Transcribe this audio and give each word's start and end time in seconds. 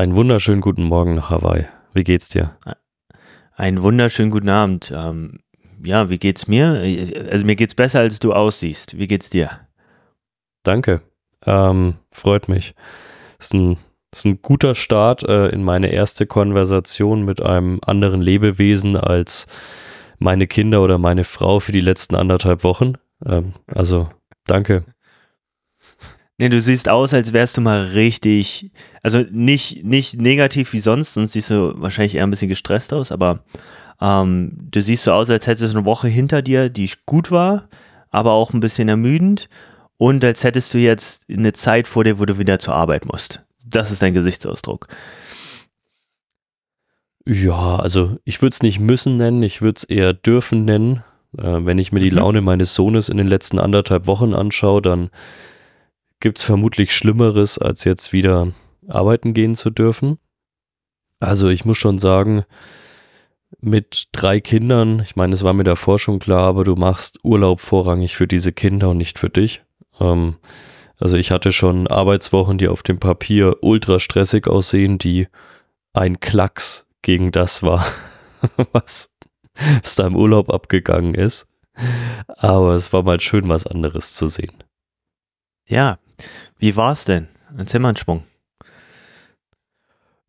Einen 0.00 0.14
wunderschönen 0.14 0.62
guten 0.62 0.84
Morgen 0.84 1.14
nach 1.14 1.28
Hawaii. 1.28 1.66
Wie 1.92 2.04
geht's 2.04 2.30
dir? 2.30 2.56
Einen 3.54 3.82
wunderschönen 3.82 4.30
guten 4.30 4.48
Abend. 4.48 4.90
Ähm, 4.96 5.40
ja, 5.84 6.08
wie 6.08 6.16
geht's 6.16 6.48
mir? 6.48 6.80
Also 7.30 7.44
mir 7.44 7.54
geht's 7.54 7.74
besser, 7.74 8.00
als 8.00 8.18
du 8.18 8.32
aussiehst. 8.32 8.96
Wie 8.96 9.06
geht's 9.06 9.28
dir? 9.28 9.50
Danke. 10.62 11.02
Ähm, 11.44 11.96
freut 12.12 12.48
mich. 12.48 12.74
Ist 13.38 13.52
ein, 13.52 13.76
ist 14.10 14.24
ein 14.24 14.40
guter 14.40 14.74
Start 14.74 15.22
äh, 15.24 15.48
in 15.48 15.62
meine 15.62 15.88
erste 15.88 16.24
Konversation 16.24 17.26
mit 17.26 17.42
einem 17.42 17.78
anderen 17.84 18.22
Lebewesen 18.22 18.96
als 18.96 19.48
meine 20.18 20.46
Kinder 20.46 20.82
oder 20.82 20.96
meine 20.96 21.24
Frau 21.24 21.60
für 21.60 21.72
die 21.72 21.80
letzten 21.82 22.14
anderthalb 22.14 22.64
Wochen. 22.64 22.94
Ähm, 23.26 23.52
also 23.66 24.08
danke. 24.46 24.86
Nee, 26.40 26.48
du 26.48 26.58
siehst 26.58 26.88
aus, 26.88 27.12
als 27.12 27.34
wärst 27.34 27.58
du 27.58 27.60
mal 27.60 27.82
richtig, 27.88 28.70
also 29.02 29.22
nicht, 29.30 29.84
nicht 29.84 30.18
negativ 30.18 30.72
wie 30.72 30.80
sonst, 30.80 31.12
sonst 31.12 31.34
siehst 31.34 31.50
du 31.50 31.74
wahrscheinlich 31.76 32.14
eher 32.14 32.24
ein 32.24 32.30
bisschen 32.30 32.48
gestresst 32.48 32.94
aus, 32.94 33.12
aber 33.12 33.40
ähm, 34.00 34.52
du 34.70 34.80
siehst 34.80 35.04
so 35.04 35.12
aus, 35.12 35.28
als 35.28 35.46
hättest 35.46 35.74
du 35.74 35.76
eine 35.76 35.84
Woche 35.84 36.08
hinter 36.08 36.40
dir, 36.40 36.70
die 36.70 36.90
gut 37.04 37.30
war, 37.30 37.68
aber 38.10 38.32
auch 38.32 38.54
ein 38.54 38.60
bisschen 38.60 38.88
ermüdend 38.88 39.50
und 39.98 40.24
als 40.24 40.42
hättest 40.42 40.72
du 40.72 40.78
jetzt 40.78 41.24
eine 41.28 41.52
Zeit 41.52 41.86
vor 41.86 42.04
dir, 42.04 42.18
wo 42.18 42.24
du 42.24 42.38
wieder 42.38 42.58
zur 42.58 42.74
Arbeit 42.74 43.04
musst. 43.04 43.44
Das 43.66 43.90
ist 43.90 44.00
dein 44.00 44.14
Gesichtsausdruck. 44.14 44.88
Ja, 47.26 47.76
also 47.76 48.16
ich 48.24 48.40
würde 48.40 48.54
es 48.54 48.62
nicht 48.62 48.80
müssen 48.80 49.18
nennen, 49.18 49.42
ich 49.42 49.60
würde 49.60 49.76
es 49.76 49.84
eher 49.84 50.14
dürfen 50.14 50.64
nennen. 50.64 51.04
Äh, 51.36 51.66
wenn 51.66 51.78
ich 51.78 51.92
mir 51.92 52.00
die 52.00 52.10
mhm. 52.10 52.16
Laune 52.16 52.40
meines 52.40 52.74
Sohnes 52.74 53.10
in 53.10 53.18
den 53.18 53.28
letzten 53.28 53.58
anderthalb 53.58 54.06
Wochen 54.06 54.32
anschaue, 54.32 54.80
dann 54.80 55.10
gibt 56.20 56.38
es 56.38 56.44
vermutlich 56.44 56.94
Schlimmeres, 56.94 57.58
als 57.58 57.84
jetzt 57.84 58.12
wieder 58.12 58.52
arbeiten 58.88 59.34
gehen 59.34 59.54
zu 59.54 59.70
dürfen. 59.70 60.18
Also 61.18 61.48
ich 61.48 61.64
muss 61.64 61.78
schon 61.78 61.98
sagen, 61.98 62.44
mit 63.60 64.08
drei 64.12 64.40
Kindern, 64.40 65.00
ich 65.00 65.16
meine, 65.16 65.34
es 65.34 65.42
war 65.42 65.52
mir 65.52 65.64
davor 65.64 65.98
schon 65.98 66.18
klar, 66.18 66.44
aber 66.44 66.64
du 66.64 66.76
machst 66.76 67.18
Urlaub 67.24 67.60
vorrangig 67.60 68.16
für 68.16 68.26
diese 68.26 68.52
Kinder 68.52 68.90
und 68.90 68.98
nicht 68.98 69.18
für 69.18 69.28
dich. 69.28 69.62
Ähm, 69.98 70.36
also 70.98 71.16
ich 71.16 71.30
hatte 71.30 71.52
schon 71.52 71.86
Arbeitswochen, 71.86 72.58
die 72.58 72.68
auf 72.68 72.82
dem 72.82 72.98
Papier 72.98 73.56
ultra 73.62 73.98
stressig 73.98 74.46
aussehen, 74.46 74.98
die 74.98 75.28
ein 75.92 76.20
Klacks 76.20 76.86
gegen 77.02 77.32
das 77.32 77.62
war, 77.62 77.84
was, 78.72 79.10
was 79.82 79.94
da 79.96 80.06
im 80.06 80.16
Urlaub 80.16 80.50
abgegangen 80.50 81.14
ist. 81.14 81.46
Aber 82.26 82.74
es 82.74 82.92
war 82.92 83.02
mal 83.02 83.20
schön, 83.20 83.48
was 83.48 83.66
anderes 83.66 84.14
zu 84.14 84.28
sehen. 84.28 84.62
Ja, 85.66 85.98
wie 86.60 86.76
war's 86.76 87.04
denn? 87.04 87.28
Erzähl 87.56 87.80
mal 87.80 87.88
einen 87.88 87.96
Schwung. 87.96 88.22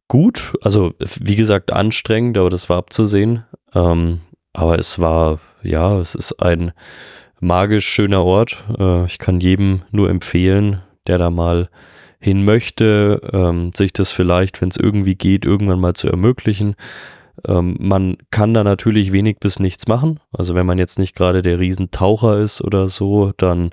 Gut, 0.07 0.57
also 0.61 0.93
wie 0.99 1.35
gesagt 1.35 1.71
anstrengend, 1.71 2.37
aber 2.37 2.49
das 2.49 2.67
war 2.67 2.77
abzusehen. 2.77 3.45
Ähm, 3.73 4.21
aber 4.53 4.77
es 4.77 4.99
war, 4.99 5.39
ja, 5.63 5.97
es 5.99 6.15
ist 6.15 6.41
ein 6.41 6.73
magisch 7.39 7.87
schöner 7.87 8.23
Ort. 8.23 8.63
Äh, 8.77 9.05
ich 9.05 9.19
kann 9.19 9.39
jedem 9.39 9.83
nur 9.91 10.09
empfehlen, 10.09 10.81
der 11.07 11.17
da 11.17 11.29
mal 11.29 11.69
hin 12.19 12.45
möchte, 12.45 13.21
ähm, 13.33 13.71
sich 13.73 13.93
das 13.93 14.11
vielleicht, 14.11 14.61
wenn 14.61 14.69
es 14.69 14.77
irgendwie 14.77 15.15
geht, 15.15 15.45
irgendwann 15.45 15.79
mal 15.79 15.93
zu 15.93 16.07
ermöglichen. 16.07 16.75
Ähm, 17.47 17.75
man 17.79 18.17
kann 18.29 18.53
da 18.53 18.63
natürlich 18.63 19.11
wenig 19.11 19.37
bis 19.39 19.59
nichts 19.59 19.87
machen. 19.87 20.19
Also 20.31 20.55
wenn 20.55 20.65
man 20.65 20.77
jetzt 20.77 20.99
nicht 20.99 21.15
gerade 21.15 21.41
der 21.41 21.59
Riesentaucher 21.59 22.39
ist 22.39 22.61
oder 22.61 22.87
so, 22.87 23.31
dann 23.37 23.71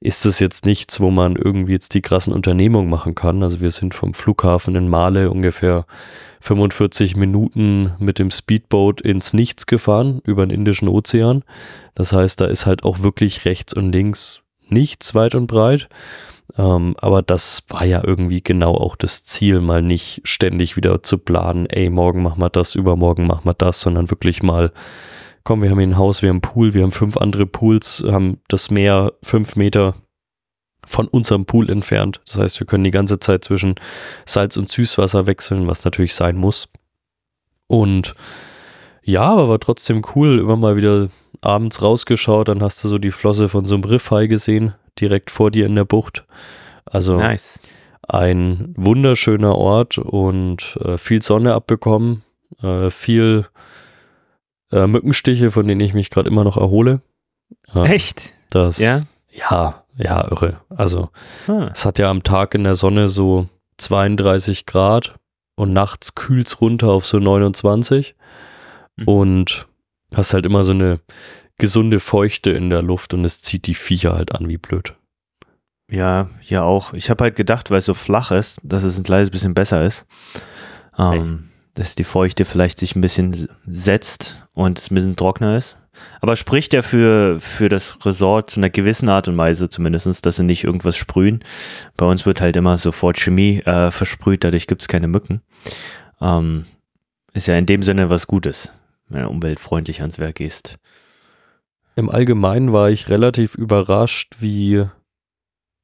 ist 0.00 0.24
das 0.24 0.38
jetzt 0.38 0.66
nichts, 0.66 1.00
wo 1.00 1.10
man 1.10 1.36
irgendwie 1.36 1.72
jetzt 1.72 1.94
die 1.94 2.02
krassen 2.02 2.32
Unternehmungen 2.32 2.90
machen 2.90 3.14
kann. 3.14 3.42
Also 3.42 3.60
wir 3.60 3.70
sind 3.70 3.94
vom 3.94 4.14
Flughafen 4.14 4.74
in 4.74 4.88
Male 4.88 5.30
ungefähr 5.30 5.86
45 6.40 7.16
Minuten 7.16 7.92
mit 7.98 8.18
dem 8.18 8.30
Speedboat 8.30 9.00
ins 9.00 9.32
Nichts 9.32 9.66
gefahren 9.66 10.20
über 10.24 10.46
den 10.46 10.54
Indischen 10.54 10.88
Ozean. 10.88 11.42
Das 11.94 12.12
heißt, 12.12 12.40
da 12.40 12.46
ist 12.46 12.66
halt 12.66 12.84
auch 12.84 13.02
wirklich 13.02 13.44
rechts 13.44 13.74
und 13.74 13.92
links 13.92 14.42
nichts 14.68 15.14
weit 15.14 15.34
und 15.34 15.46
breit. 15.46 15.88
Ähm, 16.56 16.94
aber 17.00 17.22
das 17.22 17.64
war 17.68 17.84
ja 17.84 18.02
irgendwie 18.04 18.42
genau 18.42 18.74
auch 18.74 18.96
das 18.96 19.24
Ziel, 19.24 19.60
mal 19.60 19.82
nicht 19.82 20.20
ständig 20.24 20.76
wieder 20.76 21.02
zu 21.02 21.18
planen, 21.18 21.66
ey, 21.66 21.90
morgen 21.90 22.22
machen 22.22 22.40
wir 22.40 22.50
das, 22.50 22.74
übermorgen 22.74 23.26
machen 23.26 23.44
wir 23.44 23.54
das, 23.54 23.80
sondern 23.80 24.10
wirklich 24.10 24.42
mal, 24.42 24.72
komm, 25.44 25.62
wir 25.62 25.70
haben 25.70 25.78
hier 25.78 25.88
ein 25.88 25.98
Haus, 25.98 26.22
wir 26.22 26.28
haben 26.28 26.36
einen 26.36 26.40
Pool, 26.42 26.74
wir 26.74 26.82
haben 26.82 26.92
fünf 26.92 27.16
andere 27.16 27.46
Pools, 27.46 28.04
haben 28.06 28.40
das 28.48 28.70
Meer 28.70 29.12
fünf 29.22 29.56
Meter 29.56 29.94
von 30.84 31.08
unserem 31.08 31.46
Pool 31.46 31.68
entfernt. 31.68 32.20
Das 32.26 32.38
heißt, 32.38 32.60
wir 32.60 32.66
können 32.66 32.84
die 32.84 32.92
ganze 32.92 33.18
Zeit 33.18 33.44
zwischen 33.44 33.74
Salz- 34.24 34.56
und 34.56 34.68
Süßwasser 34.68 35.26
wechseln, 35.26 35.66
was 35.66 35.84
natürlich 35.84 36.14
sein 36.14 36.36
muss. 36.36 36.68
Und 37.66 38.14
ja, 39.02 39.22
aber 39.22 39.48
war 39.48 39.60
trotzdem 39.60 40.04
cool, 40.14 40.38
immer 40.38 40.56
mal 40.56 40.76
wieder 40.76 41.08
abends 41.40 41.82
rausgeschaut, 41.82 42.48
dann 42.48 42.62
hast 42.62 42.82
du 42.82 42.88
so 42.88 42.98
die 42.98 43.10
Flosse 43.10 43.48
von 43.48 43.66
so 43.66 43.74
einem 43.74 43.84
Riffhai 43.84 44.26
gesehen, 44.26 44.74
direkt 45.00 45.30
vor 45.30 45.50
dir 45.50 45.66
in 45.66 45.74
der 45.74 45.84
Bucht. 45.84 46.24
Also 46.84 47.16
nice. 47.16 47.60
ein 48.06 48.74
wunderschöner 48.76 49.56
Ort 49.56 49.98
und 49.98 50.78
äh, 50.84 50.98
viel 50.98 51.22
Sonne 51.22 51.54
abbekommen, 51.54 52.22
äh, 52.62 52.90
viel 52.90 53.46
äh, 54.72 54.86
Mückenstiche, 54.86 55.50
von 55.50 55.66
denen 55.66 55.80
ich 55.80 55.94
mich 55.94 56.10
gerade 56.10 56.28
immer 56.28 56.44
noch 56.44 56.56
erhole. 56.56 57.00
Echt? 57.74 58.32
Das, 58.50 58.78
ja? 58.78 59.02
Ja, 59.30 59.84
ja, 59.96 60.26
irre. 60.30 60.60
Also 60.68 61.10
hm. 61.46 61.68
es 61.72 61.84
hat 61.84 61.98
ja 61.98 62.10
am 62.10 62.22
Tag 62.22 62.54
in 62.54 62.64
der 62.64 62.74
Sonne 62.74 63.08
so 63.08 63.48
32 63.78 64.66
Grad 64.66 65.16
und 65.56 65.72
nachts 65.72 66.14
kühlt 66.14 66.46
es 66.46 66.60
runter 66.60 66.88
auf 66.88 67.06
so 67.06 67.18
29 67.18 68.14
mhm. 68.96 69.08
und 69.08 69.66
hast 70.14 70.34
halt 70.34 70.46
immer 70.46 70.64
so 70.64 70.72
eine 70.72 71.00
gesunde 71.58 72.00
Feuchte 72.00 72.50
in 72.50 72.70
der 72.70 72.82
Luft 72.82 73.14
und 73.14 73.24
es 73.24 73.42
zieht 73.42 73.66
die 73.66 73.74
Viecher 73.74 74.14
halt 74.14 74.34
an 74.34 74.48
wie 74.48 74.58
blöd. 74.58 74.94
Ja, 75.90 76.30
ja 76.42 76.62
auch. 76.62 76.92
Ich 76.94 77.10
habe 77.10 77.24
halt 77.24 77.36
gedacht, 77.36 77.70
weil 77.70 77.78
es 77.78 77.86
so 77.86 77.94
flach 77.94 78.30
ist, 78.30 78.60
dass 78.62 78.82
es 78.82 78.98
ein 78.98 79.04
kleines 79.04 79.30
bisschen 79.30 79.54
besser 79.54 79.84
ist. 79.84 80.04
Ähm, 80.98 81.50
dass 81.74 81.94
die 81.94 82.04
Feuchte 82.04 82.44
vielleicht 82.44 82.78
sich 82.78 82.96
ein 82.96 83.02
bisschen 83.02 83.48
setzt 83.66 84.46
und 84.54 84.78
es 84.78 84.90
ein 84.90 84.94
bisschen 84.94 85.16
trockener 85.16 85.56
ist. 85.56 85.78
Aber 86.20 86.36
spricht 86.36 86.72
ja 86.72 86.82
für, 86.82 87.38
für 87.40 87.68
das 87.68 88.04
Resort 88.04 88.50
zu 88.50 88.60
einer 88.60 88.70
gewissen 88.70 89.08
Art 89.08 89.28
und 89.28 89.36
Weise 89.36 89.68
zumindest, 89.68 90.26
dass 90.26 90.36
sie 90.36 90.44
nicht 90.44 90.64
irgendwas 90.64 90.96
sprühen. 90.96 91.40
Bei 91.96 92.06
uns 92.06 92.26
wird 92.26 92.40
halt 92.40 92.56
immer 92.56 92.78
sofort 92.78 93.18
Chemie 93.18 93.60
äh, 93.60 93.90
versprüht, 93.90 94.44
dadurch 94.44 94.66
gibt 94.66 94.82
es 94.82 94.88
keine 94.88 95.08
Mücken. 95.08 95.42
Ähm, 96.20 96.66
ist 97.32 97.46
ja 97.46 97.56
in 97.56 97.66
dem 97.66 97.82
Sinne 97.82 98.10
was 98.10 98.26
Gutes, 98.26 98.72
wenn 99.08 99.22
du 99.22 99.28
umweltfreundlich 99.28 100.00
ans 100.00 100.18
Werk 100.18 100.36
gehst. 100.36 100.78
Im 101.96 102.10
Allgemeinen 102.10 102.72
war 102.74 102.90
ich 102.90 103.08
relativ 103.08 103.54
überrascht, 103.54 104.36
wie 104.40 104.84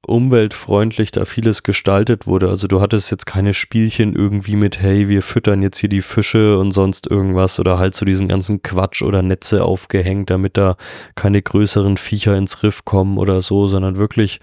umweltfreundlich 0.06 1.10
da 1.10 1.24
vieles 1.24 1.62
gestaltet 1.62 2.26
wurde. 2.26 2.48
Also 2.50 2.66
du 2.66 2.82
hattest 2.82 3.10
jetzt 3.10 3.24
keine 3.24 3.54
Spielchen 3.54 4.14
irgendwie 4.14 4.56
mit, 4.56 4.78
hey, 4.78 5.08
wir 5.08 5.22
füttern 5.22 5.62
jetzt 5.62 5.78
hier 5.78 5.88
die 5.88 6.02
Fische 6.02 6.58
und 6.58 6.72
sonst 6.72 7.10
irgendwas 7.10 7.58
oder 7.58 7.78
halt 7.78 7.94
so 7.94 8.04
diesen 8.04 8.28
ganzen 8.28 8.62
Quatsch 8.62 9.02
oder 9.02 9.22
Netze 9.22 9.64
aufgehängt, 9.64 10.28
damit 10.28 10.58
da 10.58 10.76
keine 11.14 11.40
größeren 11.40 11.96
Viecher 11.96 12.36
ins 12.36 12.62
Riff 12.62 12.84
kommen 12.84 13.16
oder 13.16 13.40
so, 13.40 13.66
sondern 13.66 13.96
wirklich, 13.96 14.40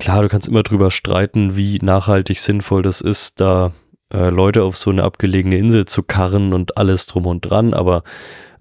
klar, 0.00 0.22
du 0.22 0.28
kannst 0.28 0.48
immer 0.48 0.62
drüber 0.62 0.90
streiten, 0.90 1.54
wie 1.54 1.78
nachhaltig 1.80 2.40
sinnvoll 2.40 2.82
das 2.82 3.02
ist, 3.02 3.40
da 3.40 3.72
äh, 4.12 4.30
Leute 4.30 4.64
auf 4.64 4.76
so 4.76 4.90
eine 4.90 5.04
abgelegene 5.04 5.58
Insel 5.58 5.84
zu 5.84 6.02
karren 6.02 6.52
und 6.52 6.76
alles 6.78 7.06
drum 7.06 7.26
und 7.26 7.42
dran, 7.42 7.74
aber 7.74 8.02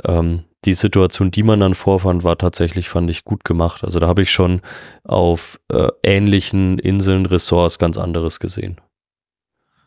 ähm, 0.05 0.43
die 0.65 0.73
Situation, 0.73 1.31
die 1.31 1.43
man 1.43 1.59
dann 1.59 1.73
vorfand, 1.73 2.23
war 2.23 2.37
tatsächlich, 2.37 2.89
fand 2.89 3.09
ich, 3.09 3.23
gut 3.23 3.43
gemacht. 3.43 3.83
Also 3.83 3.99
da 3.99 4.07
habe 4.07 4.21
ich 4.21 4.31
schon 4.31 4.61
auf 5.03 5.59
äh, 5.71 5.87
ähnlichen 6.03 6.77
Inseln, 6.77 7.25
Ressorts 7.25 7.79
ganz 7.79 7.97
anderes 7.97 8.39
gesehen. 8.39 8.79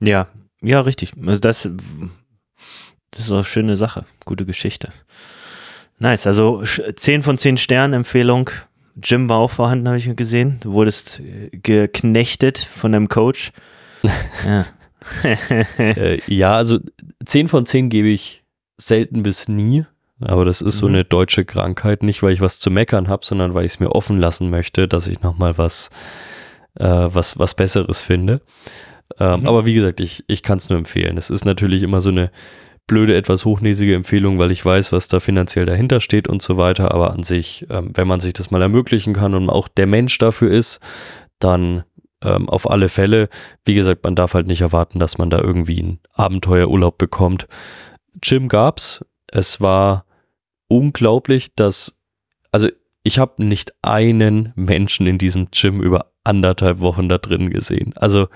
Ja, 0.00 0.26
ja, 0.60 0.80
richtig. 0.80 1.12
Also 1.24 1.38
das, 1.38 1.68
das 3.10 3.20
ist 3.20 3.30
auch 3.30 3.36
eine 3.36 3.44
schöne 3.44 3.76
Sache. 3.76 4.04
Gute 4.24 4.46
Geschichte. 4.46 4.92
Nice. 5.98 6.26
Also 6.26 6.64
10 6.64 7.22
von 7.22 7.38
10 7.38 7.56
Sternen 7.56 7.94
Empfehlung. 7.94 8.50
Jim 9.02 9.28
war 9.28 9.38
auch 9.38 9.50
vorhanden, 9.50 9.86
habe 9.88 9.98
ich 9.98 10.16
gesehen. 10.16 10.58
Du 10.60 10.72
wurdest 10.72 11.20
äh, 11.20 11.50
geknechtet 11.52 12.58
von 12.58 12.92
deinem 12.92 13.08
Coach. 13.08 13.52
ja. 14.44 14.66
äh, 15.78 16.20
ja, 16.26 16.52
also 16.54 16.80
10 17.24 17.48
von 17.48 17.64
10 17.64 17.90
gebe 17.90 18.08
ich 18.08 18.42
selten 18.76 19.22
bis 19.22 19.48
nie. 19.48 19.84
Aber 20.20 20.44
das 20.44 20.60
ist 20.60 20.76
mhm. 20.76 20.78
so 20.78 20.86
eine 20.86 21.04
deutsche 21.04 21.44
Krankheit, 21.44 22.02
nicht 22.02 22.22
weil 22.22 22.32
ich 22.32 22.40
was 22.40 22.58
zu 22.58 22.70
meckern 22.70 23.08
habe, 23.08 23.24
sondern 23.24 23.54
weil 23.54 23.64
ich 23.64 23.72
es 23.72 23.80
mir 23.80 23.90
offen 23.90 24.18
lassen 24.18 24.50
möchte, 24.50 24.86
dass 24.86 25.08
ich 25.08 25.22
nochmal 25.22 25.58
was, 25.58 25.90
äh, 26.78 26.84
was, 26.86 27.38
was 27.38 27.54
Besseres 27.54 28.02
finde. 28.02 28.40
Ähm, 29.18 29.40
mhm. 29.40 29.48
Aber 29.48 29.66
wie 29.66 29.74
gesagt, 29.74 30.00
ich, 30.00 30.24
ich 30.28 30.42
kann 30.42 30.58
es 30.58 30.68
nur 30.68 30.78
empfehlen. 30.78 31.16
Es 31.16 31.30
ist 31.30 31.44
natürlich 31.44 31.82
immer 31.82 32.00
so 32.00 32.10
eine 32.10 32.30
blöde, 32.86 33.16
etwas 33.16 33.44
hochnäsige 33.44 33.94
Empfehlung, 33.94 34.38
weil 34.38 34.50
ich 34.50 34.64
weiß, 34.64 34.92
was 34.92 35.08
da 35.08 35.20
finanziell 35.20 35.66
dahinter 35.66 36.00
steht 36.00 36.28
und 36.28 36.42
so 36.42 36.56
weiter. 36.56 36.92
Aber 36.92 37.12
an 37.12 37.22
sich, 37.22 37.66
ähm, 37.70 37.92
wenn 37.94 38.08
man 38.08 38.20
sich 38.20 38.34
das 38.34 38.50
mal 38.50 38.62
ermöglichen 38.62 39.14
kann 39.14 39.34
und 39.34 39.50
auch 39.50 39.68
der 39.68 39.86
Mensch 39.86 40.16
dafür 40.18 40.50
ist, 40.50 40.80
dann 41.38 41.84
ähm, 42.22 42.48
auf 42.48 42.70
alle 42.70 42.88
Fälle. 42.88 43.28
Wie 43.64 43.74
gesagt, 43.74 44.04
man 44.04 44.14
darf 44.14 44.34
halt 44.34 44.46
nicht 44.46 44.60
erwarten, 44.60 44.98
dass 44.98 45.18
man 45.18 45.30
da 45.30 45.38
irgendwie 45.38 45.80
einen 45.80 46.00
Abenteuerurlaub 46.12 46.98
bekommt. 46.98 47.46
Gym 48.20 48.48
gab's. 48.48 49.04
Es 49.34 49.60
war 49.60 50.06
unglaublich, 50.68 51.54
dass, 51.56 51.98
also 52.52 52.68
ich 53.02 53.18
habe 53.18 53.44
nicht 53.44 53.74
einen 53.82 54.52
Menschen 54.54 55.06
in 55.06 55.18
diesem 55.18 55.48
Gym 55.50 55.82
über 55.82 56.12
anderthalb 56.22 56.78
Wochen 56.80 57.08
da 57.08 57.18
drin 57.18 57.50
gesehen. 57.50 57.92
Also 57.96 58.28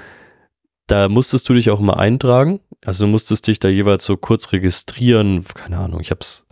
da 0.88 1.08
musstest 1.08 1.48
du 1.48 1.54
dich 1.54 1.70
auch 1.70 1.78
mal 1.78 1.94
eintragen. 1.94 2.60
Also 2.84 3.04
du 3.04 3.10
musstest 3.10 3.46
dich 3.46 3.60
da 3.60 3.68
jeweils 3.68 4.04
so 4.04 4.16
kurz 4.16 4.52
registrieren. 4.52 5.44
Keine 5.54 5.78
Ahnung, 5.78 6.00
ich 6.00 6.10
habe 6.10 6.20
es 6.20 6.46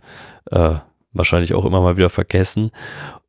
äh, 0.49 0.75
wahrscheinlich 1.11 1.53
auch 1.53 1.65
immer 1.65 1.81
mal 1.81 1.97
wieder 1.97 2.09
vergessen. 2.09 2.71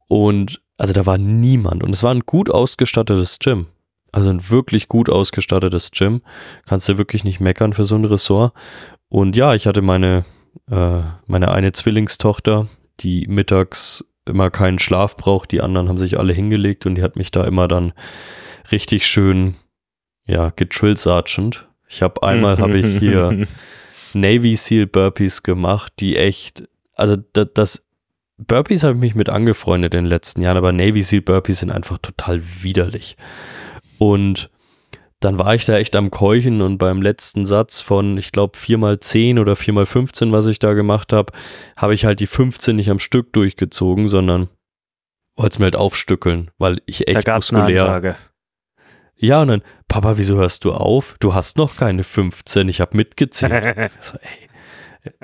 Und 0.07 0.63
also 0.77 0.93
da 0.93 1.05
war 1.05 1.19
niemand. 1.19 1.83
Und 1.83 1.91
es 1.91 2.05
war 2.05 2.15
ein 2.15 2.27
gut 2.27 2.49
ausgestattetes 2.49 3.41
Gym. 3.41 3.67
Also 4.13 4.31
ein 4.31 4.49
wirklich 4.51 4.87
gut 4.87 5.11
ausgestattetes 5.11 5.91
Gym. 5.91 6.23
Kannst 6.67 6.89
du 6.89 6.97
wirklich 6.97 7.25
nicht 7.25 7.41
meckern 7.41 7.73
für 7.73 7.85
so 7.85 7.97
ein 7.97 8.05
Ressort. 8.05 8.53
Und 9.09 9.35
ja, 9.35 9.55
ich 9.55 9.67
hatte 9.67 9.83
meine, 9.83 10.25
äh, 10.71 11.01
meine 11.27 11.51
eine 11.51 11.73
Zwillingstochter, 11.73 12.69
die 13.01 13.27
mittags 13.27 14.05
immer 14.27 14.51
keinen 14.51 14.79
Schlaf 14.79 15.17
braucht. 15.17 15.53
Die 15.53 15.61
anderen 15.61 15.89
haben 15.89 15.99
sich 15.99 16.19
alle 16.19 16.33
hingelegt 16.33 16.87
und 16.87 16.95
die 16.95 17.03
hat 17.03 17.17
mich 17.17 17.31
da 17.31 17.45
immer 17.45 17.69
dann 17.69 17.93
richtig 18.71 19.07
schön, 19.07 19.57
ja, 20.27 20.51
getrill 20.51 20.97
sergeant. 20.97 21.67
Ich 21.89 22.03
habe 22.03 22.23
einmal 22.23 22.59
habe 22.59 22.79
ich 22.79 22.99
hier 22.99 23.47
Navy 24.13 24.57
Seal 24.57 24.87
Burpees 24.87 25.43
gemacht, 25.43 25.93
die 26.01 26.17
echt, 26.17 26.69
also 26.95 27.17
das, 27.33 27.49
das 27.55 27.85
Burpees 28.37 28.85
habe 28.85 28.95
ich 28.95 29.01
mich 29.01 29.15
mit 29.15 29.31
angefreundet 29.31 29.95
in 29.95 30.05
den 30.05 30.11
letzten 30.11 30.43
Jahren, 30.43 30.57
aber 30.57 30.73
Navy 30.73 31.03
Seal 31.03 31.23
Burpees 31.23 31.61
sind 31.61 31.71
einfach 31.71 31.99
total 31.99 32.41
widerlich. 32.63 33.17
Und 33.99 34.51
dann 35.21 35.39
war 35.39 35.55
ich 35.55 35.65
da 35.67 35.77
echt 35.77 35.97
am 35.97 36.11
Keuchen 36.11 36.63
und 36.63 36.79
beim 36.79 37.03
letzten 37.03 37.45
Satz 37.45 37.81
von, 37.81 38.19
ich 38.19 38.31
glaube, 38.31 38.57
4x10 38.57 39.41
oder 39.41 39.55
4x15, 39.55 40.31
was 40.31 40.47
ich 40.47 40.59
da 40.59 40.75
gemacht 40.75 41.13
habe, 41.13 41.33
habe 41.77 41.95
ich 41.95 42.05
halt 42.05 42.21
die 42.21 42.27
15 42.27 42.77
nicht 42.77 42.91
am 42.91 43.01
Stück 43.01 43.33
durchgezogen, 43.33 44.09
sondern 44.09 44.49
wollte 45.37 45.55
es 45.55 45.59
mir 45.59 45.67
halt 45.67 45.77
aufstückeln, 45.77 46.51
weil 46.59 46.81
ich 46.87 47.09
echt 47.09 47.19
da 47.19 47.23
gab's 47.23 47.51
muskulär. 47.51 47.83
Eine 47.83 47.89
Ansage. 47.89 48.17
Ja, 49.17 49.43
und 49.43 49.49
dann, 49.49 49.63
Papa, 49.89 50.17
wieso 50.17 50.37
hörst 50.37 50.65
du 50.65 50.73
auf? 50.73 51.17
Du 51.19 51.35
hast 51.35 51.59
noch 51.59 51.77
keine 51.77 52.05
15, 52.05 52.69
ich 52.69 52.81
habe 52.81 52.97
mitgezählt. 52.97 53.91
so, 54.01 54.17
ey, 54.19 54.49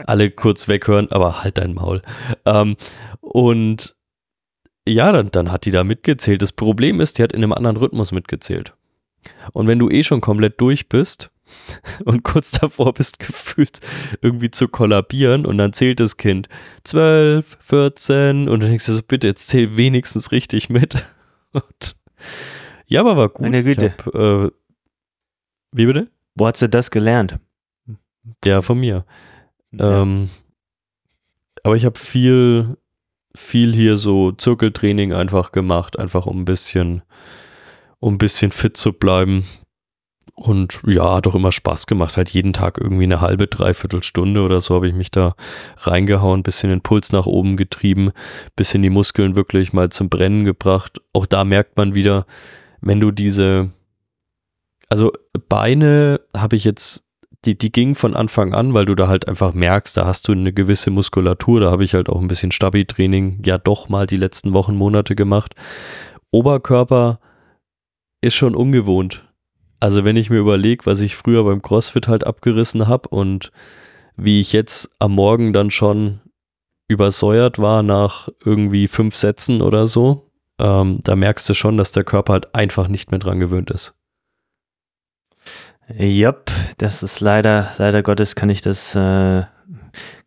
alle 0.05 0.31
kurz 0.31 0.67
weghören, 0.67 1.11
aber 1.13 1.45
halt 1.45 1.59
dein 1.59 1.75
Maul. 1.75 2.03
Ähm, 2.45 2.77
und 3.21 3.95
ja, 4.87 5.13
dann, 5.13 5.31
dann 5.31 5.53
hat 5.53 5.65
die 5.65 5.71
da 5.71 5.85
mitgezählt. 5.85 6.43
Das 6.43 6.53
Problem 6.53 7.01
ist, 7.01 7.19
die 7.19 7.23
hat 7.23 7.33
in 7.33 7.43
einem 7.43 7.53
anderen 7.53 7.77
Rhythmus 7.77 8.11
mitgezählt. 8.11 8.75
Und 9.53 9.67
wenn 9.67 9.79
du 9.79 9.91
eh 9.91 10.03
schon 10.03 10.21
komplett 10.21 10.61
durch 10.61 10.89
bist 10.89 11.31
und 12.05 12.23
kurz 12.23 12.53
davor 12.53 12.95
bist, 12.95 13.19
gefühlt 13.21 13.81
irgendwie 14.21 14.51
zu 14.51 14.69
kollabieren 14.69 15.47
und 15.47 15.59
dann 15.59 15.73
zählt 15.73 16.01
das 16.01 16.17
Kind 16.17 16.49
12, 16.85 17.59
14 17.61 18.49
und 18.49 18.61
du 18.61 18.67
denkst 18.67 18.87
dir 18.87 18.93
so, 18.93 19.03
bitte, 19.03 19.27
jetzt 19.27 19.49
zähl 19.49 19.77
wenigstens 19.77 20.33
richtig 20.33 20.71
mit. 20.71 21.05
Und 21.53 21.95
ja, 22.87 22.99
aber 22.99 23.17
war 23.17 23.29
gut. 23.29 23.43
Meine 23.43 23.63
Güte. 23.63 23.95
Hab, 23.97 24.13
äh, 24.13 24.51
wie 25.71 25.87
bitte? 25.87 26.11
Wo 26.35 26.49
hat 26.49 26.57
sie 26.57 26.69
das 26.69 26.91
gelernt? 26.91 27.39
Ja, 28.45 28.61
von 28.61 28.81
mir. 28.81 29.05
Ähm, 29.79 30.31
aber 31.63 31.77
ich 31.77 31.85
habe 31.85 31.99
viel, 31.99 32.77
viel 33.35 33.73
hier 33.75 33.97
so 33.97 34.33
Zirkeltraining 34.33 35.13
einfach 35.13 35.53
gemacht, 35.53 35.99
einfach 35.99 36.27
um 36.27 36.41
ein 36.41 36.45
bisschen, 36.45 37.03
um 38.05 38.15
ein 38.15 38.19
bisschen 38.19 38.51
fit 38.51 38.77
zu 38.77 38.93
bleiben. 38.93 39.45
Und 40.35 40.83
ja, 40.85 41.15
hat 41.15 41.27
auch 41.27 41.35
immer 41.35 41.53
Spaß 41.53 41.87
gemacht. 41.87 42.19
Halt 42.19 42.29
jeden 42.29 42.53
Tag 42.53 42.77
irgendwie 42.79 43.05
eine 43.05 43.23
halbe, 43.23 43.47
dreiviertel 43.47 44.03
Stunde 44.03 44.43
oder 44.43 44.61
so 44.61 44.75
habe 44.75 44.89
ich 44.89 44.95
mich 44.95 45.11
da 45.11 45.35
reingehauen, 45.79 46.43
bisschen 46.43 46.69
den 46.69 46.83
Puls 46.83 47.13
nach 47.13 47.25
oben 47.25 47.57
getrieben, 47.57 48.11
bisschen 48.57 48.83
die 48.83 48.91
Muskeln 48.91 49.37
wirklich 49.37 49.73
mal 49.73 49.89
zum 49.89 50.11
Brennen 50.11 50.45
gebracht. 50.45 51.01
Auch 51.15 51.25
da 51.25 51.45
merkt 51.45 51.79
man 51.79 51.95
wieder, 51.95 52.27
wenn 52.83 53.01
du 53.01 53.11
diese, 53.11 53.71
also 54.91 55.11
Beine 55.49 56.21
habe 56.37 56.57
ich 56.57 56.65
jetzt, 56.65 57.05
die, 57.47 57.57
die 57.57 57.73
ging 57.73 57.95
von 57.95 58.15
Anfang 58.15 58.53
an, 58.53 58.75
weil 58.75 58.85
du 58.85 58.95
da 58.95 59.09
halt 59.09 59.29
einfach 59.29 59.55
merkst, 59.55 59.97
da 59.97 60.05
hast 60.05 60.29
du 60.29 60.33
eine 60.33 60.53
gewisse 60.53 60.91
Muskulatur, 60.91 61.61
da 61.61 61.71
habe 61.71 61.85
ich 61.85 61.95
halt 61.95 62.11
auch 62.11 62.21
ein 62.21 62.29
bisschen 62.29 62.51
Stabi-Training 62.51 63.41
ja 63.47 63.57
doch 63.57 63.89
mal 63.89 64.07
die 64.07 64.19
letzten 64.19 64.53
Wochen, 64.53 64.75
Monate 64.75 65.15
gemacht. 65.15 65.55
Oberkörper 66.31 67.19
ist 68.25 68.35
schon 68.35 68.55
ungewohnt. 68.55 69.25
Also 69.81 70.05
wenn 70.05 70.17
ich 70.17 70.31
mir 70.31 70.39
überlege, 70.39 70.87
was 70.87 71.01
ich 71.01 71.15
früher 71.15 71.45
beim 71.45 71.63
CrossFit 71.63 72.09
halt 72.09 72.27
abgerissen 72.27 72.89
habe 72.89 73.09
und 73.11 73.53
wie 74.17 74.41
ich 74.41 74.53
jetzt 74.53 74.91
am 74.99 75.13
Morgen 75.13 75.53
dann 75.53 75.71
schon 75.71 76.21
übersäuert 76.89 77.59
war 77.59 77.83
nach 77.83 78.29
irgendwie 78.45 78.89
fünf 78.89 79.17
Sätzen 79.17 79.61
oder 79.61 79.87
so, 79.87 80.31
ähm, 80.59 81.01
da 81.03 81.17
merkst 81.17 81.49
du 81.49 81.55
schon, 81.55 81.77
dass 81.77 81.93
der 81.93 82.05
Körper 82.05 82.35
halt 82.35 82.55
einfach 82.55 82.89
nicht 82.89 83.11
mehr 83.11 83.19
dran 83.19 83.41
gewöhnt 83.41 83.71
ist. 83.71 83.95
Jupp, 85.99 86.51
das 86.79 87.03
ist 87.03 87.21
leider, 87.21 87.71
leider 87.77 88.03
Gottes 88.03 88.37
kann 88.37 88.49
ich 88.49 88.63
das, 88.63 88.95
äh, 88.95 89.43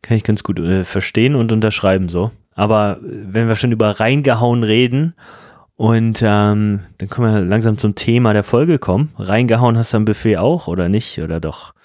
kann 0.01 0.17
ich 0.17 0.23
ganz 0.23 0.43
gut 0.43 0.59
äh, 0.59 0.85
verstehen 0.85 1.35
und 1.35 1.51
unterschreiben 1.51 2.09
so. 2.09 2.31
Aber 2.53 2.99
wenn 3.01 3.47
wir 3.47 3.55
schon 3.55 3.71
über 3.71 3.99
reingehauen 3.99 4.63
reden 4.63 5.15
und 5.77 6.23
ähm, 6.23 6.79
dann 6.97 7.09
können 7.09 7.33
wir 7.33 7.41
langsam 7.41 7.77
zum 7.77 7.93
Thema 7.93 8.33
der 8.33 8.43
Folge 8.43 8.79
kommen. 8.79 9.13
Reingehauen 9.17 9.77
hast 9.77 9.93
du 9.93 9.97
am 9.97 10.05
Buffet 10.05 10.37
auch 10.37 10.67
oder 10.67 10.89
nicht 10.89 11.19
oder 11.19 11.39
doch? 11.39 11.75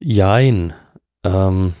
Jein. 0.00 0.72
Ähm, 1.22 1.74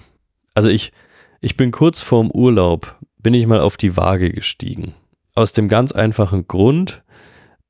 also 0.54 0.68
ich, 0.68 0.92
ich 1.40 1.56
bin 1.56 1.70
kurz 1.70 2.02
vorm 2.02 2.30
Urlaub, 2.30 2.98
bin 3.16 3.32
ich 3.32 3.46
mal 3.46 3.60
auf 3.60 3.78
die 3.78 3.96
Waage 3.96 4.30
gestiegen. 4.30 4.94
Aus 5.34 5.54
dem 5.54 5.68
ganz 5.70 5.92
einfachen 5.92 6.46
Grund, 6.46 7.02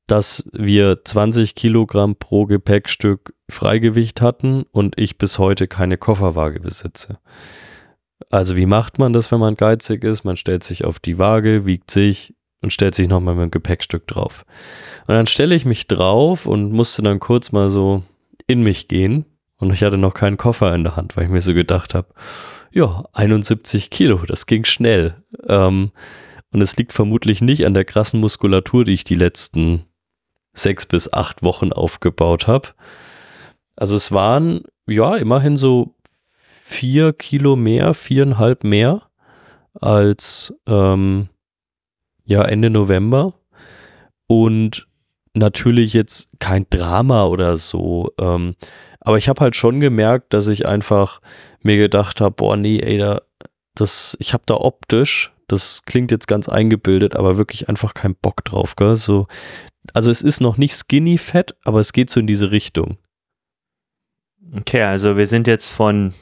dass 0.07 0.43
wir 0.51 1.05
20 1.05 1.55
Kilogramm 1.55 2.17
pro 2.17 2.45
Gepäckstück 2.45 3.33
Freigewicht 3.49 4.21
hatten 4.21 4.63
und 4.71 4.99
ich 4.99 5.17
bis 5.17 5.39
heute 5.39 5.69
keine 5.69 5.97
Kofferwaage 5.97 6.59
besitze. 6.59 7.19
Also 8.29 8.57
wie 8.57 8.65
macht 8.65 8.99
man 8.99 9.13
das, 9.13 9.31
wenn 9.31 9.39
man 9.39 9.55
geizig 9.55 10.03
ist? 10.03 10.25
Man 10.25 10.35
stellt 10.35 10.63
sich 10.63 10.83
auf 10.83 10.99
die 10.99 11.17
Waage, 11.17 11.65
wiegt 11.65 11.89
sich 11.89 12.33
und 12.61 12.73
stellt 12.73 12.95
sich 12.95 13.07
nochmal 13.07 13.35
mit 13.35 13.43
dem 13.43 13.51
Gepäckstück 13.51 14.07
drauf. 14.07 14.45
Und 15.07 15.15
dann 15.15 15.27
stelle 15.27 15.55
ich 15.55 15.65
mich 15.65 15.87
drauf 15.87 16.45
und 16.45 16.71
musste 16.71 17.01
dann 17.01 17.19
kurz 17.19 17.51
mal 17.51 17.69
so 17.69 18.03
in 18.47 18.63
mich 18.63 18.87
gehen. 18.87 19.25
Und 19.57 19.73
ich 19.73 19.83
hatte 19.83 19.97
noch 19.97 20.13
keinen 20.13 20.37
Koffer 20.37 20.73
in 20.73 20.83
der 20.83 20.95
Hand, 20.95 21.15
weil 21.15 21.25
ich 21.25 21.29
mir 21.29 21.41
so 21.41 21.53
gedacht 21.53 21.93
habe, 21.93 22.07
ja, 22.71 23.05
71 23.13 23.89
Kilo, 23.89 24.17
das 24.25 24.45
ging 24.45 24.65
schnell. 24.65 25.15
Ähm, 25.47 25.91
und 26.51 26.61
es 26.61 26.77
liegt 26.77 26.93
vermutlich 26.93 27.41
nicht 27.41 27.65
an 27.65 27.73
der 27.73 27.85
krassen 27.85 28.19
Muskulatur, 28.19 28.85
die 28.85 28.93
ich 28.93 29.03
die 29.03 29.15
letzten 29.15 29.85
sechs 30.53 30.85
bis 30.85 31.11
acht 31.11 31.43
Wochen 31.43 31.71
aufgebaut 31.71 32.47
habe. 32.47 32.69
Also 33.75 33.95
es 33.95 34.11
waren 34.11 34.63
ja 34.87 35.15
immerhin 35.15 35.57
so 35.57 35.95
vier 36.37 37.13
Kilo 37.13 37.55
mehr, 37.55 37.93
viereinhalb 37.93 38.63
mehr 38.63 39.03
als 39.73 40.53
ähm, 40.67 41.29
ja 42.29 42.43
Ende 42.43 42.69
November. 42.69 43.33
Und 44.27 44.87
natürlich 45.33 45.93
jetzt 45.93 46.29
kein 46.39 46.67
Drama 46.69 47.25
oder 47.25 47.57
so. 47.57 48.13
Ähm, 48.19 48.55
aber 48.99 49.17
ich 49.17 49.27
habe 49.27 49.41
halt 49.41 49.55
schon 49.55 49.79
gemerkt, 49.79 50.33
dass 50.33 50.47
ich 50.47 50.65
einfach 50.65 51.21
mir 51.61 51.77
gedacht 51.77 52.21
habe, 52.21 52.35
boah, 52.35 52.55
nee, 52.55 52.79
ey, 52.79 52.97
da, 52.97 53.21
das, 53.75 54.15
ich 54.19 54.33
habe 54.33 54.43
da 54.45 54.55
optisch, 54.55 55.33
das 55.47 55.81
klingt 55.85 56.11
jetzt 56.11 56.27
ganz 56.27 56.47
eingebildet, 56.47 57.15
aber 57.15 57.37
wirklich 57.37 57.69
einfach 57.69 57.93
keinen 57.93 58.15
Bock 58.15 58.45
drauf, 58.45 58.75
gell? 58.75 58.95
So, 58.95 59.27
also 59.93 60.11
es 60.11 60.21
ist 60.21 60.41
noch 60.41 60.57
nicht 60.57 60.73
skinny 60.73 61.17
fett, 61.17 61.55
aber 61.63 61.79
es 61.79 61.93
geht 61.93 62.09
so 62.09 62.19
in 62.19 62.27
diese 62.27 62.51
Richtung. 62.51 62.97
Okay, 64.55 64.83
also 64.83 65.17
wir 65.17 65.25
sind 65.25 65.47
jetzt 65.47 65.69
von 65.69 66.13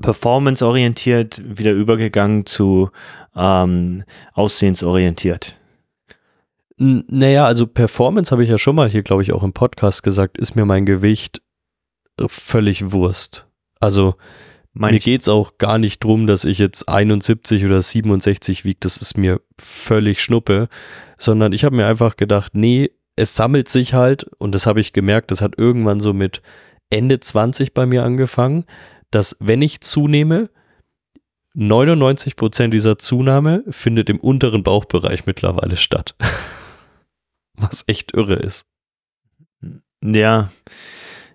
performance-orientiert 0.00 1.42
wieder 1.44 1.72
übergegangen 1.72 2.46
zu 2.46 2.90
ähm, 3.36 4.04
aussehensorientiert. 4.32 5.56
N 6.78 7.04
naja, 7.08 7.46
also 7.46 7.66
Performance 7.66 8.30
habe 8.30 8.42
ich 8.44 8.50
ja 8.50 8.58
schon 8.58 8.76
mal 8.76 8.88
hier, 8.88 9.02
glaube 9.02 9.22
ich, 9.22 9.32
auch 9.32 9.42
im 9.42 9.52
Podcast 9.52 10.02
gesagt, 10.02 10.38
ist 10.38 10.56
mir 10.56 10.64
mein 10.64 10.86
Gewicht 10.86 11.40
völlig 12.26 12.92
Wurst. 12.92 13.46
Also 13.80 14.14
Meine 14.72 14.94
mir 14.94 15.00
geht 15.00 15.22
es 15.22 15.28
auch 15.28 15.58
gar 15.58 15.78
nicht 15.78 16.02
drum, 16.02 16.26
dass 16.26 16.44
ich 16.44 16.58
jetzt 16.58 16.88
71 16.88 17.64
oder 17.64 17.80
67 17.80 18.64
wiege, 18.64 18.78
das 18.80 18.96
ist 18.96 19.16
mir 19.16 19.40
völlig 19.58 20.20
schnuppe, 20.20 20.68
sondern 21.16 21.52
ich 21.52 21.64
habe 21.64 21.76
mir 21.76 21.86
einfach 21.86 22.16
gedacht, 22.16 22.52
nee, 22.54 22.90
es 23.16 23.36
sammelt 23.36 23.68
sich 23.68 23.94
halt 23.94 24.24
und 24.38 24.54
das 24.54 24.66
habe 24.66 24.80
ich 24.80 24.92
gemerkt, 24.92 25.30
das 25.30 25.40
hat 25.40 25.54
irgendwann 25.56 26.00
so 26.00 26.12
mit 26.12 26.42
Ende 26.90 27.20
20 27.20 27.72
bei 27.74 27.86
mir 27.86 28.04
angefangen, 28.04 28.64
dass 29.14 29.36
wenn 29.40 29.62
ich 29.62 29.80
zunehme, 29.80 30.50
99% 31.54 32.68
dieser 32.68 32.98
Zunahme 32.98 33.62
findet 33.70 34.10
im 34.10 34.18
unteren 34.18 34.64
Bauchbereich 34.64 35.24
mittlerweile 35.26 35.76
statt. 35.76 36.16
was 37.54 37.84
echt 37.86 38.12
irre 38.14 38.34
ist. 38.34 38.66
Ja, 40.02 40.50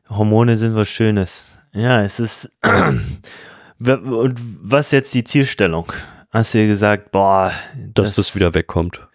Hormone 0.10 0.58
sind 0.58 0.76
was 0.76 0.90
Schönes. 0.90 1.46
Ja, 1.74 2.04
es 2.04 2.20
ist. 2.20 2.52
Und 3.80 4.40
was 4.62 4.92
jetzt 4.92 5.14
die 5.14 5.24
Zielstellung? 5.24 5.92
Hast 6.32 6.54
du 6.54 6.68
gesagt, 6.68 7.12
boah, 7.12 7.52
dass 7.94 8.10
das, 8.10 8.16
das 8.28 8.36
wieder 8.36 8.54
wegkommt. 8.54 9.08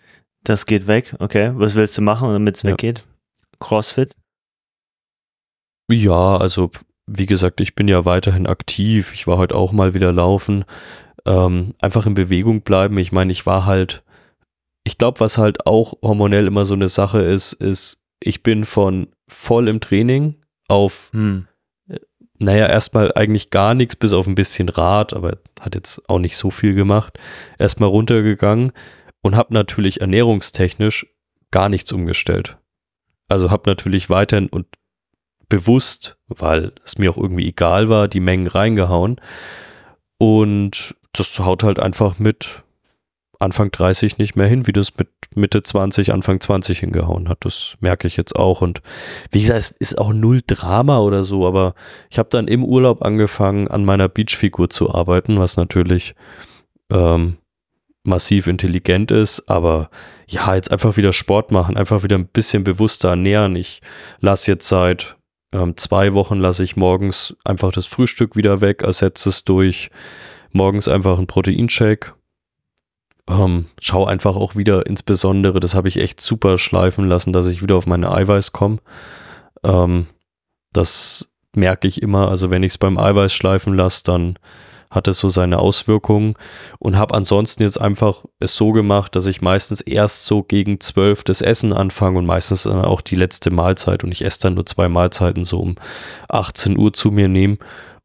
Das 0.42 0.64
geht 0.64 0.86
weg, 0.86 1.14
okay. 1.18 1.52
Was 1.54 1.74
willst 1.74 1.98
du 1.98 2.02
machen, 2.02 2.32
damit 2.32 2.56
es 2.56 2.62
ja. 2.62 2.70
weggeht? 2.70 3.04
Crossfit? 3.60 4.16
Ja, 5.90 6.38
also 6.38 6.70
wie 7.06 7.26
gesagt, 7.26 7.60
ich 7.60 7.74
bin 7.74 7.88
ja 7.88 8.04
weiterhin 8.04 8.46
aktiv. 8.46 9.12
Ich 9.14 9.26
war 9.26 9.38
heute 9.38 9.54
auch 9.54 9.72
mal 9.72 9.94
wieder 9.94 10.12
laufen. 10.12 10.64
Ähm, 11.26 11.74
einfach 11.80 12.06
in 12.06 12.14
Bewegung 12.14 12.62
bleiben. 12.62 12.98
Ich 12.98 13.12
meine, 13.12 13.32
ich 13.32 13.46
war 13.46 13.66
halt, 13.66 14.02
ich 14.84 14.98
glaube, 14.98 15.20
was 15.20 15.38
halt 15.38 15.66
auch 15.66 15.94
hormonell 16.02 16.46
immer 16.46 16.64
so 16.64 16.74
eine 16.74 16.88
Sache 16.88 17.20
ist, 17.20 17.52
ist, 17.52 17.98
ich 18.20 18.42
bin 18.42 18.64
von 18.64 19.08
voll 19.28 19.68
im 19.68 19.80
Training 19.80 20.36
auf, 20.68 21.10
hm. 21.12 21.46
Äh, 21.88 21.98
naja, 22.38 22.66
erstmal 22.66 23.12
eigentlich 23.14 23.50
gar 23.50 23.74
nichts, 23.74 23.96
bis 23.96 24.12
auf 24.12 24.26
ein 24.26 24.34
bisschen 24.34 24.68
Rad, 24.68 25.14
aber 25.14 25.38
hat 25.60 25.74
jetzt 25.74 26.08
auch 26.08 26.18
nicht 26.18 26.36
so 26.36 26.50
viel 26.50 26.74
gemacht. 26.74 27.18
Erstmal 27.58 27.88
runtergegangen 27.88 28.72
und 29.22 29.36
habe 29.36 29.54
natürlich 29.54 30.00
ernährungstechnisch 30.00 31.06
gar 31.50 31.68
nichts 31.68 31.92
umgestellt. 31.92 32.58
Also 33.28 33.50
habe 33.50 33.68
natürlich 33.68 34.10
weiterhin 34.10 34.48
und 34.48 34.66
bewusst, 35.48 36.16
weil 36.28 36.72
es 36.84 36.98
mir 36.98 37.10
auch 37.10 37.16
irgendwie 37.16 37.48
egal 37.48 37.88
war, 37.88 38.08
die 38.08 38.20
Mengen 38.20 38.46
reingehauen. 38.46 39.20
Und 40.18 40.94
das 41.12 41.38
haut 41.38 41.62
halt 41.62 41.78
einfach 41.78 42.18
mit 42.18 42.62
Anfang 43.40 43.70
30 43.70 44.18
nicht 44.18 44.36
mehr 44.36 44.46
hin, 44.46 44.66
wie 44.66 44.72
das 44.72 44.96
mit 44.96 45.08
Mitte 45.34 45.62
20, 45.62 46.12
Anfang 46.12 46.40
20 46.40 46.78
hingehauen 46.80 47.28
hat. 47.28 47.44
Das 47.44 47.76
merke 47.80 48.06
ich 48.06 48.16
jetzt 48.16 48.36
auch. 48.36 48.60
Und 48.60 48.80
wie 49.30 49.40
gesagt, 49.42 49.58
es 49.58 49.68
ist 49.68 49.98
auch 49.98 50.12
null 50.12 50.40
Drama 50.46 51.00
oder 51.00 51.24
so, 51.24 51.46
aber 51.46 51.74
ich 52.10 52.18
habe 52.18 52.28
dann 52.30 52.48
im 52.48 52.64
Urlaub 52.64 53.02
angefangen, 53.04 53.68
an 53.68 53.84
meiner 53.84 54.08
Beachfigur 54.08 54.70
zu 54.70 54.94
arbeiten, 54.94 55.38
was 55.38 55.56
natürlich 55.56 56.14
ähm, 56.90 57.38
massiv 58.04 58.46
intelligent 58.46 59.10
ist, 59.10 59.48
aber 59.48 59.90
ja, 60.28 60.54
jetzt 60.54 60.70
einfach 60.70 60.96
wieder 60.96 61.12
Sport 61.12 61.50
machen, 61.50 61.76
einfach 61.76 62.02
wieder 62.02 62.16
ein 62.16 62.26
bisschen 62.26 62.62
bewusster 62.62 63.10
ernähren. 63.10 63.56
Ich 63.56 63.80
lasse 64.20 64.50
jetzt 64.52 64.68
seit 64.68 65.16
ähm, 65.54 65.76
zwei 65.76 66.14
Wochen 66.14 66.38
lasse 66.38 66.64
ich 66.64 66.74
morgens 66.74 67.36
einfach 67.44 67.70
das 67.70 67.86
Frühstück 67.86 68.34
wieder 68.34 68.60
weg, 68.60 68.82
ersetze 68.82 69.28
es 69.28 69.44
durch 69.44 69.88
morgens 70.50 70.88
einfach 70.88 71.16
einen 71.16 71.28
Proteinshake. 71.28 72.14
Ähm, 73.30 73.66
schau 73.80 74.04
einfach 74.04 74.34
auch 74.34 74.56
wieder 74.56 74.86
insbesondere, 74.86 75.60
das 75.60 75.76
habe 75.76 75.86
ich 75.88 75.98
echt 75.98 76.20
super 76.20 76.58
schleifen 76.58 77.08
lassen, 77.08 77.32
dass 77.32 77.46
ich 77.46 77.62
wieder 77.62 77.76
auf 77.76 77.86
meine 77.86 78.10
Eiweiß 78.10 78.50
komme. 78.50 78.78
Ähm, 79.62 80.08
das 80.72 81.28
merke 81.54 81.86
ich 81.86 82.02
immer. 82.02 82.28
Also 82.28 82.50
wenn 82.50 82.64
ich 82.64 82.72
es 82.72 82.78
beim 82.78 82.98
Eiweiß 82.98 83.32
schleifen 83.32 83.74
lasse, 83.74 84.02
dann 84.04 84.38
hat 84.94 85.08
es 85.08 85.18
so 85.18 85.28
seine 85.28 85.58
Auswirkungen 85.58 86.34
und 86.78 86.96
habe 86.96 87.14
ansonsten 87.14 87.62
jetzt 87.62 87.80
einfach 87.80 88.24
es 88.38 88.56
so 88.56 88.72
gemacht, 88.72 89.16
dass 89.16 89.26
ich 89.26 89.42
meistens 89.42 89.80
erst 89.80 90.26
so 90.26 90.42
gegen 90.42 90.80
zwölf 90.80 91.24
das 91.24 91.40
Essen 91.40 91.72
anfange 91.72 92.18
und 92.18 92.26
meistens 92.26 92.62
dann 92.62 92.84
auch 92.84 93.00
die 93.00 93.16
letzte 93.16 93.50
Mahlzeit 93.50 94.04
und 94.04 94.12
ich 94.12 94.24
esse 94.24 94.40
dann 94.42 94.54
nur 94.54 94.66
zwei 94.66 94.88
Mahlzeiten 94.88 95.44
so 95.44 95.58
um 95.58 95.76
18 96.28 96.78
Uhr 96.78 96.92
zu 96.92 97.10
mir 97.10 97.28
nehme 97.28 97.58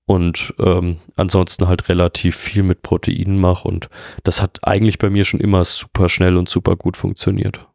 und 0.05 0.55
ähm, 0.60 0.98
ansonsten 1.15 1.67
halt 1.67 1.88
relativ 1.88 2.36
viel 2.36 2.63
mit 2.63 2.81
Proteinen 2.81 3.39
mache 3.39 3.67
und 3.67 3.89
das 4.24 4.41
hat 4.41 4.60
eigentlich 4.63 4.98
bei 4.98 5.10
mir 5.10 5.24
schon 5.24 5.39
immer 5.39 5.63
super 5.65 6.10
schnell 6.10 6.36
und 6.36 6.50
super 6.50 6.75
gut 6.75 6.98
funktioniert. 6.98 7.67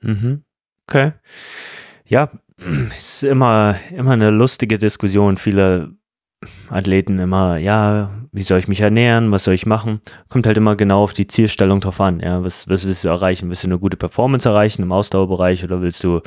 Mhm. 0.00 0.44
Okay. 0.88 1.12
Ja, 2.06 2.30
ist 2.96 3.22
immer, 3.22 3.76
immer 3.94 4.12
eine 4.12 4.30
lustige 4.30 4.78
Diskussion. 4.78 5.36
Viele 5.36 5.94
Athleten 6.70 7.18
immer, 7.18 7.56
ja, 7.56 8.10
wie 8.32 8.42
soll 8.42 8.58
ich 8.58 8.68
mich 8.68 8.80
ernähren, 8.80 9.30
was 9.30 9.44
soll 9.44 9.54
ich 9.54 9.66
machen? 9.66 10.00
Kommt 10.28 10.46
halt 10.46 10.56
immer 10.56 10.74
genau 10.76 11.02
auf 11.02 11.12
die 11.12 11.26
Zielstellung 11.26 11.80
drauf 11.80 12.00
an. 12.00 12.20
Ja, 12.20 12.42
was, 12.42 12.68
was 12.68 12.84
willst 12.84 13.04
du 13.04 13.08
erreichen? 13.08 13.48
Willst 13.48 13.64
du 13.64 13.68
eine 13.68 13.78
gute 13.78 13.96
Performance 13.96 14.48
erreichen 14.48 14.82
im 14.82 14.92
Ausdauerbereich 14.92 15.62
oder 15.64 15.82
willst 15.82 16.02
du, 16.02 16.20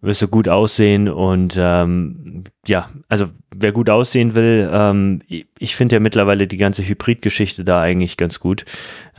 willst 0.00 0.22
du 0.22 0.28
gut 0.28 0.48
aussehen? 0.48 1.08
Und 1.08 1.56
ähm, 1.58 2.44
ja, 2.66 2.88
also 3.08 3.26
wer 3.54 3.72
gut 3.72 3.90
aussehen 3.90 4.34
will, 4.34 4.68
ähm, 4.72 5.20
ich 5.58 5.76
finde 5.76 5.96
ja 5.96 6.00
mittlerweile 6.00 6.46
die 6.46 6.56
ganze 6.56 6.82
Hybrid-Geschichte 6.82 7.64
da 7.64 7.80
eigentlich 7.80 8.16
ganz 8.16 8.40
gut. 8.40 8.64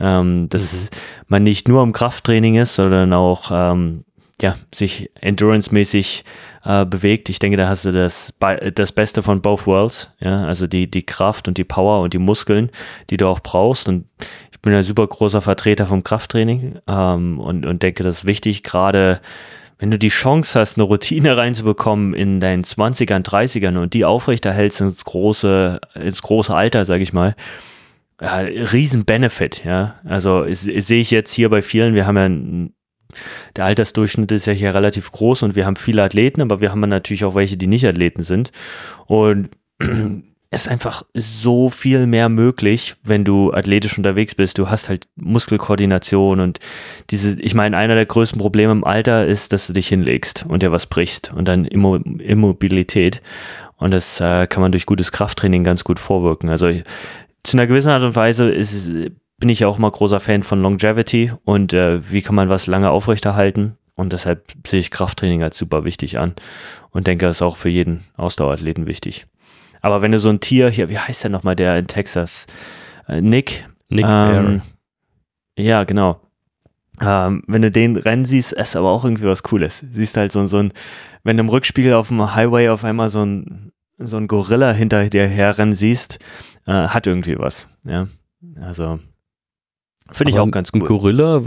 Ähm, 0.00 0.48
dass 0.48 0.90
mhm. 0.90 0.96
man 1.28 1.42
nicht 1.44 1.68
nur 1.68 1.82
im 1.82 1.92
Krafttraining 1.92 2.56
ist, 2.56 2.74
sondern 2.74 3.12
auch 3.12 3.50
ähm, 3.52 4.04
ja, 4.40 4.54
sich 4.74 5.10
endurance-mäßig 5.20 6.24
äh, 6.66 6.84
bewegt. 6.84 7.28
Ich 7.28 7.38
denke, 7.38 7.56
da 7.56 7.68
hast 7.68 7.84
du 7.84 7.92
das, 7.92 8.34
das 8.74 8.92
Beste 8.92 9.22
von 9.22 9.40
both 9.40 9.66
worlds, 9.66 10.10
ja, 10.18 10.44
also 10.44 10.66
die, 10.66 10.90
die 10.90 11.06
Kraft 11.06 11.48
und 11.48 11.58
die 11.58 11.64
Power 11.64 12.00
und 12.00 12.12
die 12.12 12.18
Muskeln, 12.18 12.70
die 13.10 13.16
du 13.16 13.28
auch 13.28 13.40
brauchst. 13.40 13.88
Und 13.88 14.06
ich 14.50 14.60
bin 14.60 14.74
ein 14.74 14.82
super 14.82 15.06
großer 15.06 15.40
Vertreter 15.40 15.86
vom 15.86 16.02
Krafttraining 16.02 16.78
ähm, 16.88 17.38
und, 17.38 17.66
und 17.66 17.82
denke, 17.82 18.02
das 18.02 18.18
ist 18.18 18.24
wichtig, 18.24 18.62
gerade 18.64 19.20
wenn 19.78 19.90
du 19.90 19.98
die 19.98 20.08
Chance 20.08 20.58
hast, 20.58 20.76
eine 20.76 20.84
Routine 20.84 21.36
reinzubekommen 21.36 22.14
in 22.14 22.40
deinen 22.40 22.64
20ern, 22.64 23.22
30ern 23.22 23.76
und 23.76 23.92
die 23.92 24.04
aufrechterhältst 24.04 24.80
ins 24.80 25.04
große, 25.04 25.80
ins 25.94 26.22
große 26.22 26.54
Alter, 26.54 26.84
sag 26.86 27.00
ich 27.00 27.12
mal, 27.12 27.36
ja, 28.20 28.38
riesen 28.38 29.04
Benefit, 29.04 29.62
ja. 29.64 29.96
Also 30.04 30.46
sehe 30.48 31.00
ich 31.00 31.10
jetzt 31.10 31.32
hier 31.32 31.50
bei 31.50 31.60
vielen, 31.60 31.94
wir 31.94 32.06
haben 32.06 32.16
ja 32.16 32.68
der 33.56 33.64
Altersdurchschnitt 33.64 34.32
ist 34.32 34.46
ja 34.46 34.52
hier 34.52 34.74
relativ 34.74 35.12
groß 35.12 35.42
und 35.42 35.54
wir 35.54 35.66
haben 35.66 35.76
viele 35.76 36.02
Athleten, 36.02 36.40
aber 36.40 36.60
wir 36.60 36.70
haben 36.70 36.80
natürlich 36.80 37.24
auch 37.24 37.34
welche, 37.34 37.56
die 37.56 37.66
nicht 37.66 37.86
Athleten 37.86 38.22
sind. 38.22 38.52
Und 39.06 39.50
es 40.50 40.62
ist 40.62 40.68
einfach 40.68 41.02
so 41.12 41.68
viel 41.70 42.06
mehr 42.06 42.28
möglich, 42.28 42.94
wenn 43.02 43.24
du 43.24 43.52
athletisch 43.52 43.98
unterwegs 43.98 44.34
bist. 44.34 44.58
Du 44.58 44.70
hast 44.70 44.88
halt 44.88 45.08
Muskelkoordination 45.16 46.40
und 46.40 46.60
diese, 47.10 47.40
ich 47.40 47.54
meine, 47.54 47.76
einer 47.76 47.94
der 47.94 48.06
größten 48.06 48.40
Probleme 48.40 48.72
im 48.72 48.84
Alter 48.84 49.26
ist, 49.26 49.52
dass 49.52 49.66
du 49.66 49.72
dich 49.72 49.88
hinlegst 49.88 50.46
und 50.48 50.62
dir 50.62 50.72
was 50.72 50.86
brichst 50.86 51.32
und 51.32 51.46
dann 51.48 51.64
Immo 51.64 51.96
Immobilität. 51.96 53.22
Und 53.76 53.90
das 53.90 54.20
äh, 54.20 54.46
kann 54.46 54.62
man 54.62 54.72
durch 54.72 54.86
gutes 54.86 55.12
Krafttraining 55.12 55.64
ganz 55.64 55.84
gut 55.84 55.98
vorwirken. 55.98 56.48
Also 56.48 56.70
zu 57.42 57.56
einer 57.56 57.66
gewissen 57.66 57.90
Art 57.90 58.02
und 58.02 58.16
Weise 58.16 58.50
ist, 58.50 58.90
bin 59.38 59.48
ich 59.48 59.64
auch 59.64 59.78
mal 59.78 59.90
großer 59.90 60.20
Fan 60.20 60.42
von 60.42 60.62
Longevity 60.62 61.32
und 61.44 61.72
äh, 61.72 62.10
wie 62.10 62.22
kann 62.22 62.34
man 62.34 62.48
was 62.48 62.66
lange 62.66 62.90
aufrechterhalten. 62.90 63.76
Und 63.94 64.12
deshalb 64.12 64.52
sehe 64.66 64.80
ich 64.80 64.90
Krafttraining 64.90 65.42
als 65.42 65.56
super 65.56 65.84
wichtig 65.84 66.18
an 66.18 66.34
und 66.90 67.06
denke, 67.06 67.26
das 67.26 67.38
ist 67.38 67.42
auch 67.42 67.56
für 67.56 67.70
jeden 67.70 68.04
Ausdauerathleten 68.16 68.86
wichtig. 68.86 69.26
Aber 69.80 70.02
wenn 70.02 70.12
du 70.12 70.18
so 70.18 70.28
ein 70.28 70.40
Tier 70.40 70.68
hier, 70.68 70.88
wie 70.90 70.98
heißt 70.98 71.24
der 71.24 71.30
nochmal, 71.30 71.56
der 71.56 71.78
in 71.78 71.86
Texas? 71.86 72.46
Äh, 73.08 73.20
Nick. 73.20 73.68
Nick 73.88 74.04
ähm, 74.06 74.60
Ja, 75.58 75.84
genau. 75.84 76.20
Ähm, 77.00 77.42
wenn 77.46 77.62
du 77.62 77.70
den 77.70 77.96
rennen 77.96 78.26
siehst, 78.26 78.52
ist 78.52 78.76
aber 78.76 78.90
auch 78.90 79.04
irgendwie 79.04 79.26
was 79.26 79.42
Cooles. 79.42 79.78
Siehst 79.78 80.16
halt 80.16 80.32
so, 80.32 80.44
so 80.46 80.58
ein, 80.58 80.72
wenn 81.24 81.36
du 81.36 81.42
im 81.42 81.48
Rückspiegel 81.48 81.94
auf 81.94 82.08
dem 82.08 82.34
Highway 82.34 82.68
auf 82.68 82.84
einmal 82.84 83.10
so 83.10 83.24
ein, 83.24 83.72
so 83.98 84.16
ein 84.16 84.28
Gorilla 84.28 84.72
hinter 84.72 85.08
dir 85.08 85.26
herrennen 85.26 85.74
siehst, 85.74 86.18
äh, 86.66 86.72
hat 86.72 87.06
irgendwie 87.06 87.38
was. 87.38 87.68
Ja, 87.84 88.08
also 88.60 88.98
Finde 90.10 90.32
ich 90.32 90.38
auch 90.38 90.50
ganz 90.50 90.70
cool. 90.74 90.82
Ein 90.82 90.86
Gorilla, 90.86 91.42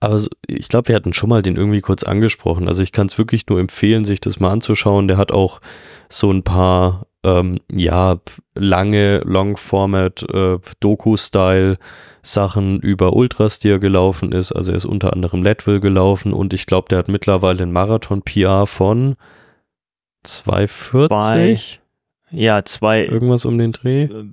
aber 0.00 0.20
ich 0.46 0.68
glaube, 0.68 0.88
wir 0.88 0.96
hatten 0.96 1.14
schon 1.14 1.30
mal 1.30 1.42
den 1.42 1.56
irgendwie 1.56 1.80
kurz 1.80 2.02
angesprochen. 2.02 2.68
Also 2.68 2.82
ich 2.82 2.92
kann 2.92 3.06
es 3.06 3.16
wirklich 3.16 3.46
nur 3.48 3.58
empfehlen, 3.58 4.04
sich 4.04 4.20
das 4.20 4.38
mal 4.38 4.50
anzuschauen. 4.50 5.08
Der 5.08 5.16
hat 5.16 5.32
auch 5.32 5.60
so 6.10 6.30
ein 6.30 6.42
paar, 6.42 7.06
ähm, 7.22 7.58
ja, 7.72 8.18
lange 8.54 9.20
Long-Format, 9.20 10.24
äh, 10.30 10.58
Doku-Style 10.80 11.78
Sachen 12.22 12.80
über 12.80 13.14
Ultras, 13.14 13.58
die 13.58 13.70
er 13.70 13.78
gelaufen 13.78 14.32
ist. 14.32 14.52
Also 14.52 14.72
er 14.72 14.76
ist 14.76 14.84
unter 14.84 15.12
anderem 15.12 15.42
Leadville 15.42 15.80
gelaufen 15.80 16.32
und 16.32 16.52
ich 16.52 16.66
glaube, 16.66 16.88
der 16.88 16.98
hat 16.98 17.08
mittlerweile 17.08 17.62
einen 17.62 17.72
Marathon-PR 17.72 18.66
von 18.66 19.16
240. 20.22 21.80
Ja, 22.34 22.64
zwei. 22.64 23.04
Irgendwas 23.04 23.44
um 23.44 23.58
den 23.58 23.72
Dreh. 23.72 24.04
Äh, 24.04 24.24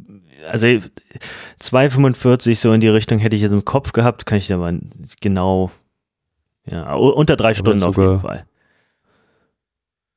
also 0.50 0.67
2,45 0.67 2.55
so 2.55 2.72
in 2.74 2.81
die 2.81 2.88
Richtung 2.88 3.20
hätte 3.20 3.36
ich 3.36 3.41
jetzt 3.41 3.51
im 3.51 3.65
Kopf 3.65 3.91
gehabt, 3.91 4.25
kann 4.25 4.39
ich 4.39 4.48
dir 4.48 4.58
mal 4.58 4.79
genau, 5.22 5.70
ja, 6.65 6.93
unter 6.93 7.36
drei 7.36 7.53
Stunden 7.53 7.84
auf 7.84 7.98
jeden 7.98 8.22
Fall. 8.22 8.46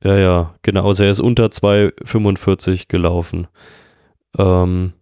Ja, 0.03 0.17
ja, 0.17 0.55
genau. 0.61 0.87
Also 0.87 1.03
er 1.03 1.11
ist 1.11 1.19
unter 1.19 1.45
2,45 1.45 2.87
gelaufen 2.87 3.47
ähm, 4.37 4.93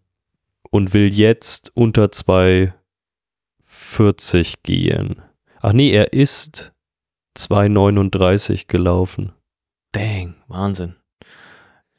und 0.71 0.93
will 0.93 1.13
jetzt 1.13 1.71
unter 1.75 2.05
2,40 2.05 4.55
gehen. 4.63 5.21
Ach 5.61 5.73
nee, 5.73 5.91
er 5.91 6.13
ist 6.13 6.73
2,39 7.37 8.67
gelaufen. 8.67 9.33
Bang, 9.91 10.35
Wahnsinn. 10.47 10.95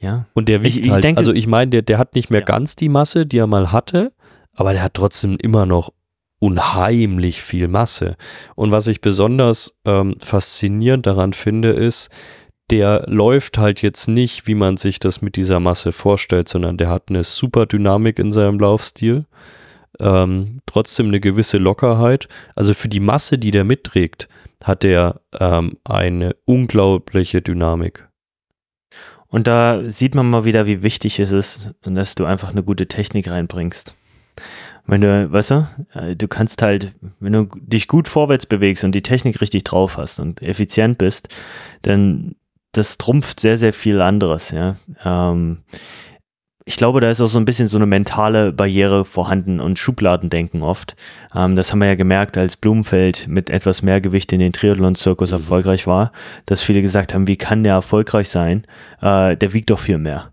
Ja. 0.05 0.27
Und 0.35 0.51
der 0.51 0.63
wiegt 0.63 0.77
ich, 0.77 0.85
ich 0.85 0.93
halt, 0.93 1.03
denke, 1.03 1.19
also 1.19 1.33
ich 1.33 1.47
meine, 1.47 1.71
der, 1.71 1.83
der 1.83 1.97
hat 1.99 2.15
nicht 2.15 2.31
mehr 2.31 2.41
ja. 2.41 2.47
ganz 2.47 2.77
die 2.77 2.91
Masse, 2.91 3.25
die 3.25 3.39
er 3.39 3.47
mal 3.47 3.73
hatte, 3.73 4.13
aber 4.53 4.75
der 4.75 4.83
hat 4.83 4.95
trotzdem 4.95 5.39
immer 5.41 5.65
noch 5.65 5.93
unheimlich 6.39 7.43
viel 7.43 7.69
Masse. 7.69 8.17
Und 8.55 8.71
was 8.71 8.87
ich 8.87 9.01
besonders 9.01 9.75
ähm, 9.87 10.17
faszinierend 10.21 11.07
daran 11.07 11.33
finde, 11.33 11.71
ist, 11.71 12.11
der 12.71 13.05
läuft 13.09 13.57
halt 13.57 13.81
jetzt 13.81 14.09
nicht, 14.09 14.47
wie 14.47 14.55
man 14.55 14.77
sich 14.77 14.99
das 14.99 15.23
mit 15.23 15.37
dieser 15.37 15.59
Masse 15.59 15.93
vorstellt, 15.93 16.49
sondern 16.51 16.77
der 16.77 16.91
hat 16.91 17.05
eine 17.09 17.25
super 17.25 17.65
Dynamik 17.65 18.19
in 18.19 18.31
seinem 18.31 18.59
Laufstil. 18.59 19.25
Ähm, 20.01 20.61
trotzdem 20.67 21.07
eine 21.07 21.21
gewisse 21.21 21.57
Lockerheit. 21.57 22.29
Also 22.55 22.75
für 22.75 22.89
die 22.89 23.01
Masse, 23.01 23.39
die 23.39 23.51
der 23.51 23.65
mitträgt, 23.65 24.29
hat 24.63 24.85
er 24.85 25.21
ähm, 25.39 25.79
eine 25.85 26.37
unglaubliche 26.45 27.41
Dynamik. 27.41 28.09
Und 29.35 29.49
da 29.49 29.83
sieht 29.83 30.15
man 30.15 30.31
mal 30.31 30.45
wieder, 30.45 30.65
wie 30.65 30.85
wichtig 30.85 31.19
es 31.19 31.33
ist, 31.33 31.75
dass 31.83 32.15
du 32.15 32.25
einfach 32.25 32.51
eine 32.51 32.63
gute 32.63 32.87
Technik 32.87 33.29
reinbringst. 33.29 33.97
Wenn 34.87 35.01
du, 35.01 35.33
weißt 35.33 35.51
du, 35.51 35.69
äh, 35.93 36.15
du 36.15 36.29
kannst 36.29 36.63
halt, 36.63 36.93
wenn 37.19 37.33
du 37.33 37.49
dich 37.57 37.89
gut 37.89 38.07
vorwärts 38.07 38.47
bewegst 38.47 38.85
und 38.85 38.93
die 38.93 39.03
Technik 39.03 39.41
richtig 39.41 39.65
drauf 39.65 39.97
hast 39.97 40.21
und 40.21 40.41
effizient 40.41 40.99
bist, 40.99 41.27
dann 41.83 42.37
das 42.71 42.97
trumpft 42.97 43.41
sehr, 43.41 43.59
sehr 43.59 43.73
viel 43.73 44.01
anderes, 44.01 44.53
ja. 44.53 44.77
Ähm, 45.05 45.65
ich 46.67 46.77
glaube, 46.77 47.01
da 47.01 47.11
ist 47.11 47.21
auch 47.21 47.29
so 47.29 47.39
ein 47.39 47.45
bisschen 47.45 47.69
so 47.69 47.77
eine 47.77 47.87
mentale 47.87 48.53
Barriere 48.53 49.05
vorhanden 49.05 49.61
und 49.61 49.79
Schubladendenken 49.79 50.63
oft. 50.63 50.97
Ähm, 51.35 51.57
das 51.57 51.71
haben 51.71 51.81
wir 51.81 51.89
ja 51.89 51.95
gemerkt, 51.95 52.39
als 52.39 52.57
Blumenfeld 52.57 53.27
mit 53.29 53.51
etwas 53.51 53.83
mehr 53.83 54.01
Gewicht 54.01 54.33
in 54.33 54.41
den 54.41 54.53
Triathlon-Zirkus 54.53 55.31
mhm. 55.31 55.39
erfolgreich 55.39 55.87
war, 55.87 56.11
dass 56.47 56.63
viele 56.63 56.81
gesagt 56.81 57.13
haben, 57.13 57.27
wie 57.27 57.37
kann 57.37 57.65
der 57.65 57.75
erfolgreich 57.75 58.31
sein? 58.31 58.63
Äh, 59.03 59.37
der 59.37 59.53
wiegt 59.53 59.69
doch 59.69 59.79
viel 59.79 59.99
mehr. 59.99 60.33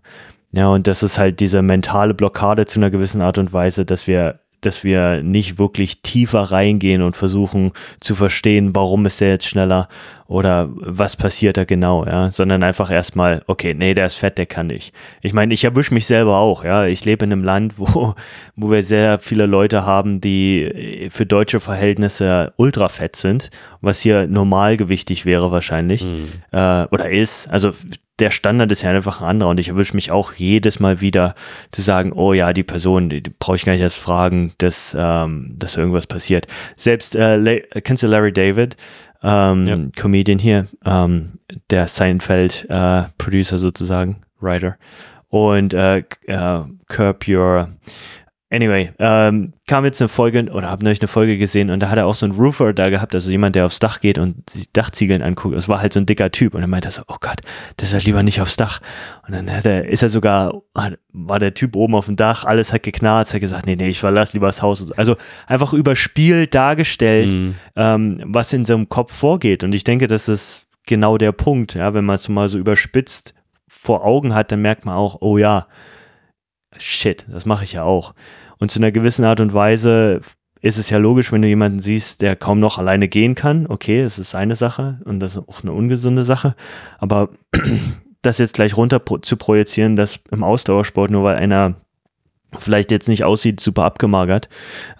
Ja, 0.52 0.68
und 0.68 0.86
das 0.86 1.02
ist 1.02 1.18
halt 1.18 1.40
diese 1.40 1.62
mentale 1.62 2.14
Blockade 2.14 2.66
zu 2.66 2.78
einer 2.78 2.90
gewissen 2.90 3.20
Art 3.20 3.38
und 3.38 3.52
Weise, 3.52 3.84
dass 3.84 4.06
wir 4.06 4.40
dass 4.62 4.84
wir 4.84 5.22
nicht 5.22 5.58
wirklich 5.58 6.02
tiefer 6.02 6.40
reingehen 6.40 7.02
und 7.02 7.16
versuchen 7.16 7.72
zu 8.00 8.14
verstehen, 8.14 8.74
warum 8.74 9.06
ist 9.06 9.20
der 9.20 9.30
jetzt 9.30 9.46
schneller 9.46 9.88
oder 10.32 10.70
was 10.74 11.14
passiert 11.14 11.58
da 11.58 11.64
genau, 11.64 12.06
ja, 12.06 12.30
sondern 12.30 12.62
einfach 12.62 12.90
erstmal, 12.90 13.42
okay, 13.48 13.74
nee, 13.74 13.92
der 13.92 14.06
ist 14.06 14.14
fett, 14.14 14.38
der 14.38 14.46
kann 14.46 14.68
nicht. 14.68 14.94
Ich 15.20 15.34
meine, 15.34 15.52
ich 15.52 15.62
erwische 15.62 15.92
mich 15.92 16.06
selber 16.06 16.38
auch, 16.38 16.64
ja. 16.64 16.86
Ich 16.86 17.04
lebe 17.04 17.26
in 17.26 17.32
einem 17.32 17.44
Land, 17.44 17.74
wo, 17.76 18.14
wo 18.56 18.70
wir 18.70 18.82
sehr 18.82 19.18
viele 19.18 19.44
Leute 19.44 19.84
haben, 19.84 20.22
die 20.22 21.10
für 21.12 21.26
deutsche 21.26 21.60
Verhältnisse 21.60 22.54
ultra 22.56 22.88
fett 22.88 23.16
sind, 23.16 23.50
was 23.82 24.00
hier 24.00 24.26
normalgewichtig 24.26 25.26
wäre 25.26 25.52
wahrscheinlich, 25.52 26.04
mhm. 26.06 26.28
äh, 26.50 26.86
oder 26.86 27.10
ist. 27.10 27.50
Also 27.50 27.72
der 28.18 28.30
Standard 28.30 28.70
ist 28.70 28.82
ja 28.82 28.90
einfach 28.90 29.22
ein 29.22 29.28
anderer 29.28 29.50
und 29.50 29.60
ich 29.60 29.68
erwische 29.68 29.94
mich 29.94 30.10
auch 30.10 30.32
jedes 30.34 30.80
Mal 30.80 31.00
wieder 31.00 31.34
zu 31.70 31.82
sagen, 31.82 32.12
oh 32.12 32.32
ja, 32.32 32.52
die 32.52 32.62
Person, 32.62 33.08
die, 33.08 33.22
die 33.22 33.30
brauche 33.30 33.56
ich 33.56 33.64
gar 33.64 33.72
nicht 33.72 33.82
erst 33.82 33.98
fragen, 33.98 34.52
dass, 34.58 34.96
ähm, 34.98 35.54
dass 35.58 35.76
irgendwas 35.76 36.06
passiert. 36.06 36.46
Selbst, 36.76 37.16
äh, 37.16 37.62
kennst 37.82 38.02
du 38.02 38.06
Larry 38.06 38.32
David? 38.32 38.76
Ähm, 39.22 39.66
ja. 39.66 39.78
Comedian 39.96 40.38
hier, 40.38 40.66
ähm, 40.84 41.38
der 41.70 41.86
Seinfeld-Producer 41.86 43.56
äh, 43.56 43.58
sozusagen, 43.58 44.22
Writer. 44.40 44.76
Und 45.28 45.72
äh, 45.74 45.98
äh, 46.26 46.60
Curb 46.88 47.26
Your 47.28 47.68
Anyway, 48.52 48.92
ähm, 48.98 49.54
kam 49.66 49.86
jetzt 49.86 50.02
eine 50.02 50.10
Folge 50.10 50.44
oder 50.52 50.68
habe 50.68 50.84
neulich 50.84 51.00
eine 51.00 51.08
Folge 51.08 51.38
gesehen 51.38 51.70
und 51.70 51.80
da 51.80 51.88
hat 51.88 51.96
er 51.96 52.04
auch 52.04 52.14
so 52.14 52.26
einen 52.26 52.34
Roofer 52.34 52.74
da 52.74 52.90
gehabt, 52.90 53.14
also 53.14 53.30
jemand, 53.30 53.56
der 53.56 53.64
aufs 53.64 53.78
Dach 53.78 54.00
geht 54.00 54.18
und 54.18 54.50
sich 54.50 54.70
Dachziegeln 54.70 55.22
anguckt. 55.22 55.56
Es 55.56 55.70
war 55.70 55.80
halt 55.80 55.94
so 55.94 56.00
ein 56.00 56.04
dicker 56.04 56.30
Typ 56.30 56.54
und 56.54 56.60
er 56.60 56.66
meinte 56.66 56.90
so, 56.90 57.00
oh 57.08 57.16
Gott, 57.18 57.40
das 57.78 57.88
ist 57.88 57.94
halt 57.94 58.04
lieber 58.04 58.22
nicht 58.22 58.42
aufs 58.42 58.58
Dach. 58.58 58.80
Und 59.26 59.34
dann 59.34 59.50
hat 59.50 59.64
er, 59.64 59.88
ist 59.88 60.02
er 60.02 60.10
sogar, 60.10 60.52
war 61.14 61.38
der 61.38 61.54
Typ 61.54 61.76
oben 61.76 61.94
auf 61.94 62.04
dem 62.04 62.16
Dach, 62.16 62.44
alles 62.44 62.74
hat 62.74 62.82
geknarrt, 62.82 63.32
hat 63.32 63.40
gesagt, 63.40 63.64
nee, 63.64 63.74
nee, 63.74 63.88
ich 63.88 64.00
verlasse 64.00 64.34
lieber 64.34 64.48
das 64.48 64.60
Haus. 64.60 64.92
Also 64.92 65.16
einfach 65.46 65.72
überspielt 65.72 66.54
dargestellt, 66.54 67.32
mhm. 67.32 67.54
ähm, 67.76 68.20
was 68.26 68.52
in 68.52 68.66
seinem 68.66 68.90
Kopf 68.90 69.14
vorgeht. 69.14 69.64
Und 69.64 69.74
ich 69.74 69.84
denke, 69.84 70.08
das 70.08 70.28
ist 70.28 70.66
genau 70.86 71.16
der 71.16 71.32
Punkt, 71.32 71.72
ja, 71.72 71.94
wenn 71.94 72.04
man 72.04 72.16
es 72.16 72.28
mal 72.28 72.50
so 72.50 72.58
überspitzt 72.58 73.32
vor 73.66 74.04
Augen 74.04 74.34
hat, 74.34 74.52
dann 74.52 74.60
merkt 74.60 74.84
man 74.84 74.94
auch, 74.94 75.22
oh 75.22 75.38
ja, 75.38 75.68
shit, 76.76 77.24
das 77.28 77.46
mache 77.46 77.64
ich 77.64 77.72
ja 77.72 77.82
auch. 77.84 78.14
Und 78.62 78.70
zu 78.70 78.78
einer 78.78 78.92
gewissen 78.92 79.24
Art 79.24 79.40
und 79.40 79.52
Weise 79.52 80.20
ist 80.60 80.78
es 80.78 80.88
ja 80.88 80.98
logisch, 80.98 81.32
wenn 81.32 81.42
du 81.42 81.48
jemanden 81.48 81.80
siehst, 81.80 82.20
der 82.20 82.36
kaum 82.36 82.60
noch 82.60 82.78
alleine 82.78 83.08
gehen 83.08 83.34
kann. 83.34 83.66
Okay, 83.66 84.00
es 84.00 84.20
ist 84.20 84.36
eine 84.36 84.54
Sache 84.54 85.00
und 85.04 85.18
das 85.18 85.34
ist 85.34 85.48
auch 85.48 85.64
eine 85.64 85.72
ungesunde 85.72 86.22
Sache. 86.22 86.54
Aber 86.98 87.30
das 88.22 88.38
jetzt 88.38 88.54
gleich 88.54 88.76
runter 88.76 89.02
zu 89.22 89.36
projizieren, 89.36 89.96
dass 89.96 90.20
im 90.30 90.44
Ausdauersport, 90.44 91.10
nur 91.10 91.24
weil 91.24 91.38
einer 91.38 91.74
vielleicht 92.56 92.92
jetzt 92.92 93.08
nicht 93.08 93.24
aussieht, 93.24 93.58
super 93.58 93.82
abgemagert, 93.82 94.48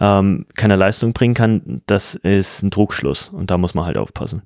ähm, 0.01 0.47
keine 0.57 0.75
Leistung 0.75 1.13
bringen 1.13 1.35
kann, 1.35 1.83
das 1.87 2.17
ist 2.17 2.65
ein 2.65 2.73
Trugschluss. 2.73 3.29
Und 3.29 3.53
da 3.53 3.59
muss 3.59 3.75
man 3.75 3.85
halt 3.85 3.97
aufpassen. 3.97 4.43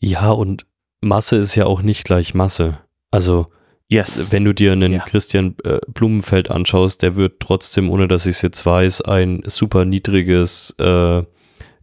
Ja, 0.00 0.30
und 0.30 0.64
Masse 1.02 1.36
ist 1.36 1.54
ja 1.54 1.66
auch 1.66 1.82
nicht 1.82 2.04
gleich 2.04 2.32
Masse. 2.32 2.78
Also 3.10 3.48
Yes. 3.90 4.30
Wenn 4.30 4.44
du 4.44 4.52
dir 4.52 4.72
einen 4.72 4.92
ja. 4.92 4.98
Christian 5.00 5.56
äh, 5.64 5.78
Blumenfeld 5.88 6.50
anschaust, 6.50 7.02
der 7.02 7.16
wird 7.16 7.40
trotzdem, 7.40 7.88
ohne 7.88 8.06
dass 8.06 8.26
ich 8.26 8.36
es 8.36 8.42
jetzt 8.42 8.66
weiß, 8.66 9.00
ein 9.02 9.42
super 9.46 9.86
niedriges 9.86 10.74
äh, 10.78 11.22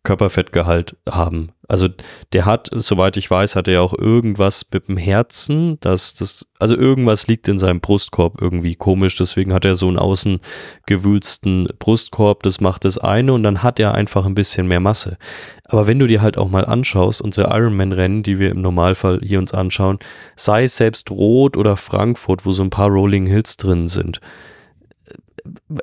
Körperfettgehalt 0.05 0.95
haben. 1.09 1.51
Also 1.67 1.89
der 2.31 2.45
hat, 2.45 2.69
soweit 2.71 3.17
ich 3.17 3.29
weiß, 3.29 3.55
hat 3.55 3.67
er 3.67 3.73
ja 3.75 3.81
auch 3.81 3.97
irgendwas 3.97 4.65
mit 4.71 4.87
dem 4.87 4.97
Herzen, 4.97 5.79
dass 5.79 6.13
das, 6.13 6.45
also 6.59 6.75
irgendwas 6.75 7.27
liegt 7.27 7.47
in 7.47 7.57
seinem 7.57 7.81
Brustkorb 7.81 8.39
irgendwie 8.39 8.75
komisch, 8.75 9.17
deswegen 9.17 9.53
hat 9.53 9.65
er 9.65 9.75
so 9.75 9.87
einen 9.87 9.97
außen 9.97 10.39
gewülsten 10.85 11.67
Brustkorb, 11.79 12.43
das 12.43 12.61
macht 12.61 12.85
das 12.85 12.97
eine 12.97 13.33
und 13.33 13.43
dann 13.43 13.63
hat 13.63 13.79
er 13.79 13.95
einfach 13.95 14.25
ein 14.25 14.35
bisschen 14.35 14.67
mehr 14.67 14.79
Masse. 14.79 15.17
Aber 15.65 15.87
wenn 15.87 15.99
du 15.99 16.07
dir 16.07 16.21
halt 16.21 16.37
auch 16.37 16.49
mal 16.49 16.65
anschaust, 16.65 17.21
unsere 17.21 17.49
Ironman-Rennen, 17.55 18.21
die 18.21 18.37
wir 18.37 18.51
im 18.51 18.61
Normalfall 18.61 19.19
hier 19.23 19.39
uns 19.39 19.53
anschauen, 19.53 19.97
sei 20.35 20.65
es 20.65 20.77
selbst 20.77 21.09
Rot 21.09 21.57
oder 21.57 21.77
Frankfurt, 21.77 22.45
wo 22.45 22.51
so 22.51 22.63
ein 22.63 22.69
paar 22.69 22.89
Rolling 22.89 23.25
Hills 23.25 23.57
drin 23.57 23.87
sind, 23.87 24.21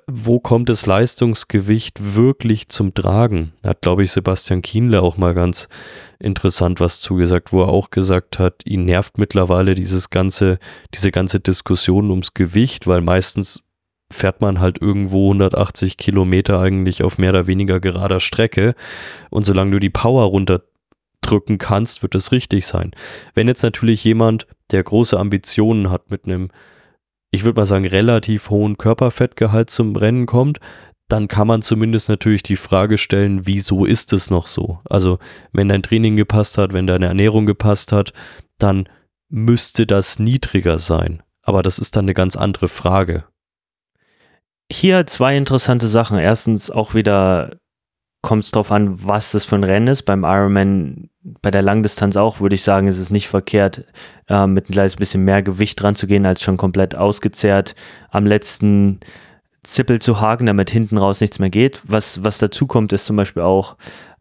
wo 0.07 0.41
kommt 0.41 0.69
das 0.69 0.87
Leistungsgewicht 0.87 2.15
wirklich 2.15 2.69
zum 2.69 2.95
Tragen? 2.95 3.53
Da 3.63 3.71
hat, 3.71 3.83
glaube 3.83 4.05
ich, 4.05 4.13
Sebastian 4.13 4.63
Kienle 4.63 5.03
auch 5.03 5.17
mal 5.17 5.35
ganz 5.35 5.69
interessant 6.19 6.81
was 6.81 7.01
zugesagt, 7.01 7.53
wo 7.53 7.63
er 7.63 7.69
auch 7.69 7.91
gesagt 7.91 8.39
hat, 8.39 8.63
ihn 8.65 8.85
nervt 8.85 9.19
mittlerweile 9.19 9.75
dieses 9.75 10.11
ganze, 10.11 10.59
diese 10.95 11.11
ganze 11.11 11.41
Diskussion 11.41 12.11
ums 12.11 12.35
Gewicht, 12.35 12.87
weil 12.87 13.01
meistens 13.01 13.65
fährt 14.11 14.41
man 14.41 14.61
halt 14.61 14.81
irgendwo 14.81 15.33
180 15.33 15.97
Kilometer 15.97 16.61
eigentlich 16.61 17.03
auf 17.03 17.19
mehr 17.19 17.31
oder 17.31 17.47
weniger 17.47 17.81
gerader 17.81 18.21
Strecke 18.21 18.75
und 19.31 19.45
solange 19.45 19.73
du 19.73 19.79
die 19.81 19.91
Power 19.91 20.25
runterdrücken 20.25 21.59
kannst, 21.59 22.03
wird 22.03 22.15
es 22.15 22.31
richtig 22.31 22.67
sein. 22.67 22.93
Wenn 23.35 23.49
jetzt 23.49 23.63
natürlich 23.63 24.05
jemand, 24.05 24.47
der 24.71 24.83
große 24.83 25.19
Ambitionen 25.19 25.91
hat 25.91 26.11
mit 26.11 26.27
einem 26.27 26.51
ich 27.33 27.45
würde 27.45 27.61
mal 27.61 27.67
sagen, 27.67 27.87
relativ 27.87 28.51
hohen 28.51 28.77
Körperfettgehalt 28.79 29.71
zum 29.71 29.97
Rennen 29.97 30.27
kommt, 30.27 30.61
dann 31.09 31.29
kann 31.29 31.47
man 31.47 31.63
zumindest 31.63 32.09
natürlich 32.09 32.43
die 32.43 32.57
Frage 32.57 32.99
stellen, 32.99 33.47
wieso 33.47 33.85
ist 33.85 34.13
es 34.13 34.31
noch 34.31 34.47
so? 34.47 34.81
Also, 34.89 35.19
wenn 35.53 35.69
dein 35.69 35.83
Training 35.83 36.17
gepasst 36.17 36.59
hat, 36.59 36.73
wenn 36.73 36.87
deine 36.87 37.07
Ernährung 37.07 37.47
gepasst 37.47 37.91
hat, 37.91 38.13
dann 38.59 38.89
müsste 39.29 39.87
das 39.87 40.19
niedriger 40.19 40.79
sein. 40.79 41.23
Aber 41.43 41.63
das 41.63 41.79
ist 41.79 41.97
dann 41.97 42.05
eine 42.05 42.15
ganz 42.15 42.37
andere 42.37 42.69
Frage. 42.69 43.25
Hier 44.71 45.07
zwei 45.07 45.37
interessante 45.37 45.89
Sachen. 45.89 46.19
Erstens 46.19 46.71
auch 46.71 46.95
wieder 46.95 47.59
kommt 48.23 48.45
es 48.45 48.53
darauf 48.53 48.71
an, 48.71 49.05
was 49.05 49.33
das 49.33 49.45
für 49.45 49.57
ein 49.57 49.65
Rennen 49.65 49.89
ist. 49.89 50.03
Beim 50.03 50.23
Ironman, 50.23 51.11
bei 51.43 51.51
der 51.51 51.63
Langdistanz 51.63 52.17
auch, 52.17 52.41
würde 52.41 52.55
ich 52.55 52.63
sagen, 52.63 52.87
ist 52.87 52.99
es 52.99 53.11
nicht 53.11 53.29
verkehrt, 53.29 53.85
äh, 54.29 54.47
mit 54.47 54.69
ein 54.69 54.73
kleines 54.73 54.97
bisschen 54.97 55.25
mehr 55.25 55.43
Gewicht 55.43 55.83
dran 55.83 55.97
zu 55.97 56.07
gehen, 56.07 56.25
als 56.25 56.41
schon 56.43 56.57
komplett 56.57 56.95
ausgezehrt 56.95 57.75
am 58.11 58.25
letzten 58.25 59.01
Zippel 59.65 59.99
zu 60.01 60.21
haken, 60.21 60.47
damit 60.47 60.71
hinten 60.71 60.99
raus 60.99 61.21
nichts 61.21 61.41
mehr 61.41 61.51
geht. 61.51 61.83
Was, 61.85 62.23
was 62.23 62.39
dazu 62.39 62.67
kommt, 62.67 62.93
ist 62.93 63.07
zum 63.07 63.17
Beispiel 63.17 63.43
auch, 63.43 63.77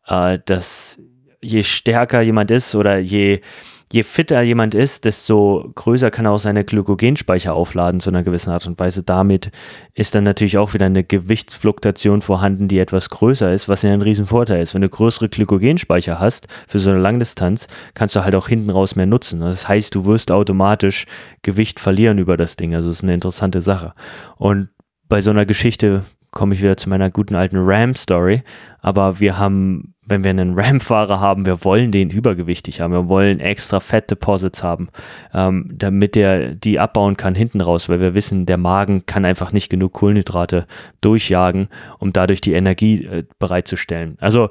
äh, 0.08 0.40
dass 0.46 1.00
je 1.42 1.64
stärker 1.64 2.22
jemand 2.22 2.52
ist 2.52 2.76
oder 2.76 2.98
je 2.98 3.42
je 3.92 4.04
fitter 4.04 4.42
jemand 4.42 4.74
ist, 4.74 5.04
desto 5.04 5.70
größer 5.76 6.12
kann 6.12 6.26
er 6.26 6.32
auch 6.32 6.40
seine 6.40 6.64
Glykogenspeicher 6.64 7.54
aufladen 7.54 8.00
zu 8.00 8.10
einer 8.10 8.24
gewissen 8.24 8.50
Art 8.50 8.66
und 8.66 8.80
Weise. 8.80 9.04
Damit 9.04 9.52
ist 9.94 10.16
dann 10.16 10.24
natürlich 10.24 10.58
auch 10.58 10.74
wieder 10.74 10.86
eine 10.86 11.04
Gewichtsfluktuation 11.04 12.22
vorhanden, 12.22 12.70
die 12.70 12.80
etwas 12.80 13.10
größer 13.10 13.52
ist, 13.52 13.68
was 13.68 13.82
ja 13.82 13.92
ein 13.92 14.02
Riesenvorteil 14.02 14.62
ist. 14.62 14.74
Wenn 14.74 14.82
du 14.82 14.90
größere 14.90 15.28
Glykogenspeicher 15.28 16.20
hast 16.20 16.48
für 16.68 16.80
so 16.80 16.90
eine 16.90 17.00
Langdistanz, 17.00 17.68
kannst 17.94 18.16
du 18.16 18.24
halt 18.24 18.36
auch 18.36 18.48
hinten 18.48 18.70
raus 18.70 18.96
mehr 18.96 19.06
nutzen. 19.06 19.42
Das 19.42 19.68
heißt, 19.68 19.94
du 19.94 20.06
wirst 20.06 20.32
automatisch 20.32 21.06
Gewicht 21.42 21.80
verlieren 21.80 22.18
über 22.18 22.38
das 22.38 22.56
Ding. 22.56 22.74
Also 22.74 22.90
es 22.90 22.98
ist 22.98 23.04
eine 23.04 23.14
interessante 23.14 23.62
Sache. 23.62 23.94
Und 24.38 24.70
bei 25.10 25.20
so 25.20 25.32
einer 25.32 25.46
Geschichte 25.46 26.06
komme 26.32 26.56
ich 26.56 26.62
wieder 26.62 26.78
zu 26.78 26.88
meiner 26.88 27.10
guten 27.12 27.36
alten 27.36 27.58
Ram-Story. 27.58 28.44
Aber 28.80 29.20
wir 29.20 29.38
haben 29.38 29.96
wenn 30.12 30.24
wir 30.24 30.30
einen 30.30 30.54
RAM-Fahrer 30.60 31.20
haben, 31.20 31.48
wir 31.48 31.64
wollen 31.64 31.92
den 31.92 32.12
übergewichtig 32.12 32.82
haben, 32.82 32.94
wir 32.94 33.08
wollen 33.08 33.40
extra 33.40 33.80
Fat-Deposits 33.80 34.62
haben, 34.62 34.90
ähm, 35.34 35.72
damit 35.74 36.14
der 36.14 36.54
die 36.54 36.80
abbauen 36.80 37.18
kann 37.18 37.34
hinten 37.34 37.62
raus, 37.62 37.90
weil 37.90 38.00
wir 38.00 38.14
wissen, 38.14 38.46
der 38.46 38.58
Magen 38.58 39.08
kann 39.08 39.26
einfach 39.26 39.52
nicht 39.52 39.70
genug 39.70 39.94
Kohlenhydrate 39.94 40.68
durchjagen, 41.02 41.70
um 41.98 42.14
dadurch 42.14 42.42
die 42.42 42.54
Energie 42.54 43.06
äh, 43.06 43.24
bereitzustellen. 43.40 44.18
Also 44.20 44.50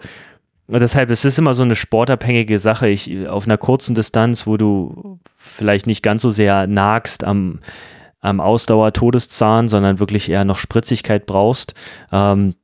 deshalb, 0.68 1.10
es 1.10 1.24
ist 1.24 1.38
immer 1.38 1.54
so 1.54 1.62
eine 1.62 1.76
sportabhängige 1.76 2.58
Sache. 2.58 2.88
Ich, 2.88 3.26
auf 3.28 3.46
einer 3.46 3.58
kurzen 3.58 3.94
Distanz, 3.94 4.46
wo 4.46 4.56
du 4.56 5.18
vielleicht 5.36 5.86
nicht 5.86 6.02
ganz 6.02 6.22
so 6.22 6.30
sehr 6.30 6.66
nagst 6.66 7.24
am, 7.24 7.60
am 8.20 8.40
Ausdauer-Todeszahn, 8.40 9.68
sondern 9.68 9.98
wirklich 9.98 10.28
eher 10.28 10.44
noch 10.44 10.58
Spritzigkeit 10.58 11.26
brauchst, 11.26 11.74
ähm, 12.12 12.54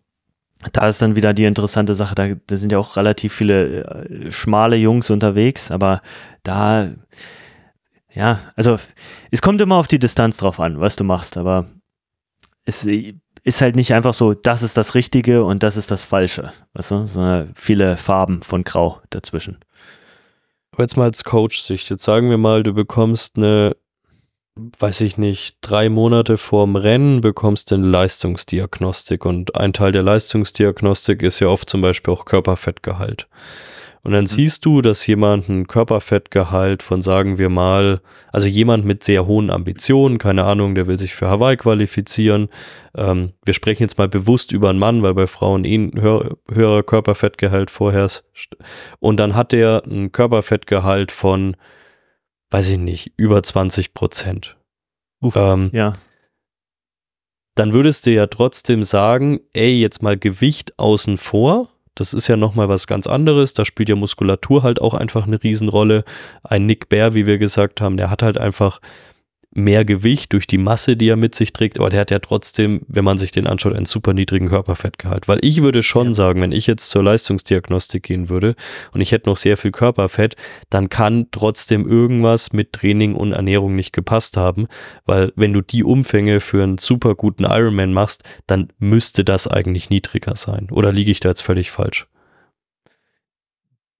da 0.73 0.89
ist 0.89 1.03
dann 1.03 1.17
wieder 1.17 1.35
die 1.35 1.45
interessante 1.45 1.95
Sache, 1.95 2.15
da, 2.15 2.29
da 2.35 2.57
sind 2.57 2.73
ja 2.73 2.79
auch 2.79 2.97
relativ 2.97 3.33
viele 3.33 3.85
äh, 3.85 4.33
schmale 4.33 4.77
Jungs 4.77 5.11
unterwegs, 5.11 5.71
aber 5.71 6.01
da, 6.43 6.91
ja, 8.13 8.41
also 8.55 8.79
es 9.31 9.43
kommt 9.43 9.61
immer 9.61 9.77
auf 9.77 9.87
die 9.87 9.99
Distanz 9.99 10.37
drauf 10.39 10.61
an, 10.61 10.81
was 10.81 10.97
du 10.97 11.05
machst, 11.05 11.37
aber 11.37 11.67
es 12.65 12.87
ist 12.87 13.61
halt 13.61 13.77
nicht 13.77 13.95
einfach 13.95 14.15
so, 14.15 14.35
das 14.35 14.63
ist 14.63 14.77
das 14.77 14.95
Richtige 14.95 15.45
und 15.45 15.63
das 15.63 15.77
ist 15.77 15.91
das 15.91 16.05
Falsche, 16.05 16.53
weißt 16.75 16.91
du, 16.91 17.07
sondern 17.07 17.53
viele 17.55 17.97
Farben 17.97 18.43
von 18.43 18.65
Grau 18.65 19.01
dazwischen. 19.11 19.59
Jetzt 20.79 20.97
mal 20.97 21.05
als 21.05 21.25
Coach-Sicht, 21.25 21.89
jetzt 21.89 22.05
sagen 22.05 22.29
wir 22.29 22.39
mal, 22.39 22.63
du 22.63 22.75
bekommst 22.75 23.37
eine 23.37 23.77
weiß 24.57 25.03
ich 25.03 25.19
nicht, 25.19 25.59
drei 25.61 25.89
Monate 25.89 26.39
vorm 26.39 26.77
Rennen 26.77 27.21
bekommst 27.21 27.71
du 27.71 27.75
eine 27.75 27.87
Leistungsdiagnostik 27.87 29.25
und 29.25 29.57
ein 29.57 29.73
Teil 29.73 29.93
der 29.93 30.03
Leistungsdiagnostik 30.03 31.23
ist 31.23 31.41
ja 31.41 31.49
oft 31.49 31.69
zum 31.69 31.83
Beispiel 31.83 32.13
auch 32.13 32.25
Körperfettgehalt. 32.25 33.29
Und 34.03 34.13
dann 34.13 34.23
mhm. 34.23 34.29
siehst 34.29 34.65
du, 34.65 34.83
dass 34.83 35.05
jemand 35.07 35.49
ein 35.49 35.67
Körperfettgehalt 35.67 36.85
von, 36.85 37.03
sagen 37.03 37.39
wir 37.39 37.49
mal, 37.49 38.01
also 38.31 38.47
jemand 38.47 38.85
mit 38.85 39.03
sehr 39.03 39.27
hohen 39.27 39.51
Ambitionen, 39.51 40.19
keine 40.19 40.45
Ahnung, 40.45 40.77
der 40.77 40.87
will 40.87 40.97
sich 40.97 41.15
für 41.15 41.29
Hawaii 41.29 41.57
qualifizieren. 41.57 42.49
Ähm, 42.97 43.33
wir 43.45 43.53
sprechen 43.53 43.83
jetzt 43.83 43.99
mal 43.99 44.09
bewusst 44.09 44.53
über 44.53 44.71
einen 44.71 44.79
Mann, 44.79 45.03
weil 45.03 45.15
bei 45.15 45.27
Frauen 45.27 45.65
eh 45.65 45.75
ein 45.75 46.01
höher, 46.01 46.37
höherer 46.49 46.85
Körperfettgehalt 46.85 47.71
vorherrscht. 47.71 48.55
Und 49.01 49.17
dann 49.19 49.35
hat 49.35 49.51
der 49.51 49.83
ein 49.85 50.13
Körperfettgehalt 50.13 51.11
von 51.11 51.57
weiß 52.51 52.71
ich 52.71 52.79
nicht, 52.79 53.13
über 53.17 53.43
20 53.43 53.95
Prozent. 53.95 54.57
Ähm, 55.35 55.71
ja. 55.73 55.95
Dann 57.55 57.73
würdest 57.73 58.07
du 58.07 58.11
ja 58.11 58.27
trotzdem 58.27 58.83
sagen, 58.83 59.41
ey, 59.53 59.79
jetzt 59.79 60.03
mal 60.03 60.19
Gewicht 60.19 60.79
außen 60.79 61.17
vor. 61.19 61.71
Das 61.95 62.13
ist 62.13 62.29
ja 62.29 62.37
nochmal 62.37 62.69
was 62.69 62.87
ganz 62.87 63.07
anderes. 63.07 63.55
Da 63.55 63.65
spielt 63.65 63.89
ja 63.89 63.97
Muskulatur 63.97 64.63
halt 64.63 64.83
auch 64.83 64.93
einfach 64.93 65.27
eine 65.27 65.43
Riesenrolle. 65.43 66.05
Ein 66.43 66.67
Nick 66.67 66.91
Bear, 66.91 67.15
wie 67.15 67.27
wir 67.27 67.39
gesagt 67.39 67.81
haben, 67.81 67.97
der 67.97 68.11
hat 68.11 68.23
halt 68.23 68.37
einfach 68.37 68.81
mehr 69.57 69.85
Gewicht 69.85 70.33
durch 70.33 70.47
die 70.47 70.59
Masse, 70.59 70.97
die 70.97 71.09
er 71.09 71.17
mit 71.17 71.35
sich 71.35 71.53
trägt, 71.53 71.79
aber 71.79 71.91
der 71.91 72.01
hat 72.01 72.11
ja 72.11 72.19
trotzdem, 72.19 72.83
wenn 72.89 73.05
man 73.05 73.19
sich 73.19 73.31
den 73.31 73.47
anschaut, 73.47 73.75
einen 73.75 73.87
super 73.87 74.15
niedrigen 74.15 74.49
Körperfettgehalt. 74.49 75.29
Weil 75.29 75.39
ich 75.43 75.63
würde 75.63 75.83
schon 75.83 76.09
ja. 76.09 76.15
sagen, 76.15 76.41
wenn 76.41 76.53
ich 76.53 76.67
jetzt 76.67 76.91
zur 76.91 77.03
Leistungsdiagnostik 77.03 78.03
gehen 78.03 78.29
würde 78.29 78.55
und 78.93 79.01
ich 79.01 79.13
hätte 79.13 79.29
noch 79.29 79.37
sehr 79.37 79.57
viel 79.57 79.73
Körperfett, 79.73 80.37
dann 80.71 80.89
kann 80.89 81.27
trotzdem 81.33 81.89
irgendwas 81.89 82.53
mit 82.53 82.73
Training 82.73 83.15
und 83.15 83.33
Ernährung 83.33 83.75
nicht 83.75 83.93
gepasst 83.93 84.37
haben, 84.37 84.67
weil 85.05 85.33
wenn 85.37 85.53
du 85.53 85.63
die 85.63 85.85
Umfänge 85.85 86.41
für 86.41 86.63
einen 86.63 86.79
super 86.79 87.15
guten 87.15 87.45
Ironman 87.45 87.93
machst, 87.93 88.23
dann 88.47 88.69
müsste 88.79 89.25
das 89.25 89.49
eigentlich 89.49 89.91
niedriger 89.91 90.37
sein. 90.37 90.69
Oder 90.71 90.93
liege 90.93 91.11
ich 91.11 91.21
da 91.21 91.31
jetzt 91.31 91.43
völlig 91.43 91.71
falsch? 91.71 92.07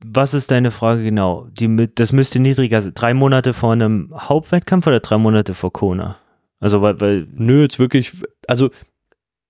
Was 0.05 0.35
ist 0.35 0.51
deine 0.51 0.71
Frage 0.71 1.03
genau? 1.03 1.47
Die, 1.51 1.89
das 1.95 2.13
müsste 2.13 2.39
niedriger 2.39 2.83
sein. 2.83 2.93
Drei 2.95 3.15
Monate 3.15 3.55
vor 3.55 3.73
einem 3.73 4.13
Hauptwettkampf 4.15 4.87
oder 4.87 5.01
drei 5.01 5.19
Monate 5.19 5.55
vor 5.55 5.73
Kona? 5.73 6.19
Also, 6.61 6.83
weil, 6.83 7.01
weil. 7.01 7.27
Nö, 7.33 7.63
jetzt 7.63 7.79
wirklich. 7.79 8.13
Also, 8.47 8.71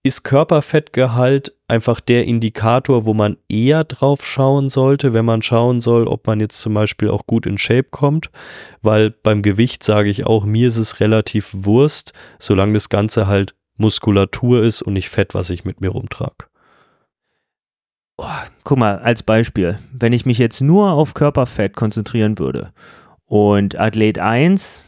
ist 0.06 0.22
Körperfettgehalt 0.22 1.52
einfach 1.66 1.98
der 1.98 2.26
Indikator, 2.26 3.06
wo 3.06 3.12
man 3.12 3.38
eher 3.48 3.82
drauf 3.82 4.24
schauen 4.24 4.68
sollte, 4.68 5.12
wenn 5.12 5.24
man 5.24 5.42
schauen 5.42 5.80
soll, 5.80 6.06
ob 6.06 6.28
man 6.28 6.38
jetzt 6.38 6.61
zum 6.61 6.74
Beispiel 6.74 7.11
auch 7.11 7.26
gut 7.26 7.44
in 7.44 7.59
Shape 7.59 7.88
kommt? 7.90 8.30
Weil 8.82 9.11
beim 9.11 9.42
Gewicht 9.42 9.82
sage 9.82 10.09
ich 10.09 10.24
auch, 10.24 10.44
mir 10.44 10.68
ist 10.68 10.76
es 10.76 11.00
relativ 11.00 11.50
Wurst, 11.52 12.12
solange 12.38 12.74
das 12.74 12.88
Ganze 12.88 13.26
halt 13.26 13.56
Muskulatur 13.78 14.62
ist 14.62 14.80
und 14.80 14.92
nicht 14.92 15.09
Fett, 15.09 15.35
was 15.35 15.50
ich 15.50 15.64
mit 15.64 15.80
mir 15.80 15.90
rumtrage. 15.90 16.46
Oh, 18.18 18.24
guck 18.64 18.79
mal, 18.79 18.98
als 18.98 19.22
Beispiel, 19.22 19.79
wenn 19.92 20.14
ich 20.14 20.24
mich 20.24 20.38
jetzt 20.38 20.62
nur 20.62 20.92
auf 20.92 21.12
Körperfett 21.12 21.76
konzentrieren 21.76 22.38
würde 22.38 22.72
und 23.26 23.79
Athlet 23.79 24.18
1, 24.18 24.85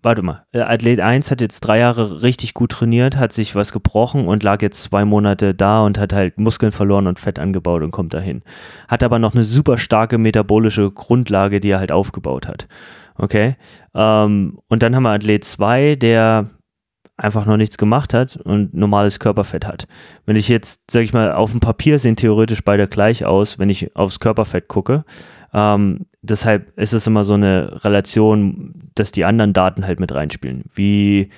warte 0.00 0.22
mal, 0.22 0.46
äh, 0.52 0.60
Athlet 0.60 1.00
1 1.00 1.30
hat 1.30 1.42
jetzt 1.42 1.60
drei 1.60 1.80
Jahre 1.80 2.22
richtig 2.22 2.54
gut 2.54 2.72
trainiert, 2.72 3.16
hat 3.16 3.34
sich 3.34 3.54
was 3.54 3.72
gebrochen 3.72 4.26
und 4.26 4.42
lag 4.42 4.62
jetzt 4.62 4.82
zwei 4.82 5.04
Monate 5.04 5.54
da 5.54 5.84
und 5.84 5.98
hat 5.98 6.14
halt 6.14 6.38
Muskeln 6.38 6.72
verloren 6.72 7.06
und 7.06 7.20
Fett 7.20 7.38
angebaut 7.38 7.82
und 7.82 7.90
kommt 7.90 8.14
dahin. 8.14 8.42
Hat 8.88 9.02
aber 9.02 9.18
noch 9.18 9.34
eine 9.34 9.44
super 9.44 9.76
starke 9.76 10.16
metabolische 10.16 10.90
Grundlage, 10.90 11.60
die 11.60 11.70
er 11.70 11.78
halt 11.78 11.92
aufgebaut 11.92 12.48
hat. 12.48 12.68
Okay? 13.16 13.56
Ähm, 13.94 14.58
und 14.68 14.82
dann 14.82 14.96
haben 14.96 15.02
wir 15.02 15.10
Athlet 15.12 15.44
2, 15.44 15.96
der 15.96 16.48
einfach 17.16 17.46
noch 17.46 17.56
nichts 17.56 17.78
gemacht 17.78 18.12
hat 18.12 18.36
und 18.36 18.74
normales 18.74 19.18
Körperfett 19.18 19.66
hat. 19.66 19.86
Wenn 20.26 20.36
ich 20.36 20.48
jetzt, 20.48 20.90
sag 20.90 21.02
ich 21.02 21.12
mal, 21.12 21.32
auf 21.32 21.50
dem 21.50 21.60
Papier 21.60 21.98
sehen 21.98 22.16
theoretisch 22.16 22.62
beide 22.62 22.88
gleich 22.88 23.24
aus, 23.24 23.58
wenn 23.58 23.70
ich 23.70 23.96
aufs 23.96 24.20
Körperfett 24.20 24.68
gucke. 24.68 25.04
Ähm, 25.54 26.06
deshalb 26.20 26.78
ist 26.78 26.92
es 26.92 27.06
immer 27.06 27.24
so 27.24 27.34
eine 27.34 27.84
Relation, 27.84 28.90
dass 28.94 29.12
die 29.12 29.24
anderen 29.24 29.54
Daten 29.54 29.86
halt 29.86 29.98
mit 29.98 30.12
reinspielen. 30.12 30.64
Wie, 30.74 31.30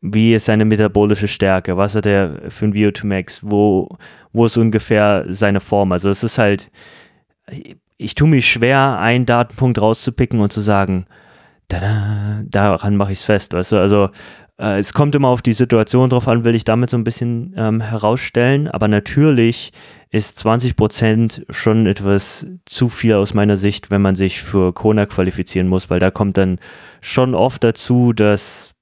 wie 0.00 0.34
ist 0.34 0.46
seine 0.46 0.64
metabolische 0.64 1.28
Stärke? 1.28 1.76
Was 1.76 1.94
hat 1.94 2.06
er 2.06 2.50
für 2.50 2.66
ein 2.66 2.74
VO2 2.74 3.06
Max? 3.06 3.40
Wo, 3.42 3.88
wo 4.32 4.46
ist 4.46 4.56
ungefähr 4.56 5.26
seine 5.28 5.60
Form? 5.60 5.92
Also 5.92 6.08
es 6.08 6.22
ist 6.22 6.38
halt, 6.38 6.70
ich 7.98 8.14
tue 8.14 8.28
mich 8.28 8.50
schwer, 8.50 8.98
einen 8.98 9.26
Datenpunkt 9.26 9.78
rauszupicken 9.78 10.40
und 10.40 10.50
zu 10.50 10.62
sagen, 10.62 11.04
daran 11.68 12.96
mache 12.96 13.12
ich 13.12 13.18
es 13.18 13.24
fest, 13.24 13.52
weißt 13.52 13.72
du? 13.72 13.76
Also 13.76 14.08
äh, 14.60 14.78
es 14.78 14.92
kommt 14.92 15.14
immer 15.14 15.28
auf 15.28 15.42
die 15.42 15.54
Situation 15.54 16.10
drauf 16.10 16.28
an, 16.28 16.44
will 16.44 16.54
ich 16.54 16.64
damit 16.64 16.90
so 16.90 16.98
ein 16.98 17.04
bisschen 17.04 17.54
ähm, 17.56 17.80
herausstellen. 17.80 18.68
Aber 18.68 18.88
natürlich 18.88 19.72
ist 20.10 20.38
20 20.38 20.76
Prozent 20.76 21.46
schon 21.48 21.86
etwas 21.86 22.46
zu 22.66 22.88
viel 22.88 23.14
aus 23.14 23.32
meiner 23.32 23.56
Sicht, 23.56 23.90
wenn 23.90 24.02
man 24.02 24.16
sich 24.16 24.42
für 24.42 24.72
Kona 24.72 25.06
qualifizieren 25.06 25.68
muss, 25.68 25.88
weil 25.88 26.00
da 26.00 26.10
kommt 26.10 26.36
dann 26.36 26.58
schon 27.00 27.34
oft 27.34 27.64
dazu, 27.64 28.12
dass 28.12 28.72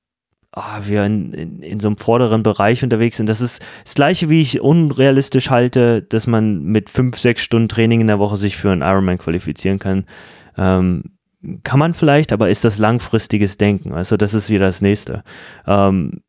oh, 0.56 0.62
wir 0.82 1.04
in, 1.04 1.32
in, 1.32 1.62
in, 1.62 1.80
so 1.80 1.88
einem 1.88 1.98
vorderen 1.98 2.42
Bereich 2.42 2.82
unterwegs 2.82 3.18
sind. 3.18 3.28
Das 3.28 3.40
ist 3.40 3.64
das 3.84 3.94
Gleiche, 3.94 4.28
wie 4.30 4.40
ich 4.40 4.60
unrealistisch 4.60 5.50
halte, 5.50 6.02
dass 6.02 6.26
man 6.26 6.64
mit 6.64 6.90
fünf, 6.90 7.18
sechs 7.18 7.42
Stunden 7.42 7.68
Training 7.68 8.00
in 8.00 8.08
der 8.08 8.18
Woche 8.18 8.36
sich 8.36 8.56
für 8.56 8.70
einen 8.70 8.82
Ironman 8.82 9.18
qualifizieren 9.18 9.78
kann. 9.78 10.06
Ähm, 10.56 11.17
kann 11.62 11.78
man 11.78 11.94
vielleicht, 11.94 12.32
aber 12.32 12.48
ist 12.48 12.64
das 12.64 12.78
langfristiges 12.78 13.58
Denken? 13.58 13.92
Also 13.92 14.16
das 14.16 14.34
ist 14.34 14.50
wieder 14.50 14.66
das 14.66 14.80
nächste. 14.80 15.22
Ähm, 15.66 16.22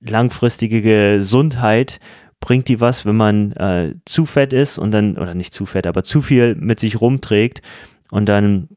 langfristige 0.00 0.82
Gesundheit 0.82 1.98
bringt 2.40 2.68
die 2.68 2.80
was, 2.80 3.06
wenn 3.06 3.16
man 3.16 3.52
äh, 3.52 3.94
zu 4.04 4.26
fett 4.26 4.52
ist 4.52 4.78
und 4.78 4.90
dann, 4.90 5.16
oder 5.16 5.34
nicht 5.34 5.54
zu 5.54 5.66
fett, 5.66 5.86
aber 5.86 6.04
zu 6.04 6.22
viel 6.22 6.54
mit 6.54 6.78
sich 6.78 7.00
rumträgt 7.00 7.62
und 8.10 8.28
dann 8.28 8.68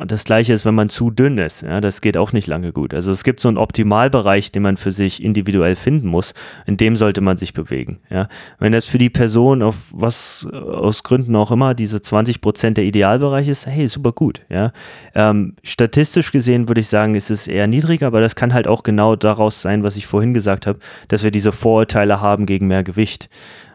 und 0.00 0.12
das 0.12 0.22
gleiche 0.22 0.52
ist, 0.52 0.64
wenn 0.64 0.76
man 0.76 0.88
zu 0.88 1.10
dünn 1.10 1.38
ist. 1.38 1.62
Ja, 1.62 1.80
das 1.80 2.00
geht 2.00 2.16
auch 2.16 2.32
nicht 2.32 2.46
lange 2.46 2.72
gut. 2.72 2.94
Also 2.94 3.10
es 3.10 3.24
gibt 3.24 3.40
so 3.40 3.48
einen 3.48 3.58
Optimalbereich, 3.58 4.52
den 4.52 4.62
man 4.62 4.76
für 4.76 4.92
sich 4.92 5.22
individuell 5.22 5.74
finden 5.74 6.06
muss. 6.06 6.34
In 6.66 6.76
dem 6.76 6.94
sollte 6.94 7.20
man 7.20 7.36
sich 7.36 7.52
bewegen. 7.52 7.98
Ja, 8.08 8.28
wenn 8.60 8.70
das 8.70 8.84
für 8.84 8.98
die 8.98 9.10
Person 9.10 9.60
auf 9.60 9.76
was 9.90 10.46
aus 10.52 11.02
Gründen 11.02 11.34
auch 11.34 11.50
immer 11.50 11.74
diese 11.74 12.00
20 12.00 12.40
Prozent 12.40 12.76
der 12.76 12.84
Idealbereich 12.84 13.48
ist, 13.48 13.66
hey, 13.66 13.88
super 13.88 14.12
gut. 14.12 14.42
Ja, 14.48 14.70
ähm, 15.16 15.56
statistisch 15.64 16.30
gesehen 16.30 16.68
würde 16.68 16.80
ich 16.80 16.88
sagen, 16.88 17.16
ist 17.16 17.30
es 17.30 17.48
eher 17.48 17.66
niedriger, 17.66 18.06
aber 18.06 18.20
das 18.20 18.36
kann 18.36 18.54
halt 18.54 18.68
auch 18.68 18.84
genau 18.84 19.16
daraus 19.16 19.62
sein, 19.62 19.82
was 19.82 19.96
ich 19.96 20.06
vorhin 20.06 20.32
gesagt 20.32 20.68
habe, 20.68 20.78
dass 21.08 21.24
wir 21.24 21.32
diese 21.32 21.50
Vorurteile 21.50 22.20
haben 22.20 22.46
gegen 22.46 22.68
mehr 22.68 22.84
Gewicht. 22.84 23.28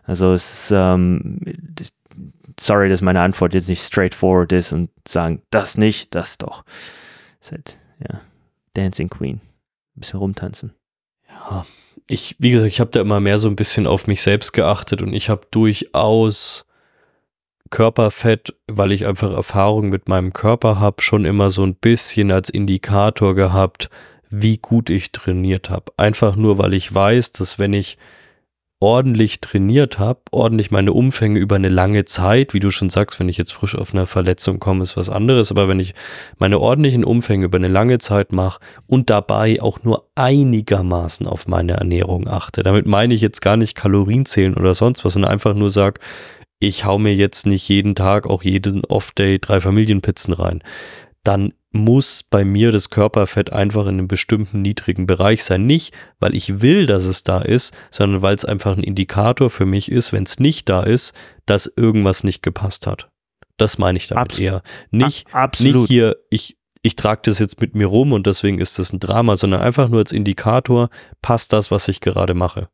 Also 0.06 0.34
es 0.34 0.54
ist, 0.54 0.72
ähm, 0.74 1.40
sorry, 2.64 2.90
dass 2.90 3.02
meine 3.02 3.22
Antwort 3.22 3.54
jetzt 3.54 3.70
nicht 3.70 3.84
straightforward 3.84 4.52
ist 4.54 4.72
und 4.72 4.90
sagen, 5.08 5.42
das 5.50 5.78
nicht, 5.78 6.16
das 6.16 6.38
doch. 6.38 6.64
ist 7.42 7.52
halt, 7.52 7.80
ja, 8.00 8.22
Dancing 8.74 9.10
Queen. 9.10 9.42
Ein 9.96 10.00
bisschen 10.00 10.20
rumtanzen. 10.20 10.74
Ja, 11.30 11.66
ich, 12.08 12.36
wie 12.40 12.52
gesagt, 12.52 12.72
ich 12.72 12.80
habe 12.80 12.92
da 12.92 13.02
immer 13.02 13.20
mehr 13.20 13.38
so 13.38 13.48
ein 13.48 13.56
bisschen 13.56 13.88
auf 13.88 14.08
mich 14.08 14.22
selbst 14.22 14.54
geachtet 14.54 15.02
und 15.02 15.14
ich 15.14 15.30
habe 15.30 15.48
durchaus 15.52 16.66
Körperfett, 17.70 18.56
weil 18.68 18.92
ich 18.92 19.06
einfach 19.06 19.34
Erfahrung 19.34 19.90
mit 19.90 20.08
meinem 20.08 20.34
Körper 20.34 20.80
habe, 20.80 21.02
schon 21.02 21.26
immer 21.26 21.50
so 21.50 21.64
ein 21.64 21.76
bisschen 21.76 22.32
als 22.32 22.50
Indikator 22.50 23.36
gehabt, 23.36 23.90
wie 24.30 24.58
gut 24.58 24.90
ich 24.90 25.12
trainiert 25.12 25.70
habe. 25.70 25.92
Einfach 25.98 26.36
nur, 26.36 26.58
weil 26.58 26.74
ich 26.74 26.94
weiß, 26.94 27.34
dass 27.34 27.60
wenn 27.60 27.74
ich 27.74 27.98
ordentlich 28.84 29.40
trainiert 29.40 29.98
habe, 29.98 30.20
ordentlich 30.32 30.70
meine 30.70 30.92
Umfänge 30.92 31.40
über 31.40 31.56
eine 31.56 31.70
lange 31.70 32.04
Zeit, 32.04 32.54
wie 32.54 32.60
du 32.60 32.70
schon 32.70 32.90
sagst, 32.90 33.18
wenn 33.18 33.30
ich 33.30 33.38
jetzt 33.38 33.54
frisch 33.54 33.76
auf 33.76 33.94
eine 33.94 34.06
Verletzung 34.06 34.60
komme, 34.60 34.84
ist 34.84 34.98
was 34.98 35.10
anderes, 35.10 35.52
aber 35.52 35.70
wenn 35.70 35.80
ich 35.80 35.94
meine 36.38 36.60
ordentlichen 36.60 37.06
Umfänge 37.06 37.46
über 37.46 37.58
eine 37.58 37.70
lange 37.70 38.00
Zeit 38.00 38.34
mache 38.34 38.60
und 38.86 39.10
dabei 39.10 39.62
auch 39.62 39.84
nur 39.84 40.10
einigermaßen 40.16 41.26
auf 41.28 41.48
meine 41.48 41.76
Ernährung 41.76 42.28
achte, 42.28 42.62
damit 42.62 42.86
meine 42.86 43.14
ich 43.14 43.22
jetzt 43.22 43.42
gar 43.42 43.56
nicht 43.56 43.76
Kalorien 43.76 44.26
zählen 44.26 44.54
oder 44.54 44.74
sonst 44.74 45.06
was, 45.06 45.14
sondern 45.14 45.32
einfach 45.32 45.54
nur 45.54 45.70
sag, 45.70 46.02
ich 46.60 46.84
hau 46.84 47.00
mir 47.00 47.16
jetzt 47.16 47.46
nicht 47.46 47.70
jeden 47.70 47.96
Tag, 47.96 48.28
auch 48.28 48.44
jeden 48.44 48.84
Off-Day 48.84 49.40
drei 49.40 49.62
Familienpizzen 49.62 50.34
rein, 50.34 50.62
dann 51.24 51.54
muss 51.74 52.24
bei 52.24 52.46
mir 52.46 52.72
das 52.72 52.90
Körperfett 52.90 53.52
einfach 53.52 53.84
in 53.84 54.00
einem 54.00 54.08
bestimmten 54.08 54.62
niedrigen 54.62 55.08
Bereich 55.08 55.44
sein. 55.44 55.66
Nicht, 55.66 55.94
weil 56.20 56.36
ich 56.36 56.62
will, 56.62 56.86
dass 56.86 57.06
es 57.06 57.24
da 57.24 57.40
ist, 57.40 57.74
sondern 57.90 58.22
weil 58.22 58.36
es 58.36 58.46
einfach 58.46 58.78
ein 58.78 58.84
Indikator 58.84 59.50
für 59.50 59.66
mich 59.66 59.92
ist, 59.92 60.14
wenn 60.14 60.24
es 60.24 60.40
nicht 60.40 60.70
da 60.70 60.84
ist, 60.84 61.14
dass 61.46 61.72
irgendwas 61.76 62.24
nicht 62.24 62.44
gepasst 62.44 62.86
hat. 62.88 63.10
Das 63.58 63.78
meine 63.78 63.98
ich 63.98 64.08
damit 64.08 64.32
Abs 64.32 64.40
eher. 64.40 64.62
Nicht, 64.92 65.28
nicht 65.60 65.88
hier, 65.88 66.18
ich, 66.30 66.58
ich 66.84 66.96
trage 66.96 67.22
das 67.26 67.40
jetzt 67.40 67.60
mit 67.60 67.76
mir 67.76 67.88
rum 67.88 68.12
und 68.12 68.28
deswegen 68.28 68.60
ist 68.60 68.78
das 68.78 68.94
ein 68.94 69.00
Drama, 69.00 69.36
sondern 69.36 69.62
einfach 69.62 69.90
nur 69.90 70.00
als 70.00 70.12
Indikator, 70.12 70.90
passt 71.22 71.54
das, 71.54 71.72
was 71.72 71.88
ich 71.88 72.02
gerade 72.02 72.36
mache. 72.36 72.70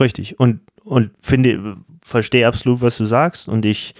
Richtig. 0.00 0.40
Und, 0.40 0.60
und 0.82 1.10
finde, 1.20 1.76
verstehe 2.02 2.48
absolut, 2.48 2.80
was 2.80 2.96
du 2.96 3.04
sagst 3.04 3.48
und 3.48 3.66
ich 3.66 3.94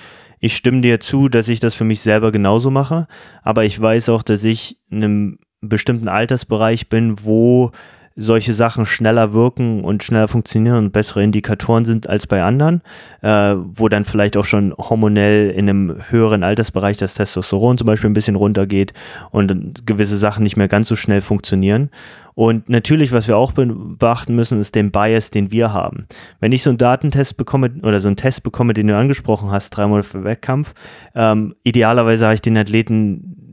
ich 0.44 0.56
stimme 0.56 0.82
dir 0.82 1.00
zu, 1.00 1.30
dass 1.30 1.48
ich 1.48 1.58
das 1.58 1.72
für 1.72 1.84
mich 1.84 2.02
selber 2.02 2.30
genauso 2.30 2.70
mache, 2.70 3.06
aber 3.42 3.64
ich 3.64 3.80
weiß 3.80 4.10
auch, 4.10 4.22
dass 4.22 4.44
ich 4.44 4.78
in 4.90 5.02
einem 5.02 5.38
bestimmten 5.62 6.06
Altersbereich 6.06 6.90
bin, 6.90 7.16
wo 7.24 7.70
solche 8.16 8.54
Sachen 8.54 8.86
schneller 8.86 9.32
wirken 9.32 9.82
und 9.82 10.02
schneller 10.02 10.28
funktionieren 10.28 10.76
und 10.76 10.92
bessere 10.92 11.24
Indikatoren 11.24 11.84
sind 11.84 12.08
als 12.08 12.26
bei 12.26 12.42
anderen, 12.42 12.82
äh, 13.22 13.54
wo 13.56 13.88
dann 13.88 14.04
vielleicht 14.04 14.36
auch 14.36 14.44
schon 14.44 14.72
hormonell 14.78 15.50
in 15.50 15.68
einem 15.68 15.96
höheren 16.10 16.44
Altersbereich 16.44 16.96
das 16.96 17.14
Testosteron 17.14 17.76
zum 17.76 17.86
Beispiel 17.86 18.08
ein 18.08 18.14
bisschen 18.14 18.36
runtergeht 18.36 18.92
und 19.30 19.86
gewisse 19.86 20.16
Sachen 20.16 20.44
nicht 20.44 20.56
mehr 20.56 20.68
ganz 20.68 20.88
so 20.88 20.96
schnell 20.96 21.20
funktionieren. 21.20 21.90
Und 22.34 22.68
natürlich, 22.68 23.12
was 23.12 23.28
wir 23.28 23.36
auch 23.36 23.52
beachten 23.52 24.34
müssen, 24.34 24.58
ist 24.58 24.74
den 24.74 24.90
Bias, 24.90 25.30
den 25.30 25.52
wir 25.52 25.72
haben. 25.72 26.06
Wenn 26.40 26.52
ich 26.52 26.64
so 26.64 26.70
einen 26.70 26.78
Datentest 26.78 27.36
bekomme 27.36 27.70
oder 27.82 28.00
so 28.00 28.08
einen 28.08 28.16
Test 28.16 28.42
bekomme, 28.42 28.74
den 28.74 28.88
du 28.88 28.96
angesprochen 28.96 29.50
hast, 29.50 29.70
drei 29.70 29.86
Monate 29.86 30.08
für 30.08 30.24
Wettkampf, 30.24 30.74
ähm, 31.14 31.54
idealerweise 31.62 32.24
habe 32.24 32.34
ich 32.34 32.42
den 32.42 32.56
Athleten 32.56 33.43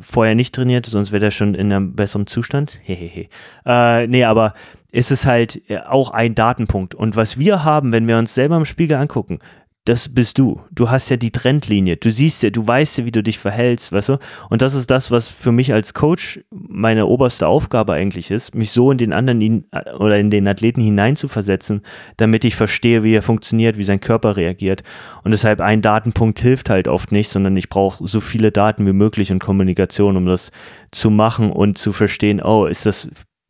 vorher 0.00 0.34
nicht 0.34 0.54
trainiert, 0.54 0.86
sonst 0.86 1.12
wäre 1.12 1.20
der 1.20 1.30
schon 1.30 1.54
in 1.54 1.72
einem 1.72 1.94
besseren 1.94 2.26
Zustand. 2.26 2.80
Hehehe. 2.82 3.28
äh, 3.66 4.06
nee, 4.06 4.24
aber 4.24 4.54
ist 4.90 5.10
es 5.10 5.26
halt 5.26 5.62
äh, 5.68 5.78
auch 5.78 6.10
ein 6.10 6.34
Datenpunkt. 6.34 6.94
Und 6.94 7.16
was 7.16 7.38
wir 7.38 7.64
haben, 7.64 7.92
wenn 7.92 8.06
wir 8.06 8.18
uns 8.18 8.34
selber 8.34 8.56
im 8.56 8.64
Spiegel 8.64 8.98
angucken, 8.98 9.38
das 9.84 10.08
bist 10.08 10.38
du. 10.38 10.60
Du 10.70 10.90
hast 10.90 11.08
ja 11.08 11.16
die 11.16 11.32
Trendlinie. 11.32 11.96
Du 11.96 12.12
siehst 12.12 12.44
ja, 12.44 12.50
du 12.50 12.64
weißt 12.64 12.98
ja, 12.98 13.04
wie 13.04 13.10
du 13.10 13.20
dich 13.20 13.38
verhältst, 13.38 13.90
weißt 13.90 14.10
du? 14.10 14.18
Und 14.48 14.62
das 14.62 14.74
ist 14.74 14.92
das, 14.92 15.10
was 15.10 15.28
für 15.28 15.50
mich 15.50 15.72
als 15.72 15.92
Coach 15.92 16.38
meine 16.50 17.06
oberste 17.06 17.48
Aufgabe 17.48 17.94
eigentlich 17.94 18.30
ist, 18.30 18.54
mich 18.54 18.70
so 18.70 18.92
in 18.92 18.98
den 18.98 19.12
anderen 19.12 19.66
oder 19.98 20.18
in 20.20 20.30
den 20.30 20.46
Athleten 20.46 20.80
hineinzuversetzen, 20.80 21.82
damit 22.16 22.44
ich 22.44 22.54
verstehe, 22.54 23.02
wie 23.02 23.14
er 23.14 23.22
funktioniert, 23.22 23.76
wie 23.76 23.82
sein 23.82 23.98
Körper 23.98 24.36
reagiert. 24.36 24.84
Und 25.24 25.32
deshalb 25.32 25.60
ein 25.60 25.82
Datenpunkt 25.82 26.38
hilft 26.38 26.70
halt 26.70 26.86
oft 26.86 27.10
nicht, 27.10 27.28
sondern 27.28 27.56
ich 27.56 27.68
brauche 27.68 28.06
so 28.06 28.20
viele 28.20 28.52
Daten 28.52 28.86
wie 28.86 28.92
möglich 28.92 29.32
und 29.32 29.40
Kommunikation, 29.40 30.16
um 30.16 30.26
das 30.26 30.52
zu 30.92 31.10
machen 31.10 31.50
und 31.50 31.76
zu 31.76 31.92
verstehen, 31.92 32.40
oh, 32.40 32.66
ist 32.66 32.86
das, 32.86 33.08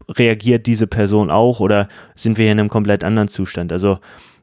reagiert 0.09 0.67
diese 0.67 0.87
Person 0.87 1.31
auch 1.31 1.61
oder 1.61 1.89
sind 2.15 2.39
wir 2.39 2.45
hier 2.45 2.53
in 2.53 2.61
einem 2.61 2.71
komplett 2.71 3.05
anderen 3.05 3.29
Zustand? 3.29 3.71
Also, 3.71 3.99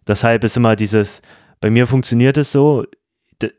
deshalb 0.07 0.43
ist 0.43 0.55
immer 0.55 0.75
dieses, 0.75 1.21
bei 1.59 1.69
mir 1.69 1.87
funktioniert 1.87 2.37
es 2.37 2.51
so, 2.51 2.85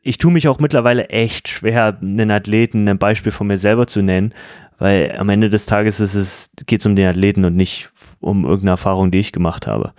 ich 0.03 0.19
tue 0.19 0.33
mich 0.33 0.49
auch 0.49 0.59
mittlerweile 0.59 1.09
echt 1.09 1.49
schwer, 1.49 1.99
einen 2.01 2.31
Athleten 2.31 2.89
ein 2.89 2.99
Beispiel 2.99 3.33
von 3.33 3.47
mir 3.47 3.59
selber 3.59 3.87
zu 3.87 4.03
nennen, 4.03 4.35
weil 4.79 5.17
am 5.19 5.29
Ende 5.29 5.49
des 5.49 5.67
Tages 5.67 6.01
ist 6.01 6.15
es, 6.15 6.51
geht 6.67 6.81
es 6.81 6.87
um 6.87 6.97
den 6.97 7.09
Athleten 7.09 7.45
und 7.45 7.57
nicht 7.57 7.91
um 8.21 8.45
irgendeine 8.45 8.73
Erfahrung, 8.73 9.11
die 9.11 9.19
ich 9.19 9.33
gemacht 9.33 9.67
habe. 9.67 9.93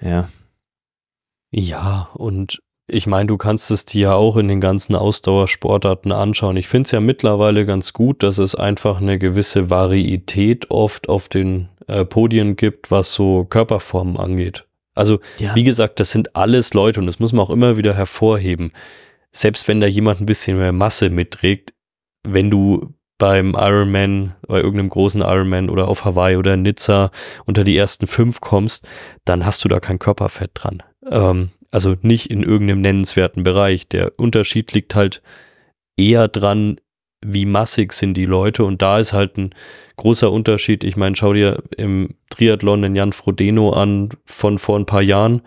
Ja. 0.00 0.28
Ja, 1.50 2.08
und 2.14 2.60
ich 2.86 3.06
meine, 3.06 3.26
du 3.26 3.38
kannst 3.38 3.70
es 3.70 3.84
dir 3.84 4.00
ja 4.00 4.14
auch 4.14 4.36
in 4.36 4.48
den 4.48 4.60
ganzen 4.60 4.94
Ausdauersportarten 4.94 6.12
anschauen. 6.12 6.56
Ich 6.56 6.68
finde 6.68 6.86
es 6.86 6.90
ja 6.90 7.00
mittlerweile 7.00 7.64
ganz 7.64 7.92
gut, 7.92 8.22
dass 8.22 8.38
es 8.38 8.54
einfach 8.54 9.00
eine 9.00 9.18
gewisse 9.18 9.70
Varietät 9.70 10.70
oft 10.70 11.08
auf 11.08 11.28
den 11.28 11.68
äh, 11.86 12.04
Podien 12.04 12.56
gibt, 12.56 12.90
was 12.90 13.14
so 13.14 13.44
Körperformen 13.44 14.18
angeht. 14.18 14.66
Also, 14.94 15.20
ja. 15.38 15.54
wie 15.54 15.64
gesagt, 15.64 16.00
das 16.00 16.10
sind 16.10 16.36
alles 16.36 16.74
Leute 16.74 17.00
und 17.00 17.06
das 17.06 17.18
muss 17.18 17.32
man 17.32 17.44
auch 17.44 17.50
immer 17.50 17.76
wieder 17.76 17.94
hervorheben. 17.94 18.72
Selbst 19.32 19.66
wenn 19.66 19.80
da 19.80 19.86
jemand 19.86 20.20
ein 20.20 20.26
bisschen 20.26 20.58
mehr 20.58 20.72
Masse 20.72 21.10
mitträgt, 21.10 21.74
wenn 22.22 22.50
du 22.50 22.94
beim 23.18 23.54
Ironman, 23.54 24.34
bei 24.46 24.56
irgendeinem 24.56 24.90
großen 24.90 25.20
Ironman 25.20 25.70
oder 25.70 25.88
auf 25.88 26.04
Hawaii 26.04 26.36
oder 26.36 26.56
Nizza 26.56 27.10
unter 27.44 27.64
die 27.64 27.76
ersten 27.76 28.06
fünf 28.06 28.40
kommst, 28.40 28.86
dann 29.24 29.46
hast 29.46 29.64
du 29.64 29.68
da 29.68 29.80
kein 29.80 29.98
Körperfett 29.98 30.50
dran. 30.54 30.82
Ähm, 31.10 31.50
also 31.70 31.96
nicht 32.02 32.30
in 32.30 32.42
irgendeinem 32.42 32.80
nennenswerten 32.80 33.42
Bereich. 33.42 33.88
Der 33.88 34.12
Unterschied 34.16 34.72
liegt 34.72 34.94
halt 34.94 35.22
eher 35.96 36.28
dran, 36.28 36.80
wie 37.24 37.46
massig 37.46 37.92
sind 37.92 38.14
die 38.14 38.26
Leute 38.26 38.64
und 38.64 38.82
da 38.82 38.98
ist 38.98 39.12
halt 39.12 39.36
ein 39.38 39.54
großer 39.96 40.30
Unterschied. 40.30 40.84
Ich 40.84 40.96
meine, 40.96 41.16
schau 41.16 41.32
dir 41.32 41.62
im 41.76 42.14
Triathlon 42.30 42.82
den 42.82 42.94
Jan 42.94 43.12
Frodeno 43.12 43.70
an 43.70 44.10
von 44.24 44.58
vor 44.58 44.78
ein 44.78 44.86
paar 44.86 45.02
Jahren 45.02 45.42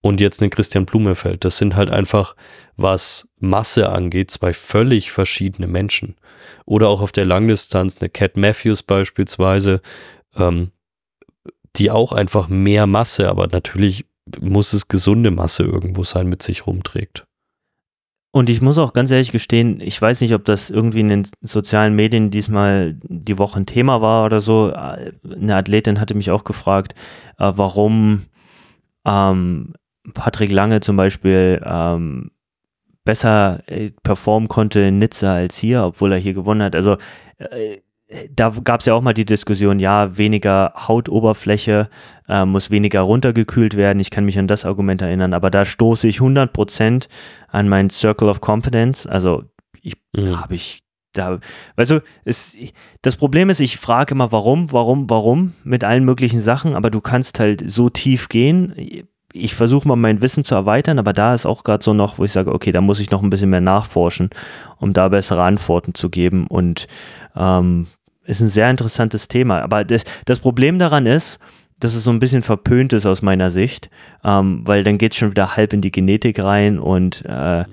und 0.00 0.20
jetzt 0.20 0.40
den 0.40 0.50
Christian 0.50 0.86
Blumefeld. 0.86 1.44
Das 1.44 1.58
sind 1.58 1.74
halt 1.74 1.90
einfach, 1.90 2.36
was 2.76 3.28
Masse 3.38 3.88
angeht, 3.88 4.30
zwei 4.30 4.52
völlig 4.52 5.10
verschiedene 5.10 5.66
Menschen. 5.66 6.16
Oder 6.64 6.88
auch 6.88 7.00
auf 7.00 7.12
der 7.12 7.24
Langdistanz 7.24 7.98
eine 8.00 8.08
Cat 8.08 8.36
Matthews 8.36 8.82
beispielsweise, 8.82 9.80
ähm, 10.36 10.70
die 11.76 11.90
auch 11.90 12.12
einfach 12.12 12.48
mehr 12.48 12.86
Masse, 12.86 13.28
aber 13.28 13.48
natürlich 13.48 14.06
muss 14.40 14.72
es 14.72 14.88
gesunde 14.88 15.30
Masse 15.30 15.64
irgendwo 15.64 16.04
sein, 16.04 16.28
mit 16.28 16.42
sich 16.42 16.66
rumträgt. 16.66 17.26
Und 18.36 18.50
ich 18.50 18.60
muss 18.60 18.76
auch 18.76 18.92
ganz 18.92 19.10
ehrlich 19.10 19.32
gestehen, 19.32 19.80
ich 19.80 20.02
weiß 20.02 20.20
nicht, 20.20 20.34
ob 20.34 20.44
das 20.44 20.68
irgendwie 20.68 21.00
in 21.00 21.08
den 21.08 21.26
sozialen 21.40 21.94
Medien 21.96 22.30
diesmal 22.30 22.94
die 23.02 23.38
Woche 23.38 23.58
ein 23.58 23.64
Thema 23.64 24.02
war 24.02 24.26
oder 24.26 24.42
so. 24.42 24.74
Eine 24.74 25.56
Athletin 25.56 25.98
hatte 25.98 26.14
mich 26.14 26.30
auch 26.30 26.44
gefragt, 26.44 26.94
äh, 27.38 27.50
warum 27.56 28.26
ähm, 29.06 29.72
Patrick 30.12 30.52
Lange 30.52 30.80
zum 30.80 30.98
Beispiel 30.98 31.62
ähm, 31.64 32.30
besser 33.06 33.60
äh, 33.68 33.92
performen 34.02 34.48
konnte 34.48 34.80
in 34.80 34.98
Nizza 34.98 35.36
als 35.36 35.56
hier, 35.56 35.84
obwohl 35.84 36.12
er 36.12 36.18
hier 36.18 36.34
gewonnen 36.34 36.62
hat. 36.62 36.76
Also 36.76 36.98
äh, 37.38 37.78
da 38.30 38.52
gab 38.62 38.80
es 38.80 38.86
ja 38.86 38.94
auch 38.94 39.02
mal 39.02 39.14
die 39.14 39.24
Diskussion, 39.24 39.80
ja, 39.80 40.16
weniger 40.16 40.72
Hautoberfläche 40.76 41.88
äh, 42.28 42.44
muss 42.44 42.70
weniger 42.70 43.00
runtergekühlt 43.00 43.76
werden. 43.76 43.98
Ich 43.98 44.10
kann 44.10 44.24
mich 44.24 44.38
an 44.38 44.46
das 44.46 44.64
Argument 44.64 45.02
erinnern, 45.02 45.34
aber 45.34 45.50
da 45.50 45.64
stoße 45.64 46.06
ich 46.06 46.18
100% 46.18 47.08
an 47.48 47.68
meinen 47.68 47.90
Circle 47.90 48.28
of 48.28 48.40
Competence. 48.40 49.06
Also 49.06 49.44
ich 49.82 49.94
mhm. 50.14 50.40
habe 50.40 50.54
ich 50.54 50.80
da, 51.12 51.38
du, 51.76 52.02
es, 52.24 52.56
das 53.02 53.16
Problem 53.16 53.50
ist, 53.50 53.60
ich 53.60 53.78
frage 53.78 54.14
immer, 54.14 54.32
warum, 54.32 54.70
warum, 54.70 55.08
warum 55.08 55.54
mit 55.64 55.82
allen 55.82 56.04
möglichen 56.04 56.40
Sachen, 56.40 56.74
aber 56.74 56.90
du 56.90 57.00
kannst 57.00 57.40
halt 57.40 57.68
so 57.68 57.88
tief 57.88 58.28
gehen. 58.28 58.74
Ich 59.32 59.54
versuche 59.54 59.88
mal 59.88 59.96
mein 59.96 60.20
Wissen 60.20 60.44
zu 60.44 60.54
erweitern, 60.54 60.98
aber 60.98 61.14
da 61.14 61.34
ist 61.34 61.46
auch 61.46 61.64
gerade 61.64 61.82
so 61.82 61.94
noch, 61.94 62.18
wo 62.18 62.24
ich 62.24 62.32
sage, 62.32 62.52
okay, 62.52 62.70
da 62.70 62.82
muss 62.82 63.00
ich 63.00 63.10
noch 63.10 63.22
ein 63.22 63.30
bisschen 63.30 63.50
mehr 63.50 63.62
nachforschen, 63.62 64.30
um 64.78 64.92
da 64.92 65.08
bessere 65.08 65.42
Antworten 65.42 65.94
zu 65.94 66.10
geben 66.10 66.46
und 66.46 66.86
ähm, 67.34 67.86
ist 68.26 68.40
ein 68.40 68.48
sehr 68.48 68.70
interessantes 68.70 69.28
Thema. 69.28 69.62
Aber 69.62 69.84
das, 69.84 70.04
das 70.24 70.40
Problem 70.40 70.78
daran 70.78 71.06
ist, 71.06 71.38
dass 71.78 71.94
es 71.94 72.04
so 72.04 72.10
ein 72.10 72.18
bisschen 72.18 72.42
verpönt 72.42 72.92
ist 72.92 73.06
aus 73.06 73.22
meiner 73.22 73.50
Sicht, 73.50 73.90
ähm, 74.24 74.62
weil 74.64 74.82
dann 74.82 74.98
geht 74.98 75.12
es 75.12 75.18
schon 75.18 75.30
wieder 75.30 75.56
halb 75.56 75.72
in 75.72 75.82
die 75.82 75.92
Genetik 75.92 76.38
rein 76.38 76.78
und 76.78 77.24
äh, 77.26 77.64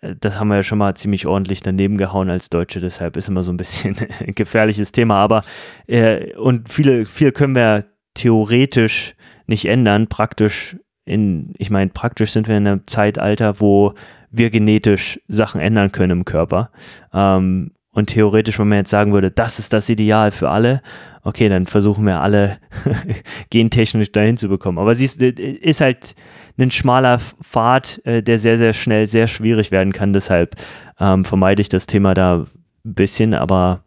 das 0.00 0.40
haben 0.40 0.48
wir 0.48 0.56
ja 0.56 0.62
schon 0.62 0.78
mal 0.78 0.94
ziemlich 0.96 1.26
ordentlich 1.26 1.62
daneben 1.62 1.98
gehauen 1.98 2.30
als 2.30 2.48
Deutsche, 2.48 2.80
deshalb 2.80 3.18
ist 3.18 3.28
immer 3.28 3.42
so 3.42 3.52
ein 3.52 3.58
bisschen 3.58 3.96
ein 4.26 4.34
gefährliches 4.34 4.92
Thema. 4.92 5.16
Aber 5.16 5.42
äh, 5.86 6.34
und 6.36 6.70
viele, 6.70 7.04
viel 7.04 7.32
können 7.32 7.54
wir 7.54 7.84
theoretisch 8.14 9.14
nicht 9.46 9.66
ändern, 9.66 10.08
praktisch 10.08 10.76
in, 11.04 11.52
ich 11.58 11.70
meine, 11.70 11.90
praktisch 11.90 12.32
sind 12.32 12.48
wir 12.48 12.56
in 12.56 12.66
einem 12.66 12.86
Zeitalter, 12.86 13.60
wo 13.60 13.94
wir 14.30 14.50
genetisch 14.50 15.20
Sachen 15.28 15.60
ändern 15.60 15.92
können 15.92 16.20
im 16.20 16.24
Körper. 16.24 16.70
Ähm, 17.12 17.72
und 18.00 18.06
theoretisch, 18.06 18.58
wenn 18.58 18.68
man 18.68 18.78
jetzt 18.78 18.90
sagen 18.90 19.12
würde, 19.12 19.30
das 19.30 19.58
ist 19.58 19.72
das 19.72 19.88
Ideal 19.88 20.32
für 20.32 20.50
alle, 20.50 20.82
okay, 21.22 21.48
dann 21.48 21.66
versuchen 21.66 22.04
wir 22.06 22.20
alle 22.20 22.58
gentechnisch 23.50 24.10
dahin 24.10 24.36
zu 24.36 24.48
bekommen. 24.48 24.78
Aber 24.78 24.94
sie 24.94 25.04
ist, 25.04 25.22
ist 25.22 25.80
halt 25.80 26.14
ein 26.58 26.70
schmaler 26.70 27.18
Pfad, 27.18 28.00
äh, 28.04 28.22
der 28.22 28.38
sehr, 28.38 28.58
sehr 28.58 28.72
schnell 28.72 29.06
sehr 29.06 29.28
schwierig 29.28 29.70
werden 29.70 29.92
kann. 29.92 30.12
Deshalb 30.12 30.56
ähm, 30.98 31.24
vermeide 31.24 31.62
ich 31.62 31.68
das 31.68 31.86
Thema 31.86 32.14
da 32.14 32.46
ein 32.84 32.94
bisschen. 32.94 33.34
Aber 33.34 33.84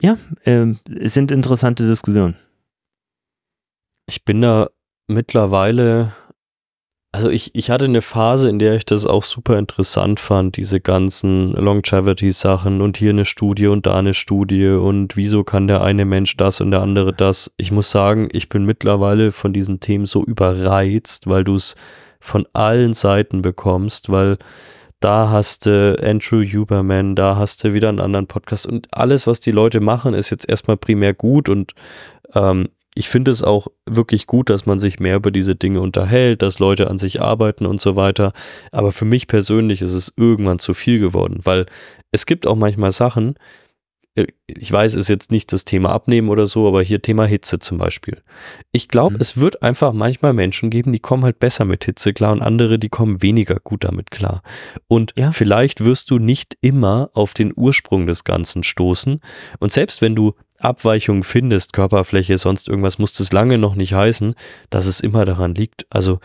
ja, 0.00 0.16
äh, 0.44 0.74
es 1.00 1.14
sind 1.14 1.30
interessante 1.30 1.86
Diskussionen. 1.86 2.36
Ich 4.06 4.24
bin 4.24 4.42
da 4.42 4.68
mittlerweile, 5.08 6.12
also 7.14 7.30
ich, 7.30 7.54
ich 7.54 7.70
hatte 7.70 7.84
eine 7.84 8.02
Phase, 8.02 8.48
in 8.48 8.58
der 8.58 8.74
ich 8.74 8.86
das 8.86 9.06
auch 9.06 9.22
super 9.22 9.56
interessant 9.56 10.18
fand, 10.18 10.56
diese 10.56 10.80
ganzen 10.80 11.52
Longevity-Sachen 11.52 12.80
und 12.80 12.96
hier 12.96 13.10
eine 13.10 13.24
Studie 13.24 13.68
und 13.68 13.86
da 13.86 13.94
eine 13.94 14.14
Studie 14.14 14.66
und 14.70 15.16
wieso 15.16 15.44
kann 15.44 15.68
der 15.68 15.82
eine 15.82 16.06
Mensch 16.06 16.36
das 16.36 16.60
und 16.60 16.72
der 16.72 16.82
andere 16.82 17.12
das. 17.12 17.52
Ich 17.56 17.70
muss 17.70 17.92
sagen, 17.92 18.28
ich 18.32 18.48
bin 18.48 18.64
mittlerweile 18.64 19.30
von 19.30 19.52
diesen 19.52 19.78
Themen 19.78 20.06
so 20.06 20.24
überreizt, 20.24 21.28
weil 21.28 21.44
du 21.44 21.54
es 21.54 21.76
von 22.18 22.48
allen 22.52 22.94
Seiten 22.94 23.42
bekommst, 23.42 24.10
weil 24.10 24.36
da 24.98 25.30
hast 25.30 25.66
du 25.66 25.96
Andrew 26.02 26.42
Huberman, 26.42 27.14
da 27.14 27.36
hast 27.36 27.62
du 27.62 27.74
wieder 27.74 27.90
einen 27.90 28.00
anderen 28.00 28.26
Podcast 28.26 28.66
und 28.66 28.88
alles, 28.90 29.28
was 29.28 29.38
die 29.38 29.52
Leute 29.52 29.78
machen, 29.78 30.14
ist 30.14 30.30
jetzt 30.30 30.48
erstmal 30.48 30.78
primär 30.78 31.14
gut 31.14 31.48
und 31.48 31.74
ähm, 32.34 32.70
ich 32.94 33.08
finde 33.08 33.32
es 33.32 33.42
auch 33.42 33.68
wirklich 33.86 34.26
gut, 34.26 34.50
dass 34.50 34.66
man 34.66 34.78
sich 34.78 35.00
mehr 35.00 35.16
über 35.16 35.30
diese 35.30 35.56
Dinge 35.56 35.80
unterhält, 35.80 36.42
dass 36.42 36.60
Leute 36.60 36.88
an 36.88 36.98
sich 36.98 37.20
arbeiten 37.20 37.66
und 37.66 37.80
so 37.80 37.96
weiter. 37.96 38.32
Aber 38.70 38.92
für 38.92 39.04
mich 39.04 39.26
persönlich 39.26 39.82
ist 39.82 39.94
es 39.94 40.12
irgendwann 40.16 40.60
zu 40.60 40.74
viel 40.74 41.00
geworden, 41.00 41.40
weil 41.42 41.66
es 42.12 42.26
gibt 42.26 42.46
auch 42.46 42.56
manchmal 42.56 42.92
Sachen, 42.92 43.34
äh, 44.14 44.26
ich 44.46 44.70
weiß, 44.70 44.94
es 44.94 45.00
ist 45.00 45.08
jetzt 45.08 45.32
nicht 45.32 45.52
das 45.52 45.64
Thema 45.64 45.90
Abnehmen 45.90 46.28
oder 46.28 46.46
so, 46.46 46.68
aber 46.68 46.82
hier 46.82 47.02
Thema 47.02 47.26
Hitze 47.26 47.58
zum 47.58 47.78
Beispiel. 47.78 48.22
Ich 48.70 48.88
glaube, 48.88 49.16
mhm. 49.16 49.20
es 49.20 49.38
wird 49.38 49.62
einfach 49.62 49.92
manchmal 49.92 50.32
Menschen 50.32 50.70
geben, 50.70 50.92
die 50.92 51.00
kommen 51.00 51.24
halt 51.24 51.40
besser 51.40 51.64
mit 51.64 51.84
Hitze 51.84 52.12
klar 52.12 52.32
und 52.32 52.42
andere, 52.42 52.78
die 52.78 52.88
kommen 52.90 53.22
weniger 53.22 53.58
gut 53.58 53.84
damit 53.84 54.12
klar. 54.12 54.42
Und 54.86 55.14
ja. 55.16 55.32
vielleicht 55.32 55.84
wirst 55.84 56.10
du 56.10 56.18
nicht 56.18 56.56
immer 56.60 57.10
auf 57.14 57.34
den 57.34 57.52
Ursprung 57.56 58.06
des 58.06 58.22
Ganzen 58.22 58.62
stoßen. 58.62 59.20
Und 59.58 59.72
selbst 59.72 60.00
wenn 60.00 60.14
du 60.14 60.34
Abweichungen 60.64 61.22
findest, 61.22 61.72
Körperfläche, 61.72 62.38
sonst 62.38 62.68
irgendwas, 62.68 62.98
muss 62.98 63.14
das 63.14 63.32
lange 63.32 63.58
noch 63.58 63.74
nicht 63.74 63.94
heißen, 63.94 64.34
dass 64.70 64.86
es 64.86 65.00
immer 65.00 65.24
daran 65.24 65.54
liegt. 65.54 65.86
Also 65.90 66.20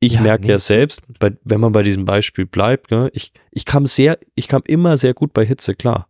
ich 0.00 0.14
ja, 0.14 0.20
merke 0.20 0.44
nee. 0.46 0.52
ja 0.52 0.58
selbst, 0.58 1.02
bei, 1.18 1.32
wenn 1.44 1.60
man 1.60 1.72
bei 1.72 1.82
diesem 1.82 2.04
Beispiel 2.04 2.46
bleibt, 2.46 2.90
ne, 2.90 3.10
ich, 3.12 3.32
ich 3.50 3.64
kam 3.64 3.86
sehr, 3.86 4.18
ich 4.34 4.48
kam 4.48 4.62
immer 4.66 4.96
sehr 4.96 5.14
gut 5.14 5.32
bei 5.32 5.44
Hitze 5.44 5.74
klar. 5.74 6.08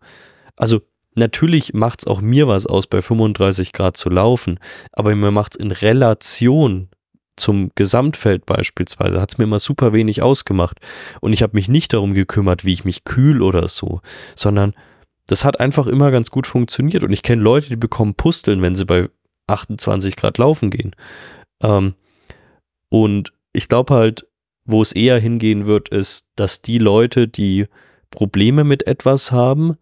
Also 0.56 0.80
Natürlich 1.18 1.72
macht 1.72 2.00
es 2.00 2.06
auch 2.06 2.20
mir 2.20 2.46
was 2.46 2.66
aus, 2.66 2.86
bei 2.86 3.00
35 3.00 3.72
Grad 3.72 3.96
zu 3.96 4.10
laufen, 4.10 4.60
aber 4.92 5.14
mir 5.14 5.30
macht 5.30 5.54
es 5.54 5.58
in 5.58 5.70
Relation 5.72 6.90
zum 7.36 7.70
Gesamtfeld 7.74 8.44
beispielsweise, 8.44 9.20
hat 9.20 9.32
es 9.32 9.38
mir 9.38 9.44
immer 9.44 9.58
super 9.58 9.94
wenig 9.94 10.20
ausgemacht. 10.20 10.78
Und 11.22 11.32
ich 11.32 11.42
habe 11.42 11.56
mich 11.56 11.68
nicht 11.68 11.94
darum 11.94 12.12
gekümmert, 12.12 12.66
wie 12.66 12.72
ich 12.74 12.84
mich 12.84 13.04
kühl 13.04 13.42
oder 13.42 13.66
so, 13.68 14.00
sondern 14.34 14.74
das 15.26 15.44
hat 15.44 15.60
einfach 15.60 15.86
immer 15.86 16.10
ganz 16.10 16.30
gut 16.30 16.46
funktioniert. 16.46 17.02
Und 17.02 17.12
ich 17.12 17.22
kenne 17.22 17.42
Leute, 17.42 17.68
die 17.68 17.76
bekommen 17.76 18.14
Pusteln, 18.14 18.62
wenn 18.62 18.74
sie 18.74 18.84
bei 18.84 19.08
28 19.48 20.16
Grad 20.16 20.38
laufen 20.38 20.70
gehen. 20.70 20.94
Ähm, 21.62 21.94
und 22.88 23.32
ich 23.52 23.68
glaube 23.68 23.94
halt, 23.94 24.26
wo 24.64 24.82
es 24.82 24.92
eher 24.92 25.18
hingehen 25.18 25.66
wird, 25.66 25.88
ist, 25.88 26.28
dass 26.36 26.62
die 26.62 26.78
Leute, 26.78 27.28
die 27.28 27.66
Probleme 28.10 28.64
mit 28.64 28.86
etwas 28.86 29.32
haben, 29.32 29.76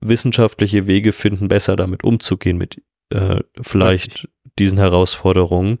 wissenschaftliche 0.00 0.86
Wege 0.86 1.12
finden, 1.12 1.48
besser 1.48 1.76
damit 1.76 2.04
umzugehen, 2.04 2.58
mit 2.58 2.82
äh, 3.10 3.40
vielleicht 3.60 4.14
Richtig. 4.14 4.30
diesen 4.58 4.78
Herausforderungen. 4.78 5.78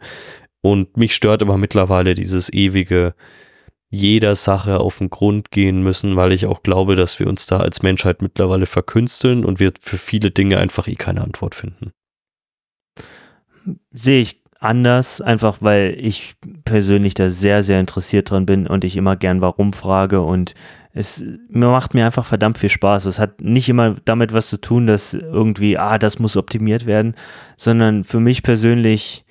Und 0.62 0.96
mich 0.96 1.14
stört 1.14 1.42
aber 1.42 1.58
mittlerweile 1.58 2.14
dieses 2.14 2.50
ewige 2.52 3.14
jeder 3.94 4.34
Sache 4.34 4.80
auf 4.80 4.98
den 4.98 5.10
Grund 5.10 5.50
gehen 5.50 5.82
müssen, 5.82 6.16
weil 6.16 6.32
ich 6.32 6.46
auch 6.46 6.62
glaube, 6.62 6.96
dass 6.96 7.18
wir 7.20 7.28
uns 7.28 7.46
da 7.46 7.58
als 7.58 7.82
Menschheit 7.82 8.22
mittlerweile 8.22 8.66
verkünsteln 8.66 9.44
und 9.44 9.60
wir 9.60 9.72
für 9.80 9.98
viele 9.98 10.30
Dinge 10.30 10.58
einfach 10.58 10.88
eh 10.88 10.96
keine 10.96 11.22
Antwort 11.22 11.54
finden. 11.54 11.92
Sehe 13.92 14.20
ich 14.20 14.42
anders, 14.58 15.20
einfach 15.20 15.58
weil 15.60 15.96
ich 15.98 16.34
persönlich 16.64 17.14
da 17.14 17.30
sehr, 17.30 17.62
sehr 17.62 17.80
interessiert 17.80 18.30
dran 18.30 18.46
bin 18.46 18.66
und 18.66 18.84
ich 18.84 18.96
immer 18.96 19.16
gern 19.16 19.40
warum 19.40 19.72
frage 19.72 20.22
und 20.22 20.54
es 20.92 21.24
macht 21.48 21.92
mir 21.92 22.06
einfach 22.06 22.24
verdammt 22.24 22.56
viel 22.58 22.70
Spaß. 22.70 23.06
Es 23.06 23.18
hat 23.18 23.40
nicht 23.40 23.68
immer 23.68 23.96
damit 24.04 24.32
was 24.32 24.48
zu 24.48 24.60
tun, 24.60 24.86
dass 24.86 25.12
irgendwie, 25.12 25.76
ah, 25.76 25.98
das 25.98 26.18
muss 26.18 26.36
optimiert 26.36 26.86
werden, 26.86 27.14
sondern 27.56 28.04
für 28.04 28.20
mich 28.20 28.42
persönlich 28.42 29.24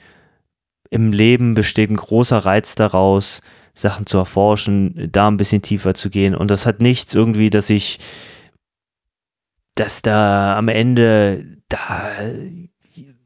im 0.89 1.11
Leben 1.11 1.53
besteht 1.55 1.89
ein 1.89 1.95
großer 1.95 2.39
Reiz 2.39 2.75
daraus, 2.75 3.41
Sachen 3.73 4.05
zu 4.05 4.17
erforschen, 4.17 5.09
da 5.11 5.27
ein 5.27 5.37
bisschen 5.37 5.61
tiefer 5.61 5.93
zu 5.93 6.09
gehen. 6.09 6.35
Und 6.35 6.51
das 6.51 6.65
hat 6.65 6.81
nichts 6.81 7.13
irgendwie, 7.13 7.49
dass 7.49 7.69
ich, 7.69 7.99
dass 9.75 10.01
da 10.01 10.57
am 10.57 10.67
Ende 10.67 11.57
da 11.69 12.11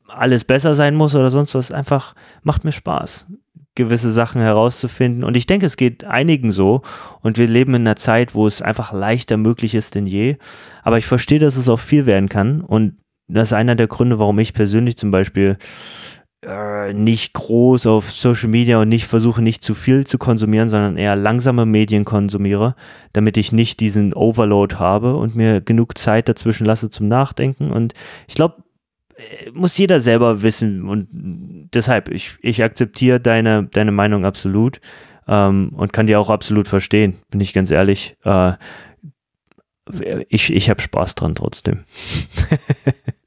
alles 0.07 0.45
besser 0.45 0.73
sein 0.73 0.95
muss 0.95 1.15
oder 1.15 1.29
sonst 1.29 1.53
was. 1.53 1.71
Einfach 1.71 2.15
macht 2.43 2.63
mir 2.63 2.71
Spaß 2.71 3.27
gewisse 3.77 4.11
Sachen 4.11 4.41
herauszufinden. 4.41 5.23
Und 5.23 5.37
ich 5.37 5.45
denke, 5.45 5.65
es 5.65 5.77
geht 5.77 6.03
einigen 6.03 6.51
so. 6.51 6.81
Und 7.21 7.37
wir 7.37 7.47
leben 7.47 7.75
in 7.75 7.83
einer 7.83 7.95
Zeit, 7.95 8.35
wo 8.35 8.45
es 8.45 8.61
einfach 8.61 8.91
leichter 8.91 9.37
möglich 9.37 9.73
ist 9.75 9.95
denn 9.95 10.07
je. 10.07 10.35
Aber 10.83 10.97
ich 10.97 11.05
verstehe, 11.05 11.39
dass 11.39 11.55
es 11.55 11.69
auch 11.69 11.79
viel 11.79 12.05
werden 12.05 12.27
kann. 12.27 12.59
Und 12.59 12.97
das 13.29 13.49
ist 13.49 13.53
einer 13.53 13.75
der 13.75 13.87
Gründe, 13.87 14.19
warum 14.19 14.39
ich 14.39 14.53
persönlich 14.53 14.97
zum 14.97 15.11
Beispiel 15.11 15.57
äh, 16.45 16.93
nicht 16.93 17.33
groß 17.33 17.87
auf 17.87 18.11
Social 18.11 18.49
Media 18.49 18.79
und 18.79 18.89
nicht 18.89 19.05
versuche, 19.05 19.41
nicht 19.41 19.63
zu 19.63 19.73
viel 19.73 20.05
zu 20.05 20.17
konsumieren, 20.17 20.69
sondern 20.69 20.97
eher 20.97 21.15
langsame 21.15 21.65
Medien 21.65 22.05
konsumiere, 22.05 22.75
damit 23.13 23.37
ich 23.37 23.51
nicht 23.51 23.79
diesen 23.79 24.13
Overload 24.13 24.75
habe 24.75 25.15
und 25.15 25.35
mir 25.35 25.61
genug 25.61 25.97
Zeit 25.97 26.29
dazwischen 26.29 26.65
lasse 26.65 26.89
zum 26.89 27.07
Nachdenken. 27.07 27.71
Und 27.71 27.93
ich 28.27 28.35
glaube, 28.35 28.63
äh, 29.15 29.49
muss 29.51 29.77
jeder 29.77 29.99
selber 29.99 30.43
wissen 30.43 30.87
und 30.87 31.07
deshalb, 31.73 32.09
ich, 32.09 32.37
ich 32.41 32.63
akzeptiere 32.63 33.19
deine, 33.19 33.63
deine 33.71 33.91
Meinung 33.91 34.23
absolut 34.25 34.79
ähm, 35.27 35.71
und 35.75 35.91
kann 35.91 36.07
die 36.07 36.15
auch 36.15 36.29
absolut 36.29 36.67
verstehen, 36.67 37.15
bin 37.31 37.41
ich 37.41 37.53
ganz 37.53 37.71
ehrlich. 37.71 38.15
Äh, 38.23 38.53
ich 40.29 40.53
ich 40.53 40.69
habe 40.69 40.81
Spaß 40.81 41.15
dran 41.15 41.35
trotzdem. 41.35 41.83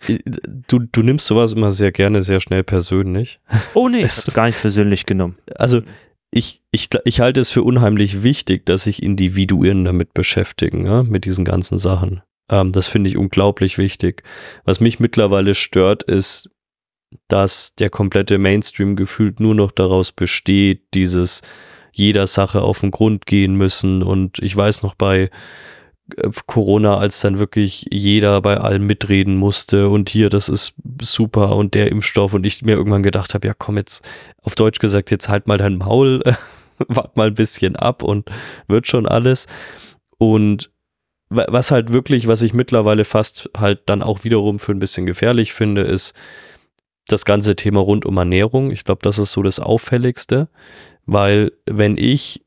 du, 0.68 0.78
du 0.80 1.02
nimmst 1.02 1.26
sowas 1.26 1.52
immer 1.52 1.70
sehr 1.70 1.92
gerne, 1.92 2.22
sehr 2.22 2.40
schnell 2.40 2.62
persönlich. 2.64 3.40
Oh 3.74 3.88
nee, 3.88 4.04
ich 4.04 4.16
habe 4.18 4.32
gar 4.32 4.46
nicht 4.46 4.60
persönlich 4.60 5.06
genommen. 5.06 5.36
Also 5.54 5.82
ich, 6.32 6.62
ich, 6.70 6.88
ich 7.04 7.20
halte 7.20 7.40
es 7.40 7.50
für 7.50 7.62
unheimlich 7.62 8.22
wichtig, 8.22 8.64
dass 8.64 8.84
sich 8.84 9.02
Individuen 9.02 9.84
damit 9.84 10.14
beschäftigen, 10.14 10.86
ja, 10.86 11.02
mit 11.02 11.24
diesen 11.24 11.44
ganzen 11.44 11.78
Sachen. 11.78 12.22
Ähm, 12.50 12.72
das 12.72 12.86
finde 12.86 13.10
ich 13.10 13.16
unglaublich 13.16 13.78
wichtig. 13.78 14.22
Was 14.64 14.80
mich 14.80 15.00
mittlerweile 15.00 15.54
stört, 15.54 16.02
ist, 16.02 16.48
dass 17.28 17.74
der 17.74 17.90
komplette 17.90 18.38
Mainstream 18.38 18.94
gefühlt 18.94 19.40
nur 19.40 19.54
noch 19.54 19.72
daraus 19.72 20.12
besteht, 20.12 20.82
dieses 20.94 21.42
jeder 21.92 22.28
Sache 22.28 22.62
auf 22.62 22.80
den 22.80 22.92
Grund 22.92 23.26
gehen 23.26 23.56
müssen. 23.56 24.02
Und 24.02 24.38
ich 24.38 24.56
weiß 24.56 24.82
noch 24.82 24.94
bei 24.94 25.30
Corona, 26.46 26.98
als 26.98 27.20
dann 27.20 27.38
wirklich 27.38 27.86
jeder 27.90 28.40
bei 28.42 28.56
allem 28.56 28.86
mitreden 28.86 29.36
musste 29.36 29.88
und 29.88 30.10
hier, 30.10 30.28
das 30.28 30.48
ist 30.48 30.74
super 31.02 31.56
und 31.56 31.74
der 31.74 31.90
Impfstoff 31.90 32.34
und 32.34 32.44
ich 32.46 32.62
mir 32.62 32.72
irgendwann 32.72 33.02
gedacht 33.02 33.34
habe, 33.34 33.46
ja 33.46 33.54
komm 33.56 33.76
jetzt, 33.76 34.04
auf 34.42 34.54
Deutsch 34.54 34.78
gesagt, 34.78 35.10
jetzt 35.10 35.28
halt 35.28 35.46
mal 35.46 35.58
dein 35.58 35.76
Maul, 35.78 36.22
wart 36.88 37.16
mal 37.16 37.28
ein 37.28 37.34
bisschen 37.34 37.76
ab 37.76 38.02
und 38.02 38.30
wird 38.68 38.86
schon 38.86 39.06
alles. 39.06 39.46
Und 40.18 40.70
was 41.30 41.70
halt 41.70 41.92
wirklich, 41.92 42.26
was 42.26 42.42
ich 42.42 42.52
mittlerweile 42.52 43.04
fast 43.04 43.48
halt 43.56 43.82
dann 43.86 44.02
auch 44.02 44.24
wiederum 44.24 44.58
für 44.58 44.72
ein 44.72 44.80
bisschen 44.80 45.06
gefährlich 45.06 45.52
finde, 45.52 45.82
ist 45.82 46.12
das 47.06 47.24
ganze 47.24 47.56
Thema 47.56 47.80
rund 47.80 48.04
um 48.04 48.16
Ernährung. 48.16 48.70
Ich 48.70 48.84
glaube, 48.84 49.00
das 49.02 49.18
ist 49.18 49.32
so 49.32 49.42
das 49.42 49.60
Auffälligste, 49.60 50.48
weil 51.06 51.52
wenn 51.66 51.96
ich, 51.96 52.44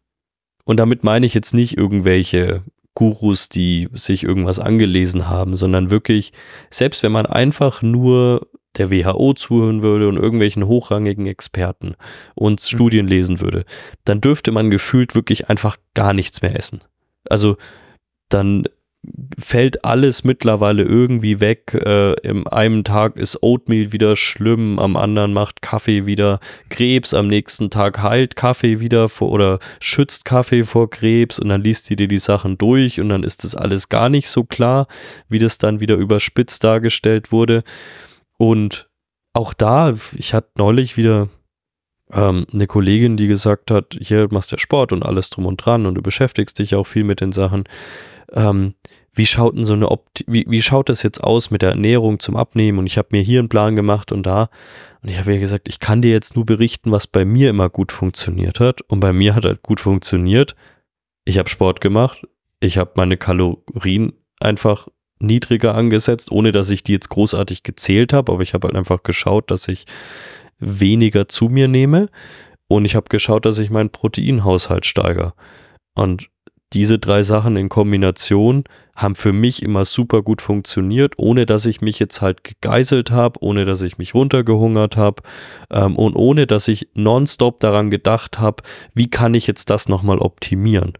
und 0.65 0.77
damit 0.77 1.03
meine 1.03 1.25
ich 1.25 1.33
jetzt 1.33 1.53
nicht 1.53 1.77
irgendwelche 1.77 2.63
Gurus, 2.95 3.49
die 3.49 3.89
sich 3.93 4.23
irgendwas 4.23 4.59
angelesen 4.59 5.29
haben, 5.29 5.55
sondern 5.55 5.89
wirklich, 5.89 6.31
selbst 6.69 7.03
wenn 7.03 7.11
man 7.11 7.25
einfach 7.25 7.81
nur 7.81 8.47
der 8.77 8.91
WHO 8.91 9.33
zuhören 9.33 9.83
würde 9.83 10.07
und 10.07 10.17
irgendwelchen 10.17 10.67
hochrangigen 10.67 11.27
Experten 11.27 11.95
und 12.35 12.61
mhm. 12.61 12.65
Studien 12.65 13.07
lesen 13.07 13.39
würde, 13.39 13.65
dann 14.05 14.21
dürfte 14.21 14.51
man 14.51 14.69
gefühlt 14.69 15.15
wirklich 15.15 15.49
einfach 15.49 15.77
gar 15.93 16.13
nichts 16.13 16.41
mehr 16.41 16.55
essen. 16.55 16.81
Also 17.29 17.57
dann 18.29 18.67
fällt 19.37 19.83
alles 19.83 20.23
mittlerweile 20.23 20.83
irgendwie 20.83 21.39
weg. 21.39 21.73
Äh, 21.73 22.13
Im 22.21 22.47
einen 22.47 22.83
Tag 22.83 23.17
ist 23.17 23.41
Oatmeal 23.41 23.91
wieder 23.91 24.15
schlimm, 24.15 24.79
am 24.79 24.95
anderen 24.95 25.33
macht 25.33 25.61
Kaffee 25.61 26.05
wieder 26.05 26.39
Krebs, 26.69 27.13
am 27.13 27.27
nächsten 27.27 27.69
Tag 27.69 28.01
heilt 28.01 28.35
Kaffee 28.35 28.79
wieder 28.79 29.09
vor 29.09 29.31
oder 29.31 29.59
schützt 29.79 30.25
Kaffee 30.25 30.63
vor 30.63 30.89
Krebs 30.89 31.39
und 31.39 31.49
dann 31.49 31.61
liest 31.61 31.89
du 31.89 31.95
dir 31.95 32.07
die 32.07 32.17
Sachen 32.17 32.57
durch 32.57 32.99
und 32.99 33.09
dann 33.09 33.23
ist 33.23 33.43
das 33.43 33.55
alles 33.55 33.89
gar 33.89 34.09
nicht 34.09 34.29
so 34.29 34.43
klar, 34.43 34.87
wie 35.27 35.39
das 35.39 35.57
dann 35.57 35.79
wieder 35.79 35.95
überspitzt 35.95 36.63
dargestellt 36.63 37.31
wurde. 37.31 37.63
Und 38.37 38.89
auch 39.33 39.53
da, 39.53 39.93
ich 40.15 40.33
hatte 40.33 40.49
neulich 40.57 40.95
wieder 40.95 41.27
ähm, 42.11 42.45
eine 42.53 42.67
Kollegin, 42.67 43.17
die 43.17 43.27
gesagt 43.27 43.71
hat, 43.71 43.97
hier 43.99 44.27
machst 44.31 44.51
du 44.51 44.55
ja 44.55 44.59
Sport 44.59 44.93
und 44.93 45.03
alles 45.03 45.29
drum 45.29 45.45
und 45.45 45.57
dran 45.57 45.85
und 45.85 45.95
du 45.95 46.01
beschäftigst 46.01 46.59
dich 46.59 46.75
auch 46.75 46.85
viel 46.85 47.03
mit 47.03 47.19
den 47.19 47.31
Sachen. 47.31 47.65
Ähm, 48.33 48.73
wie 49.13 49.25
schaut 49.27 49.55
denn 49.55 49.63
so 49.63 49.73
eine 49.73 49.89
Opt 49.89 50.23
wie, 50.27 50.45
wie 50.47 50.61
schaut 50.61 50.89
das 50.89 51.03
jetzt 51.03 51.23
aus 51.23 51.51
mit 51.51 51.61
der 51.61 51.71
Ernährung 51.71 52.19
zum 52.19 52.35
Abnehmen? 52.35 52.79
Und 52.79 52.87
ich 52.87 52.97
habe 52.97 53.09
mir 53.11 53.21
hier 53.21 53.39
einen 53.39 53.49
Plan 53.49 53.75
gemacht 53.75 54.11
und 54.11 54.23
da. 54.23 54.49
Und 55.01 55.09
ich 55.09 55.19
habe 55.19 55.33
ihr 55.33 55.39
gesagt, 55.39 55.67
ich 55.67 55.79
kann 55.79 56.01
dir 56.01 56.11
jetzt 56.11 56.35
nur 56.35 56.45
berichten, 56.45 56.91
was 56.91 57.05
bei 57.05 57.25
mir 57.25 57.49
immer 57.49 57.69
gut 57.69 57.91
funktioniert 57.91 58.59
hat. 58.59 58.81
Und 58.81 58.99
bei 58.99 59.13
mir 59.13 59.35
hat 59.35 59.45
halt 59.45 59.61
gut 59.61 59.79
funktioniert. 59.79 60.55
Ich 61.25 61.37
habe 61.37 61.49
Sport 61.49 61.79
gemacht. 61.79 62.27
Ich 62.59 62.77
habe 62.77 62.91
meine 62.95 63.17
Kalorien 63.17 64.13
einfach 64.39 64.87
niedriger 65.19 65.75
angesetzt, 65.75 66.31
ohne 66.31 66.51
dass 66.51 66.69
ich 66.69 66.83
die 66.83 66.93
jetzt 66.93 67.09
großartig 67.09 67.63
gezählt 67.63 68.13
habe. 68.13 68.31
Aber 68.31 68.41
ich 68.41 68.53
habe 68.55 68.67
halt 68.67 68.75
einfach 68.75 69.03
geschaut, 69.03 69.51
dass 69.51 69.67
ich 69.67 69.85
weniger 70.57 71.27
zu 71.27 71.49
mir 71.49 71.67
nehme. 71.67 72.09
Und 72.67 72.85
ich 72.85 72.95
habe 72.95 73.09
geschaut, 73.09 73.45
dass 73.45 73.59
ich 73.59 73.69
meinen 73.69 73.91
Proteinhaushalt 73.91 74.87
steigere. 74.87 75.33
Und 75.93 76.29
diese 76.73 76.99
drei 76.99 77.23
Sachen 77.23 77.55
in 77.55 77.69
Kombination 77.69 78.63
haben 78.95 79.15
für 79.15 79.33
mich 79.33 79.63
immer 79.63 79.85
super 79.85 80.21
gut 80.21 80.41
funktioniert, 80.41 81.13
ohne 81.17 81.45
dass 81.45 81.65
ich 81.65 81.81
mich 81.81 81.99
jetzt 81.99 82.21
halt 82.21 82.43
gegeißelt 82.43 83.11
habe, 83.11 83.41
ohne 83.41 83.65
dass 83.65 83.81
ich 83.81 83.97
mich 83.97 84.13
runtergehungert 84.13 84.97
habe 84.97 85.23
ähm, 85.71 85.95
und 85.95 86.15
ohne 86.15 86.47
dass 86.47 86.67
ich 86.67 86.89
nonstop 86.93 87.59
daran 87.59 87.89
gedacht 87.89 88.39
habe, 88.39 88.63
wie 88.93 89.09
kann 89.09 89.33
ich 89.33 89.47
jetzt 89.47 89.69
das 89.69 89.87
nochmal 89.87 90.19
optimieren. 90.19 90.93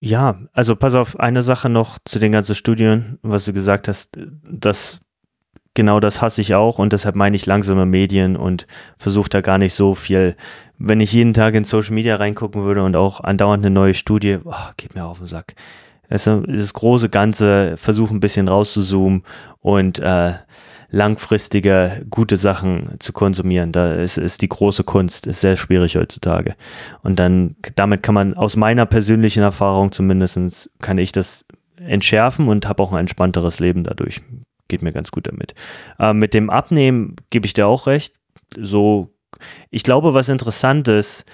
Ja, 0.00 0.40
also 0.52 0.76
pass 0.76 0.94
auf, 0.94 1.18
eine 1.18 1.42
Sache 1.42 1.68
noch 1.68 1.98
zu 2.04 2.20
den 2.20 2.30
ganzen 2.32 2.54
Studien, 2.54 3.18
was 3.22 3.46
du 3.46 3.52
gesagt 3.52 3.88
hast, 3.88 4.16
das 4.44 5.00
genau 5.78 6.00
das 6.00 6.20
hasse 6.20 6.40
ich 6.40 6.56
auch 6.56 6.80
und 6.80 6.92
deshalb 6.92 7.14
meine 7.14 7.36
ich 7.36 7.46
langsame 7.46 7.86
Medien 7.86 8.36
und 8.36 8.66
versuche 8.98 9.30
da 9.30 9.42
gar 9.42 9.58
nicht 9.58 9.74
so 9.74 9.94
viel. 9.94 10.34
Wenn 10.76 11.00
ich 11.00 11.12
jeden 11.12 11.34
Tag 11.34 11.54
in 11.54 11.62
Social 11.62 11.94
Media 11.94 12.16
reingucken 12.16 12.64
würde 12.64 12.82
und 12.82 12.96
auch 12.96 13.20
andauernd 13.20 13.64
eine 13.64 13.72
neue 13.72 13.94
Studie, 13.94 14.38
oh, 14.44 14.52
geht 14.76 14.96
mir 14.96 15.04
auf 15.04 15.18
den 15.18 15.28
Sack. 15.28 15.54
Also 16.08 16.40
das 16.40 16.74
große 16.74 17.10
Ganze, 17.10 17.76
versuche 17.76 18.12
ein 18.12 18.18
bisschen 18.18 18.48
rauszuzoomen 18.48 19.22
und 19.60 20.00
äh, 20.00 20.32
langfristige 20.90 22.04
gute 22.10 22.36
Sachen 22.36 22.96
zu 22.98 23.12
konsumieren. 23.12 23.70
Da 23.70 23.94
ist, 23.94 24.18
ist 24.18 24.42
die 24.42 24.48
große 24.48 24.82
Kunst, 24.82 25.28
ist 25.28 25.42
sehr 25.42 25.56
schwierig 25.56 25.94
heutzutage. 25.94 26.56
Und 27.04 27.20
dann, 27.20 27.54
damit 27.76 28.02
kann 28.02 28.16
man 28.16 28.34
aus 28.34 28.56
meiner 28.56 28.84
persönlichen 28.84 29.44
Erfahrung 29.44 29.92
zumindestens 29.92 30.70
kann 30.80 30.98
ich 30.98 31.12
das 31.12 31.44
entschärfen 31.76 32.48
und 32.48 32.66
habe 32.66 32.82
auch 32.82 32.90
ein 32.90 32.98
entspannteres 32.98 33.60
Leben 33.60 33.84
dadurch 33.84 34.22
geht 34.68 34.82
mir 34.82 34.92
ganz 34.92 35.10
gut 35.10 35.26
damit. 35.26 35.54
Äh, 35.98 36.12
mit 36.12 36.34
dem 36.34 36.50
Abnehmen 36.50 37.16
gebe 37.30 37.46
ich 37.46 37.52
dir 37.52 37.66
auch 37.66 37.86
recht. 37.86 38.14
So, 38.56 39.14
ich 39.70 39.82
glaube, 39.82 40.14
was 40.14 40.28
interessant 40.28 40.88
ist, 40.88 41.24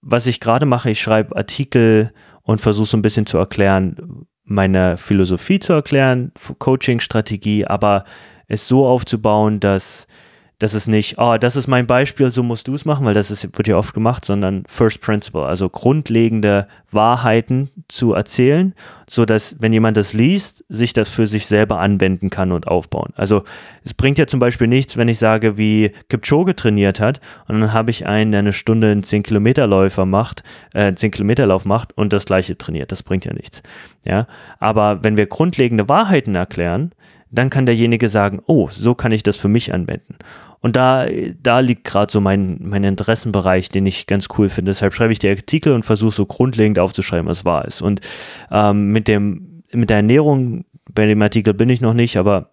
was 0.00 0.26
ich 0.26 0.40
gerade 0.40 0.66
mache, 0.66 0.90
ich 0.90 1.00
schreibe 1.00 1.36
Artikel 1.36 2.12
und 2.42 2.60
versuche 2.60 2.86
so 2.86 2.96
ein 2.96 3.02
bisschen 3.02 3.26
zu 3.26 3.38
erklären, 3.38 4.26
meine 4.44 4.96
Philosophie 4.96 5.58
zu 5.58 5.72
erklären, 5.72 6.32
Coaching-Strategie, 6.58 7.66
aber 7.66 8.04
es 8.48 8.66
so 8.66 8.86
aufzubauen, 8.86 9.60
dass 9.60 10.06
das 10.62 10.74
ist 10.74 10.86
nicht, 10.86 11.16
oh, 11.18 11.36
das 11.38 11.56
ist 11.56 11.66
mein 11.66 11.88
Beispiel, 11.88 12.30
so 12.30 12.44
musst 12.44 12.68
du 12.68 12.76
es 12.76 12.84
machen, 12.84 13.04
weil 13.04 13.14
das 13.14 13.32
ist, 13.32 13.42
wird 13.58 13.66
ja 13.66 13.76
oft 13.76 13.94
gemacht, 13.94 14.24
sondern 14.24 14.62
First 14.68 15.00
Principle, 15.00 15.44
also 15.44 15.68
grundlegende 15.68 16.68
Wahrheiten 16.92 17.68
zu 17.88 18.12
erzählen, 18.12 18.72
so 19.10 19.24
dass, 19.24 19.56
wenn 19.58 19.72
jemand 19.72 19.96
das 19.96 20.12
liest, 20.12 20.64
sich 20.68 20.92
das 20.92 21.10
für 21.10 21.26
sich 21.26 21.46
selber 21.46 21.80
anwenden 21.80 22.30
kann 22.30 22.52
und 22.52 22.68
aufbauen. 22.68 23.12
Also 23.16 23.42
es 23.82 23.92
bringt 23.92 24.18
ja 24.18 24.28
zum 24.28 24.38
Beispiel 24.38 24.68
nichts, 24.68 24.96
wenn 24.96 25.08
ich 25.08 25.18
sage, 25.18 25.58
wie 25.58 25.90
Kipchoge 26.08 26.54
trainiert 26.54 27.00
hat 27.00 27.20
und 27.48 27.60
dann 27.60 27.72
habe 27.72 27.90
ich 27.90 28.06
einen, 28.06 28.30
der 28.30 28.38
eine 28.38 28.52
Stunde 28.52 28.92
einen 28.92 29.02
10-Kilometer-Läufer 29.02 30.06
macht, 30.06 30.44
äh, 30.74 30.92
10-Kilometer-Lauf 30.92 31.64
macht 31.64 31.98
und 31.98 32.12
das 32.12 32.24
gleiche 32.24 32.56
trainiert. 32.56 32.92
Das 32.92 33.02
bringt 33.02 33.24
ja 33.24 33.32
nichts. 33.32 33.64
Ja, 34.04 34.28
aber 34.60 35.02
wenn 35.02 35.16
wir 35.16 35.26
grundlegende 35.26 35.88
Wahrheiten 35.88 36.36
erklären, 36.36 36.92
dann 37.32 37.50
kann 37.50 37.66
derjenige 37.66 38.08
sagen, 38.08 38.40
oh, 38.46 38.68
so 38.70 38.94
kann 38.94 39.10
ich 39.10 39.22
das 39.22 39.36
für 39.36 39.48
mich 39.48 39.72
anwenden. 39.74 40.16
Und 40.60 40.76
da, 40.76 41.06
da 41.42 41.58
liegt 41.58 41.84
gerade 41.84 42.12
so 42.12 42.20
mein, 42.20 42.58
mein 42.60 42.84
Interessenbereich, 42.84 43.68
den 43.68 43.84
ich 43.86 44.06
ganz 44.06 44.28
cool 44.38 44.48
finde. 44.48 44.70
Deshalb 44.70 44.94
schreibe 44.94 45.12
ich 45.12 45.18
die 45.18 45.28
Artikel 45.28 45.72
und 45.72 45.84
versuche 45.84 46.14
so 46.14 46.26
grundlegend 46.26 46.78
aufzuschreiben, 46.78 47.26
was 47.26 47.44
wahr 47.44 47.64
ist. 47.64 47.82
Und 47.82 48.00
ähm, 48.52 48.92
mit, 48.92 49.08
dem, 49.08 49.64
mit 49.72 49.90
der 49.90 49.96
Ernährung, 49.96 50.64
bei 50.92 51.06
dem 51.06 51.20
Artikel 51.20 51.54
bin 51.54 51.68
ich 51.68 51.80
noch 51.80 51.94
nicht, 51.94 52.16
aber 52.16 52.50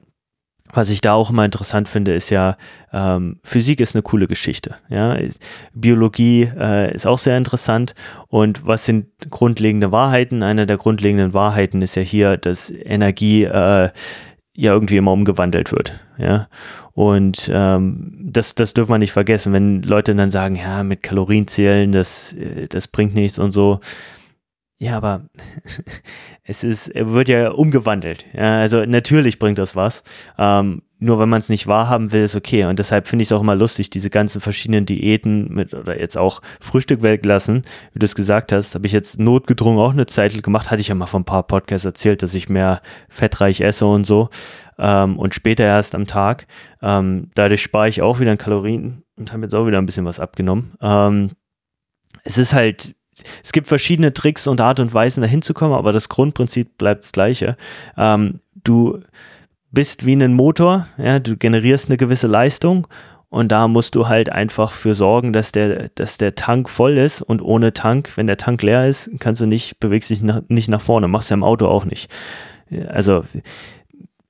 was 0.72 0.90
ich 0.90 1.02
da 1.02 1.14
auch 1.14 1.32
immer 1.32 1.46
interessant 1.46 1.90
finde, 1.90 2.14
ist 2.14 2.30
ja, 2.30 2.56
ähm, 2.94 3.40
Physik 3.44 3.80
ist 3.80 3.96
eine 3.96 4.04
coole 4.04 4.28
Geschichte. 4.28 4.76
Ja? 4.90 5.18
Biologie 5.74 6.50
äh, 6.58 6.94
ist 6.94 7.08
auch 7.08 7.18
sehr 7.18 7.38
interessant. 7.38 7.96
Und 8.28 8.66
was 8.66 8.86
sind 8.86 9.08
grundlegende 9.30 9.92
Wahrheiten? 9.92 10.44
Eine 10.44 10.68
der 10.68 10.78
grundlegenden 10.78 11.34
Wahrheiten 11.34 11.82
ist 11.82 11.96
ja 11.96 12.04
hier, 12.04 12.38
dass 12.38 12.72
Energie 12.72 13.46
äh, 13.46 13.90
ja 14.60 14.74
irgendwie 14.74 14.98
immer 14.98 15.14
umgewandelt 15.14 15.72
wird. 15.72 16.00
Ja. 16.18 16.48
Und 16.94 17.50
ähm, 17.52 18.18
das, 18.22 18.56
das 18.56 18.74
dürfen 18.74 18.92
wir 18.92 18.98
nicht 18.98 19.14
vergessen, 19.14 19.54
wenn 19.54 19.82
Leute 19.84 20.14
dann 20.16 20.32
sagen, 20.32 20.56
ja, 20.56 20.84
mit 20.84 21.02
Kalorien 21.02 21.48
zählen, 21.48 21.92
das, 21.92 22.34
äh, 22.34 22.68
das 22.68 22.88
bringt 22.88 23.16
nichts 23.16 23.40
und 23.40 23.52
so. 23.52 23.80
Ja, 24.78 24.98
aber 24.98 25.22
es 26.44 26.64
ist, 26.64 26.92
wird 26.94 27.30
ja 27.30 27.52
umgewandelt. 27.52 28.26
Ja, 28.34 28.60
also 28.60 28.84
natürlich 28.86 29.40
bringt 29.40 29.58
das 29.58 29.76
was. 29.76 30.04
Ähm, 30.38 30.82
nur 31.00 31.18
wenn 31.18 31.30
man 31.30 31.40
es 31.40 31.50
nicht 31.50 31.66
wahrhaben 31.66 32.12
will, 32.12 32.24
ist 32.24 32.36
okay. 32.36 32.66
Und 32.66 32.78
deshalb 32.78 33.08
finde 33.08 33.24
ich 33.24 33.30
es 33.30 33.32
auch 33.32 33.42
immer 33.42 33.56
lustig, 33.56 33.90
diese 33.90 34.10
ganzen 34.10 34.42
verschiedenen 34.42 34.86
Diäten 34.86 35.54
mit 35.54 35.74
oder 35.74 36.00
jetzt 36.00 36.18
auch 36.18 36.42
Frühstück 36.60 37.02
weglassen, 37.02 37.64
wie 37.94 38.00
du 38.00 38.06
es 38.06 38.16
gesagt 38.16 38.52
hast, 38.52 38.76
habe 38.76 38.86
ich 38.86 38.92
jetzt 38.92 39.20
notgedrungen 39.20 39.80
auch 39.80 39.94
eine 39.94 40.06
Zeit 40.06 40.42
gemacht. 40.44 40.70
Hatte 40.70 40.82
ich 40.82 40.90
ja 40.90 40.96
mal 40.96 41.06
von 41.06 41.22
ein 41.22 41.26
paar 41.26 41.44
Podcasts 41.44 41.86
erzählt, 41.86 42.22
dass 42.22 42.34
ich 42.34 42.50
mehr 42.50 42.82
fettreich 43.08 43.62
esse 43.62 43.86
und 43.86 44.06
so 44.06 44.30
ähm, 44.78 45.18
und 45.18 45.34
später 45.36 45.64
erst 45.64 45.96
am 45.96 46.08
Tag. 46.08 46.48
Ähm, 46.82 47.30
dadurch 47.36 47.62
spare 47.62 47.90
ich 47.90 48.02
auch 48.02 48.20
wieder 48.20 48.32
an 48.32 48.38
Kalorien 48.38 49.04
und 49.18 49.32
habe 49.32 49.44
jetzt 49.44 49.56
auch 49.56 49.68
wieder 49.68 49.78
ein 49.78 49.86
bisschen 49.86 50.06
was 50.06 50.20
abgenommen. 50.20 50.74
Ähm, 50.82 51.32
es 52.24 52.38
ist 52.38 52.54
halt, 52.54 52.96
es 53.44 53.52
gibt 53.52 53.68
verschiedene 53.68 54.14
Tricks 54.14 54.48
und 54.48 54.62
Art 54.62 54.80
und 54.80 54.94
Weisen, 54.94 55.22
da 55.22 55.28
hinzukommen, 55.28 55.78
aber 55.78 55.94
das 55.94 56.10
Grundprinzip 56.10 56.78
bleibt 56.78 57.04
das 57.04 57.12
gleiche. 57.12 57.58
Ähm, 57.98 58.40
du 58.56 59.00
bist 59.72 60.06
wie 60.06 60.14
ein 60.14 60.34
Motor, 60.34 60.88
ja, 60.98 61.20
du 61.20 61.38
generierst 61.38 61.90
eine 61.90 61.98
gewisse 61.98 62.28
Leistung 62.28 62.88
und 63.30 63.52
da 63.52 63.68
musst 63.68 63.96
du 63.96 64.08
halt 64.08 64.32
einfach 64.32 64.72
für 64.72 64.96
sorgen, 64.96 65.34
dass 65.34 65.52
der, 65.52 65.90
dass 65.96 66.18
der 66.18 66.36
Tank 66.36 66.70
voll 66.70 66.98
ist 66.98 67.22
und 67.22 67.42
ohne 67.42 67.74
Tank, 67.74 68.14
wenn 68.16 68.28
der 68.28 68.38
Tank 68.38 68.64
leer 68.64 68.88
ist, 68.88 69.12
kannst 69.20 69.42
du 69.42 69.46
nicht, 69.46 69.80
bewegst 69.80 70.10
dich 70.10 70.22
nach, 70.22 70.42
nicht 70.48 70.70
nach 70.70 70.82
vorne, 70.82 71.08
machst 71.08 71.30
ja 71.30 71.36
im 71.36 71.44
Auto 71.44 71.68
auch 71.68 71.86
nicht. 71.86 72.12
Also 72.88 73.24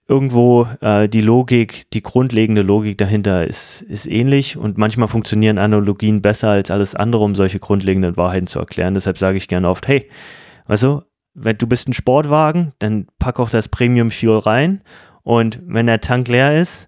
irgendwo 0.09 0.67
äh, 0.81 1.07
die 1.07 1.21
Logik, 1.21 1.89
die 1.91 2.01
grundlegende 2.01 2.61
Logik 2.61 2.97
dahinter 2.97 3.45
ist, 3.45 3.81
ist 3.81 4.07
ähnlich 4.07 4.57
und 4.57 4.77
manchmal 4.77 5.07
funktionieren 5.07 5.57
Analogien 5.57 6.21
besser 6.21 6.49
als 6.49 6.71
alles 6.71 6.95
andere, 6.95 7.23
um 7.23 7.35
solche 7.35 7.59
grundlegenden 7.59 8.17
Wahrheiten 8.17 8.47
zu 8.47 8.59
erklären. 8.59 8.95
Deshalb 8.95 9.17
sage 9.17 9.37
ich 9.37 9.47
gerne 9.47 9.69
oft, 9.69 9.87
hey, 9.87 10.09
also, 10.65 11.03
wenn 11.35 11.57
du 11.57 11.67
bist 11.67 11.87
ein 11.87 11.93
Sportwagen, 11.93 12.73
dann 12.79 13.07
pack 13.17 13.39
auch 13.39 13.49
das 13.49 13.69
Premium 13.69 14.11
Fuel 14.11 14.39
rein 14.39 14.81
und 15.23 15.59
wenn 15.65 15.87
der 15.87 16.01
Tank 16.01 16.27
leer 16.27 16.59
ist, 16.59 16.87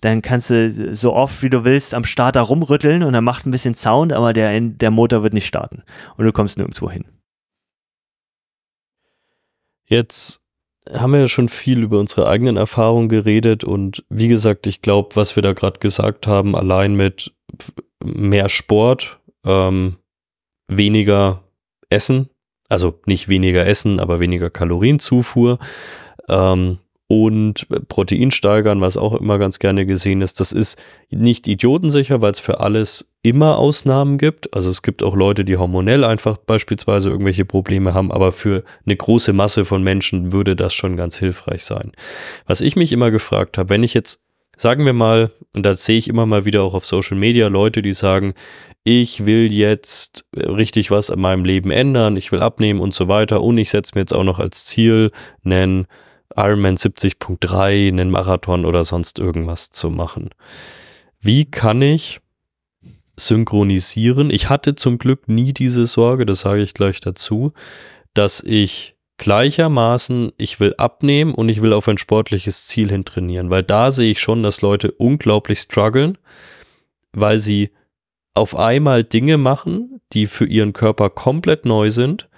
dann 0.00 0.22
kannst 0.22 0.50
du 0.50 0.94
so 0.94 1.12
oft 1.12 1.42
wie 1.42 1.50
du 1.50 1.64
willst 1.64 1.94
am 1.94 2.04
Starter 2.04 2.40
rumrütteln 2.42 3.02
und 3.02 3.14
er 3.14 3.20
macht 3.20 3.46
ein 3.46 3.50
bisschen 3.50 3.74
Sound, 3.74 4.12
aber 4.12 4.32
der, 4.32 4.58
der 4.60 4.90
Motor 4.90 5.22
wird 5.22 5.34
nicht 5.34 5.46
starten 5.46 5.82
und 6.16 6.24
du 6.24 6.32
kommst 6.32 6.56
nirgendwo 6.56 6.90
hin. 6.90 7.04
Jetzt 9.84 10.42
haben 10.90 11.12
wir 11.12 11.20
ja 11.20 11.28
schon 11.28 11.48
viel 11.48 11.82
über 11.82 11.98
unsere 11.98 12.28
eigenen 12.28 12.56
Erfahrungen 12.56 13.08
geredet 13.08 13.64
und 13.64 14.04
wie 14.08 14.28
gesagt, 14.28 14.66
ich 14.66 14.82
glaube, 14.82 15.16
was 15.16 15.36
wir 15.36 15.42
da 15.42 15.52
gerade 15.52 15.78
gesagt 15.78 16.26
haben, 16.26 16.56
allein 16.56 16.94
mit 16.94 17.32
mehr 18.02 18.48
Sport, 18.48 19.20
ähm, 19.44 19.96
weniger 20.68 21.42
Essen, 21.90 22.30
also 22.68 23.00
nicht 23.04 23.28
weniger 23.28 23.66
Essen, 23.66 24.00
aber 24.00 24.20
weniger 24.20 24.48
Kalorienzufuhr, 24.48 25.58
ähm, 26.28 26.78
und 27.10 27.66
Protein 27.88 28.30
steigern, 28.30 28.80
was 28.80 28.96
auch 28.96 29.14
immer 29.14 29.40
ganz 29.40 29.58
gerne 29.58 29.84
gesehen 29.84 30.22
ist. 30.22 30.38
Das 30.38 30.52
ist 30.52 30.80
nicht 31.10 31.48
idiotensicher, 31.48 32.22
weil 32.22 32.30
es 32.30 32.38
für 32.38 32.60
alles 32.60 33.10
immer 33.22 33.58
Ausnahmen 33.58 34.16
gibt. 34.16 34.54
Also 34.54 34.70
es 34.70 34.80
gibt 34.80 35.02
auch 35.02 35.16
Leute, 35.16 35.44
die 35.44 35.56
hormonell 35.56 36.04
einfach 36.04 36.36
beispielsweise 36.36 37.10
irgendwelche 37.10 37.44
Probleme 37.44 37.94
haben, 37.94 38.12
aber 38.12 38.30
für 38.30 38.62
eine 38.86 38.94
große 38.94 39.32
Masse 39.32 39.64
von 39.64 39.82
Menschen 39.82 40.32
würde 40.32 40.54
das 40.54 40.72
schon 40.72 40.96
ganz 40.96 41.18
hilfreich 41.18 41.64
sein. 41.64 41.90
Was 42.46 42.60
ich 42.60 42.76
mich 42.76 42.92
immer 42.92 43.10
gefragt 43.10 43.58
habe, 43.58 43.70
wenn 43.70 43.82
ich 43.82 43.92
jetzt, 43.92 44.20
sagen 44.56 44.86
wir 44.86 44.92
mal, 44.92 45.32
und 45.52 45.66
da 45.66 45.74
sehe 45.74 45.98
ich 45.98 46.06
immer 46.06 46.26
mal 46.26 46.44
wieder 46.44 46.62
auch 46.62 46.74
auf 46.74 46.86
Social 46.86 47.16
Media 47.16 47.48
Leute, 47.48 47.82
die 47.82 47.92
sagen, 47.92 48.34
ich 48.84 49.26
will 49.26 49.52
jetzt 49.52 50.26
richtig 50.36 50.92
was 50.92 51.08
in 51.08 51.20
meinem 51.20 51.44
Leben 51.44 51.72
ändern, 51.72 52.16
ich 52.16 52.30
will 52.30 52.40
abnehmen 52.40 52.78
und 52.78 52.94
so 52.94 53.08
weiter 53.08 53.42
und 53.42 53.58
ich 53.58 53.70
setze 53.70 53.96
mir 53.96 54.02
jetzt 54.02 54.14
auch 54.14 54.22
noch 54.22 54.38
als 54.38 54.64
Ziel 54.64 55.10
nennen, 55.42 55.88
Ironman 56.36 56.76
70.3, 56.76 57.88
einen 57.88 58.10
Marathon 58.10 58.64
oder 58.64 58.84
sonst 58.84 59.18
irgendwas 59.18 59.70
zu 59.70 59.90
machen. 59.90 60.30
Wie 61.20 61.44
kann 61.44 61.82
ich 61.82 62.20
synchronisieren. 63.20 64.30
Ich 64.30 64.48
hatte 64.48 64.74
zum 64.74 64.98
Glück 64.98 65.28
nie 65.28 65.52
diese 65.52 65.86
Sorge, 65.86 66.26
das 66.26 66.40
sage 66.40 66.62
ich 66.62 66.74
gleich 66.74 67.00
dazu, 67.00 67.52
dass 68.14 68.42
ich 68.42 68.96
gleichermaßen, 69.18 70.32
ich 70.38 70.60
will 70.60 70.74
abnehmen 70.78 71.34
und 71.34 71.48
ich 71.48 71.60
will 71.60 71.74
auf 71.74 71.88
ein 71.88 71.98
sportliches 71.98 72.66
Ziel 72.66 72.88
hin 72.90 73.04
trainieren, 73.04 73.50
weil 73.50 73.62
da 73.62 73.90
sehe 73.90 74.10
ich 74.10 74.20
schon, 74.20 74.42
dass 74.42 74.62
Leute 74.62 74.92
unglaublich 74.92 75.60
strugglen, 75.60 76.16
weil 77.12 77.38
sie 77.38 77.70
auf 78.32 78.56
einmal 78.56 79.04
Dinge 79.04 79.36
machen, 79.36 80.00
die 80.12 80.26
für 80.26 80.46
ihren 80.46 80.72
Körper 80.72 81.10
komplett 81.10 81.66
neu 81.66 81.90
sind, 81.90 82.28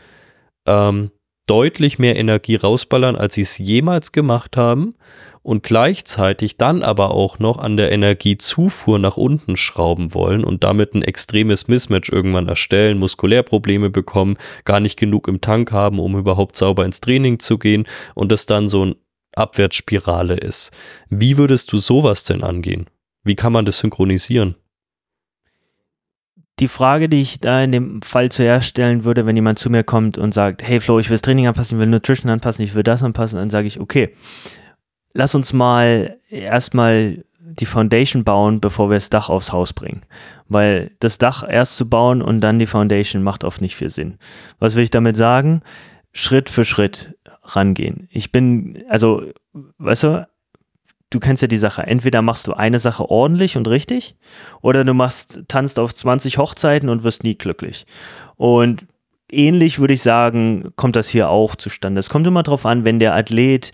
ähm, 0.66 1.12
deutlich 1.46 1.98
mehr 1.98 2.16
Energie 2.16 2.56
rausballern, 2.56 3.16
als 3.16 3.34
sie 3.34 3.42
es 3.42 3.58
jemals 3.58 4.12
gemacht 4.12 4.56
haben 4.56 4.94
und 5.42 5.62
gleichzeitig 5.62 6.56
dann 6.56 6.82
aber 6.82 7.10
auch 7.10 7.38
noch 7.38 7.58
an 7.58 7.76
der 7.76 7.90
Energiezufuhr 7.90 8.98
nach 8.98 9.16
unten 9.16 9.56
schrauben 9.56 10.14
wollen 10.14 10.44
und 10.44 10.62
damit 10.62 10.94
ein 10.94 11.02
extremes 11.02 11.66
Mismatch 11.66 12.10
irgendwann 12.10 12.48
erstellen, 12.48 12.98
Muskulärprobleme 12.98 13.90
bekommen, 13.90 14.36
gar 14.64 14.80
nicht 14.80 14.98
genug 14.98 15.26
im 15.26 15.40
Tank 15.40 15.72
haben, 15.72 15.98
um 15.98 16.16
überhaupt 16.16 16.56
sauber 16.56 16.84
ins 16.84 17.00
Training 17.00 17.40
zu 17.40 17.58
gehen 17.58 17.86
und 18.14 18.30
das 18.30 18.46
dann 18.46 18.68
so 18.68 18.86
ein 18.86 18.94
Abwärtsspirale 19.34 20.36
ist. 20.36 20.70
Wie 21.08 21.38
würdest 21.38 21.72
du 21.72 21.78
sowas 21.78 22.24
denn 22.24 22.44
angehen? 22.44 22.88
Wie 23.24 23.34
kann 23.34 23.52
man 23.52 23.64
das 23.64 23.78
synchronisieren? 23.78 24.56
Die 26.58 26.68
Frage, 26.68 27.08
die 27.08 27.22
ich 27.22 27.40
da 27.40 27.62
in 27.62 27.72
dem 27.72 28.02
Fall 28.02 28.28
zuerst 28.30 28.68
stellen 28.68 29.04
würde, 29.04 29.26
wenn 29.26 29.36
jemand 29.36 29.58
zu 29.58 29.70
mir 29.70 29.84
kommt 29.84 30.18
und 30.18 30.34
sagt, 30.34 30.62
hey 30.62 30.80
Flo, 30.80 30.98
ich 30.98 31.08
will 31.08 31.14
das 31.14 31.22
Training 31.22 31.46
anpassen, 31.46 31.78
ich 31.78 31.80
will 31.80 31.88
Nutrition 31.88 32.30
anpassen, 32.30 32.64
ich 32.64 32.74
will 32.74 32.82
das 32.82 33.02
anpassen, 33.02 33.38
dann 33.38 33.50
sage 33.50 33.66
ich, 33.66 33.80
okay, 33.80 34.14
lass 35.14 35.34
uns 35.34 35.52
mal 35.52 36.18
erstmal 36.28 37.24
die 37.38 37.66
Foundation 37.66 38.24
bauen, 38.24 38.60
bevor 38.60 38.90
wir 38.90 38.96
das 38.96 39.10
Dach 39.10 39.28
aufs 39.28 39.52
Haus 39.52 39.72
bringen. 39.72 40.02
Weil 40.48 40.92
das 41.00 41.18
Dach 41.18 41.44
erst 41.46 41.76
zu 41.76 41.88
bauen 41.88 42.22
und 42.22 42.40
dann 42.40 42.58
die 42.58 42.66
Foundation 42.66 43.22
macht 43.22 43.44
oft 43.44 43.60
nicht 43.60 43.76
viel 43.76 43.90
Sinn. 43.90 44.18
Was 44.58 44.74
will 44.74 44.84
ich 44.84 44.90
damit 44.90 45.16
sagen? 45.16 45.62
Schritt 46.12 46.50
für 46.50 46.64
Schritt 46.64 47.16
rangehen. 47.42 48.08
Ich 48.10 48.32
bin, 48.32 48.84
also, 48.88 49.22
weißt 49.78 50.04
du, 50.04 50.28
du 51.14 51.20
kennst 51.20 51.42
ja 51.42 51.48
die 51.48 51.58
Sache. 51.58 51.82
Entweder 51.82 52.22
machst 52.22 52.46
du 52.46 52.54
eine 52.54 52.80
Sache 52.80 53.08
ordentlich 53.10 53.56
und 53.56 53.68
richtig 53.68 54.16
oder 54.60 54.84
du 54.84 54.94
machst, 54.94 55.44
tanzt 55.48 55.78
auf 55.78 55.94
20 55.94 56.38
Hochzeiten 56.38 56.88
und 56.88 57.04
wirst 57.04 57.24
nie 57.24 57.36
glücklich. 57.36 57.86
Und 58.36 58.86
ähnlich 59.30 59.78
würde 59.78 59.94
ich 59.94 60.02
sagen, 60.02 60.72
kommt 60.76 60.96
das 60.96 61.08
hier 61.08 61.30
auch 61.30 61.54
zustande. 61.56 61.98
Es 61.98 62.10
kommt 62.10 62.26
immer 62.26 62.42
darauf 62.42 62.66
an, 62.66 62.84
wenn 62.84 62.98
der 62.98 63.14
Athlet 63.14 63.72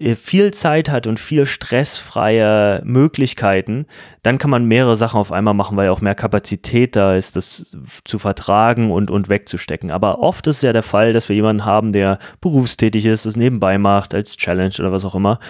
viel 0.00 0.52
Zeit 0.52 0.88
hat 0.90 1.08
und 1.08 1.18
viel 1.18 1.44
stressfreie 1.44 2.82
Möglichkeiten, 2.84 3.86
dann 4.22 4.38
kann 4.38 4.50
man 4.50 4.64
mehrere 4.64 4.96
Sachen 4.96 5.18
auf 5.18 5.32
einmal 5.32 5.54
machen, 5.54 5.76
weil 5.76 5.88
auch 5.88 6.00
mehr 6.00 6.14
Kapazität 6.14 6.94
da 6.94 7.16
ist, 7.16 7.34
das 7.34 7.76
zu 8.04 8.20
vertragen 8.20 8.92
und, 8.92 9.10
und 9.10 9.28
wegzustecken. 9.28 9.90
Aber 9.90 10.20
oft 10.20 10.46
ist 10.46 10.62
ja 10.62 10.72
der 10.72 10.84
Fall, 10.84 11.12
dass 11.12 11.28
wir 11.28 11.34
jemanden 11.34 11.64
haben, 11.64 11.92
der 11.92 12.20
berufstätig 12.40 13.06
ist, 13.06 13.26
das 13.26 13.34
nebenbei 13.34 13.76
macht, 13.76 14.14
als 14.14 14.36
Challenge 14.36 14.74
oder 14.78 14.92
was 14.92 15.04
auch 15.04 15.16
immer. 15.16 15.40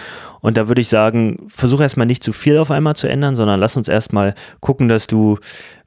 Und 0.41 0.57
da 0.57 0.67
würde 0.67 0.81
ich 0.81 0.89
sagen, 0.89 1.45
versuche 1.47 1.83
erstmal 1.83 2.07
nicht 2.07 2.23
zu 2.23 2.33
viel 2.33 2.57
auf 2.57 2.71
einmal 2.71 2.95
zu 2.95 3.07
ändern, 3.07 3.35
sondern 3.35 3.59
lass 3.59 3.77
uns 3.77 3.87
erstmal 3.87 4.33
gucken, 4.61 4.87
dass 4.87 5.05
du 5.05 5.37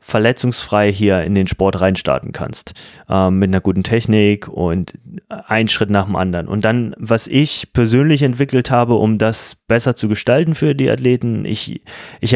verletzungsfrei 0.03 0.93
hier 0.93 1.23
in 1.23 1.35
den 1.35 1.47
Sport 1.47 1.81
reinstarten 1.81 2.33
kannst. 2.33 2.75
Ähm, 3.09 3.39
mit 3.39 3.49
einer 3.49 3.61
guten 3.61 3.85
Technik 3.85 4.49
und 4.49 4.99
ein 5.29 5.69
Schritt 5.69 5.91
nach 5.91 6.07
dem 6.07 6.17
anderen. 6.17 6.49
Und 6.49 6.65
dann, 6.65 6.95
was 6.99 7.29
ich 7.29 7.73
persönlich 7.73 8.23
entwickelt 8.23 8.71
habe, 8.71 8.95
um 8.95 9.17
das 9.17 9.57
besser 9.69 9.95
zu 9.95 10.09
gestalten 10.09 10.55
für 10.55 10.75
die 10.75 10.91
Athleten, 10.91 11.45
ich, 11.45 11.83
ich 12.21 12.35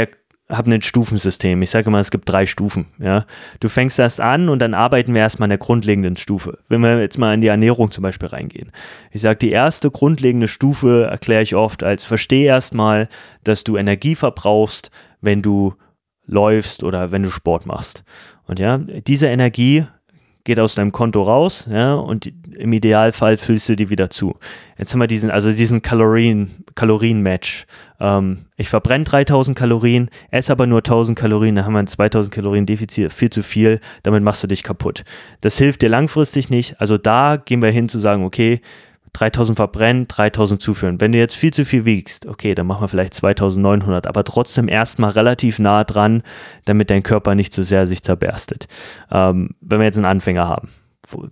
habe 0.49 0.73
ein 0.73 0.81
Stufensystem. 0.81 1.61
Ich 1.63 1.71
sage 1.71 1.89
immer, 1.89 1.99
es 1.99 2.13
gibt 2.13 2.29
drei 2.29 2.47
Stufen. 2.47 2.87
Ja? 3.01 3.27
Du 3.59 3.69
fängst 3.69 3.99
erst 3.99 4.21
an 4.21 4.49
und 4.49 4.61
dann 4.61 4.75
arbeiten 4.75 5.13
wir 5.13 5.21
erstmal 5.21 5.47
an 5.47 5.51
der 5.51 5.59
grundlegenden 5.59 6.17
Stufe. 6.17 6.59
Wenn 6.69 6.83
wir 6.83 7.01
jetzt 7.01 7.19
mal 7.19 7.35
in 7.35 7.41
die 7.41 7.49
Ernährung 7.49 7.91
zum 7.91 8.03
Beispiel 8.03 8.29
reingehen. 8.29 8.71
Ich 9.11 9.23
sage, 9.23 9.39
die 9.39 9.51
erste 9.51 9.91
grundlegende 9.91 10.47
Stufe 10.47 11.09
erkläre 11.11 11.43
ich 11.43 11.57
oft 11.57 11.83
als 11.83 12.05
verstehe 12.05 12.47
erstmal, 12.47 13.09
dass 13.43 13.65
du 13.65 13.77
Energie 13.77 14.15
verbrauchst, 14.15 14.93
wenn 15.21 15.43
du 15.43 15.75
läufst 16.27 16.83
oder 16.83 17.13
wenn 17.13 17.23
du 17.23 17.31
Sport 17.31 17.67
machst. 17.67 18.05
Und 18.47 18.59
ja, 18.59 18.79
diese 18.79 19.29
Energie 19.29 19.87
geht 20.47 20.61
aus 20.61 20.77
deinem 20.77 20.93
Konto 20.93 21.25
raus, 21.25 21.67
ja, 21.69 21.95
und 21.95 22.33
im 22.57 22.73
Idealfall 22.73 23.37
füllst 23.37 23.69
du 23.69 23.75
die 23.75 23.91
wieder 23.91 24.11
zu. 24.11 24.37
Jetzt 24.79 24.93
haben 24.93 25.01
wir 25.01 25.09
diesen, 25.09 25.29
also 25.29 25.51
diesen 25.51 25.83
Kalorien, 25.83 26.65
Kalorien-Match. 26.77 27.67
Ähm, 27.99 28.47
ich 28.57 28.69
verbrenne 28.69 29.03
3000 29.03 29.59
Kalorien, 29.59 30.09
esse 30.31 30.53
aber 30.53 30.69
nur 30.69 30.79
1000 30.79 31.19
Kalorien, 31.19 31.57
dann 31.57 31.67
haben 31.67 31.73
wir 31.73 31.81
ein 31.81 31.89
2000 31.89 32.33
Kalorien 32.33 32.65
Defizit, 32.65 33.13
viel 33.13 33.29
zu 33.29 33.43
viel, 33.43 33.81
damit 34.05 34.23
machst 34.23 34.45
du 34.45 34.47
dich 34.47 34.63
kaputt. 34.63 35.03
Das 35.41 35.59
hilft 35.59 35.83
dir 35.83 35.89
langfristig 35.89 36.49
nicht, 36.49 36.81
also 36.81 36.97
da 36.97 37.37
gehen 37.37 37.61
wir 37.61 37.71
hin 37.71 37.89
zu 37.89 37.99
sagen, 37.99 38.25
okay, 38.25 38.61
3000 39.19 39.57
verbrennen, 39.57 40.09
3000 40.09 40.61
zuführen. 40.61 41.01
Wenn 41.01 41.13
du 41.13 41.19
jetzt 41.19 41.35
viel 41.35 41.53
zu 41.53 41.65
viel 41.65 41.85
wiegst, 41.85 42.27
okay, 42.27 42.55
dann 42.55 42.67
machen 42.67 42.83
wir 42.83 42.89
vielleicht 42.89 43.15
2900, 43.15 44.07
aber 44.07 44.25
trotzdem 44.25 44.69
erstmal 44.69 45.11
relativ 45.11 45.59
nah 45.59 45.85
dran, 45.85 46.23
damit 46.65 46.91
dein 46.91 47.03
Körper 47.03 47.35
nicht 47.35 47.53
zu 47.53 47.63
so 47.63 47.69
sehr 47.69 47.87
sich 47.87 48.03
zerberstet. 48.03 48.69
Ähm, 49.11 49.51
wenn 49.61 49.79
wir 49.79 49.87
jetzt 49.87 49.97
einen 49.97 50.05
Anfänger 50.05 50.49
haben 50.49 50.69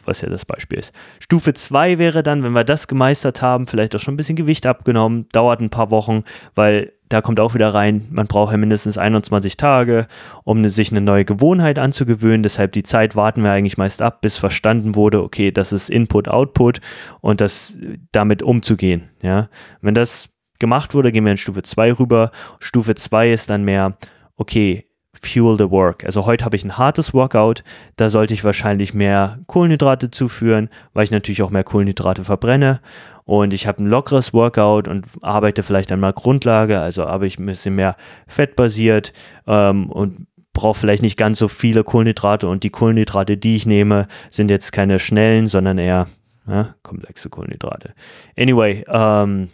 was 0.04 0.20
ja 0.20 0.28
das 0.28 0.44
Beispiel 0.44 0.78
ist. 0.78 0.92
Stufe 1.20 1.54
2 1.54 1.98
wäre 1.98 2.22
dann, 2.22 2.42
wenn 2.42 2.52
wir 2.52 2.64
das 2.64 2.88
gemeistert 2.88 3.42
haben, 3.42 3.66
vielleicht 3.66 3.94
auch 3.94 4.00
schon 4.00 4.14
ein 4.14 4.16
bisschen 4.16 4.36
Gewicht 4.36 4.66
abgenommen, 4.66 5.26
dauert 5.32 5.60
ein 5.60 5.70
paar 5.70 5.90
Wochen, 5.90 6.24
weil 6.54 6.92
da 7.08 7.20
kommt 7.20 7.38
auch 7.38 7.54
wieder 7.54 7.72
rein, 7.72 8.08
man 8.10 8.26
braucht 8.26 8.52
ja 8.52 8.58
mindestens 8.58 8.98
21 8.98 9.56
Tage, 9.56 10.06
um 10.42 10.62
ne, 10.62 10.70
sich 10.70 10.90
eine 10.90 11.00
neue 11.00 11.24
Gewohnheit 11.24 11.78
anzugewöhnen. 11.78 12.42
Deshalb 12.42 12.72
die 12.72 12.82
Zeit 12.82 13.14
warten 13.14 13.42
wir 13.42 13.52
eigentlich 13.52 13.76
meist 13.76 14.00
ab, 14.00 14.20
bis 14.20 14.36
verstanden 14.36 14.94
wurde, 14.94 15.22
okay, 15.22 15.52
das 15.52 15.72
ist 15.72 15.90
Input, 15.90 16.28
Output 16.28 16.80
und 17.20 17.40
das 17.40 17.78
damit 18.12 18.42
umzugehen. 18.42 19.10
Ja? 19.22 19.48
Wenn 19.80 19.94
das 19.94 20.30
gemacht 20.58 20.94
wurde, 20.94 21.12
gehen 21.12 21.24
wir 21.24 21.32
in 21.32 21.36
Stufe 21.36 21.62
2 21.62 21.92
rüber. 21.92 22.30
Stufe 22.58 22.94
2 22.94 23.32
ist 23.32 23.50
dann 23.50 23.64
mehr, 23.64 23.96
okay, 24.36 24.86
fuel 25.26 25.56
the 25.58 25.70
work. 25.70 26.04
Also 26.04 26.26
heute 26.26 26.44
habe 26.44 26.56
ich 26.56 26.64
ein 26.64 26.78
hartes 26.78 27.14
Workout, 27.14 27.64
da 27.96 28.08
sollte 28.08 28.34
ich 28.34 28.44
wahrscheinlich 28.44 28.94
mehr 28.94 29.38
Kohlenhydrate 29.46 30.10
zuführen, 30.10 30.68
weil 30.92 31.04
ich 31.04 31.10
natürlich 31.10 31.42
auch 31.42 31.50
mehr 31.50 31.64
Kohlenhydrate 31.64 32.24
verbrenne 32.24 32.80
und 33.24 33.54
ich 33.54 33.66
habe 33.66 33.82
ein 33.82 33.86
lockeres 33.86 34.34
Workout 34.34 34.86
und 34.86 35.06
arbeite 35.22 35.62
vielleicht 35.62 35.90
einmal 35.92 36.12
Grundlage, 36.12 36.80
also 36.80 37.06
habe 37.06 37.26
ich 37.26 37.38
ein 37.38 37.46
bisschen 37.46 37.74
mehr 37.74 37.96
fettbasiert 38.26 39.12
ähm, 39.46 39.90
und 39.90 40.26
brauche 40.52 40.78
vielleicht 40.78 41.02
nicht 41.02 41.16
ganz 41.16 41.38
so 41.38 41.48
viele 41.48 41.84
Kohlenhydrate 41.84 42.46
und 42.48 42.62
die 42.62 42.70
Kohlenhydrate, 42.70 43.36
die 43.36 43.56
ich 43.56 43.66
nehme, 43.66 44.06
sind 44.30 44.50
jetzt 44.50 44.72
keine 44.72 44.98
schnellen, 44.98 45.46
sondern 45.46 45.78
eher 45.78 46.06
ja, 46.46 46.74
komplexe 46.82 47.30
Kohlenhydrate. 47.30 47.94
Anyway, 48.38 48.84
ähm, 48.86 49.48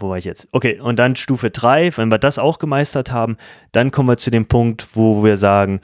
wo 0.00 0.10
war 0.10 0.18
ich 0.18 0.24
jetzt? 0.24 0.48
Okay, 0.52 0.80
und 0.80 0.98
dann 0.98 1.16
Stufe 1.16 1.50
3, 1.50 1.96
wenn 1.96 2.10
wir 2.10 2.18
das 2.18 2.38
auch 2.38 2.58
gemeistert 2.58 3.10
haben, 3.10 3.36
dann 3.72 3.90
kommen 3.90 4.08
wir 4.08 4.16
zu 4.16 4.30
dem 4.30 4.46
Punkt, 4.46 4.88
wo 4.94 5.22
wir 5.24 5.36
sagen, 5.36 5.80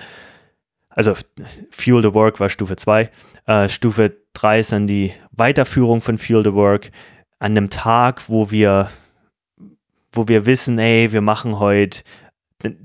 also 0.89 1.15
Fuel 1.71 2.03
the 2.03 2.15
Work 2.15 2.41
war 2.41 2.49
Stufe 2.49 2.77
2, 2.77 3.11
äh, 3.47 3.69
Stufe 3.69 4.17
3 4.33 4.61
ist 4.61 4.73
dann 4.73 4.87
die 4.87 5.13
Weiterführung 5.31 6.01
von 6.01 6.19
Fuel 6.19 6.45
the 6.45 6.55
Work 6.55 6.91
an 7.39 7.53
einem 7.53 7.71
Tag, 7.71 8.29
wo 8.29 8.51
wir, 8.51 8.91
wo 10.13 10.29
wir 10.29 10.47
wissen, 10.47 10.79
ey, 10.79 11.13
wir 11.13 11.21
machen 11.21 11.59
heute 11.59 12.03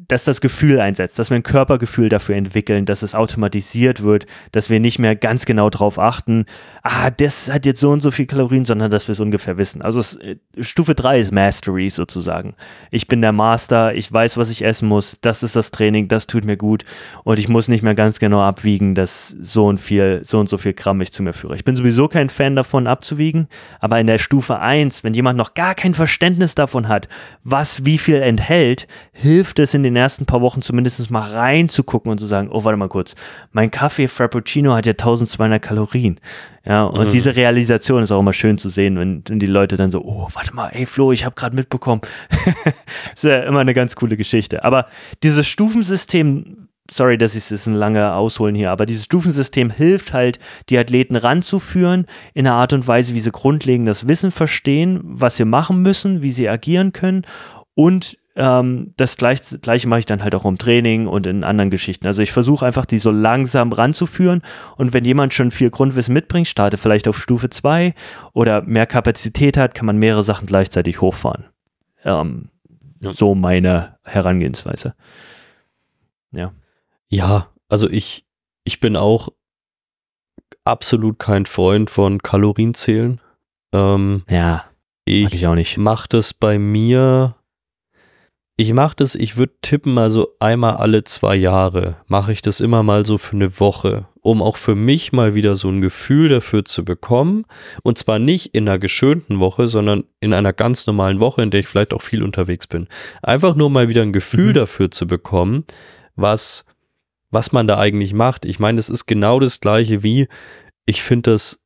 dass 0.07 0.23
das 0.23 0.41
Gefühl 0.41 0.79
einsetzt, 0.79 1.17
dass 1.19 1.29
wir 1.29 1.35
ein 1.35 1.43
Körpergefühl 1.43 2.09
dafür 2.09 2.35
entwickeln, 2.35 2.85
dass 2.85 3.01
es 3.01 3.15
automatisiert 3.15 4.03
wird, 4.03 4.25
dass 4.51 4.69
wir 4.69 4.79
nicht 4.79 4.99
mehr 4.99 5.15
ganz 5.15 5.45
genau 5.45 5.69
darauf 5.69 5.99
achten, 5.99 6.45
ah, 6.83 7.09
das 7.09 7.51
hat 7.51 7.65
jetzt 7.65 7.79
so 7.79 7.91
und 7.91 8.01
so 8.01 8.11
viel 8.11 8.25
Kalorien, 8.25 8.65
sondern 8.65 8.91
dass 8.91 9.07
wir 9.07 9.13
es 9.13 9.19
ungefähr 9.19 9.57
wissen. 9.57 9.81
Also 9.81 10.19
äh, 10.19 10.35
Stufe 10.59 10.95
3 10.95 11.19
ist 11.19 11.31
Mastery 11.31 11.89
sozusagen. 11.89 12.55
Ich 12.91 13.07
bin 13.07 13.21
der 13.21 13.31
Master, 13.31 13.95
ich 13.95 14.11
weiß, 14.11 14.37
was 14.37 14.49
ich 14.49 14.63
essen 14.63 14.87
muss, 14.87 15.17
das 15.21 15.43
ist 15.43 15.55
das 15.55 15.71
Training, 15.71 16.07
das 16.07 16.27
tut 16.27 16.45
mir 16.45 16.57
gut 16.57 16.85
und 17.23 17.39
ich 17.39 17.47
muss 17.47 17.67
nicht 17.67 17.83
mehr 17.83 17.95
ganz 17.95 18.19
genau 18.19 18.41
abwiegen, 18.41 18.95
dass 18.95 19.29
so 19.29 19.67
und 19.67 19.79
viel, 19.79 20.21
so 20.23 20.39
und 20.39 20.49
so 20.49 20.57
viel 20.57 20.73
Gramm 20.73 21.01
ich 21.01 21.11
zu 21.11 21.23
mir 21.23 21.33
führe. 21.33 21.55
Ich 21.55 21.63
bin 21.63 21.75
sowieso 21.75 22.07
kein 22.07 22.29
Fan 22.29 22.55
davon 22.55 22.87
abzuwiegen, 22.87 23.47
aber 23.79 23.99
in 23.99 24.07
der 24.07 24.19
Stufe 24.19 24.59
1, 24.59 25.03
wenn 25.03 25.13
jemand 25.13 25.37
noch 25.37 25.53
gar 25.53 25.75
kein 25.75 25.93
Verständnis 25.93 26.55
davon 26.55 26.87
hat, 26.87 27.07
was 27.43 27.85
wie 27.85 27.97
viel 27.97 28.21
enthält, 28.21 28.87
hilft 29.13 29.59
es 29.59 29.70
in 29.73 29.83
den 29.83 29.95
ersten 29.95 30.25
paar 30.25 30.41
Wochen 30.41 30.61
zumindest 30.61 31.09
mal 31.11 31.31
reinzugucken 31.31 32.11
und 32.11 32.19
zu 32.19 32.25
sagen, 32.25 32.49
oh, 32.51 32.63
warte 32.63 32.77
mal 32.77 32.89
kurz, 32.89 33.15
mein 33.51 33.71
Kaffee 33.71 34.07
Frappuccino 34.07 34.73
hat 34.73 34.85
ja 34.85 34.91
1200 34.91 35.61
Kalorien. 35.61 36.19
Ja, 36.63 36.83
und 36.83 37.05
mhm. 37.05 37.09
diese 37.09 37.35
Realisation 37.35 38.03
ist 38.03 38.11
auch 38.11 38.19
immer 38.19 38.33
schön 38.33 38.57
zu 38.57 38.69
sehen, 38.69 38.97
wenn, 38.99 39.23
wenn 39.27 39.39
die 39.39 39.47
Leute 39.47 39.77
dann 39.77 39.89
so, 39.89 40.03
oh, 40.03 40.27
warte 40.33 40.53
mal, 40.55 40.69
ey 40.69 40.85
Flo, 40.85 41.11
ich 41.11 41.25
habe 41.25 41.35
gerade 41.35 41.55
mitbekommen. 41.55 42.01
ist 43.13 43.23
ja 43.23 43.39
immer 43.39 43.59
eine 43.59 43.73
ganz 43.73 43.95
coole 43.95 44.15
Geschichte. 44.15 44.63
Aber 44.63 44.85
dieses 45.23 45.47
Stufensystem, 45.47 46.67
sorry, 46.91 47.17
dass 47.17 47.35
ich 47.35 47.49
es 47.49 47.65
ein 47.65 47.73
lange 47.73 48.13
Ausholen 48.13 48.53
hier, 48.53 48.69
aber 48.69 48.85
dieses 48.85 49.05
Stufensystem 49.05 49.71
hilft 49.71 50.13
halt, 50.13 50.37
die 50.69 50.77
Athleten 50.77 51.15
ranzuführen 51.15 52.05
in 52.35 52.45
einer 52.45 52.55
Art 52.55 52.73
und 52.73 52.87
Weise, 52.87 53.15
wie 53.15 53.19
sie 53.19 53.31
grundlegend 53.31 53.87
das 53.87 54.07
Wissen 54.07 54.31
verstehen, 54.31 54.99
was 55.03 55.37
sie 55.37 55.45
machen 55.45 55.81
müssen, 55.81 56.21
wie 56.21 56.31
sie 56.31 56.47
agieren 56.47 56.93
können 56.93 57.25
und 57.73 58.17
ähm, 58.35 58.93
das 58.97 59.17
gleiche, 59.17 59.59
gleiche 59.59 59.87
mache 59.87 59.99
ich 59.99 60.05
dann 60.05 60.23
halt 60.23 60.35
auch 60.35 60.45
im 60.45 60.57
Training 60.57 61.07
und 61.07 61.27
in 61.27 61.43
anderen 61.43 61.69
Geschichten. 61.69 62.07
Also 62.07 62.21
ich 62.21 62.31
versuche 62.31 62.65
einfach, 62.65 62.85
die 62.85 62.97
so 62.97 63.11
langsam 63.11 63.73
ranzuführen. 63.73 64.41
Und 64.77 64.93
wenn 64.93 65.03
jemand 65.03 65.33
schon 65.33 65.51
viel 65.51 65.69
Grundwissen 65.69 66.13
mitbringt, 66.13 66.47
starte 66.47 66.77
vielleicht 66.77 67.07
auf 67.07 67.19
Stufe 67.19 67.49
2 67.49 67.93
oder 68.33 68.61
mehr 68.61 68.85
Kapazität 68.85 69.57
hat, 69.57 69.75
kann 69.75 69.85
man 69.85 69.97
mehrere 69.97 70.23
Sachen 70.23 70.45
gleichzeitig 70.45 71.01
hochfahren. 71.01 71.45
Ähm, 72.05 72.49
ja. 73.01 73.13
So 73.13 73.35
meine 73.35 73.97
Herangehensweise. 74.03 74.95
Ja. 76.31 76.53
Ja, 77.09 77.47
also 77.67 77.89
ich, 77.89 78.25
ich 78.63 78.79
bin 78.79 78.95
auch 78.95 79.29
absolut 80.63 81.19
kein 81.19 81.45
Freund 81.45 81.89
von 81.89 82.21
Kalorienzählen. 82.21 83.19
Ähm, 83.73 84.23
ja. 84.29 84.63
Ich, 85.03 85.33
ich 85.33 85.47
auch 85.47 85.55
nicht. 85.55 85.77
Mach 85.77 86.07
das 86.07 86.33
bei 86.33 86.57
mir. 86.59 87.35
Ich 88.61 88.73
mache 88.73 88.95
das, 88.95 89.15
ich 89.15 89.37
würde 89.37 89.53
tippen, 89.63 89.97
also 89.97 90.35
einmal 90.39 90.75
alle 90.75 91.03
zwei 91.03 91.35
Jahre 91.35 91.97
mache 92.05 92.31
ich 92.31 92.43
das 92.43 92.59
immer 92.59 92.83
mal 92.83 93.07
so 93.07 93.17
für 93.17 93.35
eine 93.35 93.59
Woche, 93.59 94.05
um 94.21 94.43
auch 94.43 94.55
für 94.55 94.75
mich 94.75 95.11
mal 95.11 95.33
wieder 95.33 95.55
so 95.55 95.67
ein 95.67 95.81
Gefühl 95.81 96.29
dafür 96.29 96.63
zu 96.63 96.85
bekommen. 96.85 97.45
Und 97.81 97.97
zwar 97.97 98.19
nicht 98.19 98.53
in 98.53 98.69
einer 98.69 98.77
geschönten 98.77 99.39
Woche, 99.39 99.65
sondern 99.65 100.03
in 100.19 100.31
einer 100.31 100.53
ganz 100.53 100.85
normalen 100.85 101.19
Woche, 101.19 101.41
in 101.41 101.49
der 101.49 101.61
ich 101.61 101.67
vielleicht 101.67 101.91
auch 101.91 102.03
viel 102.03 102.21
unterwegs 102.21 102.67
bin. 102.67 102.87
Einfach 103.23 103.55
nur 103.55 103.71
mal 103.71 103.89
wieder 103.89 104.03
ein 104.03 104.13
Gefühl 104.13 104.49
mhm. 104.49 104.53
dafür 104.53 104.91
zu 104.91 105.07
bekommen, 105.07 105.65
was, 106.15 106.63
was 107.31 107.51
man 107.51 107.65
da 107.65 107.79
eigentlich 107.79 108.13
macht. 108.13 108.45
Ich 108.45 108.59
meine, 108.59 108.79
es 108.79 108.89
ist 108.89 109.07
genau 109.07 109.39
das 109.39 109.59
gleiche 109.59 110.03
wie, 110.03 110.27
ich 110.85 111.01
finde 111.01 111.31
das 111.31 111.61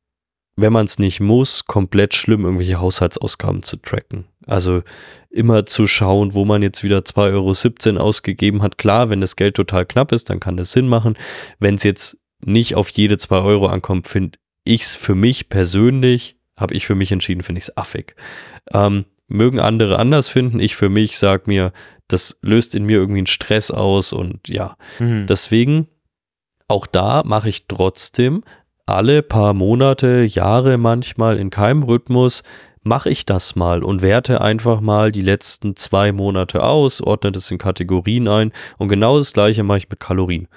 wenn 0.56 0.72
man 0.72 0.86
es 0.86 0.98
nicht 0.98 1.20
muss, 1.20 1.66
komplett 1.66 2.14
schlimm, 2.14 2.44
irgendwelche 2.44 2.80
Haushaltsausgaben 2.80 3.62
zu 3.62 3.76
tracken. 3.76 4.24
Also 4.46 4.82
immer 5.28 5.66
zu 5.66 5.86
schauen, 5.86 6.34
wo 6.34 6.44
man 6.44 6.62
jetzt 6.62 6.82
wieder 6.82 7.00
2,17 7.00 7.94
Euro 7.94 8.00
ausgegeben 8.02 8.62
hat. 8.62 8.78
Klar, 8.78 9.10
wenn 9.10 9.20
das 9.20 9.36
Geld 9.36 9.56
total 9.56 9.84
knapp 9.84 10.12
ist, 10.12 10.30
dann 10.30 10.40
kann 10.40 10.56
das 10.56 10.72
Sinn 10.72 10.88
machen. 10.88 11.14
Wenn 11.58 11.74
es 11.74 11.82
jetzt 11.82 12.16
nicht 12.40 12.74
auf 12.74 12.90
jede 12.90 13.18
2 13.18 13.38
Euro 13.40 13.66
ankommt, 13.66 14.08
finde 14.08 14.38
ich 14.64 14.82
es 14.82 14.94
für 14.94 15.14
mich 15.14 15.48
persönlich, 15.48 16.36
habe 16.56 16.74
ich 16.74 16.86
für 16.86 16.94
mich 16.94 17.12
entschieden, 17.12 17.42
finde 17.42 17.58
ich 17.58 17.64
es 17.64 17.76
affig. 17.76 18.14
Ähm, 18.72 19.04
mögen 19.28 19.60
andere 19.60 19.98
anders 19.98 20.28
finden. 20.28 20.60
Ich 20.60 20.76
für 20.76 20.88
mich 20.88 21.18
sage 21.18 21.44
mir, 21.46 21.72
das 22.08 22.38
löst 22.42 22.74
in 22.74 22.84
mir 22.84 22.98
irgendwie 22.98 23.18
einen 23.18 23.26
Stress 23.26 23.70
aus 23.70 24.12
und 24.12 24.48
ja, 24.48 24.76
mhm. 24.98 25.26
deswegen 25.26 25.88
auch 26.68 26.86
da 26.86 27.22
mache 27.24 27.48
ich 27.48 27.66
trotzdem 27.66 28.42
alle 28.86 29.22
paar 29.22 29.52
Monate, 29.52 30.22
Jahre 30.22 30.78
manchmal 30.78 31.38
in 31.38 31.50
keinem 31.50 31.82
Rhythmus 31.82 32.42
mache 32.86 33.10
ich 33.10 33.26
das 33.26 33.56
mal 33.56 33.82
und 33.82 34.00
werte 34.00 34.40
einfach 34.40 34.80
mal 34.80 35.12
die 35.12 35.22
letzten 35.22 35.76
zwei 35.76 36.12
Monate 36.12 36.62
aus, 36.62 37.00
ordne 37.00 37.32
das 37.32 37.50
in 37.50 37.58
Kategorien 37.58 38.28
ein 38.28 38.52
und 38.78 38.88
genau 38.88 39.18
das 39.18 39.32
gleiche 39.32 39.62
mache 39.62 39.78
ich 39.78 39.90
mit 39.90 40.00
Kalorien. 40.00 40.48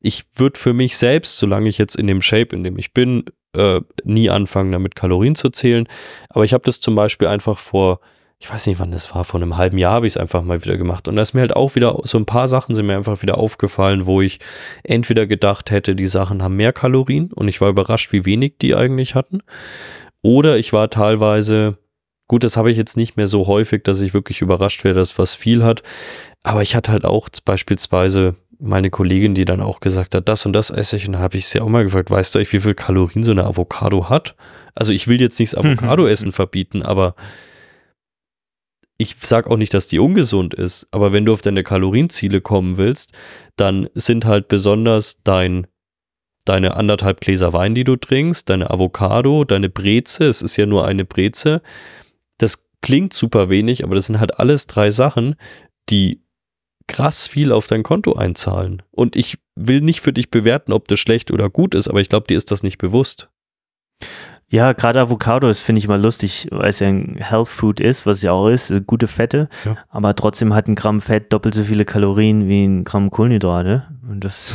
Ich 0.00 0.24
würde 0.34 0.58
für 0.58 0.72
mich 0.72 0.96
selbst, 0.96 1.38
solange 1.38 1.68
ich 1.68 1.78
jetzt 1.78 1.96
in 1.96 2.06
dem 2.06 2.22
Shape, 2.22 2.54
in 2.54 2.64
dem 2.64 2.78
ich 2.78 2.92
bin, 2.92 3.24
äh, 3.54 3.80
nie 4.04 4.30
anfangen, 4.30 4.72
damit 4.72 4.96
Kalorien 4.96 5.34
zu 5.34 5.50
zählen. 5.50 5.86
Aber 6.28 6.44
ich 6.44 6.52
habe 6.52 6.64
das 6.64 6.80
zum 6.80 6.94
Beispiel 6.94 7.28
einfach 7.28 7.58
vor 7.58 8.00
ich 8.44 8.50
weiß 8.50 8.66
nicht, 8.66 8.78
wann 8.78 8.90
das 8.90 9.14
war, 9.14 9.24
vor 9.24 9.40
einem 9.40 9.56
halben 9.56 9.78
Jahr 9.78 9.92
habe 9.94 10.06
ich 10.06 10.14
es 10.14 10.16
einfach 10.18 10.42
mal 10.42 10.62
wieder 10.62 10.76
gemacht. 10.76 11.08
Und 11.08 11.16
da 11.16 11.22
ist 11.22 11.32
mir 11.32 11.40
halt 11.40 11.56
auch 11.56 11.76
wieder, 11.76 11.98
so 12.02 12.18
ein 12.18 12.26
paar 12.26 12.46
Sachen 12.46 12.74
sind 12.74 12.84
mir 12.84 12.94
einfach 12.96 13.22
wieder 13.22 13.38
aufgefallen, 13.38 14.04
wo 14.04 14.20
ich 14.20 14.38
entweder 14.82 15.26
gedacht 15.26 15.70
hätte, 15.70 15.94
die 15.94 16.04
Sachen 16.04 16.42
haben 16.42 16.54
mehr 16.54 16.74
Kalorien 16.74 17.32
und 17.32 17.48
ich 17.48 17.62
war 17.62 17.70
überrascht, 17.70 18.12
wie 18.12 18.26
wenig 18.26 18.54
die 18.60 18.74
eigentlich 18.74 19.14
hatten. 19.14 19.40
Oder 20.24 20.56
ich 20.56 20.72
war 20.72 20.88
teilweise, 20.88 21.76
gut, 22.28 22.44
das 22.44 22.56
habe 22.56 22.70
ich 22.70 22.78
jetzt 22.78 22.96
nicht 22.96 23.18
mehr 23.18 23.26
so 23.26 23.46
häufig, 23.46 23.84
dass 23.84 24.00
ich 24.00 24.14
wirklich 24.14 24.40
überrascht 24.40 24.82
wäre, 24.82 24.94
dass 24.94 25.18
was 25.18 25.34
viel 25.34 25.62
hat. 25.62 25.82
Aber 26.42 26.62
ich 26.62 26.74
hatte 26.74 26.92
halt 26.92 27.04
auch 27.04 27.28
beispielsweise 27.44 28.34
meine 28.58 28.88
Kollegin, 28.88 29.34
die 29.34 29.44
dann 29.44 29.60
auch 29.60 29.80
gesagt 29.80 30.14
hat, 30.14 30.26
das 30.26 30.46
und 30.46 30.54
das 30.54 30.70
esse 30.70 30.96
ich. 30.96 31.06
Und 31.06 31.12
da 31.12 31.18
habe 31.18 31.36
ich 31.36 31.46
sie 31.46 31.60
auch 31.60 31.68
mal 31.68 31.84
gefragt, 31.84 32.10
weißt 32.10 32.34
du 32.34 32.38
eigentlich, 32.38 32.54
wie 32.54 32.60
viel 32.60 32.74
Kalorien 32.74 33.22
so 33.22 33.32
eine 33.32 33.44
Avocado 33.44 34.08
hat? 34.08 34.34
Also 34.74 34.94
ich 34.94 35.08
will 35.08 35.20
jetzt 35.20 35.38
nicht 35.38 35.52
das 35.52 35.62
Avocado-Essen 35.62 36.32
verbieten, 36.32 36.82
aber 36.82 37.16
ich 38.96 39.16
sage 39.20 39.50
auch 39.50 39.58
nicht, 39.58 39.74
dass 39.74 39.88
die 39.88 39.98
ungesund 39.98 40.54
ist, 40.54 40.88
aber 40.90 41.12
wenn 41.12 41.26
du 41.26 41.34
auf 41.34 41.42
deine 41.42 41.64
Kalorienziele 41.64 42.40
kommen 42.40 42.78
willst, 42.78 43.12
dann 43.56 43.90
sind 43.92 44.24
halt 44.24 44.48
besonders 44.48 45.20
dein 45.22 45.66
deine 46.44 46.76
anderthalb 46.76 47.20
Gläser 47.20 47.52
Wein, 47.52 47.74
die 47.74 47.84
du 47.84 47.96
trinkst, 47.96 48.48
deine 48.50 48.70
Avocado, 48.70 49.44
deine 49.44 49.68
Breze, 49.68 50.24
es 50.24 50.42
ist 50.42 50.56
ja 50.56 50.66
nur 50.66 50.86
eine 50.86 51.04
Breze. 51.04 51.62
Das 52.38 52.66
klingt 52.82 53.14
super 53.14 53.48
wenig, 53.48 53.84
aber 53.84 53.94
das 53.94 54.06
sind 54.06 54.20
halt 54.20 54.38
alles 54.38 54.66
drei 54.66 54.90
Sachen, 54.90 55.36
die 55.88 56.22
krass 56.86 57.26
viel 57.26 57.52
auf 57.52 57.66
dein 57.66 57.82
Konto 57.82 58.12
einzahlen. 58.12 58.82
Und 58.90 59.16
ich 59.16 59.38
will 59.54 59.80
nicht 59.80 60.00
für 60.00 60.12
dich 60.12 60.30
bewerten, 60.30 60.72
ob 60.72 60.88
das 60.88 61.00
schlecht 61.00 61.30
oder 61.30 61.48
gut 61.48 61.74
ist, 61.74 61.88
aber 61.88 62.00
ich 62.00 62.08
glaube, 62.08 62.26
dir 62.26 62.36
ist 62.36 62.50
das 62.50 62.62
nicht 62.62 62.78
bewusst. 62.78 63.30
Ja, 64.50 64.72
gerade 64.72 65.00
Avocados 65.00 65.60
finde 65.60 65.78
ich 65.78 65.86
immer 65.86 65.98
lustig, 65.98 66.48
weil 66.50 66.68
es 66.68 66.80
ja 66.80 66.88
ein 66.88 67.16
Health 67.18 67.48
Food 67.48 67.80
ist, 67.80 68.06
was 68.06 68.22
ja 68.22 68.32
auch 68.32 68.48
ist, 68.48 68.70
äh, 68.70 68.82
gute 68.86 69.08
Fette, 69.08 69.48
ja. 69.64 69.76
aber 69.88 70.14
trotzdem 70.14 70.54
hat 70.54 70.68
ein 70.68 70.74
Gramm 70.74 71.00
Fett 71.00 71.32
doppelt 71.32 71.54
so 71.54 71.64
viele 71.64 71.84
Kalorien 71.84 72.48
wie 72.48 72.64
ein 72.64 72.84
Gramm 72.84 73.10
Kohlenhydrate 73.10 73.88
und 74.08 74.22
das 74.22 74.54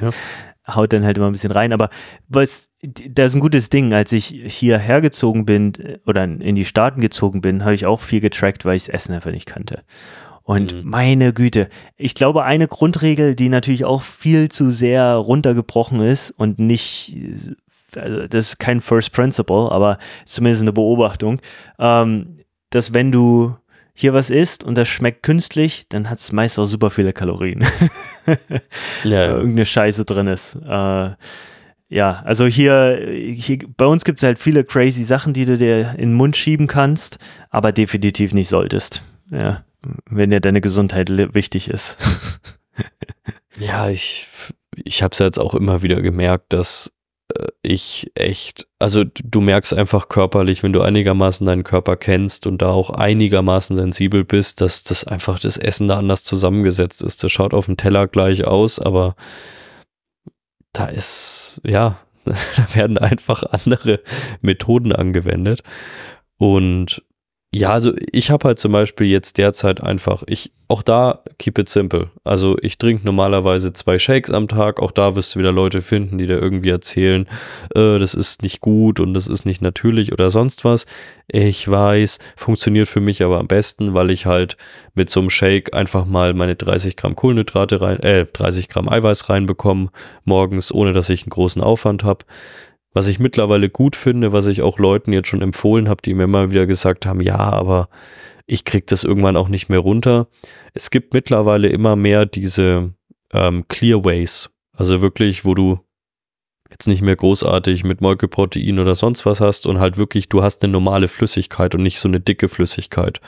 ja. 0.00 0.10
haut 0.68 0.92
dann 0.92 1.04
halt 1.04 1.16
immer 1.16 1.26
ein 1.26 1.32
bisschen 1.32 1.52
rein. 1.52 1.72
Aber 1.72 1.90
was, 2.28 2.68
das 2.82 3.32
ist 3.32 3.34
ein 3.36 3.40
gutes 3.40 3.70
Ding. 3.70 3.92
Als 3.92 4.12
ich 4.12 4.26
hierher 4.26 5.00
gezogen 5.00 5.44
bin 5.44 5.74
äh, 5.74 5.98
oder 6.06 6.24
in 6.24 6.54
die 6.54 6.64
Staaten 6.64 7.00
gezogen 7.00 7.40
bin, 7.40 7.64
habe 7.64 7.74
ich 7.74 7.86
auch 7.86 8.00
viel 8.00 8.20
getrackt, 8.20 8.64
weil 8.64 8.76
ich 8.76 8.84
das 8.86 8.94
Essen 8.94 9.14
einfach 9.14 9.30
nicht 9.30 9.46
kannte. 9.46 9.82
Und 10.42 10.74
mhm. 10.74 10.88
meine 10.88 11.32
Güte, 11.34 11.68
ich 11.96 12.14
glaube, 12.14 12.44
eine 12.44 12.68
Grundregel, 12.68 13.34
die 13.34 13.50
natürlich 13.50 13.84
auch 13.84 14.02
viel 14.02 14.50
zu 14.50 14.70
sehr 14.70 15.14
runtergebrochen 15.14 16.00
ist 16.00 16.30
und 16.30 16.58
nicht 16.58 17.56
also 17.96 18.26
das 18.26 18.48
ist 18.48 18.58
kein 18.58 18.80
First 18.80 19.12
Principle, 19.12 19.70
aber 19.70 19.98
zumindest 20.24 20.62
eine 20.62 20.72
Beobachtung, 20.72 21.40
ähm, 21.78 22.38
dass 22.70 22.92
wenn 22.92 23.12
du 23.12 23.56
hier 23.94 24.12
was 24.12 24.30
isst 24.30 24.62
und 24.62 24.76
das 24.76 24.88
schmeckt 24.88 25.22
künstlich, 25.22 25.86
dann 25.88 26.08
hat 26.08 26.18
es 26.18 26.32
meist 26.32 26.58
auch 26.58 26.66
super 26.66 26.90
viele 26.90 27.12
Kalorien. 27.12 27.64
ja, 29.04 29.26
Irgendeine 29.26 29.66
Scheiße 29.66 30.04
drin 30.04 30.26
ist. 30.26 30.56
Äh, 30.56 31.10
ja, 31.90 32.22
also 32.24 32.46
hier, 32.46 33.00
hier 33.10 33.58
bei 33.76 33.86
uns 33.86 34.04
gibt 34.04 34.18
es 34.18 34.22
halt 34.22 34.38
viele 34.38 34.64
crazy 34.64 35.04
Sachen, 35.04 35.32
die 35.32 35.46
du 35.46 35.56
dir 35.56 35.92
in 35.92 36.10
den 36.10 36.14
Mund 36.14 36.36
schieben 36.36 36.66
kannst, 36.66 37.18
aber 37.50 37.72
definitiv 37.72 38.34
nicht 38.34 38.48
solltest. 38.48 39.02
Ja, 39.30 39.64
wenn 40.10 40.30
dir 40.30 40.40
deine 40.40 40.60
Gesundheit 40.60 41.08
wichtig 41.34 41.68
ist. 41.68 41.96
ja, 43.58 43.88
ich, 43.88 44.28
ich 44.84 45.02
habe 45.02 45.12
es 45.12 45.18
jetzt 45.18 45.38
auch 45.38 45.54
immer 45.54 45.82
wieder 45.82 46.02
gemerkt, 46.02 46.52
dass 46.52 46.88
äh, 46.88 46.97
ich 47.62 48.10
echt, 48.14 48.66
also 48.78 49.04
du 49.04 49.40
merkst 49.40 49.74
einfach 49.74 50.08
körperlich, 50.08 50.62
wenn 50.62 50.72
du 50.72 50.80
einigermaßen 50.80 51.46
deinen 51.46 51.64
Körper 51.64 51.96
kennst 51.96 52.46
und 52.46 52.62
da 52.62 52.70
auch 52.70 52.90
einigermaßen 52.90 53.76
sensibel 53.76 54.24
bist, 54.24 54.60
dass 54.60 54.84
das 54.84 55.04
einfach 55.04 55.38
das 55.38 55.56
Essen 55.56 55.88
da 55.88 55.98
anders 55.98 56.24
zusammengesetzt 56.24 57.02
ist. 57.02 57.22
Das 57.22 57.32
schaut 57.32 57.54
auf 57.54 57.66
dem 57.66 57.76
Teller 57.76 58.06
gleich 58.06 58.44
aus, 58.44 58.78
aber 58.78 59.16
da 60.72 60.86
ist, 60.86 61.60
ja, 61.64 61.98
da 62.24 62.34
werden 62.74 62.98
einfach 62.98 63.42
andere 63.42 64.00
Methoden 64.40 64.92
angewendet. 64.92 65.62
Und 66.38 67.02
ja, 67.54 67.70
also 67.70 67.94
ich 68.12 68.30
habe 68.30 68.46
halt 68.46 68.58
zum 68.58 68.72
Beispiel 68.72 69.06
jetzt 69.06 69.38
derzeit 69.38 69.82
einfach, 69.82 70.22
ich, 70.26 70.52
auch 70.68 70.82
da 70.82 71.22
keep 71.38 71.58
it 71.58 71.70
simple. 71.70 72.10
Also 72.22 72.58
ich 72.60 72.76
trinke 72.76 73.06
normalerweise 73.06 73.72
zwei 73.72 73.98
Shakes 73.98 74.30
am 74.30 74.48
Tag, 74.48 74.80
auch 74.80 74.90
da 74.92 75.16
wirst 75.16 75.34
du 75.34 75.38
wieder 75.38 75.50
Leute 75.50 75.80
finden, 75.80 76.18
die 76.18 76.26
da 76.26 76.34
irgendwie 76.34 76.68
erzählen, 76.68 77.26
äh, 77.74 77.98
das 77.98 78.12
ist 78.12 78.42
nicht 78.42 78.60
gut 78.60 79.00
und 79.00 79.14
das 79.14 79.28
ist 79.28 79.46
nicht 79.46 79.62
natürlich 79.62 80.12
oder 80.12 80.28
sonst 80.28 80.66
was. 80.66 80.84
Ich 81.26 81.66
weiß, 81.66 82.18
funktioniert 82.36 82.86
für 82.86 83.00
mich 83.00 83.22
aber 83.22 83.38
am 83.38 83.48
besten, 83.48 83.94
weil 83.94 84.10
ich 84.10 84.26
halt 84.26 84.58
mit 84.94 85.08
so 85.08 85.20
einem 85.20 85.30
Shake 85.30 85.74
einfach 85.74 86.04
mal 86.04 86.34
meine 86.34 86.54
30 86.54 86.96
Gramm 86.96 87.16
Kohlenhydrate 87.16 87.80
rein, 87.80 88.00
äh, 88.00 88.26
30 88.30 88.68
Gramm 88.68 88.90
Eiweiß 88.90 89.30
reinbekomme 89.30 89.88
morgens, 90.24 90.70
ohne 90.70 90.92
dass 90.92 91.08
ich 91.08 91.22
einen 91.22 91.30
großen 91.30 91.62
Aufwand 91.62 92.04
habe. 92.04 92.26
Was 92.92 93.06
ich 93.06 93.18
mittlerweile 93.18 93.68
gut 93.68 93.96
finde, 93.96 94.32
was 94.32 94.46
ich 94.46 94.62
auch 94.62 94.78
Leuten 94.78 95.12
jetzt 95.12 95.28
schon 95.28 95.42
empfohlen 95.42 95.88
habe, 95.88 96.02
die 96.02 96.14
mir 96.14 96.24
immer 96.24 96.50
wieder 96.50 96.66
gesagt 96.66 97.06
haben, 97.06 97.20
ja, 97.20 97.38
aber 97.38 97.88
ich 98.46 98.64
krieg 98.64 98.86
das 98.86 99.04
irgendwann 99.04 99.36
auch 99.36 99.48
nicht 99.48 99.68
mehr 99.68 99.78
runter. 99.78 100.28
Es 100.72 100.90
gibt 100.90 101.12
mittlerweile 101.12 101.68
immer 101.68 101.96
mehr 101.96 102.24
diese 102.24 102.94
ähm, 103.32 103.68
Clearways, 103.68 104.50
also 104.74 105.02
wirklich, 105.02 105.44
wo 105.44 105.54
du 105.54 105.80
jetzt 106.70 106.86
nicht 106.86 107.02
mehr 107.02 107.16
großartig 107.16 107.84
mit 107.84 108.00
Molkeprotein 108.00 108.78
oder 108.78 108.94
sonst 108.94 109.24
was 109.26 109.40
hast 109.40 109.66
und 109.66 109.80
halt 109.80 109.96
wirklich, 109.96 110.28
du 110.28 110.42
hast 110.42 110.62
eine 110.62 110.72
normale 110.72 111.08
Flüssigkeit 111.08 111.74
und 111.74 111.82
nicht 111.82 111.98
so 111.98 112.08
eine 112.08 112.20
dicke 112.20 112.48
Flüssigkeit 112.48 113.20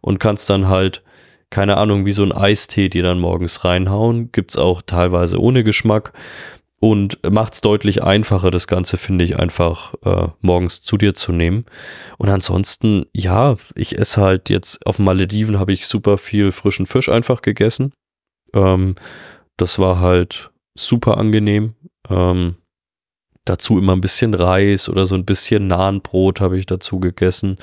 und 0.00 0.18
kannst 0.18 0.48
dann 0.50 0.68
halt 0.68 1.02
keine 1.50 1.76
Ahnung, 1.76 2.04
wie 2.04 2.12
so 2.12 2.24
ein 2.24 2.32
Eistee 2.32 2.88
dir 2.88 3.04
dann 3.04 3.20
morgens 3.20 3.64
reinhauen. 3.64 4.32
Gibt's 4.32 4.56
auch 4.56 4.82
teilweise 4.82 5.40
ohne 5.40 5.62
Geschmack 5.62 6.12
und 6.84 7.18
macht 7.32 7.54
es 7.54 7.62
deutlich 7.62 8.02
einfacher, 8.02 8.50
das 8.50 8.66
Ganze, 8.66 8.98
finde 8.98 9.24
ich, 9.24 9.38
einfach 9.38 9.94
äh, 10.04 10.28
morgens 10.42 10.82
zu 10.82 10.98
dir 10.98 11.14
zu 11.14 11.32
nehmen. 11.32 11.64
Und 12.18 12.28
ansonsten, 12.28 13.06
ja, 13.14 13.56
ich 13.74 13.98
esse 13.98 14.20
halt 14.20 14.50
jetzt 14.50 14.86
auf 14.86 14.98
Malediven 14.98 15.58
habe 15.58 15.72
ich 15.72 15.86
super 15.86 16.18
viel 16.18 16.52
frischen 16.52 16.84
Fisch 16.84 17.08
einfach 17.08 17.40
gegessen. 17.40 17.94
Ähm, 18.52 18.96
das 19.56 19.78
war 19.78 20.00
halt 20.00 20.50
super 20.74 21.16
angenehm. 21.16 21.72
Ähm, 22.10 22.56
dazu 23.46 23.78
immer 23.78 23.94
ein 23.94 24.02
bisschen 24.02 24.34
Reis 24.34 24.90
oder 24.90 25.06
so 25.06 25.14
ein 25.14 25.24
bisschen 25.24 25.66
Nahenbrot 25.66 26.42
habe 26.42 26.58
ich 26.58 26.66
dazu 26.66 27.00
gegessen. 27.00 27.56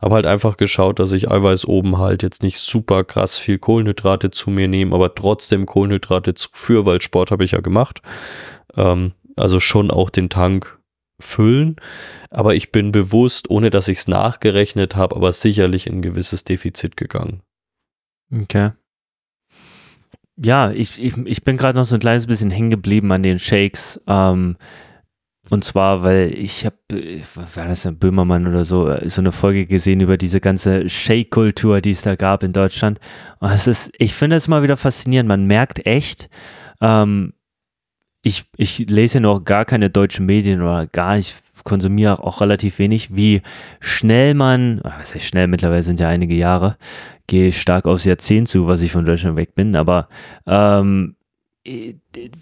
Aber 0.00 0.14
halt 0.14 0.26
einfach 0.26 0.56
geschaut, 0.56 1.00
dass 1.00 1.10
ich 1.10 1.28
Eiweiß 1.28 1.66
oben 1.66 1.98
halt 1.98 2.22
jetzt 2.22 2.44
nicht 2.44 2.58
super 2.58 3.02
krass 3.02 3.38
viel 3.38 3.58
Kohlenhydrate 3.58 4.30
zu 4.30 4.50
mir 4.50 4.68
nehme, 4.68 4.94
aber 4.94 5.16
trotzdem 5.16 5.66
Kohlenhydrate 5.66 6.34
zuführe, 6.34 6.86
weil 6.86 7.02
Sport 7.02 7.32
habe 7.32 7.42
ich 7.42 7.50
ja 7.50 7.60
gemacht. 7.60 8.02
Ähm, 8.76 9.12
also 9.36 9.60
schon 9.60 9.90
auch 9.90 10.10
den 10.10 10.28
Tank 10.28 10.78
füllen. 11.20 11.76
Aber 12.30 12.54
ich 12.54 12.72
bin 12.72 12.92
bewusst, 12.92 13.50
ohne 13.50 13.70
dass 13.70 13.88
ich 13.88 13.98
es 13.98 14.08
nachgerechnet 14.08 14.96
habe, 14.96 15.16
aber 15.16 15.32
sicherlich 15.32 15.86
in 15.86 15.96
ein 15.96 16.02
gewisses 16.02 16.44
Defizit 16.44 16.96
gegangen. 16.96 17.42
Okay. 18.32 18.72
Ja, 20.36 20.70
ich, 20.70 21.02
ich, 21.02 21.16
ich 21.16 21.44
bin 21.44 21.56
gerade 21.56 21.76
noch 21.78 21.84
so 21.84 21.96
ein 21.96 22.00
kleines 22.00 22.26
bisschen 22.26 22.50
hängen 22.50 22.70
geblieben 22.70 23.10
an 23.10 23.24
den 23.24 23.38
Shakes. 23.38 24.00
Ähm, 24.06 24.56
und 25.50 25.64
zwar, 25.64 26.02
weil 26.02 26.32
ich 26.34 26.66
habe, 26.66 26.76
war 27.54 27.66
das 27.66 27.86
ein 27.86 27.98
Böhmermann 27.98 28.46
oder 28.46 28.64
so, 28.64 28.94
so 29.06 29.20
eine 29.20 29.32
Folge 29.32 29.66
gesehen 29.66 30.00
über 30.00 30.16
diese 30.16 30.40
ganze 30.40 30.88
Shake-Kultur, 30.88 31.80
die 31.80 31.92
es 31.92 32.02
da 32.02 32.16
gab 32.16 32.42
in 32.42 32.52
Deutschland. 32.52 33.00
Und 33.40 33.50
es 33.50 33.66
ist, 33.66 33.90
ich 33.98 34.14
finde 34.14 34.36
es 34.36 34.46
immer 34.46 34.62
wieder 34.62 34.76
faszinierend. 34.76 35.26
Man 35.26 35.46
merkt 35.46 35.86
echt, 35.86 36.28
ähm, 36.80 37.32
ich, 38.22 38.44
ich 38.56 38.78
lese 38.90 39.20
noch 39.20 39.44
gar 39.44 39.64
keine 39.64 39.90
deutschen 39.90 40.26
Medien 40.26 40.60
oder 40.60 40.86
gar 40.86 41.16
nicht, 41.16 41.42
konsumiere 41.64 42.22
auch 42.22 42.40
relativ 42.40 42.78
wenig, 42.78 43.14
wie 43.14 43.42
schnell 43.80 44.34
man, 44.34 44.80
was 44.82 45.14
heißt 45.14 45.26
schnell, 45.26 45.46
mittlerweile 45.46 45.82
sind 45.82 46.00
ja 46.00 46.08
einige 46.08 46.34
Jahre, 46.34 46.76
gehe 47.26 47.52
stark 47.52 47.86
aufs 47.86 48.04
Jahrzehnt 48.04 48.48
zu, 48.48 48.66
was 48.66 48.82
ich 48.82 48.92
von 48.92 49.04
Deutschland 49.04 49.36
weg 49.36 49.54
bin, 49.54 49.76
aber 49.76 50.08
ähm, 50.46 51.14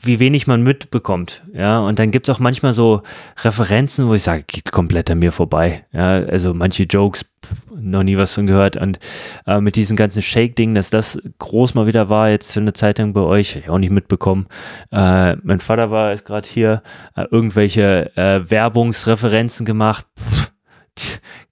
wie 0.02 0.18
wenig 0.18 0.46
man 0.46 0.62
mitbekommt. 0.62 1.42
Ja, 1.52 1.80
und 1.80 1.98
dann 1.98 2.10
gibt 2.10 2.28
es 2.28 2.34
auch 2.34 2.38
manchmal 2.38 2.72
so 2.72 3.02
Referenzen, 3.42 4.08
wo 4.08 4.14
ich 4.14 4.22
sage, 4.22 4.44
geht 4.46 4.72
komplett 4.72 5.10
an 5.10 5.18
mir 5.18 5.32
vorbei. 5.32 5.84
Ja, 5.92 6.14
also 6.24 6.54
manche 6.54 6.84
Jokes, 6.84 7.26
noch 7.74 8.02
nie 8.02 8.16
was 8.16 8.34
von 8.34 8.46
gehört. 8.46 8.76
Und 8.76 8.98
äh, 9.46 9.60
mit 9.60 9.76
diesem 9.76 9.96
ganzen 9.96 10.22
Shake-Ding, 10.22 10.74
dass 10.74 10.90
das 10.90 11.20
groß 11.38 11.74
mal 11.74 11.86
wieder 11.86 12.08
war, 12.08 12.30
jetzt 12.30 12.52
für 12.52 12.60
eine 12.60 12.72
Zeit 12.72 12.98
lang 12.98 13.12
bei 13.12 13.20
euch, 13.20 13.56
ich 13.56 13.68
auch 13.68 13.78
nicht 13.78 13.90
mitbekommen. 13.90 14.46
Äh, 14.90 15.36
mein 15.42 15.60
Vater 15.60 15.90
war 15.90 16.12
jetzt 16.12 16.24
gerade 16.24 16.48
hier, 16.48 16.82
äh, 17.14 17.24
irgendwelche 17.30 18.10
Werbungsreferenzen 18.16 19.66
gemacht. 19.66 20.06
Pff, 20.18 20.52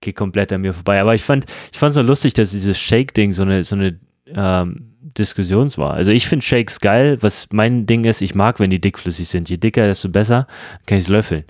geht 0.00 0.16
komplett 0.16 0.52
an 0.52 0.62
mir 0.62 0.72
vorbei. 0.72 1.00
Aber 1.00 1.14
ich 1.14 1.22
fand, 1.22 1.46
ich 1.72 1.80
es 1.82 1.94
so 1.94 2.02
lustig, 2.02 2.34
dass 2.34 2.50
dieses 2.50 2.78
Shake-Ding 2.78 3.32
so 3.32 3.42
eine, 3.42 3.64
so 3.64 3.76
eine 3.76 3.98
ähm, 4.26 4.93
Diskussions 5.14 5.78
war. 5.78 5.94
Also 5.94 6.10
ich 6.10 6.26
finde 6.26 6.44
Shakes 6.44 6.80
geil. 6.80 7.18
Was 7.20 7.48
mein 7.52 7.86
Ding 7.86 8.04
ist, 8.04 8.20
ich 8.20 8.34
mag, 8.34 8.60
wenn 8.60 8.70
die 8.70 8.80
dickflüssig 8.80 9.28
sind. 9.28 9.48
Je 9.48 9.56
dicker, 9.56 9.86
desto 9.86 10.08
besser. 10.08 10.46
Dann 10.72 10.86
kann 10.86 10.98
ich 10.98 11.04
es 11.04 11.08
löffeln. 11.08 11.44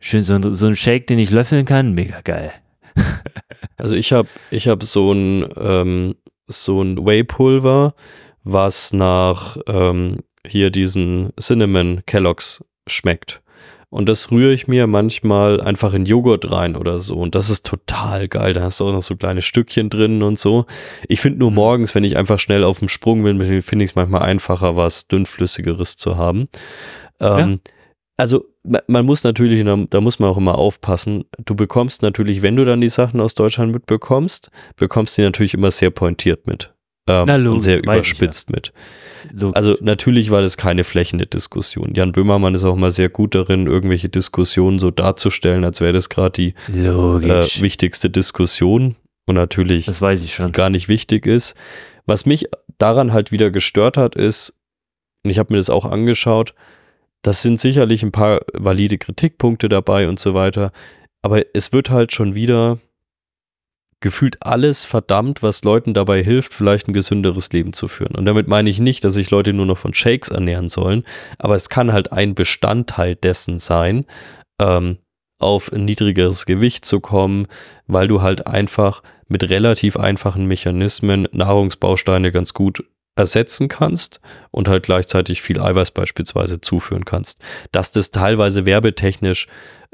Schön, 0.00 0.22
so, 0.22 0.52
so 0.52 0.66
ein 0.66 0.76
Shake, 0.76 1.06
den 1.06 1.18
ich 1.18 1.30
löffeln 1.30 1.64
kann, 1.64 1.92
mega 1.92 2.20
geil. 2.22 2.52
also 3.76 3.94
ich 3.94 4.12
habe 4.12 4.28
ich 4.50 4.68
hab 4.68 4.82
so 4.82 5.12
ein, 5.12 5.46
ähm, 5.56 6.16
so 6.48 6.82
ein 6.82 7.06
Whey-Pulver, 7.06 7.94
was 8.42 8.92
nach 8.92 9.56
ähm, 9.66 10.18
hier 10.46 10.70
diesen 10.70 11.32
Cinnamon 11.40 12.02
Kelloggs 12.06 12.64
schmeckt. 12.88 13.42
Und 13.92 14.08
das 14.08 14.30
rühre 14.30 14.54
ich 14.54 14.68
mir 14.68 14.86
manchmal 14.86 15.60
einfach 15.60 15.92
in 15.92 16.06
Joghurt 16.06 16.50
rein 16.50 16.76
oder 16.76 16.98
so. 16.98 17.14
Und 17.16 17.34
das 17.34 17.50
ist 17.50 17.66
total 17.66 18.26
geil. 18.26 18.54
Da 18.54 18.62
hast 18.62 18.80
du 18.80 18.86
auch 18.86 18.92
noch 18.92 19.02
so 19.02 19.16
kleine 19.16 19.42
Stückchen 19.42 19.90
drin 19.90 20.22
und 20.22 20.38
so. 20.38 20.64
Ich 21.08 21.20
finde 21.20 21.40
nur 21.40 21.50
mhm. 21.50 21.56
morgens, 21.56 21.94
wenn 21.94 22.02
ich 22.02 22.16
einfach 22.16 22.38
schnell 22.38 22.64
auf 22.64 22.78
dem 22.78 22.88
Sprung 22.88 23.22
bin, 23.22 23.36
finde 23.60 23.84
ich 23.84 23.90
es 23.90 23.94
manchmal 23.94 24.22
einfacher, 24.22 24.78
was 24.78 25.08
dünnflüssigeres 25.08 25.96
zu 25.96 26.16
haben. 26.16 26.48
Ähm, 27.20 27.60
ja. 27.66 27.72
Also 28.16 28.46
man 28.86 29.04
muss 29.04 29.24
natürlich, 29.24 29.62
da 29.90 30.00
muss 30.00 30.18
man 30.18 30.30
auch 30.30 30.38
immer 30.38 30.56
aufpassen. 30.56 31.26
Du 31.44 31.54
bekommst 31.54 32.00
natürlich, 32.00 32.40
wenn 32.40 32.56
du 32.56 32.64
dann 32.64 32.80
die 32.80 32.88
Sachen 32.88 33.20
aus 33.20 33.34
Deutschland 33.34 33.72
mitbekommst, 33.72 34.50
bekommst 34.76 35.18
du 35.18 35.22
die 35.22 35.26
natürlich 35.26 35.52
immer 35.52 35.70
sehr 35.70 35.90
pointiert 35.90 36.46
mit. 36.46 36.72
Ähm, 37.08 37.24
Na, 37.26 37.36
und 37.36 37.60
sehr 37.60 37.78
überspitzt 37.78 38.48
ja. 38.48 38.54
mit. 38.54 38.72
Logisch. 39.32 39.56
Also 39.56 39.76
natürlich 39.80 40.30
war 40.30 40.40
das 40.40 40.56
keine 40.56 40.84
flächende 40.84 41.26
Diskussion. 41.26 41.92
Jan 41.94 42.12
Böhmermann 42.12 42.54
ist 42.54 42.64
auch 42.64 42.76
mal 42.76 42.90
sehr 42.90 43.08
gut 43.08 43.34
darin, 43.34 43.66
irgendwelche 43.66 44.08
Diskussionen 44.08 44.78
so 44.78 44.90
darzustellen, 44.90 45.64
als 45.64 45.80
wäre 45.80 45.92
das 45.92 46.08
gerade 46.08 46.32
die 46.32 46.54
äh, 46.68 47.60
wichtigste 47.60 48.10
Diskussion. 48.10 48.96
Und 49.26 49.36
natürlich 49.36 49.86
das 49.86 50.02
weiß 50.02 50.24
ich 50.24 50.34
schon. 50.34 50.52
gar 50.52 50.70
nicht 50.70 50.88
wichtig 50.88 51.26
ist. 51.26 51.54
Was 52.06 52.26
mich 52.26 52.46
daran 52.78 53.12
halt 53.12 53.30
wieder 53.30 53.50
gestört 53.50 53.96
hat, 53.96 54.16
ist, 54.16 54.52
und 55.24 55.30
ich 55.30 55.38
habe 55.38 55.52
mir 55.52 55.58
das 55.58 55.70
auch 55.70 55.84
angeschaut, 55.84 56.54
das 57.22 57.42
sind 57.42 57.60
sicherlich 57.60 58.02
ein 58.02 58.10
paar 58.10 58.40
valide 58.52 58.98
Kritikpunkte 58.98 59.68
dabei 59.68 60.08
und 60.08 60.18
so 60.18 60.34
weiter. 60.34 60.72
Aber 61.22 61.42
es 61.54 61.72
wird 61.72 61.90
halt 61.90 62.12
schon 62.12 62.34
wieder 62.34 62.78
gefühlt 64.02 64.42
alles 64.42 64.84
verdammt, 64.84 65.42
was 65.42 65.64
Leuten 65.64 65.94
dabei 65.94 66.22
hilft, 66.22 66.52
vielleicht 66.52 66.88
ein 66.88 66.92
gesünderes 66.92 67.50
Leben 67.52 67.72
zu 67.72 67.88
führen. 67.88 68.14
Und 68.14 68.26
damit 68.26 68.48
meine 68.48 68.68
ich 68.68 68.78
nicht, 68.78 69.04
dass 69.04 69.14
sich 69.14 69.30
Leute 69.30 69.52
nur 69.52 69.66
noch 69.66 69.78
von 69.78 69.94
Shakes 69.94 70.28
ernähren 70.28 70.68
sollen, 70.68 71.04
aber 71.38 71.54
es 71.54 71.68
kann 71.68 71.92
halt 71.92 72.12
ein 72.12 72.34
Bestandteil 72.34 73.16
dessen 73.16 73.58
sein, 73.58 74.04
ähm, 74.60 74.98
auf 75.38 75.72
ein 75.72 75.84
niedrigeres 75.84 76.46
Gewicht 76.46 76.84
zu 76.84 77.00
kommen, 77.00 77.46
weil 77.86 78.08
du 78.08 78.22
halt 78.22 78.46
einfach 78.46 79.02
mit 79.28 79.48
relativ 79.48 79.96
einfachen 79.96 80.46
Mechanismen 80.46 81.26
Nahrungsbausteine 81.32 82.30
ganz 82.30 82.54
gut 82.54 82.84
ersetzen 83.16 83.68
kannst 83.68 84.20
und 84.50 84.68
halt 84.68 84.84
gleichzeitig 84.84 85.42
viel 85.42 85.60
Eiweiß 85.60 85.90
beispielsweise 85.90 86.60
zuführen 86.60 87.04
kannst. 87.04 87.40
Dass 87.72 87.92
das 87.92 88.10
teilweise 88.10 88.64
werbetechnisch 88.64 89.48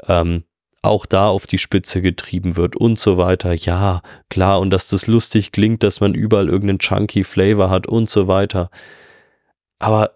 ähm, 0.07 0.43
auch 0.81 1.05
da 1.05 1.27
auf 1.27 1.47
die 1.47 1.57
Spitze 1.57 2.01
getrieben 2.01 2.55
wird 2.55 2.75
und 2.75 2.97
so 2.97 3.17
weiter. 3.17 3.53
Ja, 3.53 4.01
klar, 4.29 4.59
und 4.59 4.69
dass 4.69 4.87
das 4.87 5.07
lustig 5.07 5.51
klingt, 5.51 5.83
dass 5.83 5.99
man 5.99 6.13
überall 6.13 6.47
irgendeinen 6.47 6.79
chunky 6.79 7.23
Flavor 7.23 7.69
hat 7.69 7.87
und 7.87 8.09
so 8.09 8.27
weiter. 8.27 8.69
Aber 9.79 10.11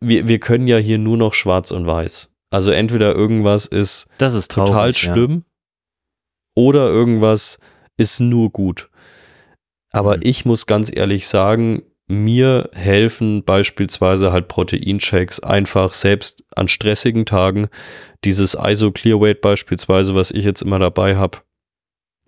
wir, 0.00 0.28
wir 0.28 0.38
können 0.38 0.68
ja 0.68 0.76
hier 0.76 0.98
nur 0.98 1.16
noch 1.16 1.34
schwarz 1.34 1.70
und 1.70 1.86
weiß. 1.86 2.30
Also 2.50 2.70
entweder 2.70 3.14
irgendwas 3.14 3.66
ist, 3.66 4.06
das 4.18 4.34
ist 4.34 4.50
traurig, 4.50 4.70
total 4.70 4.94
schlimm 4.94 5.32
ja. 5.32 5.42
oder 6.54 6.88
irgendwas 6.88 7.58
ist 7.96 8.20
nur 8.20 8.50
gut. 8.50 8.88
Aber 9.90 10.16
mhm. 10.16 10.22
ich 10.24 10.44
muss 10.44 10.66
ganz 10.66 10.94
ehrlich 10.94 11.26
sagen, 11.28 11.82
mir 12.08 12.70
helfen 12.72 13.44
beispielsweise 13.44 14.32
halt 14.32 14.48
Proteinshakes 14.48 15.40
einfach 15.40 15.92
selbst 15.92 16.42
an 16.56 16.66
stressigen 16.66 17.26
Tagen. 17.26 17.68
Dieses 18.24 18.56
ISO 18.60 18.90
Clearweight 18.90 19.42
beispielsweise, 19.42 20.14
was 20.14 20.30
ich 20.30 20.44
jetzt 20.44 20.62
immer 20.62 20.78
dabei 20.78 21.16
habe. 21.16 21.38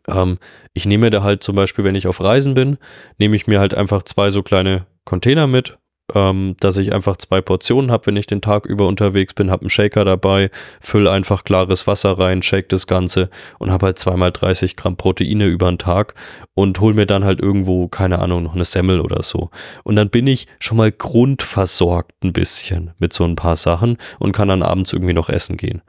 Ähm, 0.06 0.38
ich 0.74 0.86
nehme 0.86 1.10
da 1.10 1.22
halt 1.22 1.42
zum 1.42 1.56
Beispiel, 1.56 1.84
wenn 1.84 1.94
ich 1.94 2.06
auf 2.06 2.20
Reisen 2.20 2.54
bin, 2.54 2.78
nehme 3.18 3.36
ich 3.36 3.46
mir 3.46 3.58
halt 3.58 3.74
einfach 3.74 4.02
zwei 4.02 4.30
so 4.30 4.42
kleine 4.42 4.86
Container 5.04 5.46
mit, 5.46 5.78
ähm, 6.14 6.56
dass 6.60 6.76
ich 6.76 6.92
einfach 6.92 7.16
zwei 7.16 7.40
Portionen 7.40 7.90
habe, 7.90 8.06
wenn 8.06 8.16
ich 8.16 8.26
den 8.26 8.40
Tag 8.40 8.66
über 8.66 8.86
unterwegs 8.86 9.34
bin, 9.34 9.50
habe 9.50 9.62
einen 9.62 9.70
Shaker 9.70 10.04
dabei, 10.04 10.50
fülle 10.80 11.10
einfach 11.10 11.44
klares 11.44 11.86
Wasser 11.86 12.18
rein, 12.18 12.42
shake 12.42 12.68
das 12.68 12.86
Ganze 12.86 13.30
und 13.58 13.70
habe 13.70 13.86
halt 13.86 13.98
zweimal 13.98 14.32
30 14.32 14.76
Gramm 14.76 14.96
Proteine 14.96 15.46
über 15.46 15.70
den 15.70 15.78
Tag 15.78 16.14
und 16.54 16.80
hole 16.80 16.94
mir 16.94 17.06
dann 17.06 17.24
halt 17.24 17.40
irgendwo, 17.40 17.88
keine 17.88 18.18
Ahnung, 18.18 18.42
noch 18.42 18.54
eine 18.54 18.64
Semmel 18.64 19.00
oder 19.00 19.22
so. 19.22 19.50
Und 19.84 19.96
dann 19.96 20.10
bin 20.10 20.26
ich 20.26 20.46
schon 20.58 20.76
mal 20.76 20.92
grundversorgt 20.92 22.24
ein 22.24 22.32
bisschen 22.32 22.92
mit 22.98 23.12
so 23.12 23.24
ein 23.24 23.36
paar 23.36 23.56
Sachen 23.56 23.96
und 24.18 24.32
kann 24.32 24.48
dann 24.48 24.62
abends 24.62 24.92
irgendwie 24.92 25.14
noch 25.14 25.28
essen 25.28 25.56
gehen. 25.56 25.82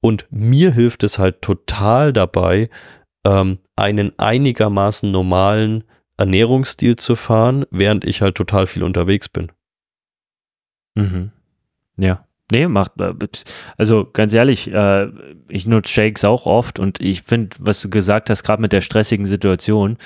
Und 0.00 0.26
mir 0.30 0.72
hilft 0.72 1.02
es 1.02 1.18
halt 1.18 1.42
total 1.42 2.12
dabei, 2.12 2.68
ähm, 3.26 3.58
einen 3.76 4.12
einigermaßen 4.18 5.10
normalen 5.10 5.84
Ernährungsstil 6.16 6.96
zu 6.96 7.16
fahren, 7.16 7.64
während 7.70 8.04
ich 8.04 8.22
halt 8.22 8.36
total 8.36 8.66
viel 8.66 8.82
unterwegs 8.82 9.28
bin. 9.28 9.50
Mhm. 10.94 11.30
Ja. 11.96 12.26
Nee, 12.52 12.68
macht, 12.68 13.00
äh, 13.00 13.14
also 13.78 14.08
ganz 14.12 14.32
ehrlich, 14.34 14.70
äh, 14.70 15.08
ich 15.48 15.66
nutze 15.66 15.90
Shakes 15.90 16.24
auch 16.24 16.46
oft 16.46 16.78
und 16.78 17.00
ich 17.00 17.22
finde, 17.22 17.56
was 17.58 17.80
du 17.80 17.88
gesagt 17.88 18.28
hast, 18.28 18.42
gerade 18.42 18.60
mit 18.60 18.72
der 18.72 18.82
stressigen 18.82 19.24
Situation, 19.24 19.96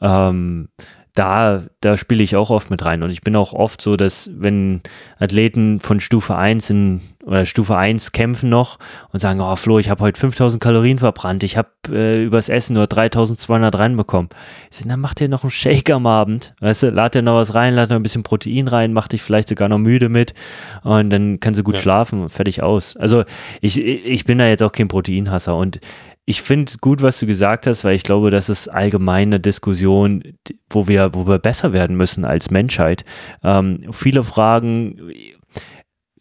ähm, 0.00 0.68
da, 1.14 1.62
da 1.80 1.96
spiele 1.96 2.24
ich 2.24 2.34
auch 2.34 2.50
oft 2.50 2.70
mit 2.70 2.84
rein. 2.84 3.04
Und 3.04 3.10
ich 3.10 3.22
bin 3.22 3.36
auch 3.36 3.52
oft 3.52 3.80
so, 3.80 3.96
dass 3.96 4.30
wenn 4.34 4.80
Athleten 5.20 5.78
von 5.78 6.00
Stufe 6.00 6.36
1 6.36 6.70
in, 6.70 7.00
oder 7.24 7.46
Stufe 7.46 7.76
1 7.76 8.10
kämpfen 8.10 8.48
noch 8.48 8.80
und 9.12 9.20
sagen, 9.20 9.40
oh 9.40 9.54
Flo, 9.54 9.78
ich 9.78 9.90
habe 9.90 10.02
heute 10.02 10.18
5000 10.18 10.60
Kalorien 10.60 10.98
verbrannt, 10.98 11.44
ich 11.44 11.56
habe 11.56 11.68
äh, 11.88 12.24
übers 12.24 12.48
Essen 12.48 12.74
nur 12.74 12.88
3200 12.88 13.78
reinbekommen. 13.78 14.28
Ich 14.72 14.78
sage, 14.78 14.88
dann 14.88 14.98
mach 14.98 15.14
dir 15.14 15.28
noch 15.28 15.44
einen 15.44 15.52
Shake 15.52 15.90
am 15.90 16.08
Abend, 16.08 16.52
weißt 16.58 16.82
du, 16.82 16.90
lad 16.90 17.14
dir 17.14 17.22
noch 17.22 17.36
was 17.36 17.54
rein, 17.54 17.74
lad 17.74 17.90
noch 17.90 17.96
ein 17.96 18.02
bisschen 18.02 18.24
Protein 18.24 18.66
rein, 18.66 18.92
mach 18.92 19.06
dich 19.06 19.22
vielleicht 19.22 19.48
sogar 19.48 19.68
noch 19.68 19.78
müde 19.78 20.08
mit 20.08 20.34
und 20.82 21.10
dann 21.10 21.38
kannst 21.38 21.60
du 21.60 21.64
gut 21.64 21.76
ja. 21.76 21.80
schlafen 21.80 22.22
und 22.22 22.30
fertig 22.30 22.60
aus. 22.60 22.96
Also 22.96 23.22
ich, 23.60 23.80
ich 23.80 24.24
bin 24.24 24.38
da 24.38 24.48
jetzt 24.48 24.64
auch 24.64 24.72
kein 24.72 24.88
Proteinhasser 24.88 25.54
und 25.54 25.78
ich 26.26 26.42
finde 26.42 26.70
es 26.70 26.78
gut, 26.78 27.02
was 27.02 27.20
du 27.20 27.26
gesagt 27.26 27.66
hast, 27.66 27.84
weil 27.84 27.96
ich 27.96 28.02
glaube, 28.02 28.30
das 28.30 28.48
ist 28.48 28.68
allgemeine 28.68 29.40
Diskussion, 29.40 30.22
wo 30.70 30.88
wir, 30.88 31.14
wo 31.14 31.26
wir 31.26 31.38
besser 31.38 31.72
werden 31.72 31.96
müssen 31.96 32.24
als 32.24 32.50
Menschheit. 32.50 33.04
Ähm, 33.42 33.84
viele 33.90 34.24
Fragen, 34.24 35.12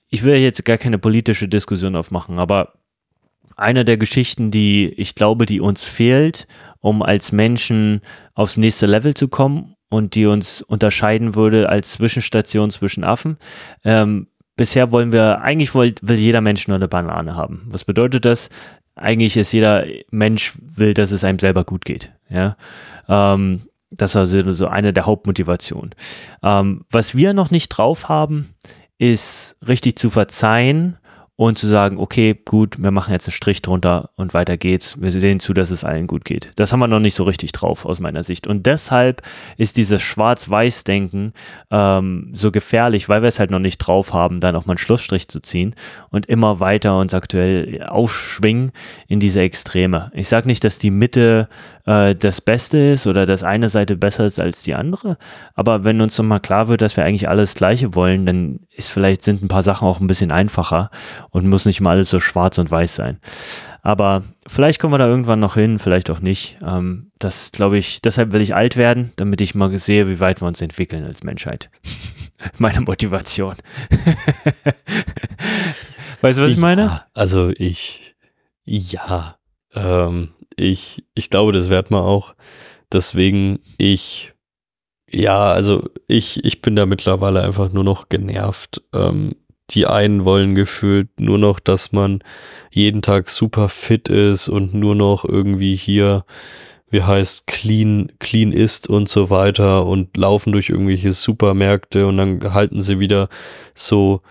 ich 0.09 0.23
will 0.23 0.35
jetzt 0.35 0.65
gar 0.65 0.77
keine 0.77 0.99
politische 0.99 1.47
Diskussion 1.47 1.95
aufmachen, 1.95 2.37
aber 2.37 2.73
eine 3.55 3.85
der 3.85 3.97
Geschichten, 3.97 4.51
die 4.51 4.93
ich 4.97 5.15
glaube, 5.15 5.45
die 5.45 5.61
uns 5.61 5.85
fehlt, 5.85 6.47
um 6.79 7.01
als 7.01 7.31
Menschen 7.31 8.01
aufs 8.33 8.57
nächste 8.57 8.87
Level 8.87 9.13
zu 9.13 9.29
kommen 9.29 9.75
und 9.89 10.15
die 10.15 10.25
uns 10.25 10.61
unterscheiden 10.61 11.35
würde 11.35 11.69
als 11.69 11.93
Zwischenstation 11.93 12.71
zwischen 12.71 13.03
Affen. 13.03 13.37
Ähm, 13.85 14.27
bisher 14.57 14.91
wollen 14.91 15.11
wir, 15.11 15.41
eigentlich 15.41 15.73
will, 15.75 15.95
will 16.01 16.17
jeder 16.17 16.41
Mensch 16.41 16.67
nur 16.67 16.75
eine 16.75 16.87
Banane 16.87 17.35
haben. 17.35 17.67
Was 17.69 17.85
bedeutet 17.85 18.25
das? 18.25 18.49
Eigentlich 18.95 19.37
ist 19.37 19.51
jeder 19.51 19.85
Mensch 20.11 20.53
will, 20.59 20.93
dass 20.93 21.11
es 21.11 21.23
einem 21.23 21.39
selber 21.39 21.63
gut 21.63 21.85
geht. 21.85 22.13
Ja. 22.29 22.57
Ähm, 23.07 23.63
das 23.91 24.11
ist 24.11 24.15
also 24.15 24.51
so 24.51 24.67
eine 24.67 24.93
der 24.93 25.05
Hauptmotivationen. 25.05 25.95
Ähm, 26.41 26.85
was 26.89 27.15
wir 27.15 27.33
noch 27.33 27.51
nicht 27.51 27.69
drauf 27.69 28.09
haben, 28.09 28.53
ist 28.97 29.55
richtig 29.67 29.97
zu 29.97 30.09
verzeihen 30.09 30.97
und 31.47 31.57
zu 31.57 31.67
sagen, 31.67 31.97
okay, 31.99 32.39
gut, 32.45 32.81
wir 32.81 32.91
machen 32.91 33.11
jetzt 33.11 33.27
einen 33.27 33.33
Strich 33.33 33.61
drunter 33.61 34.11
und 34.15 34.33
weiter 34.33 34.55
geht's. 34.55 35.01
Wir 35.01 35.11
sehen 35.11 35.41
zu, 35.41 35.53
dass 35.53 35.71
es 35.71 35.83
allen 35.83 36.07
gut 36.07 36.23
geht. 36.23 36.51
Das 36.55 36.71
haben 36.71 36.79
wir 36.79 36.87
noch 36.87 37.01
nicht 37.01 37.15
so 37.15 37.23
richtig 37.25 37.51
drauf 37.51 37.85
aus 37.85 37.99
meiner 37.99 38.23
Sicht. 38.23 38.47
Und 38.47 38.65
deshalb 38.65 39.21
ist 39.57 39.75
dieses 39.75 40.01
Schwarz-Weiß-Denken 40.01 41.33
ähm, 41.69 42.29
so 42.33 42.51
gefährlich, 42.51 43.09
weil 43.09 43.23
wir 43.23 43.27
es 43.27 43.39
halt 43.39 43.51
noch 43.51 43.59
nicht 43.59 43.79
drauf 43.79 44.13
haben, 44.13 44.39
da 44.39 44.53
nochmal 44.53 44.75
einen 44.75 44.77
Schlussstrich 44.77 45.27
zu 45.27 45.41
ziehen 45.41 45.75
und 46.09 46.27
immer 46.27 46.61
weiter 46.61 46.97
uns 46.97 47.13
aktuell 47.13 47.83
aufschwingen 47.83 48.71
in 49.09 49.19
diese 49.19 49.41
Extreme. 49.41 50.11
Ich 50.13 50.29
sage 50.29 50.47
nicht, 50.47 50.63
dass 50.63 50.79
die 50.79 50.91
Mitte 50.91 51.49
äh, 51.85 52.15
das 52.15 52.39
Beste 52.39 52.77
ist 52.77 53.05
oder 53.05 53.25
dass 53.25 53.43
eine 53.43 53.67
Seite 53.67 53.97
besser 53.97 54.25
ist 54.25 54.39
als 54.39 54.63
die 54.63 54.75
andere, 54.75 55.17
aber 55.55 55.83
wenn 55.83 55.99
uns 55.99 56.17
nochmal 56.17 56.39
klar 56.39 56.69
wird, 56.69 56.81
dass 56.81 56.95
wir 56.95 57.03
eigentlich 57.03 57.27
alles 57.27 57.55
Gleiche 57.55 57.95
wollen, 57.95 58.25
dann 58.25 58.59
ist 58.69 58.89
vielleicht 58.89 59.23
sind 59.23 59.43
ein 59.43 59.47
paar 59.49 59.63
Sachen 59.63 59.87
auch 59.87 59.99
ein 59.99 60.07
bisschen 60.07 60.31
einfacher 60.31 60.89
und 61.33 61.49
muss 61.49 61.65
nicht 61.65 61.81
mal 61.81 61.91
alles 61.91 62.11
so 62.11 62.19
schwarz 62.19 62.57
und 62.59 62.71
weiß 62.71 62.95
sein. 62.95 63.19
Aber 63.81 64.23
vielleicht 64.47 64.79
kommen 64.79 64.93
wir 64.93 64.99
da 64.99 65.07
irgendwann 65.07 65.39
noch 65.39 65.55
hin, 65.55 65.79
vielleicht 65.79 66.09
auch 66.09 66.19
nicht. 66.19 66.57
Ähm, 66.65 67.11
das 67.19 67.51
glaube 67.51 67.77
ich, 67.77 68.01
deshalb 68.01 68.31
will 68.31 68.41
ich 68.41 68.55
alt 68.55 68.77
werden, 68.77 69.11
damit 69.17 69.41
ich 69.41 69.55
mal 69.55 69.77
sehe, 69.77 70.07
wie 70.07 70.19
weit 70.19 70.41
wir 70.41 70.47
uns 70.47 70.61
entwickeln 70.61 71.03
als 71.03 71.23
Menschheit. 71.23 71.69
Meine 72.59 72.81
Motivation. 72.81 73.55
weißt 76.21 76.39
du, 76.39 76.43
was 76.43 76.51
ich 76.51 76.57
meine? 76.57 76.83
Ja, 76.83 77.05
also 77.13 77.51
ich, 77.55 78.15
ja, 78.63 79.37
ähm, 79.73 80.29
ich, 80.55 81.03
ich 81.15 81.29
glaube, 81.29 81.51
das 81.51 81.69
wird 81.69 81.89
man 81.89 82.01
auch. 82.01 82.35
Deswegen, 82.91 83.59
ich, 83.77 84.33
ja, 85.09 85.51
also 85.51 85.89
ich, 86.07 86.43
ich 86.43 86.61
bin 86.61 86.75
da 86.75 86.85
mittlerweile 86.85 87.41
einfach 87.41 87.71
nur 87.71 87.83
noch 87.83 88.09
genervt. 88.09 88.83
Ähm, 88.93 89.35
die 89.69 89.87
einen 89.87 90.25
wollen 90.25 90.55
gefühlt 90.55 91.07
nur 91.19 91.37
noch, 91.37 91.59
dass 91.59 91.91
man 91.91 92.23
jeden 92.71 93.01
Tag 93.01 93.29
super 93.29 93.69
fit 93.69 94.09
ist 94.09 94.49
und 94.49 94.73
nur 94.73 94.95
noch 94.95 95.25
irgendwie 95.25 95.75
hier, 95.75 96.25
wie 96.89 97.03
heißt, 97.03 97.47
clean, 97.47 98.11
clean 98.19 98.51
ist 98.51 98.89
und 98.89 99.09
so 99.09 99.29
weiter 99.29 99.85
und 99.85 100.15
laufen 100.17 100.51
durch 100.51 100.69
irgendwelche 100.69 101.13
Supermärkte 101.13 102.07
und 102.07 102.17
dann 102.17 102.53
halten 102.53 102.81
sie 102.81 102.99
wieder 102.99 103.29
so 103.73 104.21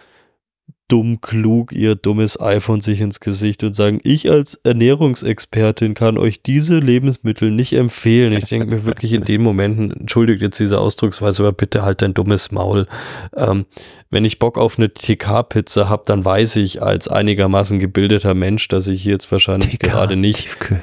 dumm 0.89 1.21
klug 1.21 1.73
ihr 1.73 1.95
dummes 1.95 2.39
iPhone 2.39 2.81
sich 2.81 3.01
ins 3.01 3.21
Gesicht 3.21 3.65
und 3.65 3.75
sagen, 3.75 4.01
ich 4.03 4.31
als 4.31 4.57
Ernährungsexpertin 4.63 5.95
kann 5.95 6.19
euch 6.19 6.43
diese 6.43 6.79
Lebensmittel 6.79 7.51
nicht 7.51 7.73
empfehlen. 7.73 8.35
Ich 8.35 8.45
denke 8.45 8.67
mir 8.67 8.85
wirklich 8.85 9.13
in 9.13 9.25
den 9.25 9.43
Momenten, 9.43 9.91
entschuldigt 9.91 10.43
jetzt 10.43 10.61
diese 10.61 10.79
Ausdrucksweise, 10.79 11.43
aber 11.43 11.53
bitte 11.53 11.83
halt 11.83 12.03
dein 12.03 12.15
dummes 12.15 12.51
Maul. 12.51 12.87
Ähm, 13.35 13.65
wenn 14.11 14.25
ich 14.25 14.39
Bock 14.39 14.59
auf 14.59 14.79
eine 14.79 14.93
TK-Pizza 14.93 15.89
habe, 15.89 16.03
dann 16.07 16.25
weiß 16.25 16.57
ich 16.57 16.83
als 16.83 17.09
einigermaßen 17.09 17.79
gebildeter 17.79 18.35
Mensch, 18.35 18.69
dass 18.69 18.87
ich 18.87 19.05
jetzt 19.05 19.33
wahrscheinlich 19.33 19.79
TK, 19.79 19.89
gerade 19.89 20.17
nicht 20.17 20.43
Tiefkühl. 20.43 20.83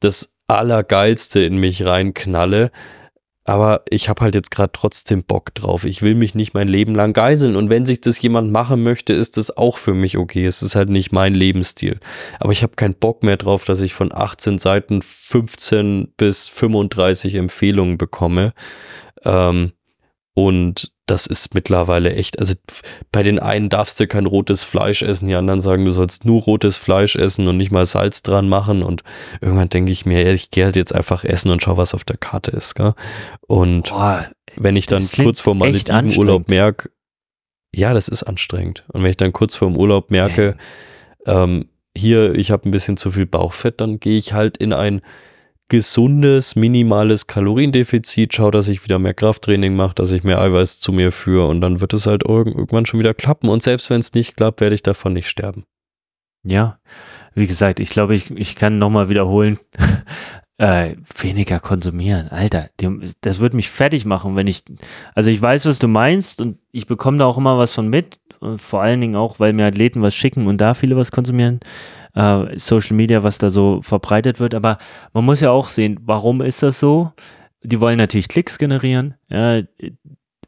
das 0.00 0.34
Allergeilste 0.48 1.44
in 1.44 1.58
mich 1.58 1.84
reinknalle 1.84 2.72
aber 3.44 3.82
ich 3.90 4.08
habe 4.08 4.22
halt 4.22 4.36
jetzt 4.36 4.52
gerade 4.52 4.72
trotzdem 4.72 5.24
Bock 5.24 5.52
drauf. 5.54 5.84
Ich 5.84 6.00
will 6.00 6.14
mich 6.14 6.36
nicht 6.36 6.54
mein 6.54 6.68
Leben 6.68 6.94
lang 6.94 7.12
geiseln. 7.12 7.56
Und 7.56 7.70
wenn 7.70 7.86
sich 7.86 8.00
das 8.00 8.22
jemand 8.22 8.52
machen 8.52 8.82
möchte, 8.84 9.12
ist 9.12 9.36
das 9.36 9.56
auch 9.56 9.78
für 9.78 9.94
mich 9.94 10.16
okay. 10.16 10.46
Es 10.46 10.62
ist 10.62 10.76
halt 10.76 10.90
nicht 10.90 11.10
mein 11.10 11.34
Lebensstil. 11.34 11.98
Aber 12.38 12.52
ich 12.52 12.62
habe 12.62 12.76
keinen 12.76 12.94
Bock 12.94 13.24
mehr 13.24 13.36
drauf, 13.36 13.64
dass 13.64 13.80
ich 13.80 13.94
von 13.94 14.12
18 14.12 14.58
Seiten 14.58 15.02
15 15.02 16.12
bis 16.16 16.46
35 16.48 17.34
Empfehlungen 17.34 17.98
bekomme. 17.98 18.52
Ähm, 19.24 19.72
und 20.34 20.91
das 21.06 21.26
ist 21.26 21.54
mittlerweile 21.54 22.14
echt, 22.14 22.38
also 22.38 22.54
bei 23.10 23.22
den 23.22 23.38
einen 23.38 23.68
darfst 23.68 23.98
du 23.98 24.06
kein 24.06 24.26
rotes 24.26 24.62
Fleisch 24.62 25.02
essen, 25.02 25.28
die 25.28 25.34
anderen 25.34 25.60
sagen, 25.60 25.84
du 25.84 25.90
sollst 25.90 26.24
nur 26.24 26.42
rotes 26.42 26.76
Fleisch 26.76 27.16
essen 27.16 27.48
und 27.48 27.56
nicht 27.56 27.72
mal 27.72 27.86
Salz 27.86 28.22
dran 28.22 28.48
machen. 28.48 28.82
Und 28.82 29.02
irgendwann 29.40 29.68
denke 29.68 29.90
ich 29.90 30.06
mir, 30.06 30.30
ich 30.32 30.50
gehe 30.50 30.64
halt 30.64 30.76
jetzt 30.76 30.94
einfach 30.94 31.24
essen 31.24 31.50
und 31.50 31.62
schau, 31.62 31.76
was 31.76 31.94
auf 31.94 32.04
der 32.04 32.16
Karte 32.16 32.52
ist. 32.52 32.76
Gell? 32.76 32.94
Und 33.46 33.90
Boah, 33.90 34.26
wenn 34.56 34.76
ich 34.76 34.86
dann 34.86 35.06
kurz 35.14 35.40
vor 35.40 35.54
meinem 35.54 35.76
Urlaub 36.16 36.48
merke, 36.48 36.90
ja, 37.74 37.94
das 37.94 38.08
ist 38.08 38.22
anstrengend. 38.22 38.84
Und 38.92 39.02
wenn 39.02 39.10
ich 39.10 39.16
dann 39.16 39.32
kurz 39.32 39.56
vor 39.56 39.68
dem 39.68 39.76
Urlaub 39.76 40.10
merke, 40.10 40.56
ähm, 41.26 41.68
hier, 41.96 42.34
ich 42.34 42.50
habe 42.50 42.68
ein 42.68 42.70
bisschen 42.70 42.96
zu 42.96 43.10
viel 43.10 43.26
Bauchfett, 43.26 43.80
dann 43.80 43.98
gehe 43.98 44.18
ich 44.18 44.32
halt 44.32 44.56
in 44.56 44.72
ein 44.72 45.02
gesundes, 45.68 46.54
minimales 46.54 47.26
Kaloriendefizit, 47.26 48.34
schau, 48.34 48.50
dass 48.50 48.68
ich 48.68 48.84
wieder 48.84 48.98
mehr 48.98 49.14
Krafttraining 49.14 49.74
mache, 49.74 49.94
dass 49.94 50.10
ich 50.10 50.22
mehr 50.22 50.40
Eiweiß 50.40 50.80
zu 50.80 50.92
mir 50.92 51.12
führe 51.12 51.46
und 51.46 51.60
dann 51.60 51.80
wird 51.80 51.94
es 51.94 52.06
halt 52.06 52.24
irgendwann 52.26 52.86
schon 52.86 53.00
wieder 53.00 53.14
klappen. 53.14 53.48
Und 53.48 53.62
selbst 53.62 53.88
wenn 53.88 54.00
es 54.00 54.12
nicht 54.12 54.36
klappt, 54.36 54.60
werde 54.60 54.74
ich 54.74 54.82
davon 54.82 55.14
nicht 55.14 55.28
sterben. 55.28 55.64
Ja, 56.44 56.78
wie 57.34 57.46
gesagt, 57.46 57.80
ich 57.80 57.90
glaube, 57.90 58.14
ich, 58.14 58.30
ich 58.32 58.56
kann 58.56 58.78
nochmal 58.78 59.08
wiederholen, 59.08 59.58
äh, 60.58 60.96
weniger 61.18 61.60
konsumieren. 61.60 62.28
Alter, 62.28 62.68
das 63.20 63.40
wird 63.40 63.54
mich 63.54 63.70
fertig 63.70 64.04
machen, 64.04 64.36
wenn 64.36 64.48
ich, 64.48 64.64
also 65.14 65.30
ich 65.30 65.40
weiß, 65.40 65.66
was 65.66 65.78
du 65.78 65.88
meinst 65.88 66.40
und 66.40 66.58
ich 66.72 66.86
bekomme 66.86 67.18
da 67.18 67.26
auch 67.26 67.38
immer 67.38 67.58
was 67.58 67.74
von 67.74 67.88
mit. 67.88 68.20
Vor 68.56 68.82
allen 68.82 69.00
Dingen 69.00 69.14
auch, 69.14 69.38
weil 69.38 69.52
mir 69.52 69.66
Athleten 69.66 70.02
was 70.02 70.16
schicken 70.16 70.48
und 70.48 70.60
da 70.60 70.74
viele 70.74 70.96
was 70.96 71.12
konsumieren 71.12 71.60
äh, 72.14 72.58
Social 72.58 72.96
Media, 72.96 73.22
was 73.22 73.38
da 73.38 73.50
so 73.50 73.80
verbreitet 73.82 74.40
wird. 74.40 74.54
Aber 74.54 74.78
man 75.12 75.24
muss 75.24 75.40
ja 75.40 75.50
auch 75.50 75.68
sehen, 75.68 75.98
warum 76.02 76.40
ist 76.40 76.62
das 76.62 76.80
so? 76.80 77.12
Die 77.62 77.80
wollen 77.80 77.98
natürlich 77.98 78.28
Klicks 78.28 78.58
generieren, 78.58 79.14
ja, 79.28 79.62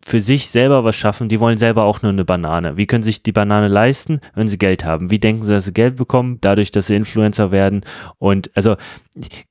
für 0.06 0.20
sich 0.20 0.50
selber 0.50 0.84
was 0.84 0.96
schaffen. 0.96 1.30
Die 1.30 1.40
wollen 1.40 1.56
selber 1.56 1.84
auch 1.84 2.02
nur 2.02 2.12
eine 2.12 2.26
Banane. 2.26 2.76
Wie 2.76 2.86
können 2.86 3.02
sich 3.02 3.22
die 3.22 3.32
Banane 3.32 3.68
leisten, 3.68 4.20
wenn 4.34 4.48
sie 4.48 4.58
Geld 4.58 4.84
haben? 4.84 5.10
Wie 5.10 5.18
denken 5.18 5.42
sie, 5.42 5.54
dass 5.54 5.64
sie 5.64 5.72
Geld 5.72 5.96
bekommen? 5.96 6.38
Dadurch, 6.42 6.70
dass 6.70 6.88
sie 6.88 6.96
Influencer 6.96 7.52
werden. 7.52 7.84
Und 8.18 8.50
also 8.54 8.76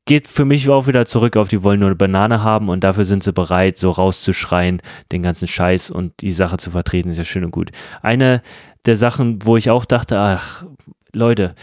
geht 0.05 0.27
für 0.27 0.45
mich 0.45 0.69
auch 0.69 0.85
wieder 0.85 1.07
zurück 1.07 1.37
auf, 1.37 1.47
die 1.47 1.63
wollen 1.63 1.79
nur 1.79 1.89
eine 1.89 1.95
Banane 1.95 2.43
haben 2.43 2.69
und 2.69 2.83
dafür 2.83 3.05
sind 3.05 3.23
sie 3.23 3.33
bereit, 3.33 3.77
so 3.77 3.89
rauszuschreien, 3.89 4.81
den 5.11 5.23
ganzen 5.23 5.47
Scheiß 5.47 5.89
und 5.89 6.21
die 6.21 6.31
Sache 6.31 6.57
zu 6.57 6.69
vertreten, 6.69 7.09
ist 7.09 7.17
ja 7.17 7.25
schön 7.25 7.45
und 7.45 7.51
gut. 7.51 7.71
Eine 8.03 8.41
der 8.85 8.95
Sachen, 8.95 9.39
wo 9.43 9.57
ich 9.57 9.71
auch 9.71 9.85
dachte, 9.85 10.19
ach, 10.19 10.65
Leute, 11.13 11.55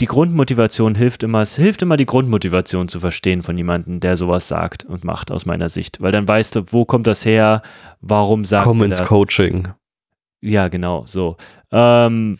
die 0.00 0.06
Grundmotivation 0.06 0.94
hilft 0.94 1.22
immer, 1.22 1.40
es 1.40 1.56
hilft 1.56 1.82
immer, 1.82 1.96
die 1.96 2.06
Grundmotivation 2.06 2.88
zu 2.88 3.00
verstehen 3.00 3.42
von 3.42 3.56
jemandem, 3.56 4.00
der 4.00 4.16
sowas 4.16 4.48
sagt 4.48 4.84
und 4.84 5.04
macht, 5.04 5.30
aus 5.30 5.46
meiner 5.46 5.68
Sicht. 5.68 6.00
Weil 6.00 6.12
dann 6.12 6.28
weißt 6.28 6.56
du, 6.56 6.64
wo 6.70 6.84
kommt 6.84 7.06
das 7.06 7.24
her, 7.24 7.62
warum 8.00 8.44
sagt 8.44 8.64
Komm 8.64 8.82
ins? 8.82 9.02
Coaching. 9.02 9.68
Ja, 10.40 10.68
genau, 10.68 11.04
so. 11.06 11.36
Ähm, 11.70 12.38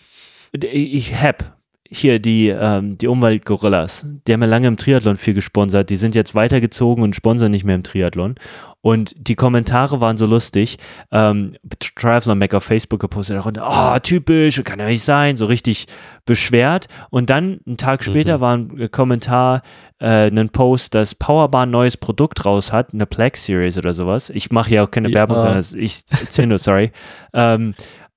ich 0.53 1.15
hab, 1.23 1.57
hier 1.93 2.19
die, 2.19 2.49
ähm, 2.49 2.97
die 2.97 3.07
Umweltgorillas, 3.07 4.07
die 4.27 4.33
haben 4.33 4.41
ja 4.41 4.49
lange 4.49 4.69
im 4.69 4.77
Triathlon 4.77 5.17
viel 5.17 5.35
gesponsert, 5.35 5.91
die 5.91 5.97
sind 5.97 6.15
jetzt 6.15 6.35
weitergezogen 6.35 7.05
und 7.05 7.15
sponsern 7.15 7.51
nicht 7.51 7.65
mehr 7.65 7.75
im 7.75 7.83
Triathlon. 7.83 8.37
Und 8.81 9.15
die 9.17 9.37
Kommentare 9.37 10.01
waren 10.01 10.17
so 10.17 10.27
lustig. 10.27 10.77
Ähm, 11.13 11.55
Triathlon 11.95 12.39
Mac 12.39 12.53
auf 12.55 12.65
Facebook 12.65 13.01
gepostet 13.01 13.37
darunter, 13.37 13.69
oh, 13.69 13.99
typisch, 14.01 14.61
kann 14.65 14.81
ja 14.81 14.87
nicht 14.87 15.05
sein, 15.05 15.37
so 15.37 15.47
richtig 15.47 15.87
beschwert. 16.25 16.89
Und 17.11 17.31
dann, 17.31 17.61
einen 17.65 17.77
Tag 17.77 18.03
später, 18.03 18.39
mhm. 18.39 18.41
war 18.41 18.57
ein 18.57 18.91
Kommentar, 18.91 19.63
äh, 20.01 20.29
ein 20.29 20.49
Post, 20.49 20.95
dass 20.95 21.15
Powerbar 21.15 21.65
ein 21.65 21.71
neues 21.71 21.97
Produkt 21.97 22.45
raus 22.45 22.73
hat, 22.73 22.93
eine 22.93 23.07
Plex 23.07 23.45
Series 23.45 23.79
oder 23.79 23.95
sowas. 23.95 24.31
Ich 24.31 24.51
mache 24.51 24.71
hier 24.71 24.83
auch 24.83 24.91
keine 24.91 25.11
ja. 25.11 25.15
Werbung, 25.15 25.37
sondern 25.37 25.65
ich 25.79 26.03
erzähle 26.21 26.49
nur, 26.49 26.59
sorry. 26.59 26.91
ähm, 27.35 27.75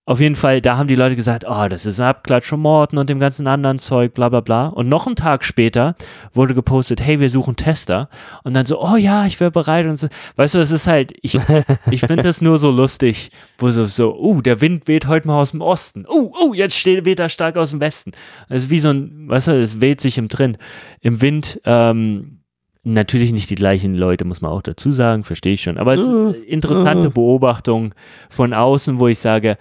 auf 0.07 0.19
jeden 0.19 0.35
Fall, 0.35 0.61
da 0.61 0.77
haben 0.77 0.87
die 0.87 0.95
Leute 0.95 1.15
gesagt, 1.15 1.45
oh, 1.47 1.67
das 1.67 1.87
ist 1.87 1.99
ein 1.99 2.05
Abklatsch 2.05 2.45
von 2.45 2.59
Morten 2.59 2.99
und 2.99 3.09
dem 3.09 3.19
ganzen 3.19 3.47
anderen 3.47 3.79
Zeug, 3.79 4.13
bla 4.13 4.29
bla 4.29 4.41
bla. 4.41 4.67
Und 4.67 4.87
noch 4.87 5.07
einen 5.07 5.15
Tag 5.15 5.43
später 5.43 5.95
wurde 6.31 6.53
gepostet, 6.53 7.01
hey, 7.01 7.19
wir 7.19 7.31
suchen 7.31 7.55
Tester. 7.55 8.07
Und 8.43 8.53
dann 8.53 8.67
so, 8.67 8.79
oh 8.79 8.97
ja, 8.97 9.25
ich 9.25 9.39
wäre 9.39 9.49
bereit. 9.49 9.87
Und 9.87 9.97
so. 9.97 10.07
Weißt 10.35 10.53
du, 10.53 10.59
es 10.59 10.69
ist 10.69 10.85
halt, 10.85 11.13
ich, 11.23 11.39
ich 11.91 12.01
finde 12.01 12.21
das 12.21 12.39
nur 12.39 12.59
so 12.59 12.69
lustig, 12.69 13.31
wo 13.57 13.71
so, 13.71 13.87
so, 13.87 14.15
uh, 14.15 14.43
der 14.43 14.61
Wind 14.61 14.87
weht 14.87 15.07
heute 15.07 15.27
mal 15.27 15.39
aus 15.39 15.51
dem 15.51 15.61
Osten. 15.61 16.05
Uh, 16.07 16.31
uh, 16.39 16.53
jetzt 16.53 16.77
steht, 16.77 17.05
weht 17.05 17.19
er 17.19 17.29
stark 17.29 17.57
aus 17.57 17.71
dem 17.71 17.81
Westen. 17.81 18.11
Es 18.47 18.65
ist 18.65 18.69
wie 18.69 18.79
so 18.79 18.91
ein, 18.91 19.27
weißt 19.27 19.47
du, 19.47 19.51
es 19.53 19.81
weht 19.81 20.01
sich 20.01 20.19
im 20.19 20.27
drin, 20.27 20.57
im 21.01 21.21
Wind, 21.21 21.61
ähm, 21.65 22.41
Natürlich 22.87 23.33
nicht 23.33 23.49
die 23.49 23.55
gleichen 23.55 23.95
Leute, 23.95 24.25
muss 24.25 24.41
man 24.41 24.51
auch 24.51 24.61
dazu 24.61 24.91
sagen, 24.91 25.23
verstehe 25.23 25.53
ich 25.53 25.63
schon. 25.63 25.79
Aber 25.79 25.95
es 25.95 26.01
ist 26.01 26.07
eine 26.07 26.33
interessante 26.33 27.09
Beobachtung 27.09 27.95
von 28.29 28.53
außen, 28.53 28.99
wo 28.99 29.07
ich 29.07 29.17
sage, 29.17 29.57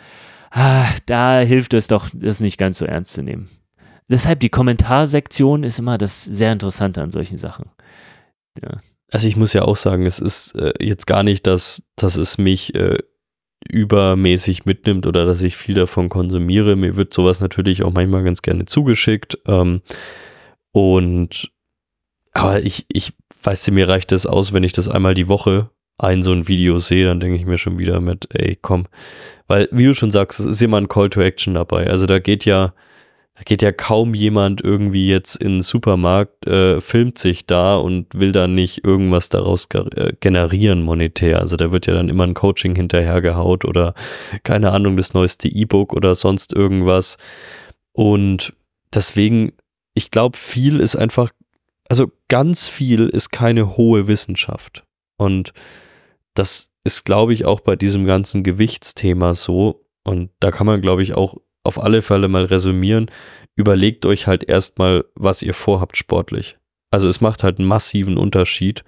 da 1.06 1.40
hilft 1.40 1.74
es 1.74 1.88
doch, 1.88 2.08
das 2.12 2.40
nicht 2.40 2.58
ganz 2.58 2.78
so 2.78 2.84
ernst 2.84 3.12
zu 3.12 3.22
nehmen. 3.22 3.48
Deshalb 4.08 4.40
die 4.40 4.50
Kommentarsektion 4.50 5.64
ist 5.64 5.78
immer 5.78 5.98
das 5.98 6.24
sehr 6.24 6.52
Interessante 6.52 7.02
an 7.02 7.10
solchen 7.10 7.38
Sachen. 7.38 7.70
Ja. 8.62 8.80
Also 9.10 9.28
ich 9.28 9.36
muss 9.36 9.52
ja 9.52 9.62
auch 9.62 9.76
sagen, 9.76 10.06
es 10.06 10.18
ist 10.18 10.54
äh, 10.54 10.72
jetzt 10.80 11.06
gar 11.06 11.22
nicht, 11.22 11.46
dass, 11.46 11.82
dass 11.96 12.16
es 12.16 12.38
mich 12.38 12.74
äh, 12.74 12.98
übermäßig 13.68 14.66
mitnimmt 14.66 15.06
oder 15.06 15.24
dass 15.24 15.42
ich 15.42 15.56
viel 15.56 15.74
davon 15.74 16.08
konsumiere. 16.08 16.76
Mir 16.76 16.96
wird 16.96 17.14
sowas 17.14 17.40
natürlich 17.40 17.82
auch 17.82 17.92
manchmal 17.92 18.24
ganz 18.24 18.42
gerne 18.42 18.66
zugeschickt. 18.66 19.38
Ähm, 19.46 19.82
und 20.72 21.50
aber 22.32 22.62
ich, 22.62 22.84
ich 22.88 23.12
weiß, 23.42 23.70
mir 23.70 23.88
reicht 23.88 24.12
das 24.12 24.26
aus, 24.26 24.52
wenn 24.52 24.64
ich 24.64 24.72
das 24.72 24.88
einmal 24.88 25.14
die 25.14 25.28
Woche 25.28 25.70
ein 25.98 26.22
so 26.22 26.32
ein 26.32 26.48
Video 26.48 26.78
sehe, 26.78 27.06
dann 27.06 27.20
denke 27.20 27.38
ich 27.38 27.46
mir 27.46 27.58
schon 27.58 27.78
wieder 27.78 28.00
mit, 28.00 28.26
ey, 28.34 28.58
komm. 28.60 28.86
Weil, 29.46 29.68
wie 29.70 29.84
du 29.84 29.94
schon 29.94 30.10
sagst, 30.10 30.40
es 30.40 30.46
ist 30.46 30.62
immer 30.62 30.78
ein 30.78 30.88
Call 30.88 31.10
to 31.10 31.20
Action 31.20 31.54
dabei. 31.54 31.88
Also 31.88 32.06
da 32.06 32.18
geht 32.18 32.44
ja, 32.44 32.74
da 33.34 33.42
geht 33.44 33.62
ja 33.62 33.72
kaum 33.72 34.14
jemand 34.14 34.60
irgendwie 34.60 35.08
jetzt 35.08 35.36
in 35.36 35.54
den 35.54 35.60
Supermarkt, 35.60 36.46
äh, 36.46 36.80
filmt 36.80 37.18
sich 37.18 37.46
da 37.46 37.76
und 37.76 38.06
will 38.14 38.32
dann 38.32 38.54
nicht 38.54 38.84
irgendwas 38.84 39.28
daraus 39.28 39.68
äh, 39.74 40.12
generieren 40.18 40.82
monetär. 40.82 41.40
Also 41.40 41.56
da 41.56 41.70
wird 41.70 41.86
ja 41.86 41.94
dann 41.94 42.08
immer 42.08 42.24
ein 42.24 42.34
Coaching 42.34 42.74
hinterhergehaut 42.74 43.64
oder 43.64 43.94
keine 44.42 44.72
Ahnung, 44.72 44.96
das 44.96 45.14
neueste 45.14 45.48
E-Book 45.48 45.92
oder 45.92 46.14
sonst 46.14 46.52
irgendwas. 46.52 47.18
Und 47.92 48.54
deswegen, 48.92 49.52
ich 49.94 50.10
glaube, 50.10 50.36
viel 50.38 50.80
ist 50.80 50.96
einfach, 50.96 51.30
also 51.88 52.10
ganz 52.28 52.66
viel 52.68 53.08
ist 53.08 53.30
keine 53.30 53.76
hohe 53.76 54.08
Wissenschaft. 54.08 54.84
Und 55.16 55.52
das 56.34 56.72
ist, 56.84 57.04
glaube 57.04 57.32
ich, 57.32 57.44
auch 57.44 57.60
bei 57.60 57.76
diesem 57.76 58.04
ganzen 58.04 58.42
Gewichtsthema 58.42 59.34
so. 59.34 59.86
Und 60.04 60.30
da 60.40 60.50
kann 60.50 60.66
man, 60.66 60.82
glaube 60.82 61.02
ich, 61.02 61.14
auch 61.14 61.36
auf 61.62 61.82
alle 61.82 62.02
Fälle 62.02 62.28
mal 62.28 62.44
resümieren. 62.44 63.10
Überlegt 63.56 64.04
euch 64.04 64.26
halt 64.26 64.44
erstmal, 64.44 65.04
was 65.14 65.42
ihr 65.42 65.54
vorhabt 65.54 65.96
sportlich. 65.96 66.58
Also 66.90 67.08
es 67.08 67.20
macht 67.20 67.42
halt 67.42 67.58
einen 67.58 67.68
massiven 67.68 68.18
Unterschied, 68.18 68.84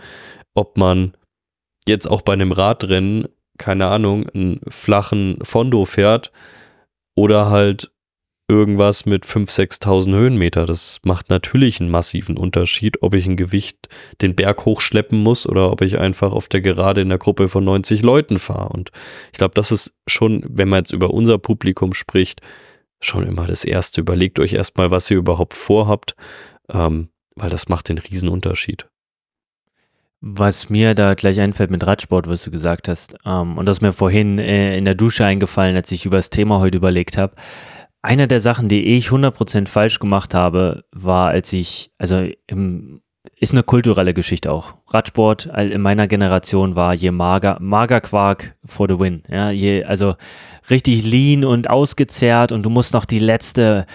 ob 0.54 0.76
man 0.76 1.16
jetzt 1.88 2.06
auch 2.06 2.22
bei 2.22 2.34
einem 2.34 2.52
Radrennen, 2.52 3.28
keine 3.58 3.86
Ahnung, 3.86 4.28
einen 4.28 4.60
flachen 4.68 5.38
Fondo 5.42 5.86
fährt 5.86 6.30
oder 7.14 7.48
halt 7.48 7.90
irgendwas 8.48 9.06
mit 9.06 9.24
5.000, 9.24 9.82
6.000 9.82 10.14
Höhenmeter. 10.14 10.66
Das 10.66 10.98
macht 11.04 11.30
natürlich 11.30 11.80
einen 11.80 11.90
massiven 11.90 12.36
Unterschied, 12.36 13.02
ob 13.02 13.14
ich 13.14 13.26
ein 13.26 13.36
Gewicht 13.36 13.88
den 14.22 14.36
Berg 14.36 14.64
hochschleppen 14.64 15.18
muss 15.18 15.46
oder 15.46 15.72
ob 15.72 15.80
ich 15.82 15.98
einfach 15.98 16.32
auf 16.32 16.48
der 16.48 16.60
Gerade 16.60 17.00
in 17.00 17.08
der 17.08 17.18
Gruppe 17.18 17.48
von 17.48 17.64
90 17.64 18.02
Leuten 18.02 18.38
fahre. 18.38 18.70
Und 18.70 18.90
ich 19.32 19.38
glaube, 19.38 19.54
das 19.54 19.72
ist 19.72 19.94
schon, 20.06 20.44
wenn 20.48 20.68
man 20.68 20.80
jetzt 20.80 20.92
über 20.92 21.10
unser 21.10 21.38
Publikum 21.38 21.92
spricht, 21.92 22.40
schon 23.00 23.26
immer 23.26 23.46
das 23.46 23.64
Erste. 23.64 24.00
Überlegt 24.00 24.38
euch 24.38 24.52
erstmal, 24.52 24.90
was 24.90 25.10
ihr 25.10 25.18
überhaupt 25.18 25.54
vorhabt, 25.54 26.14
ähm, 26.72 27.08
weil 27.34 27.50
das 27.50 27.68
macht 27.68 27.88
den 27.88 27.98
Riesenunterschied. 27.98 28.88
Was 30.20 30.70
mir 30.70 30.94
da 30.94 31.14
gleich 31.14 31.40
einfällt 31.40 31.70
mit 31.70 31.86
Radsport, 31.86 32.26
was 32.26 32.44
du 32.44 32.50
gesagt 32.50 32.88
hast, 32.88 33.16
ähm, 33.26 33.58
und 33.58 33.66
das 33.66 33.80
mir 33.80 33.92
vorhin 33.92 34.38
äh, 34.38 34.76
in 34.76 34.84
der 34.84 34.94
Dusche 34.94 35.24
eingefallen, 35.24 35.76
als 35.76 35.92
ich 35.92 36.06
über 36.06 36.16
das 36.16 36.30
Thema 36.30 36.58
heute 36.58 36.78
überlegt 36.78 37.18
habe, 37.18 37.34
eine 38.06 38.28
der 38.28 38.40
Sachen, 38.40 38.68
die 38.68 38.84
ich 38.96 39.08
100% 39.08 39.66
falsch 39.66 39.98
gemacht 39.98 40.32
habe, 40.32 40.84
war, 40.92 41.28
als 41.28 41.52
ich, 41.52 41.90
also 41.98 42.24
im, 42.46 43.02
ist 43.38 43.52
eine 43.52 43.64
kulturelle 43.64 44.14
Geschichte 44.14 44.52
auch. 44.52 44.74
Radsport 44.86 45.46
in 45.46 45.80
meiner 45.80 46.06
Generation 46.06 46.76
war 46.76 46.94
je 46.94 47.10
mager, 47.10 47.58
Magerquark 47.60 48.56
for 48.64 48.86
the 48.88 49.00
win. 49.00 49.24
Ja, 49.28 49.50
je, 49.50 49.82
also 49.82 50.14
richtig 50.70 51.04
lean 51.04 51.44
und 51.44 51.68
ausgezehrt 51.68 52.52
und 52.52 52.62
du 52.62 52.70
musst 52.70 52.94
noch 52.94 53.06
die 53.06 53.18
letzte 53.18 53.86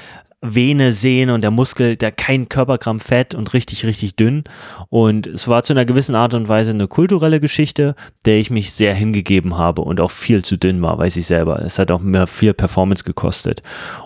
Vene 0.42 0.92
sehen 0.92 1.30
und 1.30 1.42
der 1.42 1.52
Muskel, 1.52 1.96
der 1.96 2.12
kein 2.12 2.50
Körpergramm 2.50 3.00
Fett 3.00 3.36
und 3.36 3.54
richtig, 3.54 3.86
richtig 3.86 4.16
dünn. 4.16 4.44
Und 4.90 5.28
es 5.28 5.48
war 5.48 5.62
zu 5.62 5.74
einer 5.74 5.86
gewissen 5.86 6.16
Art 6.16 6.34
und 6.34 6.48
Weise 6.48 6.72
eine 6.72 6.88
kulturelle 6.88 7.40
Geschichte, 7.40 7.96
der 8.26 8.40
ich 8.40 8.50
mich 8.50 8.72
sehr 8.74 8.96
hingegeben 8.96 9.58
habe 9.58 9.84
und 9.84 10.02
auch 10.02 10.12
viel 10.12 10.44
zu 10.44 10.58
dünn 10.58 10.82
war, 10.82 10.98
weiß 10.98 11.16
ich 11.18 11.28
selber. 11.28 11.62
Es 11.62 11.78
hat 11.78 11.92
auch 11.92 12.02
mir 12.02 12.26
viel 12.26 12.56
Performance 12.56 13.04
gekostet. 13.04 13.62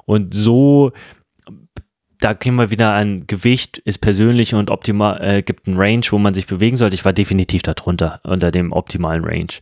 Und 0.06 0.34
so 0.34 0.92
da 2.26 2.34
gehen 2.34 2.56
wir 2.56 2.72
wieder 2.72 2.94
an 2.94 3.28
Gewicht, 3.28 3.78
ist 3.78 4.00
persönlich 4.00 4.56
und 4.56 4.72
optimal, 4.72 5.22
äh, 5.22 5.44
gibt 5.44 5.68
einen 5.68 5.78
Range, 5.78 6.02
wo 6.10 6.18
man 6.18 6.34
sich 6.34 6.48
bewegen 6.48 6.76
sollte. 6.76 6.96
Ich 6.96 7.06
war 7.06 7.14
definitiv 7.14 7.62
darunter, 7.62 8.20
unter 8.24 8.50
dem 8.50 8.72
optimalen 8.72 9.24
Range 9.24 9.54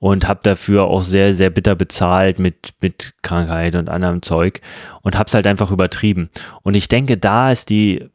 und 0.00 0.26
habe 0.26 0.40
dafür 0.42 0.88
auch 0.88 1.04
sehr, 1.04 1.32
sehr 1.32 1.50
bitter 1.50 1.76
bezahlt 1.76 2.40
mit, 2.40 2.74
mit 2.80 3.14
Krankheit 3.22 3.76
und 3.76 3.88
anderem 3.88 4.20
Zeug 4.22 4.62
und 5.02 5.16
habe 5.16 5.28
es 5.28 5.34
halt 5.34 5.46
einfach 5.46 5.70
übertrieben. 5.70 6.28
Und 6.64 6.74
ich 6.74 6.88
denke, 6.88 7.18
da 7.18 7.52
ist 7.52 7.70
die 7.70 8.08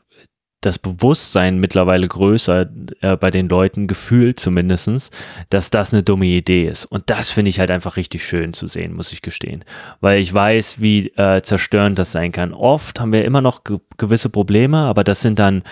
das 0.66 0.80
Bewusstsein 0.80 1.60
mittlerweile 1.60 2.08
größer 2.08 2.70
äh, 3.02 3.18
bei 3.18 3.32
den 3.32 3.50
Leuten, 3.50 3.88
gefühlt 3.88 4.40
zumindestens, 4.40 5.10
dass 5.50 5.70
das 5.70 5.94
eine 5.94 6.04
dumme 6.04 6.26
Idee 6.26 6.68
ist. 6.68 6.86
Und 6.86 7.10
das 7.10 7.30
finde 7.30 7.50
ich 7.50 7.60
halt 7.60 7.72
einfach 7.72 7.98
richtig 7.98 8.26
schön 8.26 8.54
zu 8.54 8.68
sehen, 8.68 8.94
muss 8.94 9.12
ich 9.12 9.22
gestehen. 9.22 9.64
Weil 10.02 10.20
ich 10.20 10.34
weiß, 10.34 10.82
wie 10.82 11.08
äh, 11.10 11.42
zerstörend 11.42 12.00
das 12.00 12.12
sein 12.12 12.32
kann. 12.32 12.54
Oft 12.54 13.00
haben 13.00 13.12
wir 13.12 13.26
immer 13.26 13.42
noch 13.42 13.64
ge 13.64 13.80
gewisse 13.98 14.30
Probleme, 14.30 14.78
aber 14.80 15.04
das 15.04 15.22
sind 15.22 15.40
dann 15.40 15.64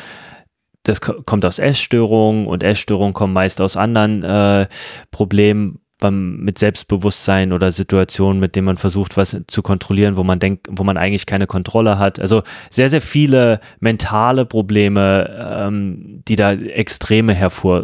das 0.83 0.99
kommt 0.99 1.45
aus 1.45 1.59
Essstörungen 1.59 2.47
und 2.47 2.63
Essstörungen 2.63 3.13
kommen 3.13 3.33
meist 3.33 3.61
aus 3.61 3.77
anderen 3.77 4.23
äh, 4.23 4.67
Problemen, 5.11 5.80
beim, 6.01 6.37
mit 6.37 6.57
Selbstbewusstsein 6.57 7.53
oder 7.53 7.71
Situationen, 7.71 8.41
mit 8.41 8.57
denen 8.57 8.65
man 8.65 8.77
versucht, 8.77 9.15
was 9.15 9.37
zu 9.47 9.61
kontrollieren, 9.61 10.17
wo 10.17 10.23
man 10.25 10.39
denkt, 10.39 10.67
wo 10.69 10.83
man 10.83 10.97
eigentlich 10.97 11.25
keine 11.25 11.47
Kontrolle 11.47 11.97
hat. 11.97 12.19
Also 12.19 12.43
sehr, 12.69 12.89
sehr 12.89 13.01
viele 13.01 13.61
mentale 13.79 14.45
Probleme, 14.45 15.29
ähm, 15.39 16.23
die 16.27 16.35
da 16.35 16.51
Extreme 16.51 17.33
hervor 17.33 17.83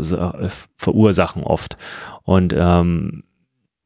verursachen 0.76 1.44
oft. 1.44 1.78
Und 2.24 2.54
ähm, 2.58 3.24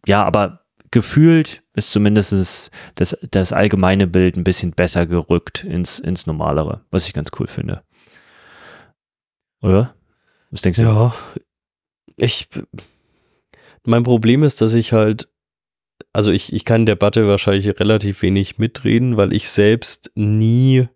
ja, 0.08 0.24
aber 0.24 0.62
gefühlt 0.90 1.62
ist 1.74 1.92
zumindest 1.92 2.72
das, 2.96 3.18
das 3.30 3.54
allgemeine 3.54 4.08
Bild 4.08 4.38
ein 4.38 4.44
bisschen 4.44 4.72
besser 4.72 5.06
gerückt 5.06 5.64
ins, 5.64 6.00
ins 6.00 6.26
Normalere, 6.26 6.82
was 6.90 7.06
ich 7.06 7.14
ganz 7.14 7.30
cool 7.40 7.48
finde. 7.48 7.84
Oder? 9.62 9.94
Was 10.50 10.62
denkst 10.62 10.80
du? 10.80 10.84
Ja, 10.84 11.14
ich 12.18 12.48
mein 13.86 14.04
Problem 14.04 14.44
ist, 14.44 14.62
dass 14.62 14.74
ich 14.74 14.94
halt, 14.94 15.28
also 16.14 16.32
ich, 16.32 16.54
ich 16.54 16.66
kann 16.66 16.82
in 16.82 16.86
der 16.86 16.96
Debatte 16.96 17.28
wahrscheinlich 17.28 17.68
relativ 17.80 18.22
wenig 18.22 18.58
mitreden, 18.58 19.18
weil 19.18 19.34
ich 19.34 19.50
selbst 19.50 20.12
nie 20.16 20.88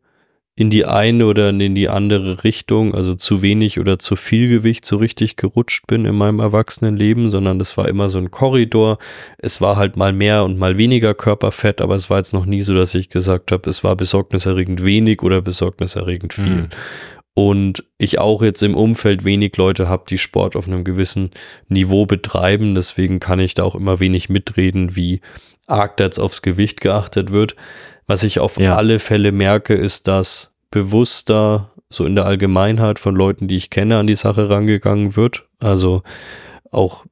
in 0.57 0.69
die 0.69 0.86
eine 0.86 1.25
oder 1.25 1.49
in 1.49 1.75
die 1.75 1.89
andere 1.89 2.45
Richtung, 2.45 2.95
also 2.95 3.13
zu 3.13 3.41
wenig 3.41 3.77
oder 3.77 3.99
zu 3.99 4.15
viel 4.15 4.47
Gewicht 4.47 4.86
so 4.86 4.95
richtig 4.95 5.36
gerutscht 5.36 5.86
bin 5.86 6.05
in 6.05 6.15
meinem 6.15 6.39
Erwachsenenleben, 6.39 7.29
sondern 7.29 7.59
das 7.59 7.75
war 7.75 7.89
immer 7.89 8.07
so 8.07 8.19
ein 8.19 8.31
Korridor. 8.31 8.97
Es 9.38 9.59
war 9.59 9.75
halt 9.75 9.97
mal 9.97 10.13
mehr 10.13 10.45
und 10.45 10.57
mal 10.57 10.77
weniger 10.77 11.13
Körperfett, 11.13 11.81
aber 11.81 11.95
es 11.95 12.09
war 12.09 12.19
jetzt 12.19 12.31
noch 12.31 12.45
nie 12.45 12.61
so, 12.61 12.73
dass 12.73 12.95
ich 12.95 13.09
gesagt 13.09 13.51
habe, 13.51 13.69
es 13.69 13.83
war 13.83 13.97
besorgniserregend 13.97 14.86
wenig 14.86 15.23
oder 15.23 15.41
besorgniserregend 15.41 16.33
viel. 16.33 16.45
Mhm 16.45 16.69
und 17.36 17.83
ich 17.97 18.17
auch 18.17 18.41
jetzt 18.41 18.63
im 18.63 18.75
Umfeld 18.75 19.25
wenig 19.25 19.55
Leute 19.57 19.89
habe, 19.89 20.05
die 20.09 20.17
Sport 20.17 20.55
auf 20.55 20.67
einem 20.67 20.86
gewissen 20.86 21.31
Niveau 21.67 22.05
betreiben. 22.05 22.75
Deswegen 22.75 23.19
kann 23.19 23.39
ich 23.39 23.53
da 23.53 23.63
auch 23.63 23.75
immer 23.75 23.99
wenig 23.99 24.29
mitreden, 24.29 24.95
wie 24.95 25.19
arg 25.67 25.97
da 25.97 26.05
jetzt 26.05 26.17
aufs 26.17 26.41
Gewicht 26.41 26.79
geachtet 26.79 27.33
wird. 27.33 27.57
Was 28.07 28.23
ich 28.23 28.39
auf 28.39 28.57
ja. 28.57 28.77
alle 28.77 28.99
Fälle 28.99 29.33
merke, 29.33 29.73
ist, 29.73 30.07
dass 30.07 30.53
bewusster 30.71 31.73
so 31.89 32.05
in 32.05 32.15
der 32.15 32.25
Allgemeinheit 32.25 32.99
von 32.99 33.15
Leuten, 33.15 33.49
die 33.49 33.57
ich 33.57 33.69
kenne, 33.69 33.97
an 33.97 34.07
die 34.07 34.15
Sache 34.15 34.49
rangegangen 34.49 35.17
wird. 35.17 35.45
Also 35.59 36.03
auch 36.71 37.05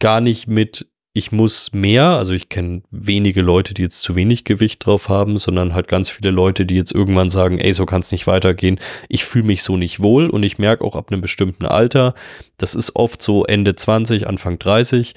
gar 0.00 0.20
nicht 0.20 0.48
mit, 0.48 0.88
ich 1.18 1.32
muss 1.32 1.72
mehr, 1.72 2.04
also 2.04 2.32
ich 2.32 2.48
kenne 2.48 2.82
wenige 2.90 3.42
Leute, 3.42 3.74
die 3.74 3.82
jetzt 3.82 4.00
zu 4.00 4.14
wenig 4.14 4.44
Gewicht 4.44 4.86
drauf 4.86 5.08
haben, 5.08 5.36
sondern 5.36 5.74
halt 5.74 5.88
ganz 5.88 6.08
viele 6.08 6.30
Leute, 6.30 6.64
die 6.64 6.76
jetzt 6.76 6.92
irgendwann 6.92 7.28
sagen, 7.28 7.58
ey, 7.58 7.72
so 7.72 7.84
kann 7.86 8.00
es 8.00 8.12
nicht 8.12 8.26
weitergehen. 8.28 8.78
Ich 9.08 9.24
fühle 9.24 9.44
mich 9.44 9.64
so 9.64 9.76
nicht 9.76 10.00
wohl 10.00 10.30
und 10.30 10.44
ich 10.44 10.58
merke 10.58 10.84
auch 10.84 10.94
ab 10.94 11.10
einem 11.10 11.20
bestimmten 11.20 11.66
Alter, 11.66 12.14
das 12.56 12.74
ist 12.76 12.94
oft 12.96 13.20
so 13.20 13.44
Ende 13.44 13.74
20, 13.74 14.28
Anfang 14.28 14.58
30, 14.58 15.14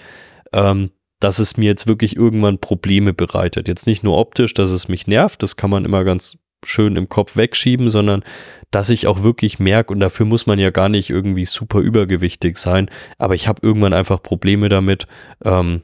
ähm, 0.54 0.89
dass 1.20 1.38
es 1.38 1.56
mir 1.56 1.68
jetzt 1.68 1.86
wirklich 1.86 2.16
irgendwann 2.16 2.58
Probleme 2.58 3.14
bereitet. 3.14 3.68
Jetzt 3.68 3.86
nicht 3.86 4.04
nur 4.04 4.18
optisch, 4.18 4.56
dass 4.56 4.72
es 4.72 4.88
mich 4.88 5.06
nervt, 5.06 5.43
das 5.43 5.56
kann 5.56 5.70
man 5.70 5.86
immer 5.86 6.04
ganz 6.04 6.38
schön 6.66 6.95
im 6.95 7.10
Kopf 7.10 7.36
wegschieben, 7.36 7.89
sondern 7.89 8.24
dass 8.72 8.89
ich 8.89 9.08
auch 9.08 9.24
wirklich 9.24 9.60
merke, 9.60 9.93
und 9.93 9.99
dafür 9.99 10.26
muss 10.26 10.47
man 10.47 10.60
ja 10.60 10.72
gar 10.72 10.89
nicht 10.89 11.10
irgendwie 11.10 11.45
super 11.45 11.80
übergewichtig 11.80 12.58
sein, 12.58 12.89
aber 13.18 13.36
ich 13.36 13.47
habe 13.47 13.62
irgendwann 13.62 13.93
einfach 13.93 14.24
Probleme 14.24 14.70
damit, 14.70 15.08
ähm, 15.43 15.84